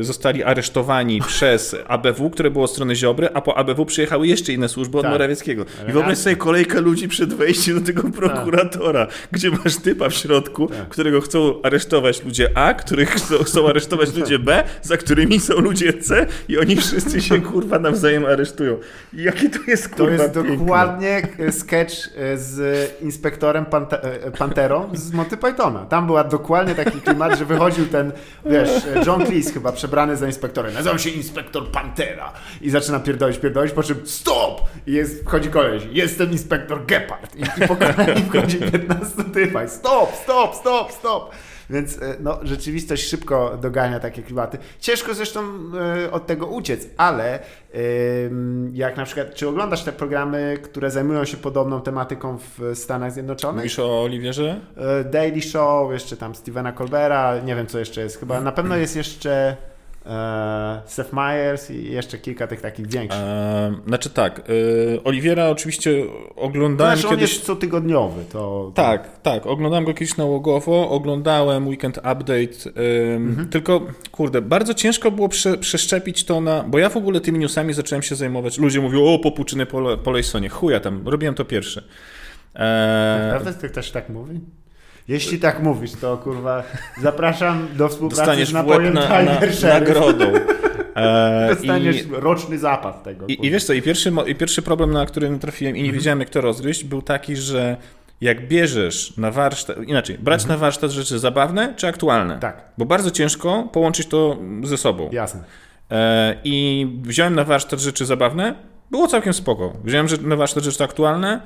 e, 0.00 0.04
zostali 0.04 0.42
aresztowani 0.42 1.20
przez 1.28 1.76
ABW, 1.86 2.30
które 2.30 2.50
było 2.50 2.64
od 2.64 2.70
strony 2.70 2.96
Ziobry, 2.96 3.28
a 3.34 3.40
po 3.40 3.56
ABW 3.56 3.86
przyjechały 3.86 4.26
jeszcze 4.26 4.52
inne 4.52 4.68
służby 4.68 4.98
od 4.98 5.02
tak. 5.02 5.12
Morawieckiego. 5.12 5.64
I 5.88 5.92
wyobraź 5.92 6.18
sobie 6.18 6.36
kolejkę 6.36 6.80
ludzi 6.80 7.08
przed 7.08 7.34
wejściem 7.34 7.80
do 7.80 7.86
tego 7.86 8.10
prokuratora, 8.10 9.06
tak. 9.06 9.28
gdzie 9.32 9.50
masz 9.50 9.76
typa 9.76 10.08
w 10.08 10.14
środku, 10.14 10.66
tak. 10.66 10.88
którego 10.88 11.20
chcą 11.20 11.62
aresztować 11.62 12.24
ludzie 12.24 12.48
A, 12.54 12.74
których 12.74 13.10
chcą, 13.10 13.38
chcą 13.38 13.68
aresztować 13.68 14.14
ludzie 14.18 14.38
B, 14.38 14.64
za 14.82 14.96
którymi 15.02 15.40
są 15.40 15.54
ludzie 15.54 15.92
C 15.92 16.26
i 16.48 16.58
oni 16.58 16.76
wszyscy 16.76 17.22
się 17.22 17.40
kurwa 17.40 17.78
nawzajem 17.78 18.24
aresztują. 18.26 18.78
Jakie 19.12 19.50
to 19.50 19.58
jest 19.66 19.88
kurwa 19.88 20.06
To 20.06 20.22
jest 20.22 20.34
piękne. 20.34 20.56
dokładnie 20.56 21.22
sketch 21.50 21.94
e, 22.16 22.38
z 22.38 22.90
inspektorem 23.02 23.64
Pante 23.64 24.02
e, 24.02 24.30
Panterą 24.30 24.88
z 24.92 25.12
Monty 25.12 25.36
Pythona. 25.36 25.86
Tam 25.86 26.06
była 26.06 26.24
dokładnie 26.24 26.74
taki 26.74 27.00
klimat, 27.00 27.38
że 27.38 27.44
wychodził 27.44 27.86
ten, 27.86 28.12
wiesz, 28.46 28.70
John 29.06 29.26
Cleese 29.26 29.52
chyba 29.52 29.72
przebrany 29.72 30.16
za 30.16 30.26
inspektorem. 30.26 30.74
Nazywam 30.74 30.98
się 30.98 31.10
inspektor 31.10 31.70
Pantera 31.70 32.32
i 32.60 32.70
zaczyna 32.70 33.00
pierdolić, 33.00 33.38
pierdolić, 33.38 33.72
po 33.72 33.82
czym 33.82 33.96
stop! 34.04 34.60
I 34.86 34.92
jest, 34.92 35.24
wchodzi 35.24 35.48
koleś, 35.48 35.82
jestem 35.92 36.32
inspektor 36.32 36.86
Gepard. 36.86 37.36
I, 37.36 37.42
i 37.42 37.68
po 37.68 37.76
kolei 37.76 38.22
wchodzi 38.28 38.58
15 38.58 39.24
typa. 39.34 39.68
Stop, 39.68 40.14
stop, 40.24 40.54
stop, 40.54 40.92
stop. 40.92 41.30
Więc 41.72 42.02
e, 42.02 42.16
no, 42.20 42.38
rzeczywistość 42.42 43.08
szybko 43.08 43.58
dogania 43.60 44.00
takie 44.00 44.22
klimaty. 44.22 44.58
Ciężko 44.80 45.14
zresztą 45.14 45.40
e, 46.04 46.10
od 46.10 46.26
tego 46.26 46.46
uciec, 46.46 46.88
ale 46.96 47.38
jak 48.72 48.96
na 48.96 49.04
przykład, 49.04 49.34
czy 49.34 49.48
oglądasz 49.48 49.84
te 49.84 49.92
programy, 49.92 50.58
które 50.62 50.90
zajmują 50.90 51.24
się 51.24 51.36
podobną 51.36 51.80
tematyką 51.80 52.38
w 52.38 52.78
Stanach 52.78 53.12
Zjednoczonych? 53.12 53.56
Mówisz 53.56 53.78
o 53.78 54.02
Oliwierze? 54.02 54.60
E, 54.76 55.04
Daily 55.04 55.42
Show, 55.42 55.92
jeszcze 55.92 56.16
tam 56.16 56.34
Stevena 56.34 56.72
Colbera, 56.72 57.38
nie 57.38 57.56
wiem 57.56 57.66
co 57.66 57.78
jeszcze 57.78 58.00
jest. 58.00 58.20
Chyba 58.20 58.40
na 58.40 58.52
pewno 58.52 58.76
jest 58.76 58.96
jeszcze 58.96 59.56
E, 60.06 60.82
Seth 60.86 61.12
Meyers 61.12 61.70
i 61.70 61.92
jeszcze 61.92 62.18
kilka 62.18 62.46
tych 62.46 62.60
takich 62.60 62.86
większych. 62.86 63.22
E, 63.22 63.74
znaczy 63.86 64.10
tak, 64.10 64.38
e, 64.38 65.04
Oliwiera 65.04 65.48
oczywiście 65.48 65.90
oglądałem 66.36 66.98
znaczy, 66.98 67.16
kiedyś... 67.16 67.30
on 67.30 67.34
jest 67.34 67.46
cotygodniowy. 67.46 68.24
To. 68.32 68.72
Tak, 68.74 69.20
tak, 69.22 69.46
oglądałem 69.46 69.84
go 69.84 69.94
kiedyś 69.94 70.16
nałogowo, 70.16 70.90
oglądałem 70.90 71.68
Weekend 71.68 71.98
Update, 71.98 72.70
mhm. 73.16 73.48
tylko 73.48 73.80
kurde, 74.12 74.42
bardzo 74.42 74.74
ciężko 74.74 75.10
było 75.10 75.28
prze, 75.28 75.58
przeszczepić 75.58 76.24
to 76.24 76.40
na... 76.40 76.62
Bo 76.62 76.78
ja 76.78 76.88
w 76.88 76.96
ogóle 76.96 77.20
tymi 77.20 77.38
newsami 77.38 77.72
zacząłem 77.72 78.02
się 78.02 78.14
zajmować, 78.14 78.58
ludzie 78.58 78.80
mówią 78.80 79.04
o 79.04 79.18
popuczyny 79.18 79.66
po, 79.66 79.96
po 79.96 80.10
Lejsonie, 80.10 80.48
chuja 80.48 80.80
tam, 80.80 81.08
robiłem 81.08 81.34
to 81.34 81.44
pierwszy. 81.44 81.84
E... 82.54 83.18
Naprawdę 83.26 83.52
ktoś 83.52 83.72
też 83.72 83.90
tak 83.90 84.08
mówi? 84.08 84.40
Jeśli 85.12 85.38
tak 85.38 85.62
mówisz, 85.62 85.92
to 85.92 86.16
kurwa 86.16 86.62
zapraszam 87.02 87.68
do 87.76 87.88
współpracy 87.88 88.22
Dostaniesz 88.22 88.48
z 88.48 88.52
napojem 88.52 88.94
na, 88.94 89.22
na, 89.22 89.40
nagrodą. 89.62 90.24
E, 90.94 91.48
Dostaniesz 91.54 92.06
i, 92.06 92.08
roczny 92.10 92.58
zapas 92.58 93.02
tego. 93.02 93.26
I, 93.26 93.46
I, 93.46 93.50
wiesz 93.50 93.64
co, 93.64 93.72
i 93.72 93.82
pierwszy, 93.82 94.12
i 94.26 94.34
pierwszy 94.34 94.62
problem, 94.62 94.90
na 94.90 95.06
który 95.06 95.30
natrafiłem 95.30 95.76
i 95.76 95.78
nie 95.78 95.84
mhm. 95.84 95.98
wiedziałem 95.98 96.20
jak 96.20 96.30
to 96.30 96.40
rozgryźć, 96.40 96.84
był 96.84 97.02
taki, 97.02 97.36
że 97.36 97.76
jak 98.20 98.48
bierzesz 98.48 99.16
na 99.16 99.30
warsztat, 99.30 99.76
inaczej, 99.86 100.18
brać 100.18 100.42
mhm. 100.42 100.58
na 100.58 100.66
warsztat 100.66 100.90
rzeczy 100.90 101.18
zabawne 101.18 101.74
czy 101.76 101.88
aktualne. 101.88 102.38
Tak. 102.38 102.64
Bo 102.78 102.84
bardzo 102.84 103.10
ciężko 103.10 103.68
połączyć 103.72 104.06
to 104.06 104.36
ze 104.62 104.76
sobą. 104.76 105.10
Jasne. 105.12 105.44
E, 105.90 106.36
I 106.44 106.86
wziąłem 107.02 107.34
na 107.34 107.44
warsztat 107.44 107.80
rzeczy 107.80 108.06
zabawne, 108.06 108.54
było 108.90 109.08
całkiem 109.08 109.32
spoko. 109.32 109.72
Wziąłem 109.84 110.06
na 110.22 110.36
warsztat 110.36 110.64
rzeczy 110.64 110.84
aktualne, 110.84 111.40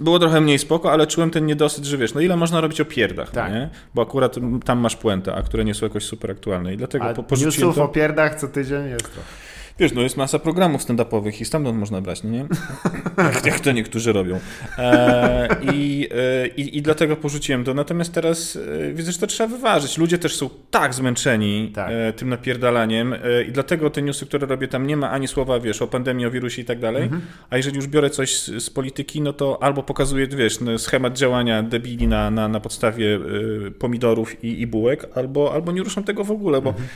było 0.00 0.18
trochę 0.18 0.40
mniej 0.40 0.58
spoko, 0.58 0.92
ale 0.92 1.06
czułem 1.06 1.30
ten 1.30 1.46
niedosyt, 1.46 1.84
że 1.84 1.96
wiesz, 1.96 2.14
no 2.14 2.20
ile 2.20 2.36
można 2.36 2.60
robić 2.60 2.80
o 2.80 2.84
pierdach, 2.84 3.30
tak. 3.30 3.52
nie? 3.52 3.70
Bo 3.94 4.02
akurat 4.02 4.36
tam 4.64 4.78
masz 4.78 4.96
puentę, 4.96 5.34
a 5.34 5.42
które 5.42 5.64
nie 5.64 5.74
są 5.74 5.86
jakoś 5.86 6.04
super 6.04 6.30
aktualne 6.30 6.74
i 6.74 6.76
dlatego 6.76 7.04
a 7.04 7.14
po, 7.14 7.22
porzuciłem 7.22 7.74
to... 7.74 7.84
o 7.84 7.88
pierdach 7.88 8.34
co 8.34 8.48
tydzień 8.48 8.88
jest 8.88 9.14
to. 9.14 9.20
Wiesz, 9.78 9.92
no 9.92 10.02
jest 10.02 10.16
masa 10.16 10.38
programów 10.38 10.82
stand-upowych 10.82 11.40
i 11.40 11.44
stamtąd 11.44 11.78
można 11.78 12.00
brać, 12.00 12.22
no 12.22 12.30
nie? 12.30 12.46
jak, 13.34 13.46
jak 13.46 13.60
to 13.60 13.72
niektórzy 13.72 14.12
robią. 14.12 14.40
E, 14.78 15.48
i, 15.72 16.08
e, 16.10 16.46
i, 16.46 16.78
I 16.78 16.82
dlatego 16.82 17.16
porzuciłem 17.16 17.64
to. 17.64 17.74
Natomiast 17.74 18.12
teraz 18.12 18.56
e, 18.56 18.92
widzę, 18.92 19.12
że 19.12 19.18
to 19.18 19.26
trzeba 19.26 19.56
wyważyć. 19.56 19.98
Ludzie 19.98 20.18
też 20.18 20.36
są 20.36 20.50
tak 20.70 20.94
zmęczeni 20.94 21.72
tak. 21.74 21.90
E, 21.90 22.12
tym 22.12 22.28
napierdalaniem 22.28 23.14
i 23.48 23.52
dlatego 23.52 23.90
te 23.90 24.02
newsy, 24.02 24.26
które 24.26 24.46
robię, 24.46 24.68
tam 24.68 24.86
nie 24.86 24.96
ma 24.96 25.10
ani 25.10 25.28
słowa, 25.28 25.60
wiesz, 25.60 25.82
o 25.82 25.86
pandemii, 25.86 26.26
o 26.26 26.30
wirusie 26.30 26.62
i 26.62 26.64
tak 26.64 26.78
dalej. 26.78 27.02
Mhm. 27.02 27.22
A 27.50 27.56
jeżeli 27.56 27.76
już 27.76 27.86
biorę 27.86 28.10
coś 28.10 28.38
z, 28.38 28.64
z, 28.64 28.70
polityki, 28.70 29.20
no 29.20 29.32
to 29.32 29.62
albo 29.62 29.82
pokazuję, 29.82 30.26
wiesz, 30.26 30.60
no, 30.60 30.78
schemat 30.78 31.18
działania 31.18 31.62
debili 31.62 32.08
na, 32.08 32.30
na, 32.30 32.48
na 32.48 32.60
podstawie 32.60 33.20
pomidorów 33.78 34.44
i, 34.44 34.60
i 34.60 34.66
bułek, 34.66 35.06
albo, 35.14 35.54
albo 35.54 35.72
nie 35.72 35.82
ruszam 35.82 36.04
tego 36.04 36.24
w 36.24 36.30
ogóle, 36.30 36.62
bo 36.62 36.70
mhm 36.70 36.88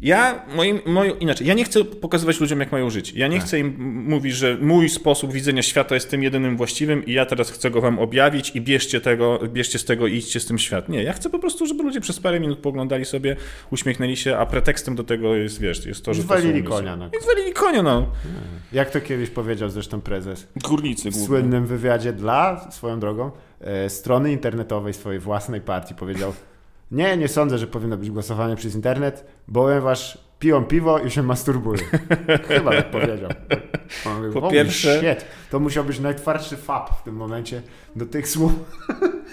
Ja, 0.00 0.44
moim, 0.54 0.80
moim, 0.86 1.18
inaczej, 1.20 1.46
ja 1.46 1.54
nie 1.54 1.64
chcę 1.64 1.84
pokazywać 1.84 2.40
ludziom, 2.40 2.60
jak 2.60 2.72
mają 2.72 2.90
żyć. 2.90 3.12
Ja 3.12 3.28
nie 3.28 3.36
Tak. 3.38 3.46
chcę 3.46 3.58
im 3.58 4.04
mówić, 4.08 4.34
że 4.34 4.58
mój 4.60 4.88
sposób 4.88 5.32
widzenia 5.32 5.62
świata 5.62 5.94
jest 5.94 6.10
tym 6.10 6.22
jedynym 6.22 6.56
właściwym 6.56 7.06
i 7.06 7.12
ja 7.12 7.26
teraz 7.26 7.50
chcę 7.50 7.70
go 7.70 7.80
wam 7.80 7.98
objawić 7.98 8.50
i 8.56 8.60
bierzcie, 8.60 9.00
tego, 9.00 9.38
bierzcie 9.48 9.78
z 9.78 9.84
tego 9.84 10.06
i 10.06 10.14
idźcie 10.16 10.40
z 10.40 10.46
tym 10.46 10.58
świat. 10.58 10.88
Nie, 10.88 11.02
ja 11.02 11.12
chcę 11.12 11.30
po 11.30 11.38
prostu, 11.38 11.66
żeby 11.66 11.82
ludzie 11.82 12.00
przez 12.00 12.20
parę 12.20 12.40
minut 12.40 12.58
poglądali 12.58 13.04
sobie, 13.04 13.36
uśmiechnęli 13.70 14.16
się, 14.16 14.36
a 14.36 14.46
pretekstem 14.46 14.94
do 14.94 15.04
tego 15.04 15.34
jest, 15.34 15.60
wiesz, 15.60 15.86
jest 15.86 16.04
to, 16.04 16.14
że 16.14 16.20
to 16.20 16.26
Zwalili 16.26 16.52
ludzie. 16.52 16.68
konia. 16.68 16.96
No. 16.96 17.10
I 17.20 17.22
zwalili 17.22 17.52
konia, 17.52 17.82
no. 17.82 18.06
Jak 18.72 18.90
to 18.90 19.00
kiedyś 19.00 19.30
powiedział 19.30 19.68
zresztą 19.70 20.00
prezes 20.00 20.46
Górnicy 20.68 21.10
w 21.10 21.16
słynnym 21.16 21.66
wywiadzie 21.66 22.12
dla, 22.12 22.70
swoją 22.70 23.00
drogą, 23.00 23.30
e, 23.60 23.90
strony 23.90 24.32
internetowej 24.32 24.94
swojej 24.94 25.20
własnej 25.20 25.60
partii 25.60 25.94
powiedział 25.94 26.32
nie, 26.90 27.16
nie 27.16 27.28
sądzę, 27.28 27.58
że 27.58 27.66
powinno 27.66 27.96
być 27.96 28.10
głosowanie 28.10 28.56
przez 28.56 28.74
internet, 28.74 29.26
ponieważ 29.52 30.18
piją 30.38 30.64
piwo 30.64 30.98
i 30.98 31.10
się 31.10 31.22
masturbują. 31.22 31.82
Chyba 32.48 32.70
tak 32.70 32.90
powiedział. 32.90 33.30
On 34.06 34.20
mówi, 34.22 34.34
Po 34.34 34.40
"Holy 34.40 34.52
pierwsze- 34.52 34.98
Shit, 34.98 35.24
to 35.50 35.60
musiał 35.60 35.84
być 35.84 36.00
najtwardszy 36.00 36.56
fab 36.56 36.90
w 37.00 37.02
tym 37.02 37.14
momencie 37.16 37.62
do 37.96 38.06
tych 38.06 38.28
słów. 38.28 38.52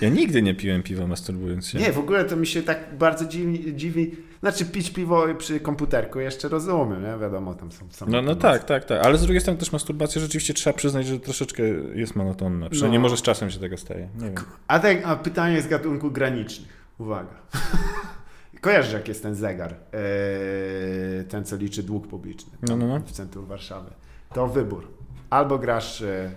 Ja 0.02 0.10
nigdy 0.10 0.42
nie 0.42 0.56
piłem 0.56 0.84
piwa 0.84 1.08
masturbując 1.08 1.68
się. 1.68 1.80
Nie, 1.80 1.92
w 1.92 2.00
ogóle 2.00 2.26
to 2.26 2.36
mi 2.36 2.48
się 2.48 2.64
tak 2.64 2.98
bardzo 2.98 3.26
dziwi, 3.26 3.76
dziwi. 3.76 4.16
Znaczy 4.40 4.66
pić 4.66 4.92
piwo 4.92 5.26
przy 5.38 5.60
komputerku 5.60 6.20
jeszcze 6.20 6.50
rozumiem, 6.50 7.04
nie? 7.04 7.18
Wiadomo, 7.22 7.54
tam 7.54 7.72
są... 7.72 7.86
są 7.92 8.06
No, 8.10 8.22
no 8.22 8.36
tak, 8.36 8.64
tak, 8.64 8.86
tak. 8.86 9.06
Ale 9.06 9.18
z 9.18 9.22
drugiej 9.22 9.42
strony 9.42 9.60
też 9.60 9.72
masturbacja 9.72 10.22
rzeczywiście 10.22 10.54
trzeba 10.54 10.78
przyznać, 10.78 11.06
że 11.08 11.20
troszeczkę 11.20 11.64
jest 11.96 12.16
monotonna. 12.16 12.70
Przynajmniej 12.70 13.00
No. 13.00 13.04
może 13.04 13.18
z 13.18 13.22
czasem 13.22 13.50
się 13.52 13.60
tego 13.60 13.78
staje. 13.78 14.10
Nie 14.20 14.26
wiem. 14.26 14.36
A, 14.68 14.80
tak, 14.80 14.98
a 15.06 15.16
pytanie 15.16 15.62
z 15.62 15.68
gatunku 15.68 16.12
granicznych. 16.12 16.83
Uwaga. 17.04 17.34
Kojarzysz, 18.62 18.94
jak 18.94 19.08
jest 19.08 19.24
ten 19.24 19.36
zegar? 19.36 19.72
Eee, 19.74 21.26
ten, 21.26 21.46
co 21.46 21.56
liczy 21.56 21.84
dług 21.84 22.08
publiczny 22.08 22.52
No, 22.70 22.78
no, 22.78 22.88
no. 22.88 23.00
w 23.00 23.12
centrum 23.12 23.46
Warszawy. 23.46 23.92
To 24.34 24.48
wybór. 24.48 24.88
Albo 25.30 25.60
grasz, 25.60 26.02
e, 26.02 26.32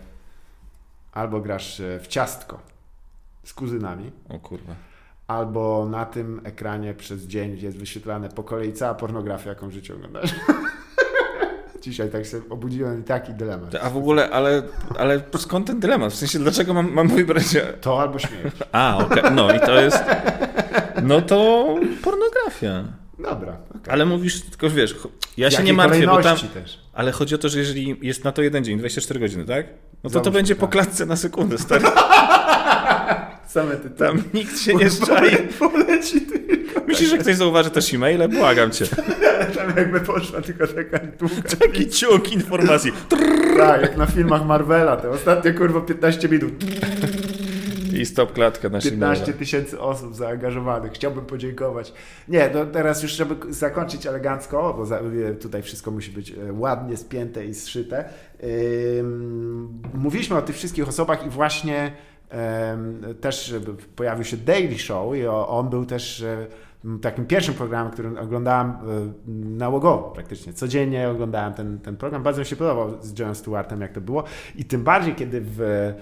albo 1.12 1.40
grasz 1.40 1.80
e, 1.80 2.00
w 2.00 2.06
ciastko 2.06 2.58
z 3.44 3.54
kuzynami, 3.54 4.12
O 4.28 4.38
kurwa. 4.38 4.74
albo 5.26 5.86
na 5.90 6.04
tym 6.06 6.40
ekranie 6.44 6.94
przez 6.94 7.22
dzień 7.22 7.58
jest 7.58 7.78
wyświetlane 7.78 8.28
po 8.28 8.42
kolei 8.42 8.72
cała 8.72 8.94
pornografia, 8.94 9.48
jaką 9.50 9.68
w 9.68 9.72
życiu 9.72 9.94
oglądasz. 9.94 10.34
Dzisiaj 11.82 12.10
tak 12.10 12.26
się 12.26 12.40
obudziłem 12.50 13.00
i 13.00 13.04
taki 13.04 13.34
dylemat. 13.34 13.74
A 13.74 13.90
w 13.90 13.96
ogóle, 13.96 14.30
ale, 14.30 14.62
ale 14.98 15.20
skąd 15.38 15.66
ten 15.66 15.80
dylemat? 15.80 16.12
W 16.12 16.16
sensie, 16.16 16.38
dlaczego 16.38 16.74
mam, 16.74 16.92
mam 16.92 17.08
wybrać... 17.08 17.44
To 17.80 18.00
albo 18.00 18.18
śmierć. 18.18 18.56
A, 18.72 18.98
okej, 18.98 19.22
no 19.34 19.54
i 19.54 19.60
to 19.60 19.80
jest... 19.80 20.04
No 21.06 21.22
to 21.22 21.66
pornografia. 22.02 22.84
Dobra. 23.18 23.56
okej. 23.70 23.92
Ale 23.92 24.06
mówisz, 24.06 24.42
tylko 24.42 24.70
wiesz, 24.70 24.96
ja 25.36 25.50
się 25.50 25.54
Jakiej 25.54 25.66
nie 25.66 25.72
martwię, 25.72 26.06
bo 26.06 26.22
tam... 26.22 26.38
też. 26.38 26.80
Ale 26.92 27.12
chodzi 27.12 27.34
o 27.34 27.38
to, 27.38 27.48
że 27.48 27.58
jeżeli 27.58 27.96
jest 28.02 28.24
na 28.24 28.32
to 28.32 28.42
jeden 28.42 28.64
dzień, 28.64 28.78
24 28.78 29.20
godziny, 29.20 29.44
tak? 29.44 29.66
No 29.66 29.74
to 30.02 30.08
to 30.08 30.10
Załóżmy, 30.10 30.32
będzie 30.32 30.54
tak. 30.54 30.60
po 30.60 30.68
klatce 30.68 31.06
na 31.06 31.16
sekundę, 31.16 31.58
stary. 31.58 31.84
Same 33.46 33.76
ty 33.76 33.90
Tam 33.90 34.22
nikt 34.34 34.60
się 34.60 34.74
nie 34.74 34.90
szczai. 34.90 35.36
Poleci 35.58 36.20
tylko. 36.20 36.80
Myślisz, 36.86 37.10
że 37.10 37.18
ktoś 37.18 37.36
zauważy 37.36 37.70
też 37.70 37.94
e-maile? 37.94 38.28
Błagam 38.28 38.70
cię. 38.70 38.86
Tam 39.56 39.76
jakby 39.76 40.00
poszła 40.00 40.40
tylko 40.40 40.66
taka 40.66 40.98
długa. 41.18 41.42
Taki 41.60 41.88
ciąg 41.88 42.32
informacji. 42.32 42.92
Tak, 43.56 43.82
jak 43.82 43.96
na 43.96 44.06
filmach 44.06 44.46
Marvela, 44.46 44.96
te 44.96 45.10
ostatnie 45.10 45.52
kurwa 45.52 45.80
15 45.80 46.28
minut. 46.28 46.52
Stop 48.06 48.32
klatka 48.32 48.68
na 48.68 48.80
15 48.80 49.24
e-maila. 49.24 49.38
tysięcy 49.38 49.80
osób 49.80 50.14
zaangażowanych. 50.14 50.92
Chciałbym 50.92 51.24
podziękować. 51.24 51.92
Nie, 52.28 52.50
no 52.54 52.66
teraz 52.66 53.02
już 53.02 53.12
żeby 53.12 53.52
zakończyć 53.52 54.06
elegancko, 54.06 54.74
bo 54.78 54.86
tutaj 55.40 55.62
wszystko 55.62 55.90
musi 55.90 56.10
być 56.10 56.30
e, 56.30 56.52
ładnie 56.52 56.96
spięte 56.96 57.46
i 57.46 57.54
zszyte. 57.54 58.08
Mówiliśmy 59.94 60.36
o 60.36 60.42
tych 60.42 60.56
wszystkich 60.56 60.88
osobach 60.88 61.26
i 61.26 61.30
właśnie 61.30 61.92
też 63.20 63.54
pojawił 63.96 64.24
się 64.24 64.36
Daily 64.36 64.78
Show 64.78 65.16
i 65.16 65.26
on 65.26 65.68
był 65.68 65.86
też 65.86 66.22
e, 66.22 66.46
takim 67.00 67.26
pierwszym 67.26 67.54
programem, 67.54 67.92
który 67.92 68.20
oglądałem 68.20 68.70
e, 68.70 68.74
nałogowo 69.58 70.10
praktycznie. 70.10 70.52
Codziennie 70.52 71.08
oglądałem 71.08 71.54
ten, 71.54 71.78
ten 71.78 71.96
program. 71.96 72.22
Bardzo 72.22 72.40
mi 72.40 72.46
się 72.46 72.56
podobał 72.56 73.02
z 73.02 73.18
Johnem 73.18 73.34
Stewartem, 73.34 73.80
jak 73.80 73.92
to 73.92 74.00
było. 74.00 74.24
I 74.56 74.64
tym 74.64 74.84
bardziej, 74.84 75.14
kiedy 75.14 75.40
w, 75.44 75.92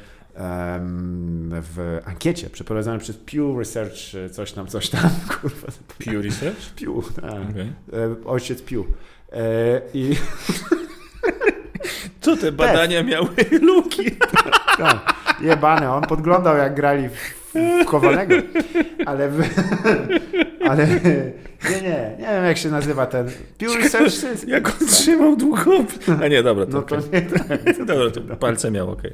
w 1.62 2.00
ankiecie 2.04 2.50
przeprowadzonej 2.50 3.00
przez 3.00 3.16
Pew 3.16 3.58
Research, 3.58 4.14
e, 4.26 4.30
coś 4.30 4.52
tam, 4.52 4.66
coś 4.66 4.88
tam, 4.88 5.10
kurwa, 5.40 5.66
Pew 5.98 6.24
Research? 6.24 6.70
Pew, 6.70 7.14
tak. 7.14 7.50
Okej. 7.50 7.72
E, 7.92 8.24
ojciec 8.24 8.62
Pew. 8.62 8.84
E, 9.32 9.80
I 9.94 10.16
Co 12.20 12.36
te 12.36 12.52
badania 12.52 13.02
miały 13.02 13.28
luki? 13.62 14.16
tak, 14.78 15.14
jebany, 15.40 15.90
on 15.90 16.02
podglądał 16.02 16.56
jak 16.56 16.74
grali 16.74 17.08
w, 17.08 17.43
w 17.54 17.86
chowanego. 17.86 18.34
Ale, 19.06 19.28
w, 19.28 19.42
ale 20.70 20.86
nie, 20.86 21.82
nie, 21.82 22.16
nie 22.18 22.26
wiem 22.26 22.44
jak 22.44 22.58
się 22.58 22.70
nazywa 22.70 23.06
ten 23.06 23.26
Pew 23.58 23.76
Research 23.76 24.12
System. 24.12 24.50
Jak 24.50 24.68
on 24.68 24.88
trzymał 24.88 25.36
długopis. 25.36 26.08
A 26.22 26.28
nie, 26.28 26.42
dobra, 26.42 26.66
to 26.66 26.72
No 26.72 26.82
to 26.82 26.96
okej. 26.96 27.10
nie 27.12 27.22
tak. 27.48 27.86
Dobra, 27.86 28.10
to 28.10 28.36
palce 28.36 28.70
miał, 28.70 28.90
okej. 28.90 29.12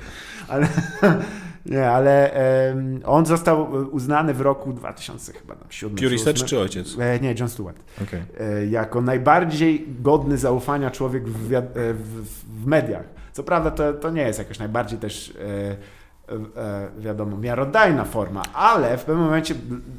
Ale, 0.49 0.67
nie, 1.67 1.91
ale 1.91 2.33
em, 2.33 3.01
on 3.05 3.27
został 3.27 3.71
uznany 3.91 4.35
w 4.35 4.41
roku 4.41 4.73
2000 4.73 5.33
chyba 5.33 5.55
tam, 5.55 5.67
7 5.71 5.97
Pew 5.97 6.13
Research 6.13 6.45
czy 6.45 6.59
ojciec? 6.59 6.97
E, 6.99 7.21
nie, 7.21 7.35
John 7.39 7.49
Stewart. 7.49 7.77
Okej. 8.03 8.23
e, 8.41 8.67
jako 8.67 9.01
najbardziej 9.01 9.87
godny 10.01 10.39
zaufania 10.39 10.91
człowiek 10.91 11.29
w, 11.29 11.55
e, 11.55 11.63
w, 11.95 12.25
w 12.63 12.67
mediach. 12.67 13.05
Co 13.33 13.43
prawda 13.43 13.71
to, 13.71 13.93
to 13.93 14.11
nie 14.11 14.23
jest 14.23 14.39
jakoś 14.39 14.59
najbardziej 14.59 14.99
też 14.99 15.35
e, 15.39 15.43
e, 15.45 15.77
wiadomo, 16.99 17.37
miarodajna 17.37 18.05
forma, 18.05 18.43
ale 18.55 18.99
w 18.99 19.05
pewnym 19.05 19.25
momencie 19.25 19.55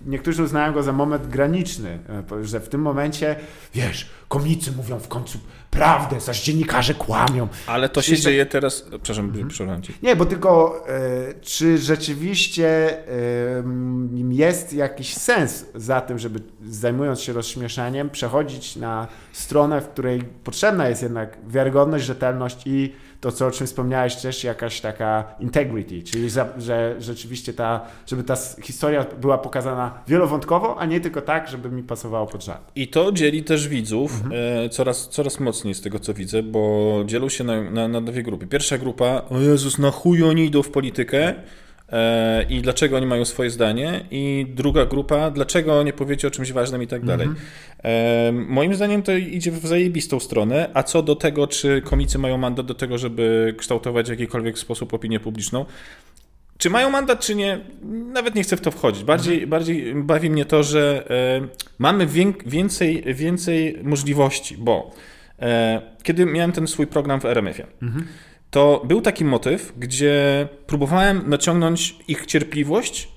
niektórzy 0.05 0.43
uznają 0.43 0.73
go 0.73 0.83
za 0.83 0.93
moment 0.93 1.27
graniczny, 1.27 1.99
e, 2.31 2.45
że 2.45 2.59
w 2.59 2.69
tym 2.69 2.81
momencie, 2.81 3.35
wiesz, 3.73 4.09
komicy 4.27 4.71
mówią 4.71 4.99
w 4.99 5.07
końcu 5.07 5.39
prawdę, 5.71 6.19
zaś 6.19 6.43
dziennikarze 6.43 6.93
kłamią. 6.93 7.47
Ale 7.67 7.89
to 7.89 8.01
się 8.01 8.17
dzieje 8.17 8.45
teraz... 8.45 8.81
Przepraszam, 8.81 9.47
przepraszam 9.47 9.81
ci. 9.81 9.93
Nie, 10.03 10.15
bo 10.15 10.25
tylko 10.25 10.83
e, 10.87 11.33
czy 11.41 11.77
rzeczywiście 11.77 12.67
e, 12.67 13.57
m, 13.57 14.29
jest 14.31 14.73
jakiś 14.73 15.13
sens 15.13 15.65
za 15.75 16.01
tym, 16.01 16.19
żeby 16.19 16.39
zajmując 16.65 17.21
się 17.21 17.33
rozśmieszaniem, 17.33 18.09
przechodzić 18.09 18.75
na 18.75 19.07
stronę, 19.31 19.81
w 19.81 19.87
której 19.87 20.23
potrzebna 20.43 20.89
jest 20.89 21.03
jednak 21.03 21.37
wiarygodność, 21.47 22.05
rzetelność 22.05 22.61
i 22.65 22.93
to, 23.21 23.31
co 23.31 23.47
o 23.47 23.51
czym 23.51 23.67
wspomniałeś 23.67 24.15
też, 24.15 24.43
jakaś 24.43 24.81
taka 24.81 25.23
integrity, 25.39 26.03
czyli 26.03 26.29
za, 26.29 26.47
że 26.57 26.95
rzeczywiście 26.99 27.53
ta, 27.53 27.81
żeby 28.07 28.23
ta 28.23 28.35
historia 28.61 29.05
była 29.21 29.37
pokazana 29.37 30.03
wielowątkowo, 30.07 30.79
a 30.79 30.85
nie 30.85 30.99
tylko 31.01 31.21
tak, 31.21 31.49
żeby 31.49 31.69
mi 31.69 31.83
pasowało 31.83 32.27
pod 32.27 32.43
żart. 32.43 32.71
I 32.75 32.87
to 32.87 33.11
dzieli 33.11 33.43
też 33.43 33.67
widzów 33.67 34.23
e, 34.65 34.69
coraz, 34.69 35.09
coraz 35.09 35.39
mocniej 35.39 35.73
z 35.73 35.81
tego, 35.81 35.99
co 35.99 36.13
widzę, 36.13 36.43
bo 36.43 37.03
dzielą 37.05 37.29
się 37.29 37.43
na, 37.43 37.71
na, 37.71 37.87
na 37.87 38.01
dwie 38.01 38.23
grupy. 38.23 38.47
Pierwsza 38.47 38.77
grupa, 38.77 39.21
o 39.29 39.39
Jezus, 39.39 39.77
na 39.77 39.91
chuj 39.91 40.23
oni 40.23 40.45
idą 40.45 40.63
w 40.63 40.69
politykę 40.69 41.33
i 42.49 42.61
dlaczego 42.61 42.97
oni 42.97 43.05
mają 43.05 43.25
swoje 43.25 43.49
zdanie. 43.49 44.05
I 44.11 44.45
druga 44.55 44.85
grupa, 44.85 45.31
dlaczego 45.31 45.83
nie 45.83 45.93
powiecie 45.93 46.27
o 46.27 46.31
czymś 46.31 46.51
ważnym 46.51 46.83
i 46.83 46.87
tak 46.87 47.05
dalej. 47.05 47.27
E, 47.83 48.31
moim 48.31 48.75
zdaniem 48.75 49.03
to 49.03 49.11
idzie 49.11 49.51
w 49.51 49.65
zajebistą 49.67 50.19
stronę, 50.19 50.69
a 50.73 50.83
co 50.83 51.03
do 51.03 51.15
tego, 51.15 51.47
czy 51.47 51.81
komicy 51.81 52.17
mają 52.19 52.37
mandat 52.37 52.65
do 52.65 52.73
tego, 52.73 52.97
żeby 52.97 53.55
kształtować 53.57 54.07
w 54.07 54.09
jakikolwiek 54.09 54.59
sposób 54.59 54.93
opinię 54.93 55.19
publiczną, 55.19 55.65
czy 56.57 56.69
mają 56.69 56.89
mandat, 56.89 57.19
czy 57.19 57.35
nie, 57.35 57.59
nawet 58.13 58.35
nie 58.35 58.43
chcę 58.43 58.57
w 58.57 58.61
to 58.61 58.71
wchodzić. 58.71 59.03
Bardziej, 59.03 59.47
bardziej 59.47 59.95
bawi 59.95 60.29
mnie 60.29 60.45
to, 60.45 60.63
że 60.63 61.03
e, 61.09 61.47
mamy 61.79 62.07
wię- 62.07 62.33
więcej, 62.45 63.03
więcej 63.13 63.77
możliwości, 63.83 64.57
bo 64.57 64.91
e, 65.39 65.81
kiedy 66.03 66.25
miałem 66.25 66.51
ten 66.51 66.67
swój 66.67 66.87
program 66.87 67.21
w 67.21 67.25
RMF-ie, 67.25 67.67
to 68.51 68.81
był 68.85 69.01
taki 69.01 69.25
motyw, 69.25 69.73
gdzie 69.77 70.47
próbowałem 70.67 71.29
naciągnąć 71.29 71.95
ich 72.07 72.25
cierpliwość 72.25 73.07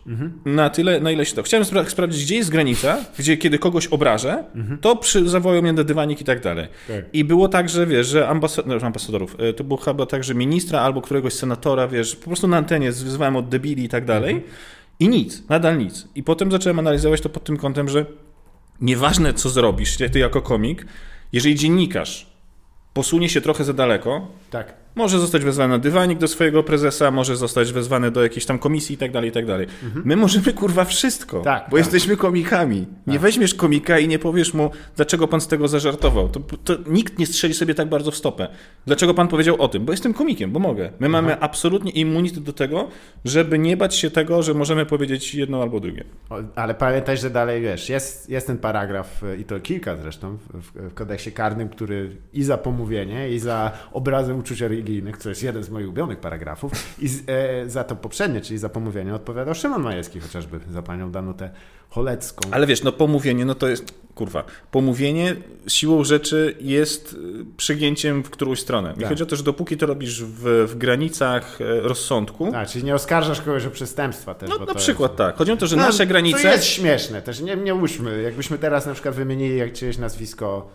na 0.44 0.70
tyle, 0.70 1.00
na 1.00 1.10
ile 1.10 1.26
się 1.26 1.34
to. 1.34 1.42
Chciałem 1.42 1.64
spra- 1.66 1.88
sprawdzić, 1.88 2.24
gdzie 2.24 2.36
jest 2.36 2.50
granica, 2.50 2.96
gdzie 3.18 3.36
kiedy 3.36 3.58
kogoś 3.58 3.86
obrażę, 3.86 4.44
to 4.80 4.96
przy, 4.96 5.28
zawołają 5.28 5.62
mnie 5.62 5.72
na 5.72 5.84
dywanik 5.84 6.20
i 6.20 6.24
tak 6.24 6.40
dalej. 6.40 6.68
Tak. 6.88 7.04
I 7.12 7.24
było 7.24 7.48
tak, 7.48 7.68
że 7.68 7.86
wiesz, 7.86 8.06
że 8.06 8.28
ambasad- 8.28 8.66
no, 8.66 8.74
ambasadorów, 8.86 9.36
e, 9.38 9.52
to 9.52 9.64
było 9.64 9.80
chyba 9.80 10.06
tak, 10.06 10.24
że 10.24 10.34
ministra 10.34 10.80
albo 10.80 11.02
któregoś 11.02 11.32
senatora, 11.32 11.88
wiesz, 11.88 12.16
po 12.16 12.26
prostu 12.26 12.48
na 12.48 12.56
antenie 12.56 12.92
wyzwałem 12.92 13.36
od 13.36 13.48
debili 13.48 13.84
i 13.84 13.88
tak 13.88 14.04
dalej. 14.04 14.42
I 15.00 15.08
nic, 15.08 15.48
nadal 15.48 15.78
nic. 15.78 16.08
I 16.14 16.22
potem 16.22 16.50
zacząłem 16.50 16.78
analizować 16.78 17.20
to 17.20 17.28
pod 17.28 17.44
tym 17.44 17.56
kątem, 17.56 17.88
że 17.88 18.06
nieważne 18.80 19.32
co 19.34 19.48
zrobisz, 19.48 19.96
ty 20.12 20.18
jako 20.18 20.42
komik, 20.42 20.86
jeżeli 21.32 21.54
dziennikarz 21.54 22.26
posunie 22.92 23.28
się 23.28 23.40
trochę 23.40 23.64
za 23.64 23.72
daleko, 23.72 24.26
Tak. 24.50 24.83
Może 24.96 25.18
zostać 25.18 25.44
wezwany 25.44 25.68
na 25.72 25.78
dywanik 25.78 26.18
do 26.18 26.28
swojego 26.28 26.62
prezesa, 26.62 27.10
może 27.10 27.36
zostać 27.36 27.72
wezwany 27.72 28.10
do 28.10 28.22
jakiejś 28.22 28.46
tam 28.46 28.58
komisji 28.58 28.94
i 28.94 28.98
tak 28.98 29.12
dalej, 29.12 29.30
i 29.30 29.32
tak 29.32 29.46
dalej. 29.46 29.66
My 30.04 30.16
możemy 30.16 30.52
kurwa 30.52 30.84
wszystko, 30.84 31.36
Mhm. 31.36 31.56
Tak, 31.60 31.70
bo 31.70 31.76
tak. 31.76 31.86
jesteśmy 31.86 32.16
komikami. 32.16 32.86
Nie 33.06 33.18
weźmiesz 33.18 33.54
komika 33.54 33.98
i 33.98 34.08
nie 34.08 34.18
powiesz 34.18 34.54
mu, 34.54 34.70
dlaczego 34.96 35.28
pan 35.28 35.40
z 35.40 35.48
tego 35.48 35.68
zażartował. 35.68 36.28
To, 36.28 36.40
to 36.64 36.74
nikt 36.86 37.18
nie 37.18 37.26
strzeli 37.26 37.54
sobie 37.54 37.74
tak 37.74 37.88
bardzo 37.88 38.10
w 38.10 38.16
stopę. 38.16 38.48
Dlaczego 38.86 39.14
pan 39.14 39.28
powiedział 39.28 39.56
o 39.62 39.68
tym? 39.68 39.84
Bo 39.84 39.92
jestem 39.92 40.14
komikiem, 40.14 40.52
bo 40.52 40.58
mogę. 40.60 40.90
My 41.00 41.08
mamy 41.08 41.32
Mhm. 41.32 41.44
absolutnie 41.44 41.90
immunitet 41.90 42.42
do 42.42 42.52
tego, 42.52 42.88
żeby 43.24 43.58
nie 43.58 43.76
bać 43.76 43.94
się 43.96 44.10
tego, 44.10 44.42
że 44.42 44.54
możemy 44.54 44.86
powiedzieć 44.86 45.34
jedno 45.34 45.62
albo 45.62 45.80
drugie. 45.80 46.04
O, 46.30 46.36
Ale 46.54 46.74
pamiętaj, 46.74 47.16
że 47.18 47.30
dalej 47.30 47.62
wiesz, 47.62 47.88
jest, 47.88 48.30
jest 48.30 48.46
ten 48.46 48.58
paragraf 48.58 49.22
y, 49.22 49.36
i 49.36 49.44
to 49.44 49.60
kilka 49.60 49.96
zresztą 49.96 50.36
w, 50.36 50.88
w 50.90 50.94
kodeksie 50.94 51.32
karnym, 51.32 51.68
który 51.68 52.16
i 52.32 52.42
za 52.44 52.58
pomówienie, 52.58 53.30
i 53.30 53.38
za 53.38 53.72
obrazy 53.92 54.34
uczuć 54.34 54.60
religijnych, 54.84 55.16
co 55.18 55.28
jest 55.28 55.42
jeden 55.42 55.62
z 55.62 55.70
moich 55.70 55.86
ulubionych 55.86 56.18
paragrafów, 56.18 56.72
i 56.98 57.08
z, 57.08 57.22
e, 57.28 57.70
za 57.70 57.84
to 57.84 57.96
poprzednie, 57.96 58.40
czyli 58.40 58.58
za 58.58 58.68
pomówienie 58.68 59.14
odpowiadał 59.14 59.54
Szymon 59.54 59.82
Majewski 59.82 60.20
chociażby 60.20 60.60
za 60.72 60.82
panią 60.82 61.10
Danutę 61.10 61.50
Cholecką. 61.90 62.48
Ale 62.50 62.66
wiesz, 62.66 62.82
no 62.82 62.92
pomówienie, 62.92 63.44
no 63.44 63.54
to 63.54 63.68
jest, 63.68 63.84
kurwa, 64.14 64.44
pomówienie 64.70 65.36
siłą 65.68 66.04
rzeczy 66.04 66.56
jest 66.60 67.12
y, 67.12 67.16
przegięciem 67.56 68.22
w 68.22 68.30
którąś 68.30 68.60
stronę. 68.60 68.88
Mi 68.92 69.00
Tak. 69.00 69.08
chodzi 69.08 69.22
o 69.22 69.26
to, 69.26 69.36
że 69.36 69.42
dopóki 69.42 69.76
to 69.76 69.86
robisz 69.86 70.22
w, 70.22 70.66
w 70.68 70.78
granicach 70.78 71.60
e, 71.60 71.80
rozsądku, 71.80 72.52
Tak, 72.52 72.68
czyli 72.68 72.84
nie 72.84 72.94
oskarżasz 72.94 73.40
kogoś 73.40 73.66
o 73.66 73.70
przestępstwa 73.70 74.34
też. 74.34 74.50
no 74.50 74.58
bo 74.58 74.64
na 74.66 74.72
to 74.72 74.78
przykład 74.78 75.10
jest... 75.10 75.18
tak. 75.18 75.36
Chodzi 75.36 75.52
o 75.52 75.56
to, 75.56 75.66
że 75.66 75.76
No, 75.76 75.82
nasze 75.82 76.06
granice... 76.06 76.42
To 76.42 76.48
jest 76.48 76.64
śmieszne 76.64 77.22
też, 77.22 77.40
nie, 77.40 77.56
nie 77.56 77.74
łóżmy. 77.74 78.22
Jakbyśmy 78.22 78.58
teraz 78.58 78.86
na 78.86 78.92
przykład 78.92 79.14
wymienili 79.14 79.58
jak 79.58 79.72
czyjeś 79.72 79.98
nazwisko... 79.98 80.68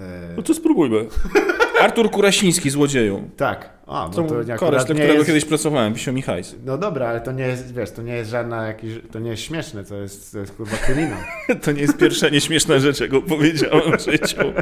E, 0.00 0.34
No 0.36 0.42
to 0.42 0.54
spróbujmy. 0.54 1.06
Artur 1.82 2.10
Kurasiński, 2.10 2.70
złodzieju. 2.70 3.30
tak, 3.36 3.70
a, 3.86 4.08
To 4.14 4.22
bo 4.22 4.28
to 4.28 4.34
akurat 4.40 4.58
koleś, 4.60 4.84
dla 4.84 4.94
nie 4.94 5.00
którego 5.00 5.14
jest... 5.14 5.26
kiedyś 5.26 5.44
pracowałem, 5.44 5.94
wisiał 5.94 6.14
mi 6.14 6.22
hajs. 6.22 6.56
No 6.64 6.78
dobra, 6.78 7.08
ale 7.08 7.20
to 7.20 7.32
nie 7.32 7.44
jest, 7.44 7.74
wiesz, 7.74 7.90
to 7.90 8.02
nie 8.02 8.14
jest 8.14 8.30
żadna 8.30 8.66
jakiś, 8.66 8.92
to 9.12 9.18
nie 9.18 9.30
jest 9.30 9.42
śmieszne, 9.42 9.84
to 9.84 9.96
jest, 9.96 10.32
to 10.32 10.38
jest 10.38 10.52
kurwa 10.56 10.76
kryminał. 10.76 11.18
To 11.62 11.72
nie 11.72 11.80
jest 11.82 11.96
pierwsza 11.96 12.28
nieśmieszna 12.28 12.78
rzecz, 12.78 13.00
jaką 13.00 13.22
powiedziałem 13.22 13.98
w 13.98 14.00
życiu. 14.04 14.38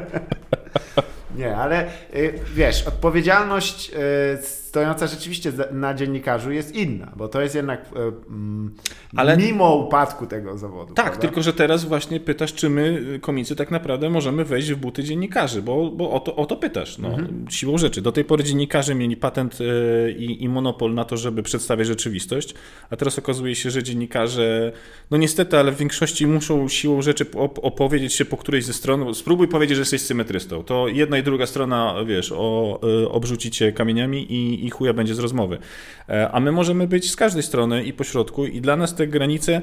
Nie, 1.37 1.57
ale 1.57 1.87
y, 2.15 2.35
wiesz, 2.55 2.87
odpowiedzialność 2.87 3.91
y, 3.91 4.39
stojąca 4.71 5.07
rzeczywiście 5.07 5.53
na 5.73 5.95
dziennikarzu 5.95 6.53
jest 6.53 6.75
inna, 6.77 7.13
bo 7.17 7.29
to 7.29 7.41
jest 7.43 7.55
jednak 7.55 7.85
y, 7.97 7.99
mm, 8.29 8.75
Ale- 9.17 9.37
mimo 9.37 9.75
upadku 9.77 10.27
tego 10.27 10.59
zawodu. 10.59 10.95
Tak, 10.95 11.05
prawda? 11.07 11.21
tylko 11.23 11.43
że 11.43 11.53
teraz 11.53 11.85
właśnie 11.85 12.21
pytasz, 12.21 12.55
czy 12.55 12.69
my, 12.71 13.19
komicy, 13.23 13.57
tak 13.57 13.71
naprawdę 13.71 14.11
możemy 14.11 14.45
wejść 14.45 14.73
w 14.73 14.77
buty 14.77 15.05
dziennikarzy, 15.05 15.63
bo, 15.63 15.91
bo 15.91 16.11
o, 16.11 16.21
to, 16.21 16.37
o 16.37 16.47
to 16.47 16.57
pytasz. 16.57 16.99
No, 16.99 17.09
Mhm. 17.09 17.45
Siłą 17.51 17.79
rzeczy. 17.79 18.03
Do 18.03 18.13
tej 18.13 18.25
pory 18.25 18.45
dziennikarze 18.45 18.95
mieli 18.95 19.17
patent 19.17 19.59
y, 19.61 20.15
i, 20.19 20.45
i 20.45 20.49
monopol 20.49 20.95
na 20.95 21.05
to, 21.05 21.17
żeby 21.17 21.43
przedstawiać 21.43 21.87
rzeczywistość, 21.87 22.55
a 22.91 22.97
teraz 22.97 23.19
okazuje 23.19 23.55
się, 23.55 23.71
że 23.71 23.83
dziennikarze, 23.83 24.73
no 25.11 25.17
niestety, 25.17 25.59
ale 25.59 25.73
w 25.73 25.77
większości 25.77 26.27
muszą 26.27 26.69
siłą 26.69 27.03
rzeczy 27.03 27.25
op- 27.25 27.59
opowiedzieć 27.63 28.13
się 28.15 28.25
po 28.25 28.37
którejś 28.37 28.65
ze 28.65 28.73
stron. 28.73 29.15
Spróbuj 29.15 29.49
powiedzieć, 29.49 29.77
że 29.77 29.83
jesteś 29.83 30.01
symetrystą. 30.01 30.65
To 30.65 30.89
jedna 30.89 31.19
i 31.19 31.23
druga 31.23 31.47
strona, 31.47 31.95
wiesz, 32.07 32.33
o, 32.37 32.81
y, 33.05 33.09
obrzuci 33.11 33.51
cię 33.51 33.73
kamieniami 33.73 34.33
i, 34.33 34.60
i 34.67 34.71
chuja 34.71 34.93
będzie 34.93 35.15
z 35.15 35.19
rozmowy. 35.19 35.59
E, 36.09 36.31
A 36.31 36.41
my 36.41 36.53
możemy 36.53 36.87
być 36.87 37.11
z 37.11 37.17
każdej 37.17 37.43
strony 37.43 37.85
i 37.85 37.93
po 37.93 38.05
środku 38.05 38.47
i 38.47 38.61
dla 38.61 38.77
nas 38.77 38.95
te 38.95 39.07
granice 39.07 39.63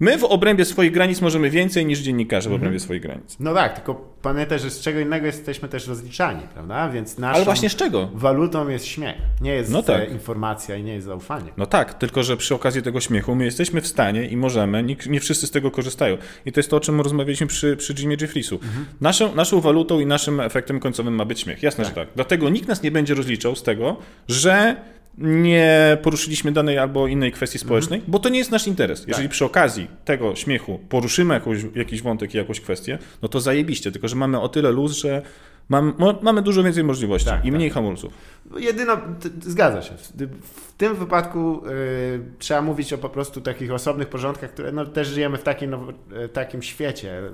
My 0.00 0.18
w 0.18 0.24
obrębie 0.24 0.64
swoich 0.64 0.92
granic 0.92 1.20
możemy 1.20 1.50
więcej 1.50 1.86
niż 1.86 1.98
dziennikarze 1.98 2.50
w 2.50 2.52
obrębie 2.52 2.80
swoich 2.80 3.02
granic. 3.02 3.36
No 3.40 3.54
tak, 3.54 3.74
tylko 3.74 3.94
pamiętaj, 4.22 4.58
że 4.58 4.70
z 4.70 4.80
czego 4.80 5.00
innego 5.00 5.26
jesteśmy 5.26 5.68
też 5.68 5.88
rozliczani, 5.88 6.42
prawda? 6.54 6.88
Więc 6.88 7.18
naszą 7.18 7.34
Ale 7.36 7.44
właśnie 7.44 7.70
z 7.70 7.76
czego? 7.76 8.08
walutą 8.14 8.68
jest 8.68 8.86
śmiech, 8.86 9.16
nie 9.40 9.50
jest 9.54 9.70
No 9.70 9.82
tak. 9.82 10.10
informacja 10.12 10.76
i 10.76 10.82
nie 10.82 10.94
jest 10.94 11.06
zaufanie. 11.06 11.52
No 11.56 11.66
tak, 11.66 11.94
tylko 11.94 12.22
że 12.22 12.36
przy 12.36 12.54
okazji 12.54 12.82
tego 12.82 13.00
śmiechu 13.00 13.34
my 13.34 13.44
jesteśmy 13.44 13.80
w 13.80 13.86
stanie 13.86 14.26
i 14.26 14.36
możemy, 14.36 14.82
nie, 14.82 14.96
nie 15.06 15.20
wszyscy 15.20 15.46
z 15.46 15.50
tego 15.50 15.70
korzystają. 15.70 16.16
I 16.46 16.52
to 16.52 16.60
jest 16.60 16.70
to, 16.70 16.76
o 16.76 16.80
czym 16.80 17.00
rozmawialiśmy 17.00 17.46
przy, 17.46 17.76
przy 17.76 17.94
Jimie 17.94 18.16
Jeffreysu. 18.20 18.58
Naszą, 19.00 19.34
naszą 19.34 19.60
walutą 19.60 20.00
i 20.00 20.06
naszym 20.06 20.40
efektem 20.40 20.80
końcowym 20.80 21.14
ma 21.14 21.24
być 21.24 21.40
śmiech. 21.40 21.62
Jasne, 21.62 21.84
że 21.84 21.90
tak. 21.90 22.08
Dlatego 22.14 22.48
nikt 22.48 22.68
nas 22.68 22.82
nie 22.82 22.90
będzie 22.90 23.14
rozliczał 23.14 23.56
z 23.56 23.62
tego, 23.62 23.96
że 24.28 24.76
nie 25.18 25.98
poruszyliśmy 26.02 26.52
danej 26.52 26.78
albo 26.78 27.06
innej 27.06 27.32
kwestii 27.32 27.58
społecznej, 27.58 28.02
bo 28.06 28.18
to 28.18 28.28
nie 28.28 28.38
jest 28.38 28.50
nasz 28.50 28.66
interes. 28.66 29.04
Jeżeli 29.08 29.28
przy 29.28 29.44
okazji 29.44 29.86
tego 30.04 30.36
śmiechu 30.36 30.80
poruszymy 30.88 31.34
jakąś, 31.34 31.58
jakiś 31.74 32.02
wątek 32.02 32.34
i 32.34 32.36
jakąś 32.36 32.60
kwestię, 32.60 32.98
no 33.22 33.28
to 33.28 33.40
zajebiście, 33.40 33.92
tylko 33.92 34.08
że 34.08 34.16
mamy 34.16 34.40
o 34.40 34.48
tyle 34.48 34.70
luz, 34.70 34.92
że 34.92 35.22
mam, 35.68 35.94
mo, 35.98 36.18
mamy 36.22 36.42
dużo 36.42 36.62
więcej 36.62 36.84
możliwości 36.84 37.28
Tak, 37.28 37.40
i 37.44 37.48
tak. 37.48 37.54
mniej 37.54 37.70
hamulców. 37.70 38.12
Jedyno, 38.56 38.96
t- 38.96 39.30
t- 39.30 39.50
zgadza 39.50 39.82
się. 39.82 39.94
W, 40.42 40.72
tym 40.76 40.94
wypadku 40.94 41.62
y, 41.66 42.20
trzeba 42.38 42.62
mówić 42.62 42.92
o 42.92 42.98
po 42.98 43.08
prostu 43.08 43.40
takich 43.40 43.72
osobnych 43.72 44.08
porządkach, 44.08 44.50
które 44.50 44.72
no, 44.72 44.86
też 44.86 45.08
żyjemy 45.08 45.38
w 45.38 45.42
takim, 45.42 45.70
nowo, 45.70 45.92
y, 46.24 46.28
takim 46.28 46.62
świecie, 46.62 47.18
y, 47.20 47.30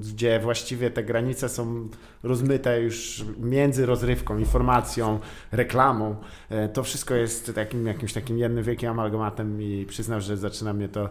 gdzie 0.00 0.40
właściwie 0.40 0.90
te 0.90 1.04
granice 1.04 1.48
są 1.48 1.88
rozmyte 2.22 2.82
już 2.82 3.24
między 3.38 3.86
rozrywką, 3.86 4.38
informacją, 4.38 5.20
reklamą. 5.52 6.16
Y, 6.50 6.68
to 6.68 6.82
wszystko 6.82 7.14
jest 7.14 7.52
takim 7.54 7.86
jakimś 7.86 8.12
takim 8.12 8.38
jednym 8.38 8.64
wielkim 8.64 8.88
amalgamatem 8.90 9.62
i 9.62 9.86
przyznam, 9.88 10.20
że 10.20 10.36
zaczyna 10.36 10.72
mnie 10.72 10.88
to 10.88 11.08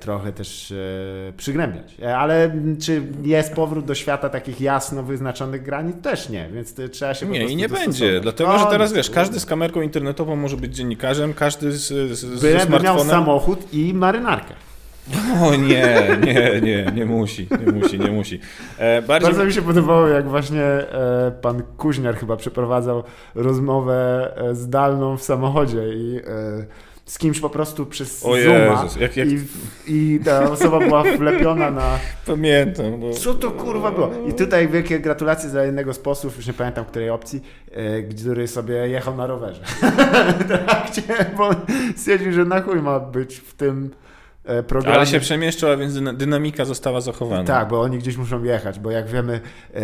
trochę 0.00 0.32
też 0.32 0.72
e, 0.72 1.32
przygnębiać. 1.36 1.94
E, 2.02 2.16
Ale 2.18 2.50
czy 2.82 3.02
jest 3.22 3.52
powrót 3.54 3.84
do 3.84 3.94
świata 3.94 4.28
takich 4.28 4.60
jasno 4.60 5.02
wyznaczonych 5.02 5.62
granic? 5.62 5.96
Też 6.02 6.28
nie, 6.28 6.48
więc 6.52 6.74
trzeba 6.92 7.14
się 7.14 7.26
Nie, 7.26 7.44
i 7.44 7.56
nie 7.56 7.68
będzie, 7.68 8.20
dlatego 8.20 8.52
No, 8.52 8.58
że 8.58 8.66
teraz 8.66 8.92
wiesz, 8.92 9.06
kurde. 9.06 9.20
każdy 9.20 9.40
z 9.40 9.46
kamerką 9.46 9.80
internetową 9.82 10.36
może 10.36 10.56
być 10.56 10.76
dziennikarzem, 10.76 11.34
każdy 11.34 11.72
z, 11.72 11.86
z, 12.18 12.18
z 12.18 12.42
miał 12.44 12.60
smartfonem. 12.66 13.06
samochód 13.06 13.74
i 13.74 13.94
marynarkę. 13.94 14.54
O 15.42 15.54
nie, 15.54 16.18
nie, 16.26 16.60
nie, 16.62 16.92
nie 16.94 17.06
musi, 17.06 17.48
nie 17.66 17.72
musi, 17.72 17.98
nie 17.98 18.10
musi. 18.10 18.40
E, 18.78 19.02
bardziej... 19.02 19.30
Bardzo 19.30 19.44
mi 19.44 19.52
się 19.52 19.62
podobało, 19.62 20.08
jak 20.08 20.28
właśnie 20.28 20.62
e, 20.62 21.32
pan 21.42 21.62
Kuźniar 21.76 22.16
chyba 22.16 22.36
przeprowadzał 22.36 23.02
rozmowę 23.34 24.32
e, 24.36 24.54
zdalną 24.54 25.16
w 25.16 25.22
samochodzie 25.22 25.88
i 25.94 26.16
e, 26.16 26.66
z 27.08 27.18
kimś 27.18 27.40
po 27.40 27.50
prostu 27.50 27.86
przez 27.86 28.24
O 28.24 28.28
Zooma 28.44 28.82
Jezus, 28.82 28.96
jak- 29.00 29.16
jak- 29.16 29.28
I, 29.28 29.38
i 29.86 30.20
ta 30.24 30.50
osoba 30.50 30.78
była 30.78 31.02
wlepiona 31.02 31.70
na 31.70 31.98
Pamiętam. 32.26 33.00
No. 33.00 33.12
Co 33.12 33.34
to 33.34 33.50
kurwa 33.50 33.90
było? 33.92 34.10
I 34.28 34.34
tutaj 34.34 34.68
wielkie 34.68 35.00
gratulacje 35.00 35.50
dla 35.50 35.64
jednego 35.64 35.94
z 35.94 35.98
posłów, 35.98 36.36
już 36.36 36.46
nie 36.46 36.52
pamiętam 36.52 36.84
której 36.84 37.10
opcji, 37.10 37.42
e, 37.72 38.02
który 38.02 38.48
sobie 38.48 38.74
jechał 38.74 39.16
na 39.16 39.26
rowerze. 39.26 39.60
trakcie, 40.48 41.02
bo 41.36 41.50
stwierdził, 41.96 42.32
że 42.32 42.44
na 42.44 42.60
chuj 42.60 42.82
ma 42.82 43.00
być 43.00 43.36
w 43.36 43.54
tym 43.54 43.90
e, 44.44 44.62
programie. 44.62 44.96
Ale 44.96 45.06
się 45.06 45.20
przemieszczał, 45.20 45.70
a 45.70 45.76
więc 45.76 45.94
dyna- 45.94 46.14
dynamika 46.16 46.64
została 46.64 47.00
zachowana. 47.00 47.44
Tak, 47.44 47.68
bo 47.68 47.80
oni 47.80 47.98
gdzieś 47.98 48.16
muszą 48.16 48.44
jechać, 48.44 48.78
bo 48.78 48.90
jak 48.90 49.08
wiemy, 49.08 49.40
e, 49.74 49.80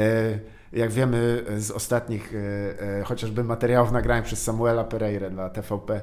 jak 0.75 0.91
wiemy 0.91 1.45
z 1.59 1.71
ostatnich 1.71 2.35
e, 2.35 2.99
e, 3.01 3.05
chociażby 3.05 3.45
materiałów 3.45 3.93
nagrań 3.93 4.23
przez 4.23 4.43
Samuela 4.43 4.85
Pereira 4.85 5.31
dla 5.31 5.51
TVP 5.51 6.01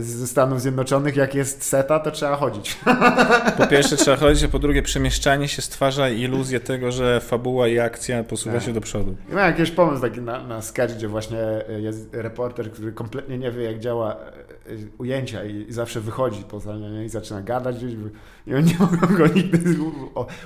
ze 0.00 0.26
Stanów 0.26 0.60
Zjednoczonych, 0.60 1.16
jak 1.16 1.34
jest 1.34 1.64
seta, 1.64 2.00
to 2.00 2.10
trzeba 2.10 2.36
chodzić. 2.36 2.76
Po 3.58 3.66
pierwsze 3.66 3.96
trzeba 3.96 4.16
chodzić, 4.16 4.44
a 4.44 4.48
po 4.48 4.58
drugie 4.58 4.82
przemieszczanie 4.82 5.48
się 5.48 5.62
stwarza 5.62 6.08
iluzję 6.08 6.60
tego, 6.60 6.92
że 6.92 7.20
fabuła 7.20 7.68
i 7.68 7.78
akcja 7.78 8.24
posuwa 8.24 8.54
Tak. 8.54 8.64
się 8.64 8.72
do 8.72 8.80
przodu. 8.80 9.16
Ja 9.28 9.34
miałem 9.34 9.50
jakiś 9.50 9.70
pomysł 9.70 10.02
taki 10.02 10.20
na, 10.20 10.46
na 10.46 10.62
sketch, 10.62 10.94
gdzie 10.94 11.08
właśnie 11.08 11.38
e, 11.68 11.80
jest 11.80 12.08
reporter, 12.12 12.72
który 12.72 12.92
kompletnie 12.92 13.38
nie 13.38 13.50
wie, 13.50 13.62
jak 13.62 13.78
działa 13.78 14.16
ujęcia 14.98 15.44
i, 15.44 15.66
i 15.68 15.72
zawsze 15.72 16.00
wychodzi 16.00 16.42
poza 16.42 16.76
nie, 16.76 17.04
i 17.04 17.08
zaczyna 17.08 17.42
gadać 17.42 17.76
gdzieś 17.76 17.94
i 18.46 18.54
oni 18.54 18.66
nie 18.66 18.78
mogą 18.90 19.16
go 19.16 19.26
nigdy 19.26 19.76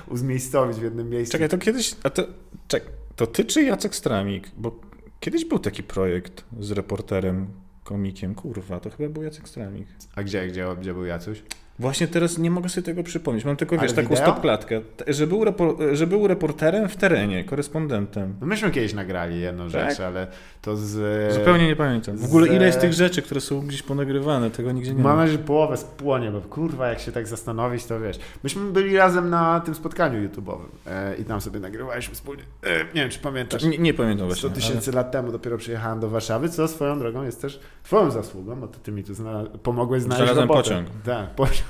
uzmiejscowić 0.07 0.77
w 0.77 0.83
jednym 0.83 1.09
miejscu. 1.09 1.31
Czekaj, 1.31 1.49
to 1.49 1.57
kiedyś, 1.57 1.95
a 2.03 2.09
to, 2.09 2.23
czek, 2.67 2.83
to 3.17 3.27
ty 3.27 3.45
czy 3.45 3.63
Jacek 3.63 3.95
Stramik? 3.95 4.51
Bo 4.57 4.79
kiedyś 5.19 5.45
był 5.45 5.59
taki 5.59 5.83
projekt 5.83 6.45
z 6.59 6.71
reporterem, 6.71 7.47
komikiem, 7.83 8.35
kurwa, 8.35 8.79
to 8.79 8.89
chyba 8.89 9.09
był 9.09 9.23
Jacek 9.23 9.49
Stramik. 9.49 9.87
A 10.15 10.23
gdzie, 10.23 10.47
gdzie, 10.47 10.65
gdzie 10.79 10.93
był 10.93 11.05
Jacuś? 11.05 11.43
Właśnie 11.79 12.07
teraz 12.07 12.37
nie 12.37 12.51
mogę 12.51 12.69
sobie 12.69 12.85
tego 12.85 13.03
przypomnieć. 13.03 13.45
Mam 13.45 13.55
tylko, 13.55 13.77
wiesz, 13.77 13.91
Ale 13.93 14.03
taką 14.03 14.15
stopklatkę, 14.15 14.81
że 15.07 15.27
był, 15.27 15.43
repor- 15.45 15.95
że 15.95 16.07
był 16.07 16.27
reporterem 16.27 16.89
w 16.89 16.95
terenie, 16.95 17.43
korespondentem. 17.43 18.35
No 18.41 18.47
myśmy 18.47 18.71
kiedyś 18.71 18.93
nagrali 18.93 19.39
jedną 19.41 19.69
Tak? 19.71 19.89
rzecz, 19.89 19.99
ale 19.99 20.27
to 20.61 20.77
z... 20.77 21.33
Zupełnie 21.33 21.67
nie 21.67 21.75
pamiętam. 21.75 22.17
W 22.17 22.25
ogóle 22.25 22.47
z- 22.47 22.51
ile 22.51 22.65
jest 22.65 22.79
tych 22.81 22.93
rzeczy, 22.93 23.21
które 23.21 23.41
są 23.41 23.61
gdzieś 23.61 23.83
ponagrywane, 23.83 24.51
tego 24.51 24.71
nigdzie 24.71 24.93
nie 24.93 25.03
Mam 25.03 25.11
ma. 25.15 25.21
nadzieję, 25.21 25.37
że 25.37 25.43
połowę 25.43 25.77
spłonie, 25.77 26.31
bo 26.31 26.41
kurwa, 26.41 26.87
jak 26.87 26.99
się 26.99 27.11
tak 27.11 27.27
zastanowić, 27.27 27.85
to 27.85 27.99
wiesz. 27.99 28.19
Myśmy 28.43 28.71
byli 28.71 28.97
razem 28.97 29.29
na 29.29 29.59
tym 29.59 29.75
spotkaniu 29.75 30.29
YouTube'owym 30.29 30.65
e, 30.87 31.15
i 31.15 31.23
tam 31.25 31.41
sobie 31.41 31.59
nagrywaliśmy 31.59 32.15
wspólnie. 32.15 32.43
E, 32.63 32.77
nie 32.79 33.01
wiem, 33.01 33.09
czy 33.09 33.19
pamiętasz. 33.19 33.63
Nie, 33.63 33.77
nie 33.77 33.93
pamiętam 33.93 34.27
właśnie. 34.27 34.49
100 34.49 34.55
tysięcy 34.55 34.91
lat 34.91 35.11
temu 35.11 35.31
dopiero 35.31 35.57
przyjechałem 35.57 35.99
do 35.99 36.09
Warszawy, 36.09 36.49
co 36.49 36.67
swoją 36.67 36.99
drogą 36.99 37.23
jest 37.23 37.41
też 37.41 37.59
twoją 37.83 38.11
zasługą, 38.11 38.55
bo 38.55 38.67
to 38.67 38.79
ty 38.79 38.91
mi 38.91 39.03
tu 39.03 39.13
zna- 39.13 39.43
pomogłeś 39.63 40.01
znaleźć 40.03 40.23
Znalazłem 40.33 40.47
pociąg. 40.47 40.87
Tak, 41.05 41.29
pociąg. 41.29 41.66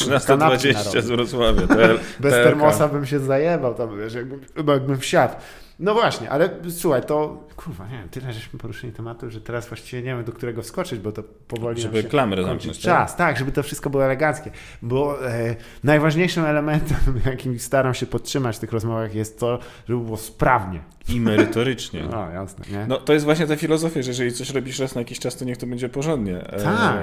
Ale 0.00 0.18
13.20 0.56 1.02
z 1.02 1.06
Wrocławia. 1.06 1.62
Bez 2.20 2.32
termosa 2.32 2.88
bym 2.88 3.06
się 3.06 3.18
zajebał 3.18 3.74
tam, 3.74 3.98
wiesz, 3.98 4.14
jakbym, 4.14 4.40
chyba 4.56 4.72
jakbym 4.72 4.98
wsiadł. 4.98 5.34
No 5.80 5.94
właśnie, 5.94 6.30
ale 6.30 6.50
słuchaj, 6.70 7.02
to 7.02 7.44
kurwa, 7.56 7.86
nie 7.88 7.98
wiem, 7.98 8.08
tyle 8.08 8.32
żeśmy 8.32 8.58
poruszyli 8.58 8.92
tematu, 8.92 9.30
że 9.30 9.40
teraz 9.40 9.68
właściwie 9.68 10.02
nie 10.02 10.08
wiem, 10.08 10.24
do 10.24 10.32
którego 10.32 10.62
wskoczyć, 10.62 11.00
bo 11.00 11.12
to 11.12 11.22
powoli 11.48 11.80
Żeby 11.82 12.04
klamrę 12.04 12.44
zamknąć, 12.44 12.78
czas. 12.78 13.16
Tak? 13.16 13.38
żeby 13.38 13.52
to 13.52 13.62
wszystko 13.62 13.90
było 13.90 14.04
eleganckie, 14.04 14.50
bo 14.82 15.28
e, 15.28 15.56
najważniejszym 15.84 16.44
elementem, 16.44 16.96
jakim 17.30 17.58
staram 17.58 17.94
się 17.94 18.06
podtrzymać 18.06 18.56
w 18.56 18.58
tych 18.58 18.72
rozmowach 18.72 19.14
jest 19.14 19.40
to, 19.40 19.58
żeby 19.88 20.04
było 20.04 20.16
sprawnie. 20.16 20.80
I 21.08 21.20
merytorycznie. 21.20 22.00
No, 22.10 22.30
jasne, 22.30 22.64
nie? 22.72 22.86
No 22.86 22.96
to 22.96 23.12
jest 23.12 23.24
właśnie 23.24 23.46
ta 23.46 23.56
filozofia, 23.56 24.02
że 24.02 24.10
jeżeli 24.10 24.32
coś 24.32 24.50
robisz 24.50 24.78
raz 24.78 24.94
na 24.94 25.00
jakiś 25.00 25.18
czas, 25.18 25.36
to 25.36 25.44
niech 25.44 25.56
to 25.56 25.66
będzie 25.66 25.88
porządnie. 25.88 26.46
E, 26.46 26.62
Tak. 26.62 26.96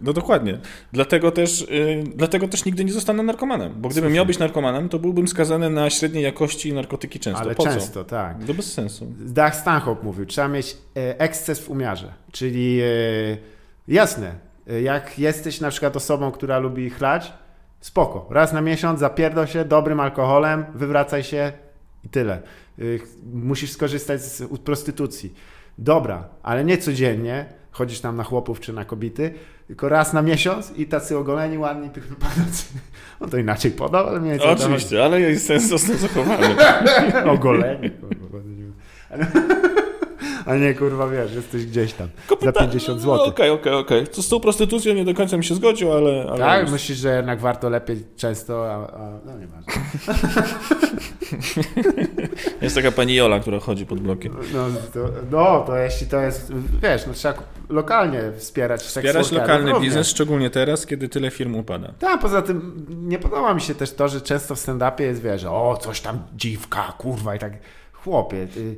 no 0.00 0.12
dokładnie. 0.12 0.58
Dlatego 0.92 1.30
też, 1.30 1.62
y, 1.62 2.04
dlatego 2.16 2.48
też 2.48 2.64
nigdy 2.64 2.84
nie 2.84 2.92
zostanę 2.92 3.22
narkomanem, 3.22 3.72
bo 3.76 3.88
gdybym 3.88 4.12
miał 4.12 4.26
być 4.26 4.38
narkomanem, 4.38 4.88
to 4.88 4.98
byłbym 4.98 5.28
skazany 5.28 5.70
na 5.70 5.90
średniej 5.90 6.24
jakości 6.24 6.72
narkotyki 6.72 7.20
często. 7.20 7.40
ale 7.40 7.54
po 7.54 7.64
często, 7.64 8.04
tak. 8.12 8.44
To 8.46 8.54
bez 8.54 8.72
sensu. 8.72 9.06
Dach 9.18 9.56
Stanhope 9.56 10.04
mówił, 10.04 10.26
trzeba 10.26 10.48
mieć 10.48 10.76
e, 10.96 11.20
eksces 11.20 11.60
w 11.60 11.70
umiarze, 11.70 12.12
czyli 12.32 12.80
e, 12.80 12.86
jasne, 13.88 14.34
e, 14.70 14.82
jak 14.82 15.18
jesteś 15.18 15.60
na 15.60 15.70
przykład 15.70 15.96
osobą, 15.96 16.32
która 16.32 16.58
lubi 16.58 16.90
chlać, 16.90 17.32
spoko, 17.80 18.26
raz 18.30 18.52
na 18.52 18.60
miesiąc 18.60 19.00
zapierdol 19.00 19.46
się 19.46 19.64
dobrym 19.64 20.00
alkoholem, 20.00 20.64
wywracaj 20.74 21.22
się 21.22 21.52
i 22.04 22.08
tyle. 22.08 22.42
Musisz 23.32 23.72
skorzystać 23.72 24.22
z 24.22 24.58
prostytucji. 24.64 25.34
Dobra, 25.78 26.28
ale 26.42 26.64
nie 26.64 26.78
codziennie, 26.78 27.46
chodzisz 27.70 28.00
tam 28.00 28.16
na 28.16 28.24
chłopów 28.24 28.60
czy 28.60 28.72
na 28.72 28.84
kobiety, 28.84 29.34
tylko 29.72 29.88
raz 29.88 30.12
na 30.12 30.22
miesiąc 30.22 30.72
i 30.76 30.86
tacy 30.86 31.18
ogoleni, 31.18 31.58
ładni, 31.58 31.90
panacy. 32.20 32.64
On 33.20 33.30
to 33.30 33.36
inaczej 33.36 33.70
podał, 33.70 34.08
ale 34.08 34.20
chodzi. 34.20 34.62
Oczywiście, 34.62 35.04
ale 35.04 35.20
jest 35.20 35.46
sens 35.46 35.68
został 35.68 35.96
zachowany. 35.96 36.46
Kurwa. 37.42 37.66
Ale- 39.10 39.26
A 40.46 40.56
nie, 40.56 40.74
kurwa, 40.74 41.08
wiesz, 41.08 41.34
jesteś 41.34 41.66
gdzieś 41.66 41.92
tam. 41.92 42.08
Za 42.28 42.34
Kopyta- 42.34 42.60
50 42.60 42.98
no, 42.98 43.02
zł. 43.02 43.26
Okej, 43.26 43.50
okej, 43.50 43.74
okej. 43.74 44.06
Co 44.06 44.22
Z 44.22 44.28
tą 44.28 44.40
prostytucją 44.40 44.94
nie 44.94 45.04
do 45.04 45.14
końca 45.14 45.36
mi 45.36 45.44
się 45.44 45.54
zgodził, 45.54 45.92
ale... 45.92 46.26
ale 46.28 46.38
Tak? 46.38 46.70
Myślisz, 46.70 46.98
że 46.98 47.16
jednak 47.16 47.40
warto 47.40 47.70
lepiej 47.70 48.04
często, 48.16 48.72
a, 48.72 48.74
a 48.74 49.10
no 49.24 49.38
nie 49.38 49.46
ważne. 49.46 49.72
Jest 52.62 52.76
taka 52.76 52.92
pani 52.92 53.14
Jola, 53.14 53.40
która 53.40 53.60
chodzi 53.60 53.86
pod 53.86 54.00
blokiem. 54.00 54.36
No 54.54 54.66
to, 54.94 55.08
no, 55.30 55.64
to 55.66 55.76
jeśli 55.76 56.06
to 56.06 56.20
jest, 56.20 56.52
wiesz, 56.82 57.06
no 57.06 57.12
trzeba 57.12 57.34
lokalnie 57.72 58.32
wspierać 58.36 58.82
Wspierać 58.82 59.32
lokalny 59.32 59.70
również. 59.72 59.88
biznes, 59.90 60.08
szczególnie 60.08 60.50
teraz, 60.50 60.86
kiedy 60.86 61.08
tyle 61.08 61.30
firm 61.30 61.54
upada. 61.54 61.92
Tak, 61.98 62.20
poza 62.20 62.42
tym 62.42 62.86
nie 62.88 63.18
podoba 63.18 63.54
mi 63.54 63.60
się 63.60 63.74
też 63.74 63.92
to, 63.94 64.08
że 64.08 64.20
często 64.20 64.54
w 64.54 64.58
stand-upie 64.58 65.00
jest, 65.02 65.22
wiesz, 65.22 65.44
o, 65.44 65.76
coś 65.80 66.00
tam 66.00 66.22
dziwka, 66.36 66.94
kurwa 66.98 67.34
i 67.34 67.38
tak, 67.38 67.52
chłopie, 67.92 68.46
ty, 68.54 68.76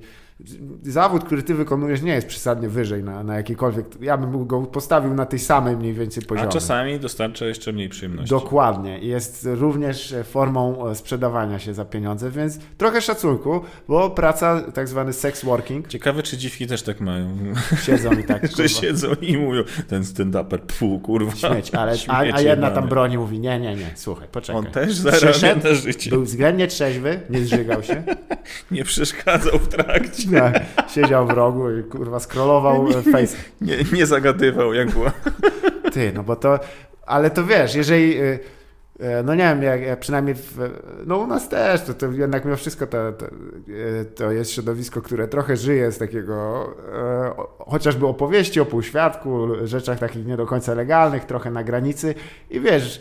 zawód, 0.83 1.25
który 1.25 1.43
ty 1.43 1.55
wykonujesz 1.55 2.03
nie 2.03 2.15
jest 2.15 2.27
przesadnie 2.27 2.69
wyżej 2.69 3.05
na, 3.05 3.23
na 3.23 3.37
jakikolwiek, 3.37 3.87
ja 4.01 4.17
bym 4.17 4.47
go 4.47 4.63
postawił 4.63 5.15
na 5.15 5.27
tej 5.27 5.39
samej 5.39 5.77
mniej 5.77 5.95
więcej 5.95 6.23
poziomie. 6.23 6.49
A 6.49 6.53
czasami 6.53 7.01
dostarcza 7.01 7.47
jeszcze 7.47 7.73
mniej 7.73 7.89
przyjemności. 7.89 8.31
Dokładnie. 8.31 8.99
Jest 8.99 9.49
również 9.53 10.13
e, 10.13 10.25
formą 10.25 10.89
e, 10.89 10.95
sprzedawania 10.95 11.59
się 11.59 11.75
za 11.75 11.85
pieniądze, 11.85 12.31
więc 12.31 12.59
trochę 12.79 13.01
szacunku, 13.01 13.61
bo 13.89 14.11
praca, 14.11 14.61
tak 14.61 14.89
zwany 14.89 15.13
sex 15.13 15.45
working, 15.45 15.89
Ciekawe, 15.89 16.23
czy 16.23 16.37
dziwki 16.37 16.67
też 16.67 16.83
tak 16.83 17.01
mają. 17.01 17.37
siedzą 17.83 18.13
i 18.13 18.25
tak, 18.25 18.51
Że 18.57 18.69
siedzą 18.69 19.09
i 19.21 19.37
mówią, 19.37 19.63
ten 19.89 20.03
stand-uper, 20.03 20.59
pfu, 20.59 21.01
kurwa. 21.01 21.37
śmieć, 21.37 21.75
ale, 21.75 21.97
a, 22.09 22.19
a 22.19 22.41
jedna 22.41 22.71
tam 22.71 22.89
broni 22.89 23.19
mówi, 23.19 23.41
nie, 23.41 23.61
nie, 23.61 23.75
nie, 23.77 23.91
słuchaj, 23.95 24.29
poczekaj. 24.33 24.59
On 24.59 24.67
też 24.67 24.95
zarabia 24.95 25.57
na 25.69 25.75
życie. 25.75 26.11
Był 26.11 26.23
względnie 26.23 26.67
trzeźwy, 26.67 27.21
nie 27.31 27.45
zżygał 27.45 27.83
się, 27.83 28.05
Nie 28.71 28.85
przeszkadzał 28.85 29.59
w 29.59 29.69
trakcie. 29.69 30.29
Siedział 30.89 31.27
w 31.27 31.31
rogu 31.31 31.71
i 31.71 31.83
kurwa 31.83 32.21
scrollował 32.21 32.89
e, 32.89 33.03
face. 33.13 33.37
Nie, 33.61 33.77
nie 33.93 34.07
zagadywał, 34.07 34.75
jak 34.75 34.91
była. 34.91 35.13
Ty, 35.93 36.13
no 36.15 36.23
bo 36.23 36.37
to, 36.37 36.59
ale 37.07 37.31
to 37.31 37.45
wiesz, 37.45 37.75
jeżeli, 37.75 38.23
y, 38.23 38.39
y, 39.01 39.05
no 39.25 39.35
nie 39.35 39.43
wiem, 39.43 39.63
jak, 39.63 39.83
jak 39.83 40.01
przynajmniej, 40.01 40.35
w, 40.35 40.59
no 41.07 41.19
u 41.19 41.27
nas 41.27 41.49
też, 41.49 41.83
to, 41.83 41.95
to 41.95 42.13
jednak 42.13 42.45
mimo 42.45 42.57
wszystko 42.57 42.87
to, 42.87 43.13
to, 43.13 43.27
y, 43.69 44.05
to 44.15 44.33
jest 44.33 44.51
środowisko, 44.51 45.03
które 45.03 45.29
trochę 45.29 45.57
żyje 45.57 45.93
z 45.93 45.99
takiego, 45.99 46.69
chociażby 47.59 48.07
opowieści 48.07 48.61
o 48.61 48.67
półświadku, 48.67 49.49
rzeczach 49.65 49.99
takich 49.99 50.27
nie 50.27 50.37
do 50.37 50.47
końca 50.47 50.75
legalnych, 50.75 51.25
trochę 51.25 51.51
na 51.51 51.65
granicy 51.65 52.15
i 52.51 52.61
wiesz, 52.61 53.01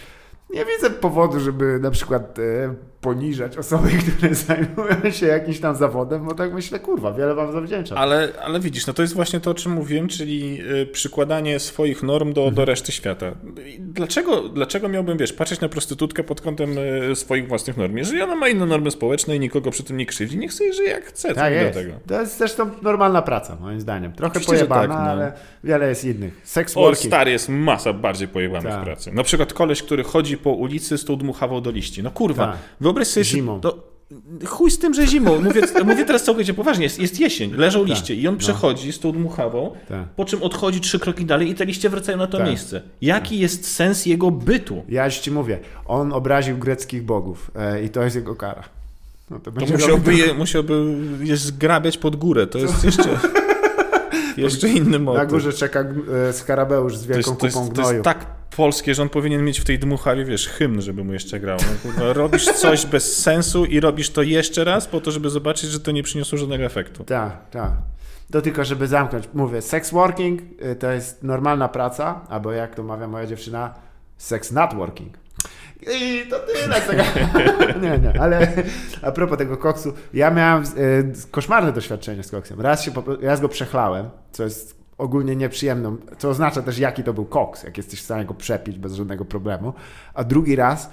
nie 0.49 0.65
widzę 0.65 0.89
powodu, 0.89 1.39
żeby 1.39 1.79
na 1.79 1.91
przykład 1.91 2.39
e, 2.39 2.73
poniżać 3.03 3.57
osoby, 3.57 3.89
które 4.17 4.35
zajmują 4.35 5.11
się 5.11 5.25
jakimś 5.25 5.59
tam 5.59 5.75
zawodem, 5.75 6.25
bo 6.25 6.33
tak 6.35 6.53
myślę, 6.53 6.79
kurwa, 6.79 7.13
wiele 7.13 7.35
wam 7.35 7.51
zawdzięczam. 7.51 7.97
Ale, 7.97 8.29
ale 8.45 8.59
widzisz, 8.59 8.87
no 8.87 8.93
to 8.93 9.01
jest 9.01 9.13
właśnie 9.13 9.39
to, 9.39 9.51
o 9.51 9.53
czym 9.53 9.71
mówiłem, 9.71 10.07
czyli 10.07 10.59
y, 10.81 10.85
przykładanie 10.85 11.59
swoich 11.59 12.03
norm 12.03 12.33
do, 12.33 12.41
Mhm. 12.41 12.55
do 12.55 12.65
reszty 12.65 12.91
świata. 12.91 13.31
Dlaczego, 13.79 14.49
dlaczego 14.49 14.89
miałbym, 14.89 15.17
wiesz, 15.17 15.33
patrzeć 15.33 15.61
na 15.61 15.69
prostytutkę 15.69 16.23
pod 16.23 16.41
kątem 16.41 16.75
y, 17.11 17.15
swoich 17.15 17.47
własnych 17.47 17.77
norm? 17.77 17.97
Jeżeli 17.97 18.21
ona 18.21 18.35
ma 18.35 18.49
inne 18.49 18.65
normy 18.65 18.91
społeczne 18.91 19.35
i 19.35 19.39
nikogo 19.39 19.71
przy 19.71 19.83
tym 19.83 19.97
nie 19.97 20.05
krzywdzi, 20.05 20.37
niech 20.37 20.53
sobie 20.53 20.73
żyje 20.73 20.89
jak 20.89 21.05
chce, 21.05 21.33
Tak 21.33 21.53
jest. 21.53 21.73
tego. 21.73 21.93
To 22.07 22.21
jest 22.21 22.37
zresztą 22.37 22.69
normalna 22.81 23.21
praca, 23.21 23.57
moim 23.61 23.79
zdaniem. 23.79 24.13
Trochę 24.13 24.31
Oczywiście, 24.31 24.51
pojebana, 24.65 24.87
tak, 24.95 25.05
no. 25.05 25.11
ale 25.11 25.33
wiele 25.63 25.89
jest 25.89 26.05
innych. 26.05 26.41
Sex 26.43 26.73
O, 26.77 26.95
stary, 26.95 27.31
jest 27.31 27.49
masa 27.49 27.93
bardziej 27.93 28.27
pojebanych 28.27 28.73
Tak. 28.73 28.83
pracy. 28.83 29.11
Na 29.11 29.23
przykład 29.23 29.53
koleś, 29.53 29.83
który 29.83 30.03
chodzi 30.03 30.37
po 30.37 30.49
ulicy 30.51 30.97
z 30.97 31.05
tą 31.05 31.15
dmuchawą 31.15 31.61
do 31.61 31.71
liści. 31.71 32.03
No 32.03 32.11
kurwa, 32.11 32.45
Tak. 32.47 32.57
Wyobraź 32.93 33.07
sobie... 33.07 33.23
Zimą. 33.23 33.61
To, 33.61 33.93
chuj 34.45 34.71
z 34.71 34.79
tym, 34.79 34.93
że 34.93 35.07
zimą. 35.07 35.41
Mówię, 35.41 35.61
mówię 35.85 36.05
teraz 36.05 36.23
całkowicie 36.23 36.53
poważnie. 36.53 36.83
Jest, 36.83 36.99
jest 36.99 37.19
jesień, 37.19 37.51
leżą 37.55 37.79
Tak. 37.79 37.89
liście 37.89 38.15
i 38.15 38.27
on 38.27 38.33
No. 38.33 38.39
przechodzi 38.39 38.91
z 38.93 38.99
tą 38.99 39.11
dmuchawą, 39.11 39.71
Tak. 39.89 40.07
po 40.15 40.25
czym 40.25 40.43
odchodzi 40.43 40.81
trzy 40.81 40.99
kroki 40.99 41.25
dalej 41.25 41.49
i 41.49 41.55
te 41.55 41.65
liście 41.65 41.89
wracają 41.89 42.17
na 42.17 42.27
to 42.27 42.37
Tak. 42.37 42.47
miejsce. 42.47 42.81
Jaki 43.01 43.39
jest 43.39 43.71
sens 43.75 44.05
jego 44.05 44.31
bytu? 44.31 44.83
Ja 44.89 45.05
już 45.05 45.15
ci 45.17 45.31
mówię, 45.31 45.59
on 45.85 46.13
obraził 46.13 46.57
greckich 46.57 47.03
bogów 47.03 47.51
e, 47.55 47.83
i 47.83 47.89
to 47.89 48.03
jest 48.03 48.15
jego 48.15 48.35
kara. 48.35 48.63
No 49.29 49.39
to 49.39 49.51
To 49.51 49.59
musiałby 49.61 50.11
robił 50.11 50.25
je, 50.27 50.33
musiałby 50.33 50.83
je 51.23 51.37
zgrabiać 51.37 51.97
pod 51.97 52.15
górę. 52.15 52.47
To 52.47 52.57
jest 52.57 52.83
jeszcze, 52.83 53.09
jeszcze 54.37 54.69
inny 54.69 54.99
Na 54.99 54.99
motyw. 54.99 55.29
górze 55.29 55.53
czeka 55.53 55.85
e, 56.29 56.33
skarabeusz 56.33 56.97
z 56.97 57.01
To 57.01 57.07
wielką 57.07 57.31
jest, 57.31 57.39
to, 57.39 57.45
jest, 57.45 57.57
kupą 57.57 57.67
to 57.69 57.73
gnoju. 57.81 57.93
jest 57.93 58.03
tak 58.05 58.25
polskie, 58.55 58.95
że 58.95 59.01
on 59.01 59.09
powinien 59.09 59.45
mieć 59.45 59.59
w 59.59 59.65
tej 59.65 59.79
dmuchawie, 59.79 60.25
wiesz, 60.25 60.47
hymn, 60.47 60.81
żeby 60.81 61.03
mu 61.03 61.13
jeszcze 61.13 61.39
grał. 61.39 61.57
No, 61.61 61.91
kurwa, 61.91 62.13
robisz 62.13 62.45
coś 62.45 62.85
bez 62.95 63.17
sensu 63.17 63.65
i 63.65 63.79
robisz 63.79 64.09
to 64.09 64.21
jeszcze 64.21 64.63
raz 64.63 64.87
po 64.87 65.01
to, 65.01 65.11
żeby 65.11 65.29
zobaczyć, 65.29 65.69
że 65.69 65.79
to 65.79 65.91
nie 65.91 66.03
przyniosło 66.03 66.37
żadnego 66.37 66.63
efektu. 66.63 67.03
Tak, 67.03 67.49
tak. 67.49 67.71
To 68.31 68.41
tylko, 68.41 68.65
żeby 68.65 68.87
zamknąć. 68.87 69.29
Mówię, 69.33 69.61
sex 69.61 69.91
working 69.91 70.41
y, 70.41 70.75
to 70.75 70.91
jest 70.91 71.23
normalna 71.23 71.69
praca, 71.69 72.21
albo 72.29 72.51
jak 72.51 72.75
to 72.75 72.83
mawia 72.83 73.07
moja 73.07 73.27
dziewczyna, 73.27 73.73
sex 74.17 74.51
not 74.51 74.73
working. 74.73 75.17
I 75.81 76.29
to 76.29 76.39
tyle 76.39 76.81
z 76.81 76.87
tego. 76.87 77.03
nie, 77.83 77.97
nie, 77.97 78.21
ale 78.21 78.63
a 79.01 79.11
propos 79.11 79.37
tego 79.37 79.57
koksu, 79.57 79.93
ja 80.13 80.31
miałem 80.31 80.63
y, 80.63 81.13
koszmarne 81.31 81.71
doświadczenie 81.71 82.23
z 82.23 82.31
koksem. 82.31 82.61
Raz, 82.61 82.83
się, 82.83 82.91
raz 83.21 83.41
go 83.41 83.49
przechlałem, 83.49 84.09
co 84.31 84.43
jest 84.43 84.82
ogólnie 84.97 85.35
nieprzyjemną, 85.35 85.97
co 86.17 86.29
oznacza 86.29 86.61
też 86.61 86.79
jaki 86.79 87.03
to 87.03 87.13
był 87.13 87.25
koks, 87.25 87.63
jak 87.63 87.77
jesteś 87.77 87.99
w 87.99 88.03
stanie 88.03 88.25
go 88.25 88.33
przepić 88.33 88.77
bez 88.77 88.93
żadnego 88.93 89.25
problemu. 89.25 89.73
A 90.13 90.23
drugi 90.23 90.55
raz, 90.55 90.89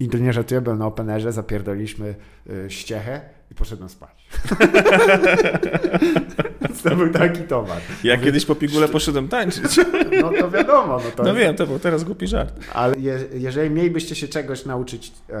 i 0.00 0.08
to 0.08 0.18
nie 0.18 0.32
żartuję, 0.32 0.60
byłem 0.60 0.78
na 0.78 0.86
openerze, 0.86 1.32
zapierdoliśmy 1.32 2.14
y, 2.50 2.70
ściechę 2.70 3.20
i 3.50 3.54
poszedłem 3.54 3.88
spać. 3.88 4.28
To 6.82 6.96
był 6.96 7.10
taki 7.10 7.42
towar. 7.42 7.78
Ja 8.04 8.18
kiedyś 8.18 8.46
po 8.46 8.54
pigułę 8.54 8.88
poszedłem 8.88 9.28
tańczyć. 9.28 9.80
No 10.22 10.30
to 10.40 10.50
wiadomo, 10.50 11.00
no 11.04 11.10
to 11.16 11.22
No 11.22 11.34
wiem, 11.34 11.56
to 11.56 11.66
był 11.66 11.78
teraz 11.78 12.04
głupi 12.04 12.26
żart. 12.26 12.60
Ale 12.72 12.96
je, 12.98 13.18
jeżeli 13.34 13.70
mielibyście 13.70 14.14
się 14.14 14.28
czegoś 14.28 14.64
nauczyć 14.64 15.12
e, 15.30 15.32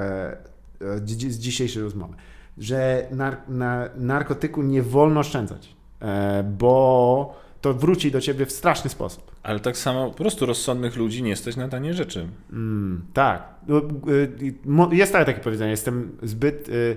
e, 0.80 0.98
z 1.06 1.38
dzisiejszej 1.38 1.82
rozmowy, 1.82 2.14
że 2.58 3.06
nar, 3.10 3.36
na 3.48 3.88
narkotyku 3.96 4.62
nie 4.62 4.82
wolno 4.82 5.20
oszczędzać, 5.20 5.76
e, 6.02 6.42
bo 6.58 7.42
to 7.62 7.74
wróci 7.74 8.10
do 8.10 8.20
ciebie 8.20 8.46
w 8.46 8.52
straszny 8.52 8.90
sposób. 8.90 9.30
Ale 9.42 9.60
tak 9.60 9.76
samo 9.76 10.10
po 10.10 10.16
prostu 10.16 10.46
rozsądnych 10.46 10.96
ludzi 10.96 11.22
nie 11.22 11.36
stać 11.36 11.56
na 11.56 11.68
tanie 11.68 11.94
rzeczy. 11.94 12.28
Mm, 12.52 13.02
tak. 13.12 13.42
No, 13.68 13.78
y, 14.08 14.54
mo- 14.64 14.92
Jest 14.92 15.12
takie 15.12 15.34
powiedzenie, 15.34 15.70
jestem 15.70 16.16
zbyt 16.22 16.68
y, 16.68 16.96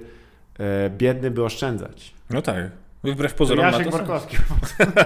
e, 0.60 0.90
biedny, 0.90 1.32
by 1.32 1.44
oszczędzać. 1.44 2.14
No 2.30 2.42
tak. 2.42 2.72
Wbrew 3.04 3.32
To 3.32 3.38
pozorom 3.38 3.66
ma 3.66 3.72
Jasiek 3.72 3.86
to 3.86 3.92
sens. 3.92 4.08
Borkowski. 4.08 4.38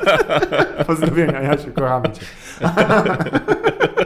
Pozdrowienia, 0.88 1.42
Jasiu, 1.42 1.72
kochamy 1.72 2.10
cię. 2.12 2.26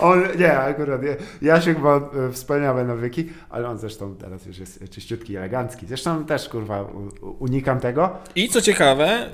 On, 0.00 0.22
nie, 0.38 0.58
akurat 0.58 1.02
nie. 1.02 1.16
Jasiek 1.42 1.78
ma 1.78 1.96
e, 1.96 2.32
wspaniałe 2.32 2.84
nawyki, 2.84 3.26
ale 3.50 3.68
on 3.68 3.78
zresztą 3.78 4.16
teraz 4.16 4.46
już 4.46 4.58
jest 4.58 4.90
czyściutki, 4.90 5.36
elegancki. 5.36 5.86
Zresztą 5.86 6.24
też, 6.24 6.48
kurwa, 6.48 6.92
unikam 7.38 7.80
tego. 7.80 8.10
I 8.34 8.48
co 8.48 8.60
ciekawe, 8.60 9.30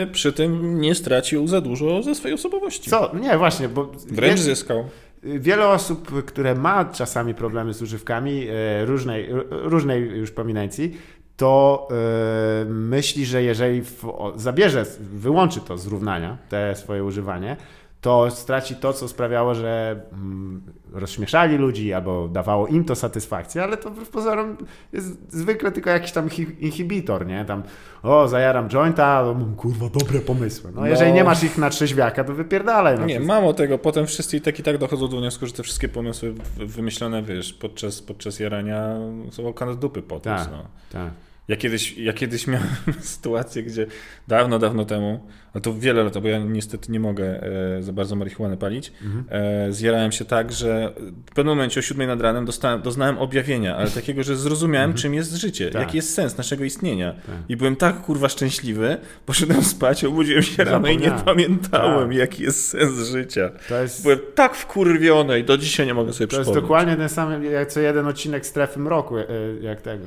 yy, 0.00 0.06
przy 0.06 0.32
tym 0.32 0.80
nie 0.80 0.94
stracił 0.94 1.46
za 1.46 1.60
dużo 1.60 2.02
ze 2.02 2.14
swojej 2.14 2.34
osobowości. 2.34 2.90
Co? 2.90 3.10
Nie, 3.20 3.38
właśnie, 3.38 3.68
bo 3.68 3.92
Wręcz 4.10 4.40
zyskał. 4.40 4.84
wiele 5.22 5.68
osób, 5.68 6.24
które 6.24 6.54
ma 6.54 6.84
czasami 6.84 7.34
problemy 7.34 7.74
z 7.74 7.82
używkami 7.82 8.46
e, 8.48 8.84
różnej, 8.84 9.28
różnej 9.50 10.02
już 10.02 10.30
prominencji, 10.30 10.96
to 11.38 11.88
e, 11.90 12.64
myśli, 12.64 13.26
że 13.26 13.42
jeżeli 13.42 13.82
w, 13.82 14.04
o, 14.04 14.32
zabierze, 14.36 14.86
wyłączy 15.00 15.60
to 15.60 15.78
z 15.78 15.86
równania, 15.86 16.38
te 16.48 16.76
swoje 16.76 17.04
używanie, 17.04 17.56
to 18.00 18.30
straci 18.30 18.76
to, 18.76 18.92
co 18.92 19.08
sprawiało, 19.08 19.54
że 19.54 20.02
mm, 20.12 20.62
rozśmieszali 20.92 21.56
ludzi 21.56 21.92
albo 21.92 22.28
dawało 22.28 22.66
im 22.66 22.84
to 22.84 22.94
satysfakcję, 22.94 23.62
ale 23.62 23.76
to 23.76 23.90
w 23.90 24.08
pozorom 24.08 24.56
jest 24.92 25.32
zwykle 25.32 25.72
tylko 25.72 25.90
jakiś 25.90 26.12
tam 26.12 26.28
inhibitor, 26.58 27.26
nie? 27.26 27.44
Tam, 27.44 27.62
o, 28.02 28.28
zajaram 28.28 28.68
jointa, 28.68 29.22
o, 29.22 29.34
mam 29.34 29.54
kurwa 29.54 29.88
dobre 29.88 30.20
pomysły. 30.20 30.70
No, 30.74 30.80
no, 30.80 30.86
jeżeli 30.86 31.12
nie 31.12 31.24
masz 31.24 31.42
ich 31.42 31.58
na 31.58 31.70
trzeźwiaka, 31.70 32.24
to 32.24 32.34
wypierdalaj. 32.34 32.98
No, 32.98 33.06
nie, 33.06 33.20
mało 33.20 33.54
tego, 33.54 33.78
potem 33.78 34.06
wszyscy 34.06 34.36
i 34.36 34.40
tak 34.40 34.58
i 34.58 34.62
tak 34.62 34.78
dochodzą 34.78 35.08
do 35.08 35.16
wniosku, 35.16 35.46
że 35.46 35.52
te 35.52 35.62
wszystkie 35.62 35.88
pomysły 35.88 36.34
wymyślone, 36.56 37.22
wiesz, 37.22 37.52
podczas, 37.52 38.02
podczas 38.02 38.40
jarania 38.40 38.96
są 39.30 39.48
okane 39.48 39.74
dupy 39.74 40.02
potem. 40.02 40.36
Tak, 40.36 40.50
no. 40.50 40.64
tak. 40.92 41.10
Ja 41.48 41.56
kiedyś, 41.56 41.98
ja 41.98 42.12
kiedyś 42.12 42.46
miałem 42.46 42.68
sytuację, 43.00 43.62
gdzie 43.62 43.86
dawno, 44.28 44.58
dawno 44.58 44.84
temu, 44.84 45.26
a 45.54 45.60
to 45.60 45.74
wiele 45.74 46.04
lat, 46.04 46.18
bo 46.18 46.28
ja 46.28 46.38
niestety 46.38 46.92
nie 46.92 47.00
mogę 47.00 47.42
e, 47.78 47.82
za 47.82 47.92
bardzo 47.92 48.16
marihuany 48.16 48.56
palić, 48.56 48.92
mhm. 49.02 49.24
e, 49.30 49.72
zjarałem 49.72 50.12
się 50.12 50.24
tak, 50.24 50.52
że 50.52 50.92
w 51.30 51.34
pewnym 51.34 51.56
momencie 51.56 51.80
o 51.80 51.82
siódmej 51.82 52.06
nad 52.06 52.20
ranem 52.20 52.44
dostałem, 52.44 52.82
doznałem 52.82 53.18
objawienia, 53.18 53.76
ale 53.76 53.90
takiego, 53.90 54.22
że 54.22 54.36
zrozumiałem, 54.36 54.90
mhm. 54.90 55.02
czym 55.02 55.14
jest 55.14 55.34
życie, 55.34 55.70
tak. 55.70 55.82
jaki 55.82 55.96
jest 55.96 56.14
sens 56.14 56.38
naszego 56.38 56.64
istnienia. 56.64 57.12
Tak. 57.12 57.36
I 57.48 57.56
byłem 57.56 57.76
tak 57.76 58.02
kurwa 58.02 58.28
szczęśliwy, 58.28 58.96
poszedłem 59.26 59.64
spać, 59.64 60.04
obudziłem 60.04 60.42
się 60.42 60.64
rano 60.64 60.88
i 60.88 60.96
nie 60.96 61.10
pamiętałem, 61.10 62.08
tak. 62.08 62.18
jaki 62.18 62.42
jest 62.42 62.68
sens 62.68 63.08
życia. 63.08 63.50
Jest... 63.82 64.02
Byłem 64.02 64.18
tak 64.34 64.54
wkurwiony 64.54 65.38
i 65.38 65.44
do 65.44 65.58
dzisiaj 65.58 65.86
nie 65.86 65.94
mogę 65.94 66.12
sobie 66.12 66.26
to 66.26 66.30
przypomnieć. 66.30 66.46
To 66.46 66.52
jest 66.52 66.62
dokładnie 66.62 66.96
ten 66.96 67.08
sam, 67.08 67.44
jak 67.44 67.68
co 67.72 67.80
jeden 67.80 68.06
odcinek 68.06 68.46
Strefy 68.46 68.80
Mroku, 68.80 69.18
e, 69.18 69.24
jak 69.60 69.82
tego 69.82 70.04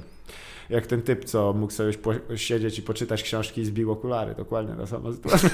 jak 0.72 0.88
ten 0.88 1.02
typ, 1.02 1.26
co 1.26 1.54
mógł 1.54 1.74
sobie 1.74 1.92
siedzieć 2.36 2.80
i 2.80 2.82
poczytać 2.82 3.24
książki 3.24 3.62
i 3.62 3.66
zbił 3.66 3.92
okulary. 3.92 4.36
Dokładnie 4.36 4.76
ta 4.76 4.88
sama 4.88 5.12
sytuacja. 5.12 5.50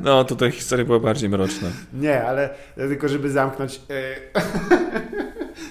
No, 0.00 0.24
tutaj 0.24 0.50
historia 0.52 0.84
była 0.84 1.00
bardziej 1.00 1.28
mroczna. 1.28 1.68
Nie, 1.92 2.24
ale 2.24 2.50
tylko 2.76 3.08
żeby 3.08 3.30
zamknąć... 3.30 3.80
E, 3.90 4.40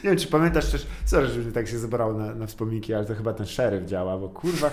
nie 0.04 0.10
wiem, 0.10 0.18
czy 0.18 0.28
pamiętasz 0.28 0.72
też... 0.72 0.88
Sorry, 1.06 1.28
że 1.28 1.40
mi 1.40 1.52
tak 1.52 1.68
się 1.68 1.78
zebrało 1.78 2.14
na, 2.14 2.36
na 2.36 2.46
wspominki, 2.46 2.94
ale 2.94 3.06
to 3.06 3.16
chyba 3.16 3.34
ten 3.34 3.46
szeryf 3.46 3.86
działa, 3.86 4.18
bo 4.18 4.30
kurwa... 4.30 4.72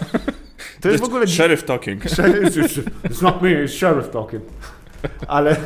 To 0.81 0.89
jest 0.89 1.05
w 1.05 1.07
ogóle... 1.07 1.27
Sheriff 1.27 1.65
talking. 1.65 2.05
It's 2.05 3.23
not 3.23 3.43
me, 3.43 3.49
it's 3.49 3.69
sheriff 3.69 4.11
talking. 4.11 4.43
Ale 5.29 5.57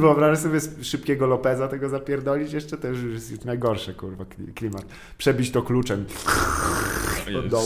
Wyobrażasz 0.00 0.38
sobie 0.38 0.60
szybkiego 0.82 1.26
Lopeza 1.26 1.68
tego 1.68 1.88
zapierdolić 1.88 2.52
jeszcze? 2.52 2.78
To 2.78 2.88
już 2.88 3.02
jest 3.02 3.44
najgorsze, 3.44 3.94
kurwa, 3.94 4.24
klimat. 4.54 4.84
Przebić 5.18 5.50
to 5.50 5.62
kluczem. 5.62 6.04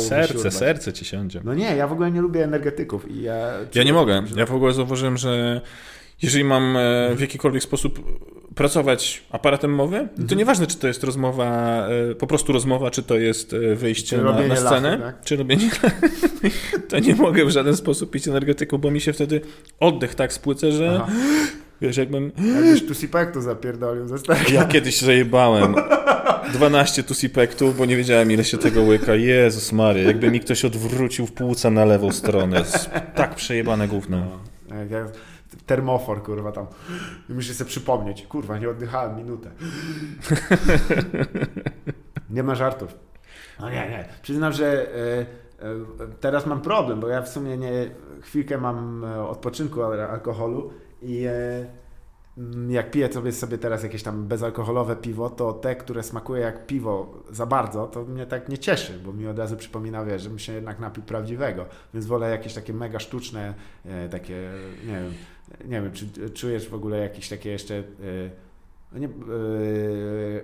serce, 0.09 0.51
serce 0.51 0.93
ci 0.93 1.05
siądzie. 1.05 1.41
No 1.45 1.55
nie, 1.55 1.77
ja 1.77 1.87
w 1.87 1.93
ogóle 1.93 2.11
nie 2.11 2.21
lubię 2.21 2.45
energetyków. 2.45 3.11
I 3.11 3.23
ja, 3.23 3.53
ja 3.75 3.83
nie 3.83 3.93
mogę. 3.93 4.23
Ja 4.37 4.47
w 4.47 4.55
ogóle 4.55 4.73
zauważyłem, 4.73 5.17
że 5.17 5.61
jeżeli 6.23 6.45
mam 6.45 6.77
e, 6.77 7.15
w 7.15 7.21
jakikolwiek 7.21 7.63
sposób 7.63 8.21
pracować 8.57 9.23
aparatem 9.31 9.75
mowy, 9.75 9.99
mhm. 9.99 10.29
to 10.29 10.35
nieważne, 10.35 10.67
czy 10.67 10.77
to 10.77 10.87
jest 10.87 11.05
rozmowa, 11.05 11.81
e, 12.11 12.15
po 12.15 12.27
prostu 12.27 12.53
rozmowa, 12.53 12.91
czy 12.91 13.03
to 13.03 13.17
jest 13.17 13.53
e, 13.53 13.75
wyjście 13.75 14.19
na, 14.19 14.41
na, 14.41 14.57
scenę, 14.57 14.91
lachy, 14.91 15.03
tak? 15.03 15.25
czy 15.25 15.37
robienie 15.37 15.71
to 16.89 16.99
nie 16.99 17.15
mogę 17.15 17.45
w 17.45 17.51
żaden 17.51 17.77
sposób 17.77 18.11
pić 18.11 18.29
energetyku, 18.29 18.79
bo 18.79 18.91
mi 18.91 19.01
się 19.01 19.13
wtedy 19.13 19.41
oddech 19.81 20.15
tak 20.15 20.33
spłycę, 20.33 20.73
że 20.73 21.01
Aha. 21.03 21.13
wiesz, 21.81 21.97
jakbym... 21.97 22.33
Jakbyś 22.55 22.87
tusipektu 22.87 23.41
zapierdolił 23.41 24.09
ze 24.09 24.19
starka. 24.19 24.53
Ja 24.53 24.65
kiedyś 24.65 25.01
zajebałem 25.01 25.75
12 26.53 27.03
tusipektów, 27.03 27.77
bo 27.79 27.87
nie 27.87 27.97
wiedziałem 27.97 28.33
ile 28.33 28.45
się 28.45 28.59
tego 28.59 28.83
łyka. 28.83 29.15
Jezus 29.15 29.73
Maria, 29.73 30.03
jakby 30.03 30.31
mi 30.31 30.41
ktoś 30.41 30.65
odwrócił 30.65 31.27
w 31.27 31.33
płuca 31.33 31.71
na 31.71 31.85
lewą 31.85 32.13
stronę. 32.13 32.65
Tak 33.15 33.35
przejebane 33.35 33.89
gówno. 33.89 34.19
No, 34.19 34.77
termofor, 35.67 36.23
kurwa, 36.23 36.53
tam. 36.53 36.67
I 37.29 37.35
muszę 37.35 37.55
sobie 37.55 37.71
przypomnieć, 37.71 38.27
kurwa, 38.27 38.59
nie 38.59 38.69
oddychałem 38.69 39.17
minutę. 39.17 39.51
nie 42.31 42.43
ma 42.43 42.55
żartów. 42.55 42.99
No 43.61 43.71
nie, 43.71 43.91
nie. 43.91 44.09
Przyznam, 44.23 44.53
że 44.53 44.67
e, 44.67 45.21
e, 45.21 45.27
teraz 46.21 46.47
mam 46.47 46.61
problem, 46.61 47.01
bo 47.01 47.09
ja 47.09 47.23
w 47.23 47.29
sumie 47.29 47.57
nie, 47.57 47.71
chwilkę 48.21 48.59
mam 48.59 49.05
e, 49.05 49.29
odpoczynku 49.29 49.83
alkoholu 49.83 50.71
i 51.03 51.27
Mm, 52.39 52.71
jak 52.71 52.91
piję 52.91 53.13
sobie, 53.13 53.33
sobie 53.33 53.59
teraz 53.59 53.83
jakieś 53.83 54.03
tam 54.03 54.27
bezalkoholowe 54.27 54.97
piwo, 54.97 55.31
to 55.31 55.53
te, 55.53 55.77
które 55.77 56.03
smakuje 56.03 56.43
jak 56.43 56.67
piwo 56.67 57.23
za 57.31 57.47
bardzo, 57.47 57.87
to 57.87 58.05
mnie 58.05 58.27
tak 58.27 58.49
nie 58.49 58.59
cieszy, 58.59 59.01
bo 59.05 59.13
mi 59.13 59.27
od 59.27 59.39
razu 59.39 59.57
przypomina, 59.57 60.05
wiesz, 60.05 60.23
żebym 60.23 60.39
się 60.39 60.53
jednak 60.53 60.79
napił 60.79 61.03
prawdziwego. 61.03 61.67
Więc 61.95 62.07
wolę 62.07 62.31
jakieś 62.31 62.55
takie 62.55 62.73
mega 62.73 62.99
sztuczne, 62.99 63.55
takie, 64.11 64.51
nie 64.87 64.93
wiem, 64.93 65.13
nie 65.65 65.83
wiem, 65.83 65.93
czy 65.93 66.31
czujesz 66.31 66.69
w 66.69 66.75
ogóle 66.75 66.99
jakieś 66.99 67.29
takie 67.29 67.51
jeszcze 67.51 67.83
nie, 68.93 69.09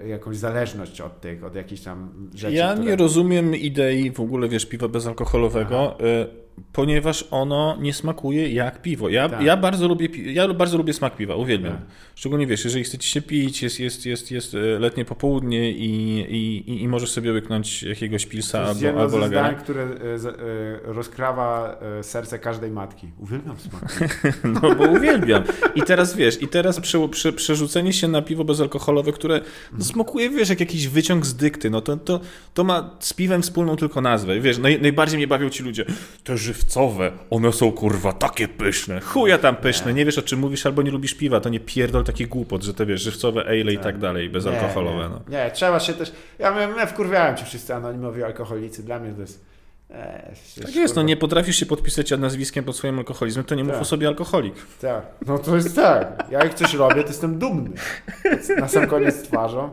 yy, 0.00 0.08
jakąś 0.08 0.36
zależność 0.36 1.00
od 1.00 1.20
tych, 1.20 1.44
od 1.44 1.54
jakichś 1.54 1.82
tam 1.82 2.28
rzeczy. 2.34 2.54
Ja 2.54 2.72
które... 2.72 2.90
nie 2.90 2.96
rozumiem 2.96 3.56
idei 3.56 4.10
w 4.10 4.20
ogóle, 4.20 4.48
wiesz, 4.48 4.66
piwa 4.66 4.88
bezalkoholowego. 4.88 5.96
Aha 6.00 6.41
ponieważ 6.72 7.24
ono 7.30 7.76
nie 7.80 7.94
smakuje 7.94 8.52
jak 8.52 8.82
piwo. 8.82 9.08
Ja, 9.08 9.28
tak. 9.28 9.42
ja, 9.42 9.56
bardzo, 9.56 9.88
lubię, 9.88 10.08
ja 10.32 10.54
bardzo 10.54 10.78
lubię 10.78 10.92
smak 10.92 11.16
piwa, 11.16 11.36
uwielbiam. 11.36 11.72
Tak. 11.72 11.82
Szczególnie 12.14 12.46
wiesz, 12.46 12.64
jeżeli 12.64 12.84
chcecie 12.84 13.08
się 13.08 13.22
pić, 13.22 13.62
jest, 13.62 13.80
jest, 13.80 14.06
jest, 14.06 14.30
jest 14.30 14.54
e, 14.54 14.58
letnie 14.58 15.04
popołudnie 15.04 15.72
i, 15.72 16.18
i, 16.20 16.82
i 16.82 16.88
możesz 16.88 17.10
sobie 17.10 17.32
łyknąć 17.32 17.82
jakiegoś 17.82 18.26
pilsa 18.26 18.64
to 18.64 18.68
jest 18.68 18.84
albo, 18.84 19.00
albo 19.00 19.18
lagera. 19.18 19.48
Zdań, 19.48 19.62
które 19.62 19.82
e, 19.82 19.86
e, 19.86 20.92
rozkrawa 20.92 21.78
serce 22.02 22.38
każdej 22.38 22.70
matki. 22.70 23.08
Uwielbiam 23.18 23.56
smak. 23.58 23.98
no 24.62 24.74
bo 24.74 24.84
uwielbiam. 24.84 25.42
I 25.74 25.82
teraz 25.82 26.16
wiesz, 26.16 26.42
i 26.42 26.48
teraz 26.48 26.80
prze, 26.80 27.08
prze, 27.08 27.32
przerzucenie 27.32 27.92
się 27.92 28.08
na 28.08 28.22
piwo 28.22 28.44
bezalkoholowe, 28.44 29.12
które 29.12 29.40
no, 29.72 29.84
smakuje, 29.84 30.30
wiesz, 30.30 30.48
jak 30.48 30.60
jakiś 30.60 30.88
wyciąg 30.88 31.26
z 31.26 31.34
dykty, 31.34 31.70
no 31.70 31.80
to, 31.80 31.96
to, 31.96 32.20
to 32.54 32.64
ma 32.64 32.96
z 33.00 33.12
piwem 33.12 33.42
wspólną 33.42 33.76
tylko 33.76 34.00
nazwę. 34.00 34.40
Wiesz, 34.40 34.58
naj, 34.58 34.80
najbardziej 34.80 35.16
mnie 35.16 35.26
bawią 35.26 35.50
ci 35.50 35.62
ludzie. 35.62 35.84
To 36.24 36.36
żywcowe, 36.42 37.12
one 37.30 37.52
są 37.52 37.72
kurwa 37.72 38.12
takie 38.12 38.48
pyszne. 38.48 39.00
Chuja 39.00 39.38
tam 39.38 39.56
pyszne, 39.56 39.94
nie 39.94 40.04
wiesz 40.04 40.18
o 40.18 40.22
czym 40.22 40.38
mówisz 40.38 40.66
albo 40.66 40.82
nie 40.82 40.90
lubisz 40.90 41.14
piwa, 41.14 41.40
to 41.40 41.48
nie 41.48 41.60
pierdol 41.60 42.04
taki 42.04 42.26
głupot, 42.26 42.62
że 42.62 42.74
to 42.74 42.86
wiesz, 42.86 43.02
żywcowe 43.02 43.44
ale 43.46 43.72
i 43.72 43.78
tak 43.78 43.98
dalej, 43.98 44.30
bezalkoholowe. 44.30 45.02
Nie, 45.02 45.08
no. 45.08 45.20
nie, 45.28 45.50
trzeba 45.50 45.80
się 45.80 45.92
też, 45.92 46.12
ja, 46.38 46.60
ja 46.76 46.86
wkurwiałem 46.86 47.36
ci 47.36 47.44
wszyscy 47.44 47.74
anonimowi 47.74 48.22
alkoholicy, 48.22 48.82
dla 48.82 48.98
mnie 48.98 49.12
to 49.12 49.20
jest... 49.20 49.44
E, 49.90 50.32
tak 50.62 50.74
jest, 50.74 50.96
no 50.96 51.02
nie 51.02 51.16
potrafisz 51.16 51.56
się 51.56 51.66
podpisać 51.66 52.10
nazwiskiem 52.10 52.64
pod 52.64 52.76
swoim 52.76 52.98
alkoholizmem, 52.98 53.44
to 53.44 53.54
nie 53.54 53.64
tak. 53.64 53.72
mów 53.72 53.82
o 53.82 53.84
sobie 53.84 54.08
alkoholik. 54.08 54.54
Tak, 54.80 55.02
no 55.26 55.38
to 55.38 55.56
jest 55.56 55.76
tak. 55.76 56.26
Ja 56.30 56.44
jak 56.44 56.54
coś 56.54 56.74
robię, 56.74 57.02
to 57.02 57.08
jestem 57.08 57.38
dumny. 57.38 57.70
Na 58.58 58.68
sam 58.68 58.86
koniec 58.86 59.22
twarzą. 59.22 59.70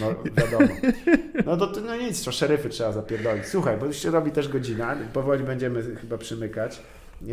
No 0.00 0.14
wiadomo. 0.36 0.74
No 1.46 1.56
to 1.56 1.80
no 1.80 1.96
nic, 1.96 2.24
to 2.24 2.32
szeryfy 2.32 2.68
trzeba 2.68 2.92
zapierdolić. 2.92 3.46
Słuchaj, 3.46 3.76
bo 3.78 3.86
już 3.86 3.96
się 3.96 4.10
robi 4.10 4.30
też 4.30 4.48
godzina, 4.48 4.96
powoli 5.12 5.44
będziemy 5.44 5.96
chyba 5.96 6.18
przymykać. 6.18 6.82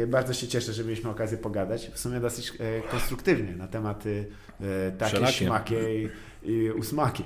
Bardzo 0.07 0.33
się 0.33 0.47
cieszę, 0.47 0.73
że 0.73 0.83
mieliśmy 0.83 1.09
okazję 1.09 1.37
pogadać. 1.37 1.91
W 1.93 1.99
sumie 1.99 2.19
dosyć 2.19 2.53
e, 2.59 2.81
konstruktywnie 2.81 3.55
na 3.55 3.67
tematy 3.67 4.25
e, 4.61 4.91
takie, 4.91 5.11
Wszelakie. 5.11 5.33
śmakie 5.45 6.03
i, 6.03 6.09
i 6.43 6.71
usmaki. 6.71 7.23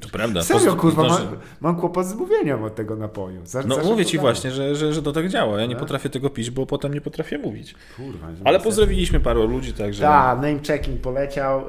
To 0.00 0.08
prawda. 0.08 0.42
Serio, 0.42 0.76
kurwa, 0.76 1.02
mam, 1.02 1.20
mam 1.60 1.76
kłopot 1.76 2.06
z 2.06 2.14
mówieniem 2.14 2.62
od 2.62 2.74
tego 2.74 2.96
napoju. 2.96 3.42
no 3.66 3.78
mówię 3.84 4.04
ci 4.04 4.18
właśnie, 4.18 4.50
że, 4.50 4.76
że, 4.76 4.92
że 4.92 5.02
to 5.02 5.12
tak 5.12 5.28
działa. 5.28 5.60
Ja 5.60 5.66
nie 5.66 5.74
tak? 5.74 5.80
potrafię 5.80 6.10
tego 6.10 6.30
pić, 6.30 6.50
bo 6.50 6.66
potem 6.66 6.94
nie 6.94 7.00
potrafię 7.00 7.38
mówić. 7.38 7.74
Kurwa. 7.96 8.26
Ale 8.44 8.60
pozdrowiliśmy 8.60 9.20
paru 9.20 9.46
ludzi, 9.46 9.72
także... 9.72 10.02
Tak, 10.02 10.36
name 10.36 10.58
checking 10.66 11.00
poleciał, 11.00 11.64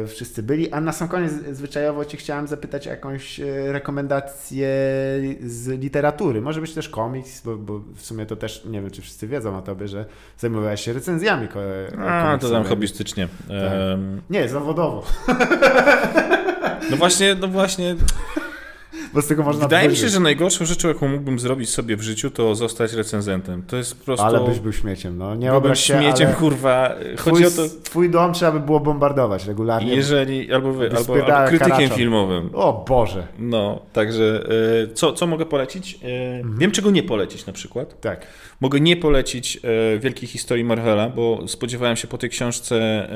yy, 0.00 0.06
wszyscy 0.06 0.42
byli. 0.42 0.72
A 0.72 0.80
na 0.80 0.92
sam 0.92 1.08
koniec 1.08 1.32
zwyczajowo 1.32 2.04
ci 2.04 2.16
chciałem 2.16 2.46
zapytać 2.46 2.86
jakąś 2.86 3.38
yy, 3.38 3.72
rekomendację 3.72 4.68
z 5.40 5.80
literatury. 5.80 6.40
Może 6.40 6.60
być 6.60 6.74
też 6.74 6.88
komiks, 6.88 7.42
bo, 7.42 7.56
bo, 7.56 7.80
w 7.94 8.02
sumie 8.02 8.26
to 8.26 8.36
też, 8.36 8.64
nie 8.64 8.80
wiem, 8.80 8.90
czy 8.90 9.02
wszyscy 9.02 9.26
wiedzą 9.26 9.58
o 9.58 9.62
tobie, 9.62 9.88
że 9.88 10.04
zajmowałeś 10.38 10.80
się 10.80 10.92
recenzjami 10.92 11.48
ko 11.48 11.60
A, 12.08 12.38
to 12.40 12.50
tam 12.50 12.64
hobbystycznie. 12.64 13.28
Tak. 13.48 13.72
Um... 13.92 14.20
Nie, 14.30 14.48
zawodowo. 14.48 15.02
No 16.90 16.96
właśnie, 16.96 17.34
no 17.34 17.48
właśnie. 17.48 17.94
Bo 19.14 19.22
z 19.22 19.26
tego 19.26 19.42
można 19.42 19.62
Wydaje 19.62 19.88
mi 19.88 19.96
się, 19.96 20.08
że 20.08 20.20
najgorszą 20.20 20.64
rzeczą, 20.64 20.88
jaką 20.88 21.08
mógłbym 21.08 21.38
zrobić 21.38 21.68
sobie 21.70 21.96
w 21.96 22.02
życiu, 22.02 22.30
to 22.30 22.54
zostać 22.54 22.92
recenzentem. 22.92 23.62
To 23.66 23.76
jest 23.76 23.98
po 23.98 24.04
prostu... 24.04 24.26
Ale 24.26 24.40
byś 24.40 24.58
był 24.58 24.72
śmieciem, 24.72 25.18
no. 25.18 25.34
Nie 25.34 25.50
byłbym 25.50 25.74
się, 25.74 25.94
śmieciem, 25.94 26.26
ale 26.26 26.36
kurwa. 26.36 26.94
Chodzi 27.18 27.44
twój, 27.44 27.46
o 27.46 27.50
to, 27.68 27.74
twój 27.82 28.10
dom 28.10 28.32
trzeba 28.32 28.52
by 28.52 28.60
było 28.60 28.80
bombardować 28.80 29.46
regularnie. 29.46 29.94
jeżeli... 29.94 30.52
Albo, 30.52 30.72
wy, 30.72 30.90
albo, 30.96 31.14
albo 31.14 31.48
krytykiem 31.48 31.76
karaczą. 31.76 31.94
filmowym. 31.94 32.50
O 32.52 32.84
Boże. 32.88 33.26
No, 33.38 33.82
także 33.92 34.44
e, 34.90 34.94
co, 34.94 35.12
co 35.12 35.26
mogę 35.26 35.46
polecić? 35.46 35.98
E, 36.04 36.24
Mhm. 36.34 36.58
Wiem, 36.58 36.70
czego 36.70 36.90
nie 36.90 37.02
polecić 37.02 37.46
na 37.46 37.52
przykład. 37.52 38.00
Tak. 38.00 38.26
Mogę 38.60 38.80
nie 38.80 38.96
polecić 38.96 39.58
e, 39.94 39.98
wielkiej 39.98 40.28
historii 40.28 40.64
Marvela, 40.64 41.08
bo 41.08 41.48
spodziewałem 41.48 41.96
się 41.96 42.08
po 42.08 42.18
tej 42.18 42.30
książce 42.30 43.08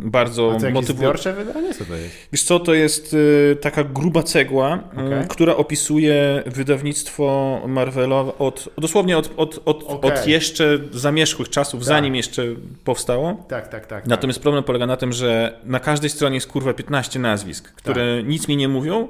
bardzo 0.00 0.42
A 0.42 0.48
to 0.48 0.52
motywującej. 0.52 0.96
zbiorcze 0.96 1.32
wydanie? 1.32 1.74
Co 1.74 1.84
to 1.84 1.94
jest? 1.94 2.14
Wiesz 2.32 2.42
co, 2.42 2.60
to 2.60 2.74
jest 2.74 3.16
taka 3.60 3.84
gruba 3.84 4.22
cegła, 4.22 4.78
m, 4.96 5.06
Okej. 5.06 5.28
która 5.28 5.56
opisuje 5.56 6.42
wydawnictwo 6.46 7.60
Marvela 7.66 8.20
od, 8.38 8.68
dosłownie 8.78 9.18
od, 9.18 9.30
od, 9.36 9.60
od, 9.64 9.82
Okej. 9.82 10.12
od 10.12 10.26
jeszcze 10.26 10.78
zamierzchłych 10.92 11.48
czasów, 11.50 11.80
Tak. 11.80 11.86
zanim 11.88 12.14
jeszcze 12.14 12.42
powstało. 12.84 13.44
Tak, 13.48 13.68
tak, 13.68 13.86
tak. 13.86 14.06
Natomiast 14.06 14.40
problem 14.40 14.64
polega 14.64 14.86
na 14.86 14.96
tym, 14.96 15.12
że 15.12 15.58
na 15.64 15.80
każdej 15.80 16.10
stronie 16.10 16.34
jest 16.34 16.46
kurwa 16.46 16.72
15 16.74 17.18
nazwisk, 17.18 17.72
które 17.74 18.16
Tak. 18.18 18.28
nic 18.28 18.48
mi 18.48 18.56
nie 18.56 18.68
mówią 18.68 19.08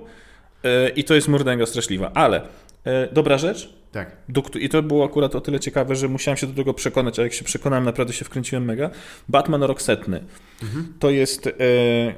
e, 0.64 0.88
i 0.88 1.04
to 1.04 1.14
jest 1.14 1.28
mordęga 1.28 1.66
straszliwa. 1.66 2.10
Ale 2.14 2.40
e, 2.84 3.08
dobra 3.12 3.38
rzecz, 3.38 3.72
tak. 3.92 4.16
do, 4.28 4.42
I 4.60 4.68
to 4.68 4.82
było 4.82 5.04
akurat 5.04 5.34
o 5.34 5.40
tyle 5.40 5.60
ciekawe, 5.60 5.96
że 5.96 6.08
musiałem 6.08 6.36
się 6.36 6.46
do 6.46 6.52
tego 6.54 6.74
przekonać, 6.74 7.18
a 7.18 7.22
jak 7.22 7.32
się 7.32 7.44
przekonałem, 7.44 7.84
naprawdę 7.84 8.12
się 8.12 8.24
wkręciłem 8.24 8.64
mega. 8.64 8.90
Batman 9.28 9.62
rok 9.62 9.82
setny. 9.82 10.24
Mhm. 10.62 10.92
To 10.98 11.10
jest, 11.10 11.46
e, 11.46 11.52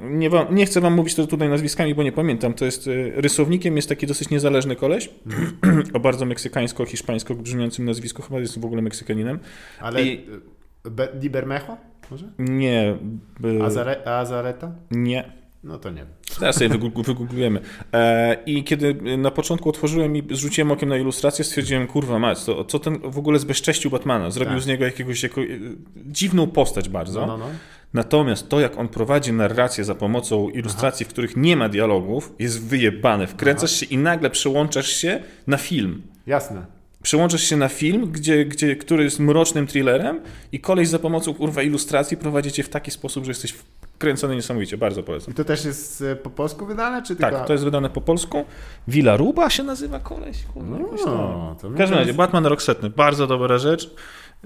nie, 0.01 0.29
wam, 0.29 0.55
nie 0.55 0.65
chcę 0.65 0.81
wam 0.81 0.93
mówić 0.93 1.15
to 1.15 1.27
tutaj 1.27 1.49
nazwiskami, 1.49 1.95
bo 1.95 2.03
nie 2.03 2.11
pamiętam, 2.11 2.53
to 2.53 2.65
jest, 2.65 2.87
e, 2.87 3.21
rysownikiem 3.21 3.75
jest 3.75 3.89
taki 3.89 4.07
dosyć 4.07 4.29
niezależny 4.29 4.75
koleś, 4.75 5.09
Mhm. 5.25 5.83
o 5.93 5.99
bardzo 5.99 6.25
meksykańsko-hiszpańsko 6.25 7.35
brzmiącym 7.35 7.85
nazwisku, 7.85 8.21
chyba 8.21 8.39
jest 8.39 8.59
w 8.59 8.65
ogóle 8.65 8.81
Meksykaninem. 8.81 9.39
Ale 9.79 10.03
I- 10.03 10.25
Be- 10.83 11.09
Di 11.13 11.29
Bermejo? 11.29 11.77
Może? 12.11 12.25
Nie, 12.39 12.97
Azare- 13.41 14.07
Azareta? 14.07 14.71
nie. 14.91 15.38
No 15.63 15.79
to 15.79 15.89
nie. 15.89 16.05
Teraz 16.39 16.55
sobie 16.55 16.69
wygoogl- 16.69 17.05
wygooglujemy. 17.05 17.59
E, 17.93 18.37
I 18.45 18.63
kiedy 18.63 19.17
na 19.17 19.31
początku 19.31 19.69
otworzyłem 19.69 20.15
i 20.15 20.23
zrzuciłem 20.31 20.71
okiem 20.71 20.89
na 20.89 20.97
ilustrację, 20.97 21.45
stwierdziłem, 21.45 21.87
kurwa 21.87 22.19
mać, 22.19 22.43
to, 22.43 22.65
co 22.65 22.79
ten 22.79 22.99
w 23.03 23.17
ogóle 23.17 23.39
zbezcześcił 23.39 23.91
Batmana? 23.91 24.31
Zrobił 24.31 24.53
Tak. 24.53 24.63
z 24.63 24.67
niego 24.67 24.85
jakiegoś 24.85 25.23
jako, 25.23 25.41
e, 25.41 25.45
dziwną 25.95 26.47
postać 26.47 26.89
bardzo. 26.89 27.19
No, 27.19 27.27
no, 27.27 27.37
no. 27.37 27.45
Natomiast 27.93 28.49
to, 28.49 28.59
jak 28.59 28.77
on 28.77 28.87
prowadzi 28.87 29.33
narrację 29.33 29.83
za 29.83 29.95
pomocą 29.95 30.49
ilustracji, 30.49 31.05
w 31.05 31.09
których 31.09 31.37
nie 31.37 31.55
ma 31.57 31.69
dialogów, 31.69 32.33
jest 32.39 32.63
wyjebane. 32.67 33.27
Wkręcasz 33.27 33.71
się 33.71 33.85
i 33.85 33.97
nagle 33.97 34.29
przełączasz 34.29 34.87
się 34.89 35.23
na 35.47 35.57
film. 35.57 36.01
Jasne. 36.27 36.65
Przełączasz 37.03 37.43
się 37.43 37.57
na 37.57 37.67
film, 37.67 38.11
gdzie, 38.11 38.45
gdzie, 38.45 38.75
który 38.75 39.03
jest 39.03 39.19
mrocznym 39.19 39.67
thrillerem 39.67 40.19
i 40.51 40.59
koleś 40.59 40.87
za 40.87 40.99
pomocą 40.99 41.33
kurwa 41.33 41.63
ilustracji 41.63 42.17
prowadzi 42.17 42.51
cię 42.51 42.63
w 42.63 42.69
taki 42.69 42.91
sposób, 42.91 43.25
że 43.25 43.31
jesteś 43.31 43.53
wkręcony 43.99 44.35
niesamowicie. 44.35 44.77
Bardzo 44.77 45.03
polecam. 45.03 45.33
I 45.33 45.37
to 45.37 45.43
też 45.43 45.65
jest 45.65 46.01
e, 46.01 46.15
po 46.15 46.29
polsku 46.29 46.65
wydane, 46.65 47.01
czy 47.03 47.15
Tak, 47.15 47.29
tylko... 47.33 47.45
to 47.47 47.53
jest 47.53 47.65
wydane 47.65 47.89
po 47.89 48.01
polsku. 48.01 48.45
Villa 48.87 49.17
Ruba 49.17 49.49
się 49.49 49.63
nazywa 49.63 49.99
koleś. 49.99 50.37
Tam. 50.53 50.69
No, 51.05 51.55
to 51.61 51.69
W 51.69 51.77
każdym 51.77 51.97
razie, 51.97 52.07
jest- 52.09 52.17
Batman 52.17 52.45
rok 52.45 52.61
setny, 52.61 52.89
bardzo 52.89 53.27
dobra 53.27 53.57
rzecz. 53.57 53.95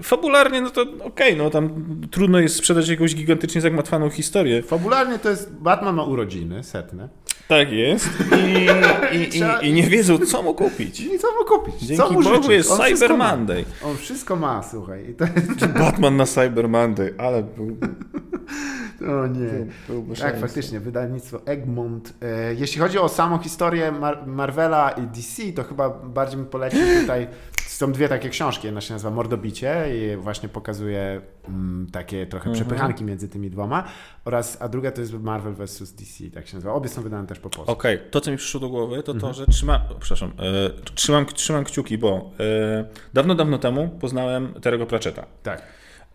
Fabularnie, 0.02 0.60
no 0.60 0.70
to 0.70 0.84
okej, 1.04 1.36
no 1.36 1.50
tam 1.50 1.84
trudno 2.10 2.40
jest 2.40 2.56
sprzedać 2.56 2.88
jakąś 2.88 3.14
gigantycznie 3.14 3.60
zagmatwaną 3.60 4.10
historię. 4.10 4.62
Fabularnie 4.62 5.18
to 5.18 5.30
jest... 5.30 5.52
Batman 5.56 5.94
ma 5.94 6.02
urodziny, 6.04 6.64
setne. 6.64 7.08
Tak 7.48 7.72
jest. 7.72 8.08
I, 8.36 9.16
i, 9.16 9.38
i, 9.64 9.68
i 9.68 9.72
nie 9.72 9.82
wiedzą, 9.82 10.18
co 10.18 10.42
mu 10.42 10.54
kupić. 10.54 11.00
I 11.00 11.18
co 11.18 11.28
mu 11.32 11.44
kupić? 11.44 11.80
co 11.80 11.86
Dzięki 11.86 12.02
mu 12.14 12.22
Bogu 12.22 12.34
życzyć? 12.36 12.48
jest 12.50 12.70
On 12.70 12.78
wszystko 12.78 12.98
Cyber 13.06 13.18
ma. 13.18 13.30
Monday. 13.36 13.64
On 13.84 13.96
wszystko 13.96 14.36
ma, 14.36 14.62
słuchaj. 14.70 15.10
I 15.10 15.14
to 15.14 15.24
jest... 15.24 15.66
Batman 15.66 16.16
na 16.16 16.26
Cyber 16.26 16.68
Monday, 16.68 17.14
ale 17.18 17.42
był, 17.42 17.76
O 19.22 19.26
nie. 19.26 19.66
byłby 19.88 20.08
Tak, 20.08 20.18
szaleństwo. 20.18 20.46
faktycznie, 20.46 20.80
wydawnictwo 20.80 21.40
Egmont. 21.46 22.12
E, 22.22 22.54
jeśli 22.54 22.80
chodzi 22.80 22.98
o 22.98 23.08
samą 23.08 23.38
historię 23.38 23.92
Mar- 23.92 24.26
Marvela 24.26 24.90
i 24.90 25.02
DC, 25.06 25.42
to 25.56 25.64
chyba 25.64 25.88
bardziej 25.90 26.38
mi 26.40 26.46
polecił 26.46 26.80
tutaj. 27.00 27.26
Są 27.74 27.92
dwie 27.92 28.08
takie 28.08 28.28
książki. 28.30 28.66
Jedna 28.66 28.80
się 28.80 28.92
nazywa 28.94 29.10
Mordobicie 29.10 29.86
i 29.96 30.16
właśnie 30.16 30.48
pokazuje 30.48 31.20
mm, 31.48 31.86
takie 31.92 32.26
trochę 32.26 32.50
Mhm. 32.50 32.64
przepychanki 32.66 33.04
między 33.04 33.28
tymi 33.28 33.50
dwoma. 33.50 33.84
Oraz, 34.24 34.62
a 34.62 34.68
druga 34.68 34.92
to 34.92 35.00
jest 35.00 35.12
Marvel 35.12 35.54
vs. 35.54 35.92
DC, 35.92 36.30
tak 36.34 36.46
się 36.46 36.56
nazywa. 36.56 36.74
Obie 36.74 36.88
są 36.88 37.02
wydane 37.02 37.26
też 37.26 37.38
po 37.38 37.50
polsku. 37.50 37.72
Okej, 37.72 37.98
to 38.10 38.20
co 38.20 38.30
mi 38.30 38.36
przyszło 38.36 38.60
do 38.60 38.68
głowy, 38.68 39.02
to 39.02 39.14
to, 39.14 39.34
że 39.34 39.46
trzymam, 39.46 39.80
o, 39.90 39.94
przepraszam, 39.94 40.32
e, 40.38 40.92
trzymam, 40.94 41.26
trzymam 41.26 41.64
kciuki, 41.64 41.98
bo 41.98 42.30
e, 42.40 42.84
dawno, 43.14 43.34
dawno 43.34 43.58
temu 43.58 43.88
poznałem 44.00 44.54
Terego 44.60 44.86
Pratchetta. 44.86 45.26
Tak. 45.42 45.62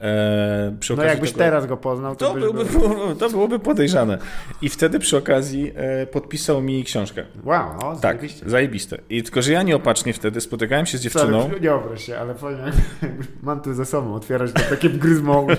E, 0.01 0.75
przy 0.79 0.95
No 0.95 1.03
jakbyś 1.03 1.29
tego- 1.31 1.39
teraz 1.39 1.65
go 1.65 1.77
poznał, 1.77 2.15
to, 2.15 2.27
To, 2.27 2.33
byłby, 2.39 2.65
był... 2.65 3.15
to 3.19 3.29
byłoby 3.29 3.59
podejrzane. 3.59 4.17
I 4.61 4.69
wtedy 4.69 4.99
przy 4.99 5.17
okazji 5.17 5.71
e, 5.75 6.05
podpisał 6.07 6.61
mi 6.61 6.83
książkę. 6.83 7.25
Wow, 7.43 7.69
o, 7.89 7.95
Tak, 7.95 8.17
zajebiste. 8.45 8.97
I 9.09 9.23
tylko, 9.23 9.41
że 9.41 9.51
ja 9.53 9.63
nieopatrznie 9.63 10.13
wtedy 10.13 10.41
spotykałem 10.41 10.85
się 10.85 10.97
z 10.97 11.01
Sorry, 11.11 11.33
dziewczyną. 11.33 11.59
nie 11.61 11.73
obraź 11.73 12.05
się, 12.05 12.17
ale 12.17 12.35
powiem, 12.35 12.59
mam 13.43 13.61
tu 13.61 13.73
ze 13.73 13.85
sobą 13.85 14.13
otwierać 14.15 14.51
to 14.53 14.61
takie 14.69 14.89
gryzmo. 14.89 15.47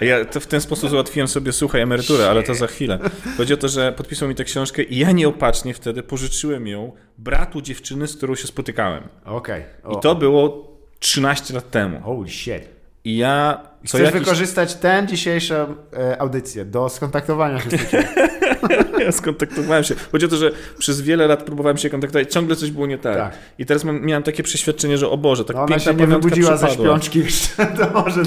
Ja 0.00 0.24
to 0.24 0.40
w 0.40 0.46
ten 0.46 0.60
sposób 0.60 0.90
załatwiłem 0.90 1.28
sobie, 1.28 1.52
słuchaj, 1.52 1.80
emeryturę, 1.80 2.30
ale 2.30 2.42
to 2.42 2.54
za 2.54 2.66
chwilę. 2.66 2.98
Chodzi 3.36 3.54
o 3.54 3.56
to, 3.56 3.68
że 3.68 3.92
podpisał 3.92 4.28
mi 4.28 4.34
tę 4.34 4.44
książkę 4.44 4.82
i 4.82 4.98
ja 4.98 5.12
nieopatrznie 5.12 5.74
wtedy 5.74 6.02
pożyczyłem 6.02 6.66
ją 6.66 6.92
bratu 7.18 7.60
dziewczyny, 7.62 8.06
z 8.08 8.16
którą 8.16 8.34
się 8.34 8.46
spotykałem. 8.46 9.02
Okej. 9.24 9.62
I 9.98 10.00
to 10.00 10.14
było 10.14 10.68
13 10.98 11.54
lat 11.54 11.70
temu. 11.70 12.00
Holy 12.00 12.28
shit. 12.28 12.73
I 13.04 13.16
ja 13.16 13.60
co 13.82 13.88
Chcesz 13.88 14.00
jakiś... 14.00 14.20
wykorzystać 14.20 14.74
tę 14.74 15.02
dzisiejszą 15.06 15.74
e, 15.96 16.20
audycję 16.20 16.64
do 16.64 16.88
skontaktowania 16.88 17.60
się 17.60 17.70
z 17.70 17.74
Ja 19.04 19.12
skontaktowałem 19.12 19.84
się. 19.84 19.94
Chodzi 20.12 20.26
o 20.26 20.28
to, 20.28 20.36
że 20.36 20.50
przez 20.78 21.00
wiele 21.00 21.26
lat 21.26 21.42
próbowałem 21.42 21.76
się 21.78 21.90
kontaktować, 21.90 22.32
ciągle 22.32 22.56
coś 22.56 22.70
było 22.70 22.86
nie 22.86 22.98
tak. 22.98 23.16
Tak. 23.16 23.38
I 23.58 23.66
teraz 23.66 23.84
mam, 23.84 24.02
miałem 24.06 24.22
takie 24.22 24.42
przeświadczenie, 24.42 24.98
że 24.98 25.08
o 25.10 25.16
Boże, 25.16 25.44
tak 25.44 25.56
No 25.56 25.66
piękna 25.66 25.84
się 25.92 25.94
nie 25.94 26.06
wybudziła 26.06 26.56
ze 26.56 26.66
przypadła. 26.66 26.86
śpiączki 26.92 27.18
jeszcze, 27.18 27.66
to 27.78 27.90
może. 28.00 28.20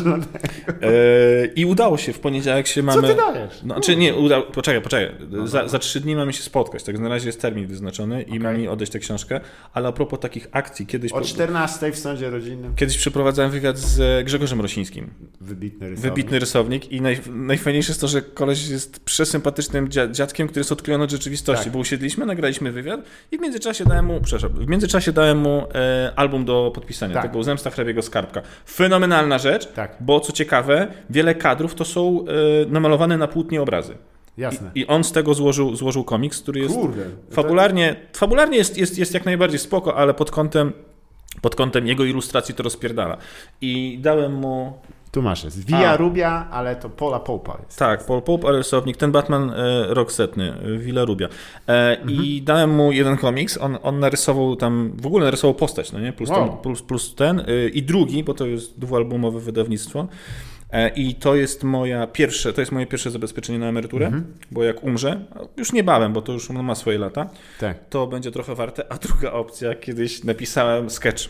E, 0.82 1.46
I 1.56 1.66
udało 1.66 1.98
się, 1.98 2.14
w 2.14 2.20
poniedziałek 2.20 2.68
się 2.68 2.84
mamy... 2.84 3.02
Co 3.02 3.08
ty 3.08 3.16
dajesz? 3.16 3.54
No, 3.64 3.82
czy 3.82 3.96
nie, 3.96 4.16
uda... 4.16 4.42
poczekaj, 4.42 4.82
poczekaj. 4.82 5.16
Za, 5.46 5.68
za 5.68 5.80
trzy 5.80 6.00
dni 6.00 6.16
mamy 6.16 6.34
się 6.34 6.44
spotkać, 6.44 6.84
tak 6.84 7.00
na 7.00 7.10
razie 7.10 7.28
jest 7.28 7.42
termin 7.42 7.68
wyznaczony 7.68 8.22
i 8.22 8.26
Okej. 8.26 8.40
mam 8.40 8.58
mi 8.58 8.68
odejść 8.68 8.92
tę 8.94 9.00
książkę, 9.00 9.40
ale 9.74 9.88
a 9.88 9.92
propos 9.92 10.20
takich 10.20 10.48
akcji, 10.52 10.86
kiedyś, 10.86 11.12
O 11.12 11.22
14 11.22 11.92
w 11.92 12.00
sądzie 12.00 12.30
rodzinnym. 12.30 12.76
kiedyś 12.76 12.98
przeprowadzałem 12.98 13.52
wywiad 13.52 13.78
z 13.78 14.26
Grzegorzem 14.26 14.62
Rosińskim, 14.62 15.10
Wybitny 15.42 15.90
rysownik. 15.90 16.14
wybitny 16.16 16.40
rysownik 16.40 16.92
i 16.92 17.02
naj, 17.02 17.20
najfajniejsze 17.30 17.92
jest 17.92 18.02
to, 18.02 18.08
że 18.08 18.22
koleś 18.22 18.68
jest 18.68 19.00
przesympatycznym 19.00 19.90
dzia, 19.90 20.08
dziadkiem, 20.28 20.48
który 20.48 20.60
jest 20.60 20.72
odklejony 20.72 21.04
od 21.04 21.12
rzeczywistości, 21.12 21.64
Tak. 21.64 21.74
bo 21.74 21.80
usiedliśmy, 21.80 22.26
nagraliśmy 22.26 22.72
wywiad 22.72 23.02
i 23.32 23.38
w 23.38 23.42
międzyczasie 23.42 23.86
dałem 23.86 24.06
mu, 24.06 24.22
przepraszam, 24.22 24.50
w 24.52 24.68
międzyczasie 24.68 25.12
dałem 25.12 25.38
mu 25.38 25.64
e, 25.76 26.12
album 26.16 26.46
do 26.46 26.72
podpisania, 26.76 27.14
Tak. 27.14 27.24
tego 27.24 27.44
Zemsta 27.44 27.70
hrabiego 27.70 28.02
skarbka. 28.02 28.42
Fenomenalna 28.70 29.38
rzecz, 29.38 29.72
Tak. 29.74 29.98
bo 30.00 30.20
co 30.20 30.32
ciekawe, 30.32 30.88
wiele 31.10 31.36
kadrów 31.36 31.76
to 31.76 31.86
są 31.86 32.26
e, 32.66 32.72
namalowane 32.72 33.18
na 33.18 33.28
płótnie 33.28 33.62
obrazy. 33.62 33.98
Jasne. 34.38 34.72
I, 34.76 34.80
I 34.80 34.88
on 34.88 35.04
z 35.04 35.12
tego 35.12 35.34
złożył, 35.34 35.76
złożył 35.76 36.04
komiks, 36.04 36.42
który 36.42 36.60
jest 36.60 36.76
Kurde. 36.76 37.04
fabularnie, 37.32 37.96
fabularnie 38.14 38.58
jest, 38.58 38.78
jest, 38.78 38.98
jest 38.98 39.14
jak 39.14 39.26
najbardziej 39.26 39.60
spoko, 39.60 39.96
ale 39.96 40.14
pod 40.14 40.32
kątem, 40.32 40.74
pod 41.42 41.56
kątem 41.56 41.88
jego 41.88 42.04
ilustracji 42.06 42.56
to 42.56 42.64
rozpierdala. 42.64 43.18
I 43.62 44.00
dałem 44.02 44.34
mu, 44.34 44.74
Tu 45.12 45.22
masz 45.22 45.44
jest. 45.44 45.66
Via 45.66 45.90
A. 45.92 45.98
Rubia, 45.98 46.48
ale 46.52 46.76
to 46.76 46.90
Pola 46.90 47.20
Popa 47.20 47.58
jest. 47.66 47.80
tak, 47.80 48.06
Paul 48.06 48.22
Pope, 48.22 48.52
rysownik, 48.52 48.98
ten 48.98 49.12
Batman 49.12 49.50
e, 49.50 49.54
rok 49.94 50.12
setny, 50.12 50.54
e, 50.54 50.78
Villa 50.78 51.06
Rubia. 51.06 51.28
E, 51.68 51.98
I 52.08 52.42
dałem 52.42 52.70
mu 52.76 52.92
jeden 52.92 53.18
komiks, 53.18 53.58
on, 53.58 53.78
on 53.84 54.00
narysował 54.00 54.56
tam, 54.56 54.92
w 55.02 55.06
ogóle 55.08 55.26
narysował 55.26 55.54
postać, 55.56 55.92
no 55.92 56.00
nie? 56.00 56.14
Plus, 56.14 56.30
Wow. 56.30 56.48
ten, 56.50 56.58
plus, 56.58 56.82
plus 56.82 57.16
ten. 57.16 57.40
E, 57.40 57.44
I 57.74 57.84
drugi, 57.84 58.24
bo 58.24 58.34
to 58.34 58.46
jest 58.46 58.80
dwualbumowe 58.80 59.40
wydawnictwo. 59.40 60.08
E, 60.72 60.90
I 60.90 61.16
to 61.16 61.36
jest 61.36 61.64
moja 61.64 62.08
pierwsze, 62.08 62.54
to 62.54 62.62
jest 62.62 62.72
moje 62.72 62.86
pierwsze 62.86 63.12
zabezpieczenie 63.12 63.60
na 63.60 63.68
emeryturę, 63.68 64.12
bo 64.52 64.64
jak 64.64 64.84
umrze, 64.84 65.20
a 65.36 65.40
już 65.60 65.74
niebawem, 65.74 66.14
bo 66.14 66.22
to 66.22 66.34
już 66.34 66.50
ma 66.50 66.76
swoje 66.76 66.98
lata, 67.00 67.30
Tak. 67.60 67.78
to 67.90 68.08
będzie 68.08 68.32
trochę 68.32 68.56
warte. 68.56 68.92
A 68.92 68.98
druga 68.98 69.32
opcja, 69.32 69.76
kiedyś 69.76 70.24
napisałem 70.24 70.90
sketch 70.90 71.30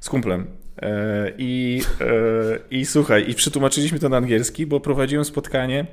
z 0.00 0.08
kumplem. 0.08 0.46
E, 0.82 1.32
I, 1.38 1.82
e, 2.00 2.58
I 2.70 2.86
słuchaj, 2.86 3.30
i 3.30 3.34
przetłumaczyliśmy 3.34 3.98
to 3.98 4.08
na 4.08 4.16
angielski, 4.16 4.66
bo 4.66 4.80
prowadziłem 4.80 5.24
spotkanie 5.24 5.86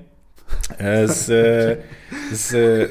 e, 0.77 1.07
z, 1.07 1.25
z, 2.31 2.47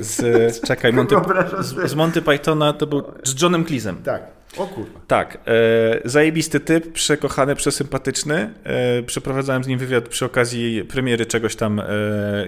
z 0.07 0.61
czekaj, 0.61 0.93
Monty, 0.97 1.17
z, 1.61 1.91
z 1.91 1.95
Monty 1.95 2.23
Pythona, 2.23 2.73
to 2.73 2.87
był 2.87 3.03
z 3.25 3.43
Johnem 3.43 3.65
Cleese'em. 3.65 3.95
Tak. 4.05 4.35
O 4.57 4.67
kurwa. 4.67 5.01
Tak, 5.07 5.39
e, 5.47 6.09
zajebisty 6.09 6.61
typ, 6.61 6.93
przekochany, 6.93 7.55
przesympatyczny. 7.55 8.55
E, 8.65 9.03
przeprowadzałem 9.03 9.65
z 9.65 9.67
nim 9.67 9.79
wywiad 9.79 10.09
przy 10.09 10.25
okazji 10.25 10.85
premiery 10.85 11.27
czegoś 11.27 11.57
tam 11.57 11.81
e, 11.81 11.85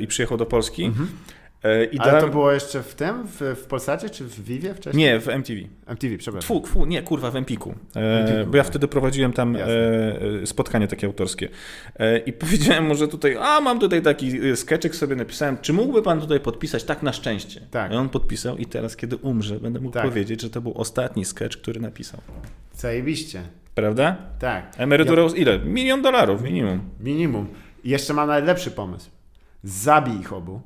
i 0.01 0.07
przyjechał 0.07 0.37
do 0.37 0.47
Polski. 0.47 0.85
E, 0.85 0.91
I 1.93 1.99
Ale 1.99 2.21
to 2.21 2.29
było 2.29 2.53
jeszcze 2.53 2.83
w 2.83 2.95
tym, 2.95 3.27
w, 3.27 3.41
w 3.41 3.65
Polsacie 3.67 4.11
czy 4.11 4.25
w 4.25 4.45
Vivie 4.45 4.75
wcześniej? 4.75 5.05
Nie, 5.05 5.21
w 5.21 5.29
MTV. 5.29 5.61
MTV, 5.87 6.19
przepraszam. 6.19 6.47
Tfu, 6.47 6.61
tfu, 6.61 6.87
nie, 6.87 7.03
kurwa, 7.03 7.31
w 7.31 7.37
Empiku. 7.37 7.75
E, 7.97 8.45
bo 8.49 8.57
ja 8.57 8.63
tak. 8.63 8.71
wtedy 8.71 8.89
prowadziłem 8.89 9.33
tam 9.33 9.57
e, 9.57 9.61
e, 10.43 10.47
spotkanie 10.47 10.89
takie 10.89 11.07
autorskie. 11.07 11.49
E, 11.99 12.19
I 12.19 12.33
powiedziałem 12.43 12.85
mu, 12.87 12.95
że 12.95 13.09
tutaj, 13.09 13.37
a 13.41 13.61
mam 13.61 13.79
tutaj 13.79 14.03
taki 14.03 14.51
e, 14.51 14.57
sketchek 14.57 14.97
sobie 14.97 15.17
napisałem, 15.17 15.59
czy 15.63 15.73
mógłby 15.73 16.03
pan 16.03 16.21
tutaj 16.21 16.41
podpisać 16.41 16.85
tak 16.85 17.03
na 17.03 17.13
szczęście? 17.13 17.61
Tak. 17.71 17.93
I 17.93 17.95
on 17.95 18.09
podpisał 18.09 18.57
i 18.57 18.67
teraz, 18.67 18.97
kiedy 18.97 19.17
umrze, 19.17 19.61
będę 19.61 19.81
mógł 19.81 19.95
Tak. 19.95 20.05
powiedzieć, 20.05 20.43
że 20.43 20.51
to 20.51 20.61
był 20.61 20.73
ostatni 20.79 21.25
sketch, 21.25 21.57
który 21.57 21.81
napisał. 21.81 22.21
Zajebiście. 22.73 23.43
Prawda? 23.75 24.17
Tak. 24.39 24.73
Emerytura 24.79 25.23
ile? 25.37 25.59
Milion 25.59 26.03
dolarów 26.03 26.43
minimum. 26.43 26.81
Minimum. 27.01 27.47
I 27.85 27.91
jeszcze 27.91 28.15
mam 28.15 28.29
najlepszy 28.29 28.71
pomysł. 28.71 29.11
Zabij 29.63 30.21
ich 30.21 30.33
obu 30.33 30.61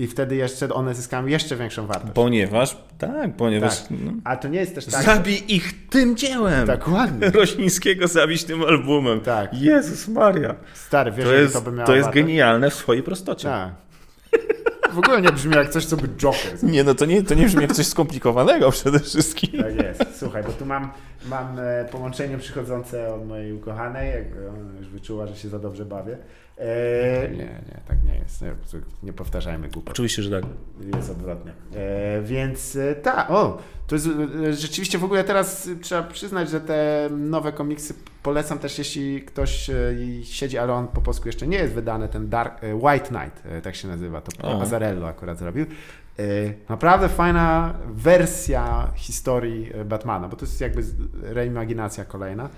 i 0.00 0.06
wtedy 0.06 0.36
jeszcze 0.36 0.74
one 0.74 0.94
zyskają 0.94 1.26
jeszcze 1.26 1.56
większą 1.56 1.86
wartość. 1.86 2.12
Ponieważ, 2.14 2.76
tak, 2.98 3.36
ponieważ... 3.36 3.82
Tak. 3.82 3.90
No, 3.90 4.12
A 4.24 4.36
to 4.36 4.48
nie 4.48 4.60
jest 4.60 4.74
też 4.74 4.84
tak... 4.86 5.04
Zabij 5.04 5.54
ich 5.54 5.88
tym 5.88 6.16
dziełem! 6.16 6.66
Dokładnie. 6.66 7.30
Roślińskiego 7.40 8.08
zabić 8.08 8.44
tym 8.44 8.62
albumem. 8.62 9.20
Tak. 9.20 9.54
Jezus 9.54 10.08
Maria. 10.08 10.54
Stary, 10.74 11.12
wiesz, 11.12 11.26
To 11.26 11.32
jest, 11.32 11.54
to 11.54 11.60
by 11.60 11.72
miało 11.72 11.86
to 11.86 11.94
jest 11.94 12.06
wartość? 12.06 12.26
genialne 12.26 12.70
w 12.70 12.74
swojej 12.74 13.02
prostocie. 13.02 13.48
Tak. 13.48 13.70
W 14.92 14.98
ogóle 14.98 15.22
nie 15.22 15.32
brzmi 15.32 15.54
jak 15.54 15.68
coś, 15.70 15.84
co 15.84 15.96
by 15.96 16.08
Joker 16.08 16.58
zrobił. 16.58 16.68
Nie, 16.68 16.84
no 16.84 16.94
to 16.94 17.04
nie, 17.06 17.22
to 17.22 17.34
nie 17.34 17.46
brzmi 17.46 17.62
jak 17.62 17.72
coś 17.72 17.86
skomplikowanego 17.86 18.70
przede 18.70 19.00
wszystkim. 19.00 19.62
Tak 19.62 19.76
jest. 19.76 20.04
Słuchaj, 20.18 20.42
bo 20.42 20.52
tu 20.52 20.66
mam, 20.66 20.90
mam 21.28 21.58
e, 21.58 21.84
połączenie 21.84 22.38
przychodzące 22.38 23.14
od 23.14 23.26
mojej 23.26 23.52
ukochanej, 23.52 24.10
jak 24.10 24.24
ona 24.48 24.78
już 24.78 24.88
wyczuła, 24.88 25.26
że 25.26 25.36
się 25.36 25.48
za 25.48 25.58
dobrze 25.58 25.84
bawię. 25.84 26.18
E, 26.58 27.28
nie, 27.28 27.36
nie, 27.36 27.80
tak 27.88 28.04
nie 28.04 28.18
jest. 28.18 28.42
Nie, 28.42 28.52
nie 29.02 29.12
powtarzajmy 29.12 29.68
głupot. 29.68 29.90
Oczywiście, 29.94 30.22
że 30.22 30.30
tak. 30.30 30.50
Jest 30.96 31.10
odwrotnie. 31.10 31.52
E, 31.76 32.22
więc 32.22 32.76
e, 32.76 32.94
tak, 32.94 33.30
o, 33.30 33.58
to 33.86 33.94
jest 33.94 34.08
e, 34.46 34.52
rzeczywiście 34.52 34.98
w 34.98 35.04
ogóle 35.04 35.24
teraz 35.24 35.68
trzeba 35.82 36.02
przyznać, 36.02 36.50
że 36.50 36.60
te 36.60 37.08
nowe 37.10 37.52
komiksy 37.52 37.94
polecam 38.22 38.58
też, 38.58 38.78
jeśli 38.78 39.22
ktoś 39.22 39.70
e, 39.70 39.74
siedzi, 40.22 40.58
ale 40.58 40.72
on 40.72 40.88
po 40.88 41.00
polsku 41.00 41.28
jeszcze 41.28 41.46
nie 41.46 41.58
jest 41.58 41.74
wydany, 41.74 42.08
ten 42.08 42.28
Dark, 42.28 42.64
e, 42.64 42.74
White 42.74 43.06
Knight, 43.08 43.46
e, 43.46 43.62
tak 43.62 43.74
się 43.74 43.88
nazywa, 43.88 44.20
to 44.20 44.48
O. 44.48 44.62
Azarello 44.62 45.08
akurat 45.08 45.38
zrobił. 45.38 45.66
E, 46.20 46.52
Naprawdę 46.68 47.08
fajna 47.08 47.74
wersja 47.90 48.92
historii 48.96 49.70
e, 49.74 49.84
Batmana, 49.84 50.28
bo 50.28 50.36
to 50.36 50.44
jest 50.44 50.60
jakby 50.60 50.82
reimaginacja 51.22 52.04
kolejna. 52.04 52.48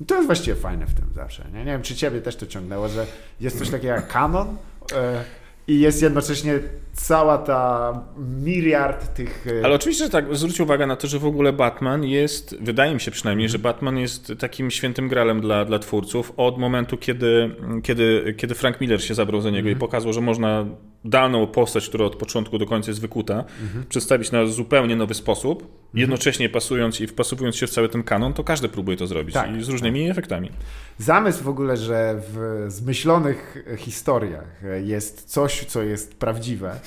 I 0.00 0.04
to 0.06 0.14
jest 0.14 0.26
właściwie 0.26 0.56
fajne 0.56 0.86
w 0.86 0.94
tym 0.94 1.04
zawsze. 1.14 1.44
Nie, 1.52 1.58
nie 1.58 1.64
wiem, 1.64 1.82
czy 1.82 1.94
ciebie 1.94 2.20
też 2.20 2.36
to 2.36 2.46
ciągnęło, 2.46 2.88
że 2.88 3.06
jest 3.40 3.58
coś 3.58 3.70
takiego 3.70 3.94
jak 3.94 4.08
kanon 4.08 4.56
e, 4.94 5.24
i 5.68 5.80
jest 5.80 6.02
jednocześnie 6.02 6.58
cała 6.92 7.38
ta 7.38 7.92
miliard 8.18 9.14
tych... 9.14 9.46
Ale 9.64 9.74
oczywiście, 9.74 10.04
że 10.04 10.10
tak, 10.10 10.36
zwróć 10.36 10.60
uwagę 10.60 10.86
na 10.86 10.96
to, 10.96 11.06
że 11.06 11.18
w 11.18 11.26
ogóle 11.26 11.52
Batman 11.52 12.04
jest, 12.04 12.56
wydaje 12.60 12.94
mi 12.94 13.00
się 13.00 13.10
przynajmniej, 13.10 13.48
że 13.48 13.58
Batman 13.58 13.98
jest 13.98 14.32
takim 14.38 14.70
świętym 14.70 15.08
gralem 15.08 15.40
dla, 15.40 15.64
dla 15.64 15.78
twórców 15.78 16.32
od 16.36 16.58
momentu, 16.58 16.96
kiedy, 16.96 17.56
kiedy, 17.82 18.34
kiedy 18.36 18.54
Frank 18.54 18.80
Miller 18.80 19.04
się 19.04 19.14
zabrał 19.14 19.40
za 19.40 19.50
niego 19.50 19.68
i 19.68 19.76
pokazał, 19.76 20.12
że 20.12 20.20
można 20.20 20.66
daną 21.04 21.46
postać, 21.46 21.88
która 21.88 22.04
od 22.04 22.16
początku 22.16 22.58
do 22.58 22.66
końca 22.66 22.90
jest 22.90 23.00
wykuta, 23.00 23.44
przedstawić 23.88 24.32
na 24.32 24.46
zupełnie 24.46 24.96
nowy 24.96 25.14
sposób, 25.14 25.80
jednocześnie 25.94 26.48
pasując 26.48 27.00
i 27.00 27.06
wpasowując 27.06 27.56
się 27.56 27.66
w 27.66 27.70
cały 27.70 27.88
ten 27.88 28.02
kanon, 28.02 28.32
to 28.32 28.44
każdy 28.44 28.68
próbuje 28.68 28.96
to 28.96 29.06
zrobić 29.06 29.34
Tak, 29.34 29.56
i 29.56 29.62
z 29.64 29.68
różnymi 29.68 30.10
efektami. 30.10 30.50
Zamysł 30.98 31.44
w 31.44 31.48
ogóle, 31.48 31.76
że 31.76 32.14
w 32.32 32.64
zmyślonych 32.68 33.64
historiach 33.78 34.62
jest 34.84 35.24
coś, 35.24 35.64
co 35.64 35.82
jest 35.82 36.14
prawdziwe 36.14 36.80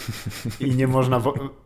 i 0.60 0.72
nie 0.76 0.88
można, 0.88 1.22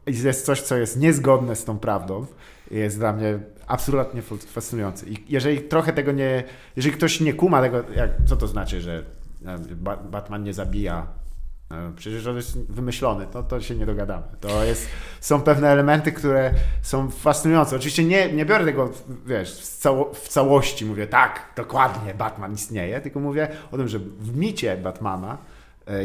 jest 0.08 0.46
coś, 0.46 0.62
co 0.62 0.78
jest 0.78 1.00
niezgodne 1.00 1.56
z 1.56 1.66
tą 1.66 1.80
prawdą, 1.80 2.26
jest 2.72 2.98
dla 2.98 3.14
mnie 3.14 3.40
absolutnie 3.68 4.22
fas- 4.22 4.46
fascynujący. 4.46 5.10
I 5.10 5.18
jeżeli 5.30 5.62
trochę 5.62 5.94
tego 5.94 6.12
nie, 6.12 6.44
jeżeli 6.76 6.96
ktoś 6.96 7.20
nie 7.22 7.34
kuma 7.34 7.62
tego, 7.62 7.84
jak, 7.96 8.12
co 8.26 8.36
to 8.38 8.48
znaczy, 8.48 8.82
że 8.82 9.04
e, 9.46 9.58
Ba- 9.76 9.98
Batman 9.98 10.44
nie 10.44 10.54
zabija 10.54 11.08
Przecież 11.96 12.28
on 12.28 12.36
jest 12.36 12.72
wymyślony, 12.72 13.28
to, 13.28 13.44
to 13.44 13.62
się 13.62 13.76
nie 13.76 13.86
dogadamy. 13.86 14.24
To 14.40 14.64
jest, 14.64 14.90
są 15.22 15.42
pewne 15.42 15.70
elementy, 15.70 16.12
które 16.12 16.54
są 16.82 17.12
fascynujące. 17.12 17.76
Oczywiście 17.76 18.04
nie, 18.04 18.34
nie 18.34 18.46
biorę 18.46 18.66
tego, 18.66 18.90
wiesz, 19.26 19.54
w, 19.54 19.78
cało, 19.78 20.14
w 20.14 20.28
całości, 20.28 20.86
mówię 20.86 21.08
tak, 21.08 21.54
dokładnie, 21.56 22.14
Batman 22.14 22.54
istnieje, 22.54 23.02
tylko 23.02 23.20
mówię 23.20 23.48
o 23.72 23.78
tym, 23.78 23.88
że 23.88 24.00
w 24.00 24.38
micie 24.38 24.78
Batmana 24.78 25.38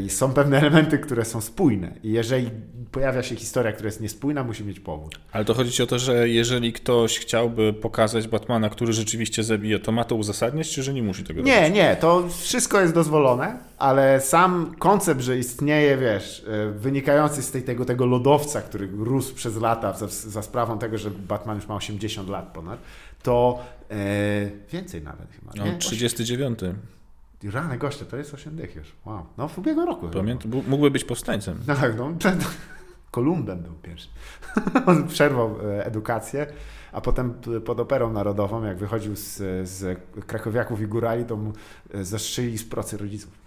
są 0.08 0.32
pewne 0.32 0.58
elementy, 0.58 0.98
które 0.98 1.24
są 1.24 1.40
spójne 1.40 1.92
i 2.02 2.12
jeżeli 2.12 2.50
pojawia 2.92 3.22
się 3.22 3.36
historia, 3.36 3.72
która 3.72 3.86
jest 3.86 4.00
niespójna, 4.00 4.44
musi 4.44 4.64
mieć 4.64 4.80
powód. 4.80 5.20
Ale 5.32 5.44
to 5.44 5.54
chodzi 5.54 5.72
ci 5.72 5.82
o 5.82 5.86
to, 5.86 5.98
że 5.98 6.28
jeżeli 6.28 6.72
ktoś 6.72 7.18
chciałby 7.18 7.72
pokazać 7.72 8.28
Batmana, 8.28 8.70
który 8.70 8.92
rzeczywiście 8.92 9.42
zabije, 9.44 9.78
to 9.78 9.92
ma 9.92 10.04
to 10.04 10.14
uzasadniać, 10.14 10.70
czy 10.70 10.82
że 10.82 10.94
nie 10.94 11.02
musi 11.02 11.24
tego 11.24 11.40
robić? 11.40 11.54
Nie, 11.54 11.70
nie, 11.70 11.96
to 11.96 12.28
wszystko 12.28 12.80
jest 12.80 12.94
dozwolone, 12.94 13.58
ale 13.78 14.20
sam 14.20 14.74
koncept, 14.78 15.20
że 15.20 15.38
istnieje, 15.38 15.96
wiesz, 15.96 16.44
e, 16.48 16.70
wynikający 16.70 17.42
z 17.42 17.50
tej, 17.50 17.62
tego, 17.62 17.84
tego 17.84 18.06
lodowca, 18.06 18.62
który 18.62 18.88
rósł 18.98 19.34
przez 19.34 19.56
lata 19.56 19.92
za, 19.92 20.06
za 20.08 20.42
sprawą 20.42 20.78
tego, 20.78 20.98
że 20.98 21.10
Batman 21.10 21.56
już 21.56 21.68
ma 21.68 21.74
80 21.74 22.28
lat 22.28 22.52
ponad, 22.52 22.80
to 23.22 23.58
e, 23.90 23.94
więcej 24.72 25.02
nawet 25.02 25.28
chyba. 25.32 25.52
No, 25.56 25.64
nie? 25.64 25.78
39. 25.78 26.58
Rany 27.50 27.78
goście, 27.78 28.04
to 28.04 28.16
jest 28.16 28.34
8 28.34 28.56
dych 28.56 28.76
już. 28.76 28.92
Wow. 29.04 29.26
No 29.38 29.48
w 29.48 29.58
ubiegłym 29.58 29.86
roku. 29.86 30.08
Pamiętam, 30.08 30.50
mógłby 30.68 30.90
być 30.90 31.04
powstańcem. 31.04 31.58
Tak, 31.80 31.96
no. 31.98 32.12
ten- 32.20 32.38
Kolumbem 33.10 33.58
był 33.62 33.72
pierwszy. 33.72 34.08
On 34.86 35.08
przerwał 35.08 35.56
e, 35.70 35.86
edukację, 35.86 36.46
a 36.92 37.00
potem 37.00 37.34
pod 37.64 37.80
Operą 37.80 38.12
Narodową, 38.12 38.64
jak 38.64 38.78
wychodził 38.78 39.16
z, 39.16 39.36
z 39.68 39.98
krakowiaków 40.26 40.80
i 40.80 40.86
górali, 40.86 41.24
to 41.24 41.36
mu 41.36 41.52
e, 41.94 42.04
zastrzyli 42.04 42.58
z 42.58 42.64
procy 42.64 42.96
rodziców. 42.96 43.30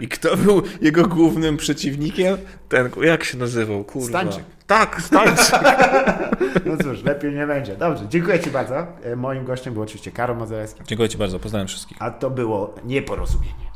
I 0.00 0.08
kto 0.08 0.36
był 0.36 0.62
jego 0.80 1.06
głównym 1.08 1.56
przeciwnikiem? 1.56 2.36
Ten, 2.68 2.90
jak 3.02 3.24
się 3.24 3.38
nazywał? 3.38 3.84
Kurwa. 3.84 4.08
Stańczyk. 4.08 4.44
Tak, 4.66 5.02
Stańczyk. 5.02 5.60
No 6.66 6.76
cóż, 6.84 7.02
lepiej 7.04 7.32
nie 7.34 7.46
będzie. 7.46 7.76
Dobrze, 7.76 8.04
dziękuję 8.08 8.40
Ci 8.40 8.50
bardzo. 8.50 8.86
E, 9.04 9.16
Moim 9.16 9.44
gościem 9.44 9.74
był 9.74 9.82
oczywiście 9.82 10.10
Karol 10.10 10.36
Modzelewski, 10.36 10.80
Dziękuję 10.86 11.08
Ci 11.08 11.18
bardzo, 11.18 11.38
poznałem 11.38 11.68
wszystkich. 11.68 11.96
a 12.00 12.10
to 12.10 12.30
było 12.30 12.74
nieporozumienie. 12.84 13.71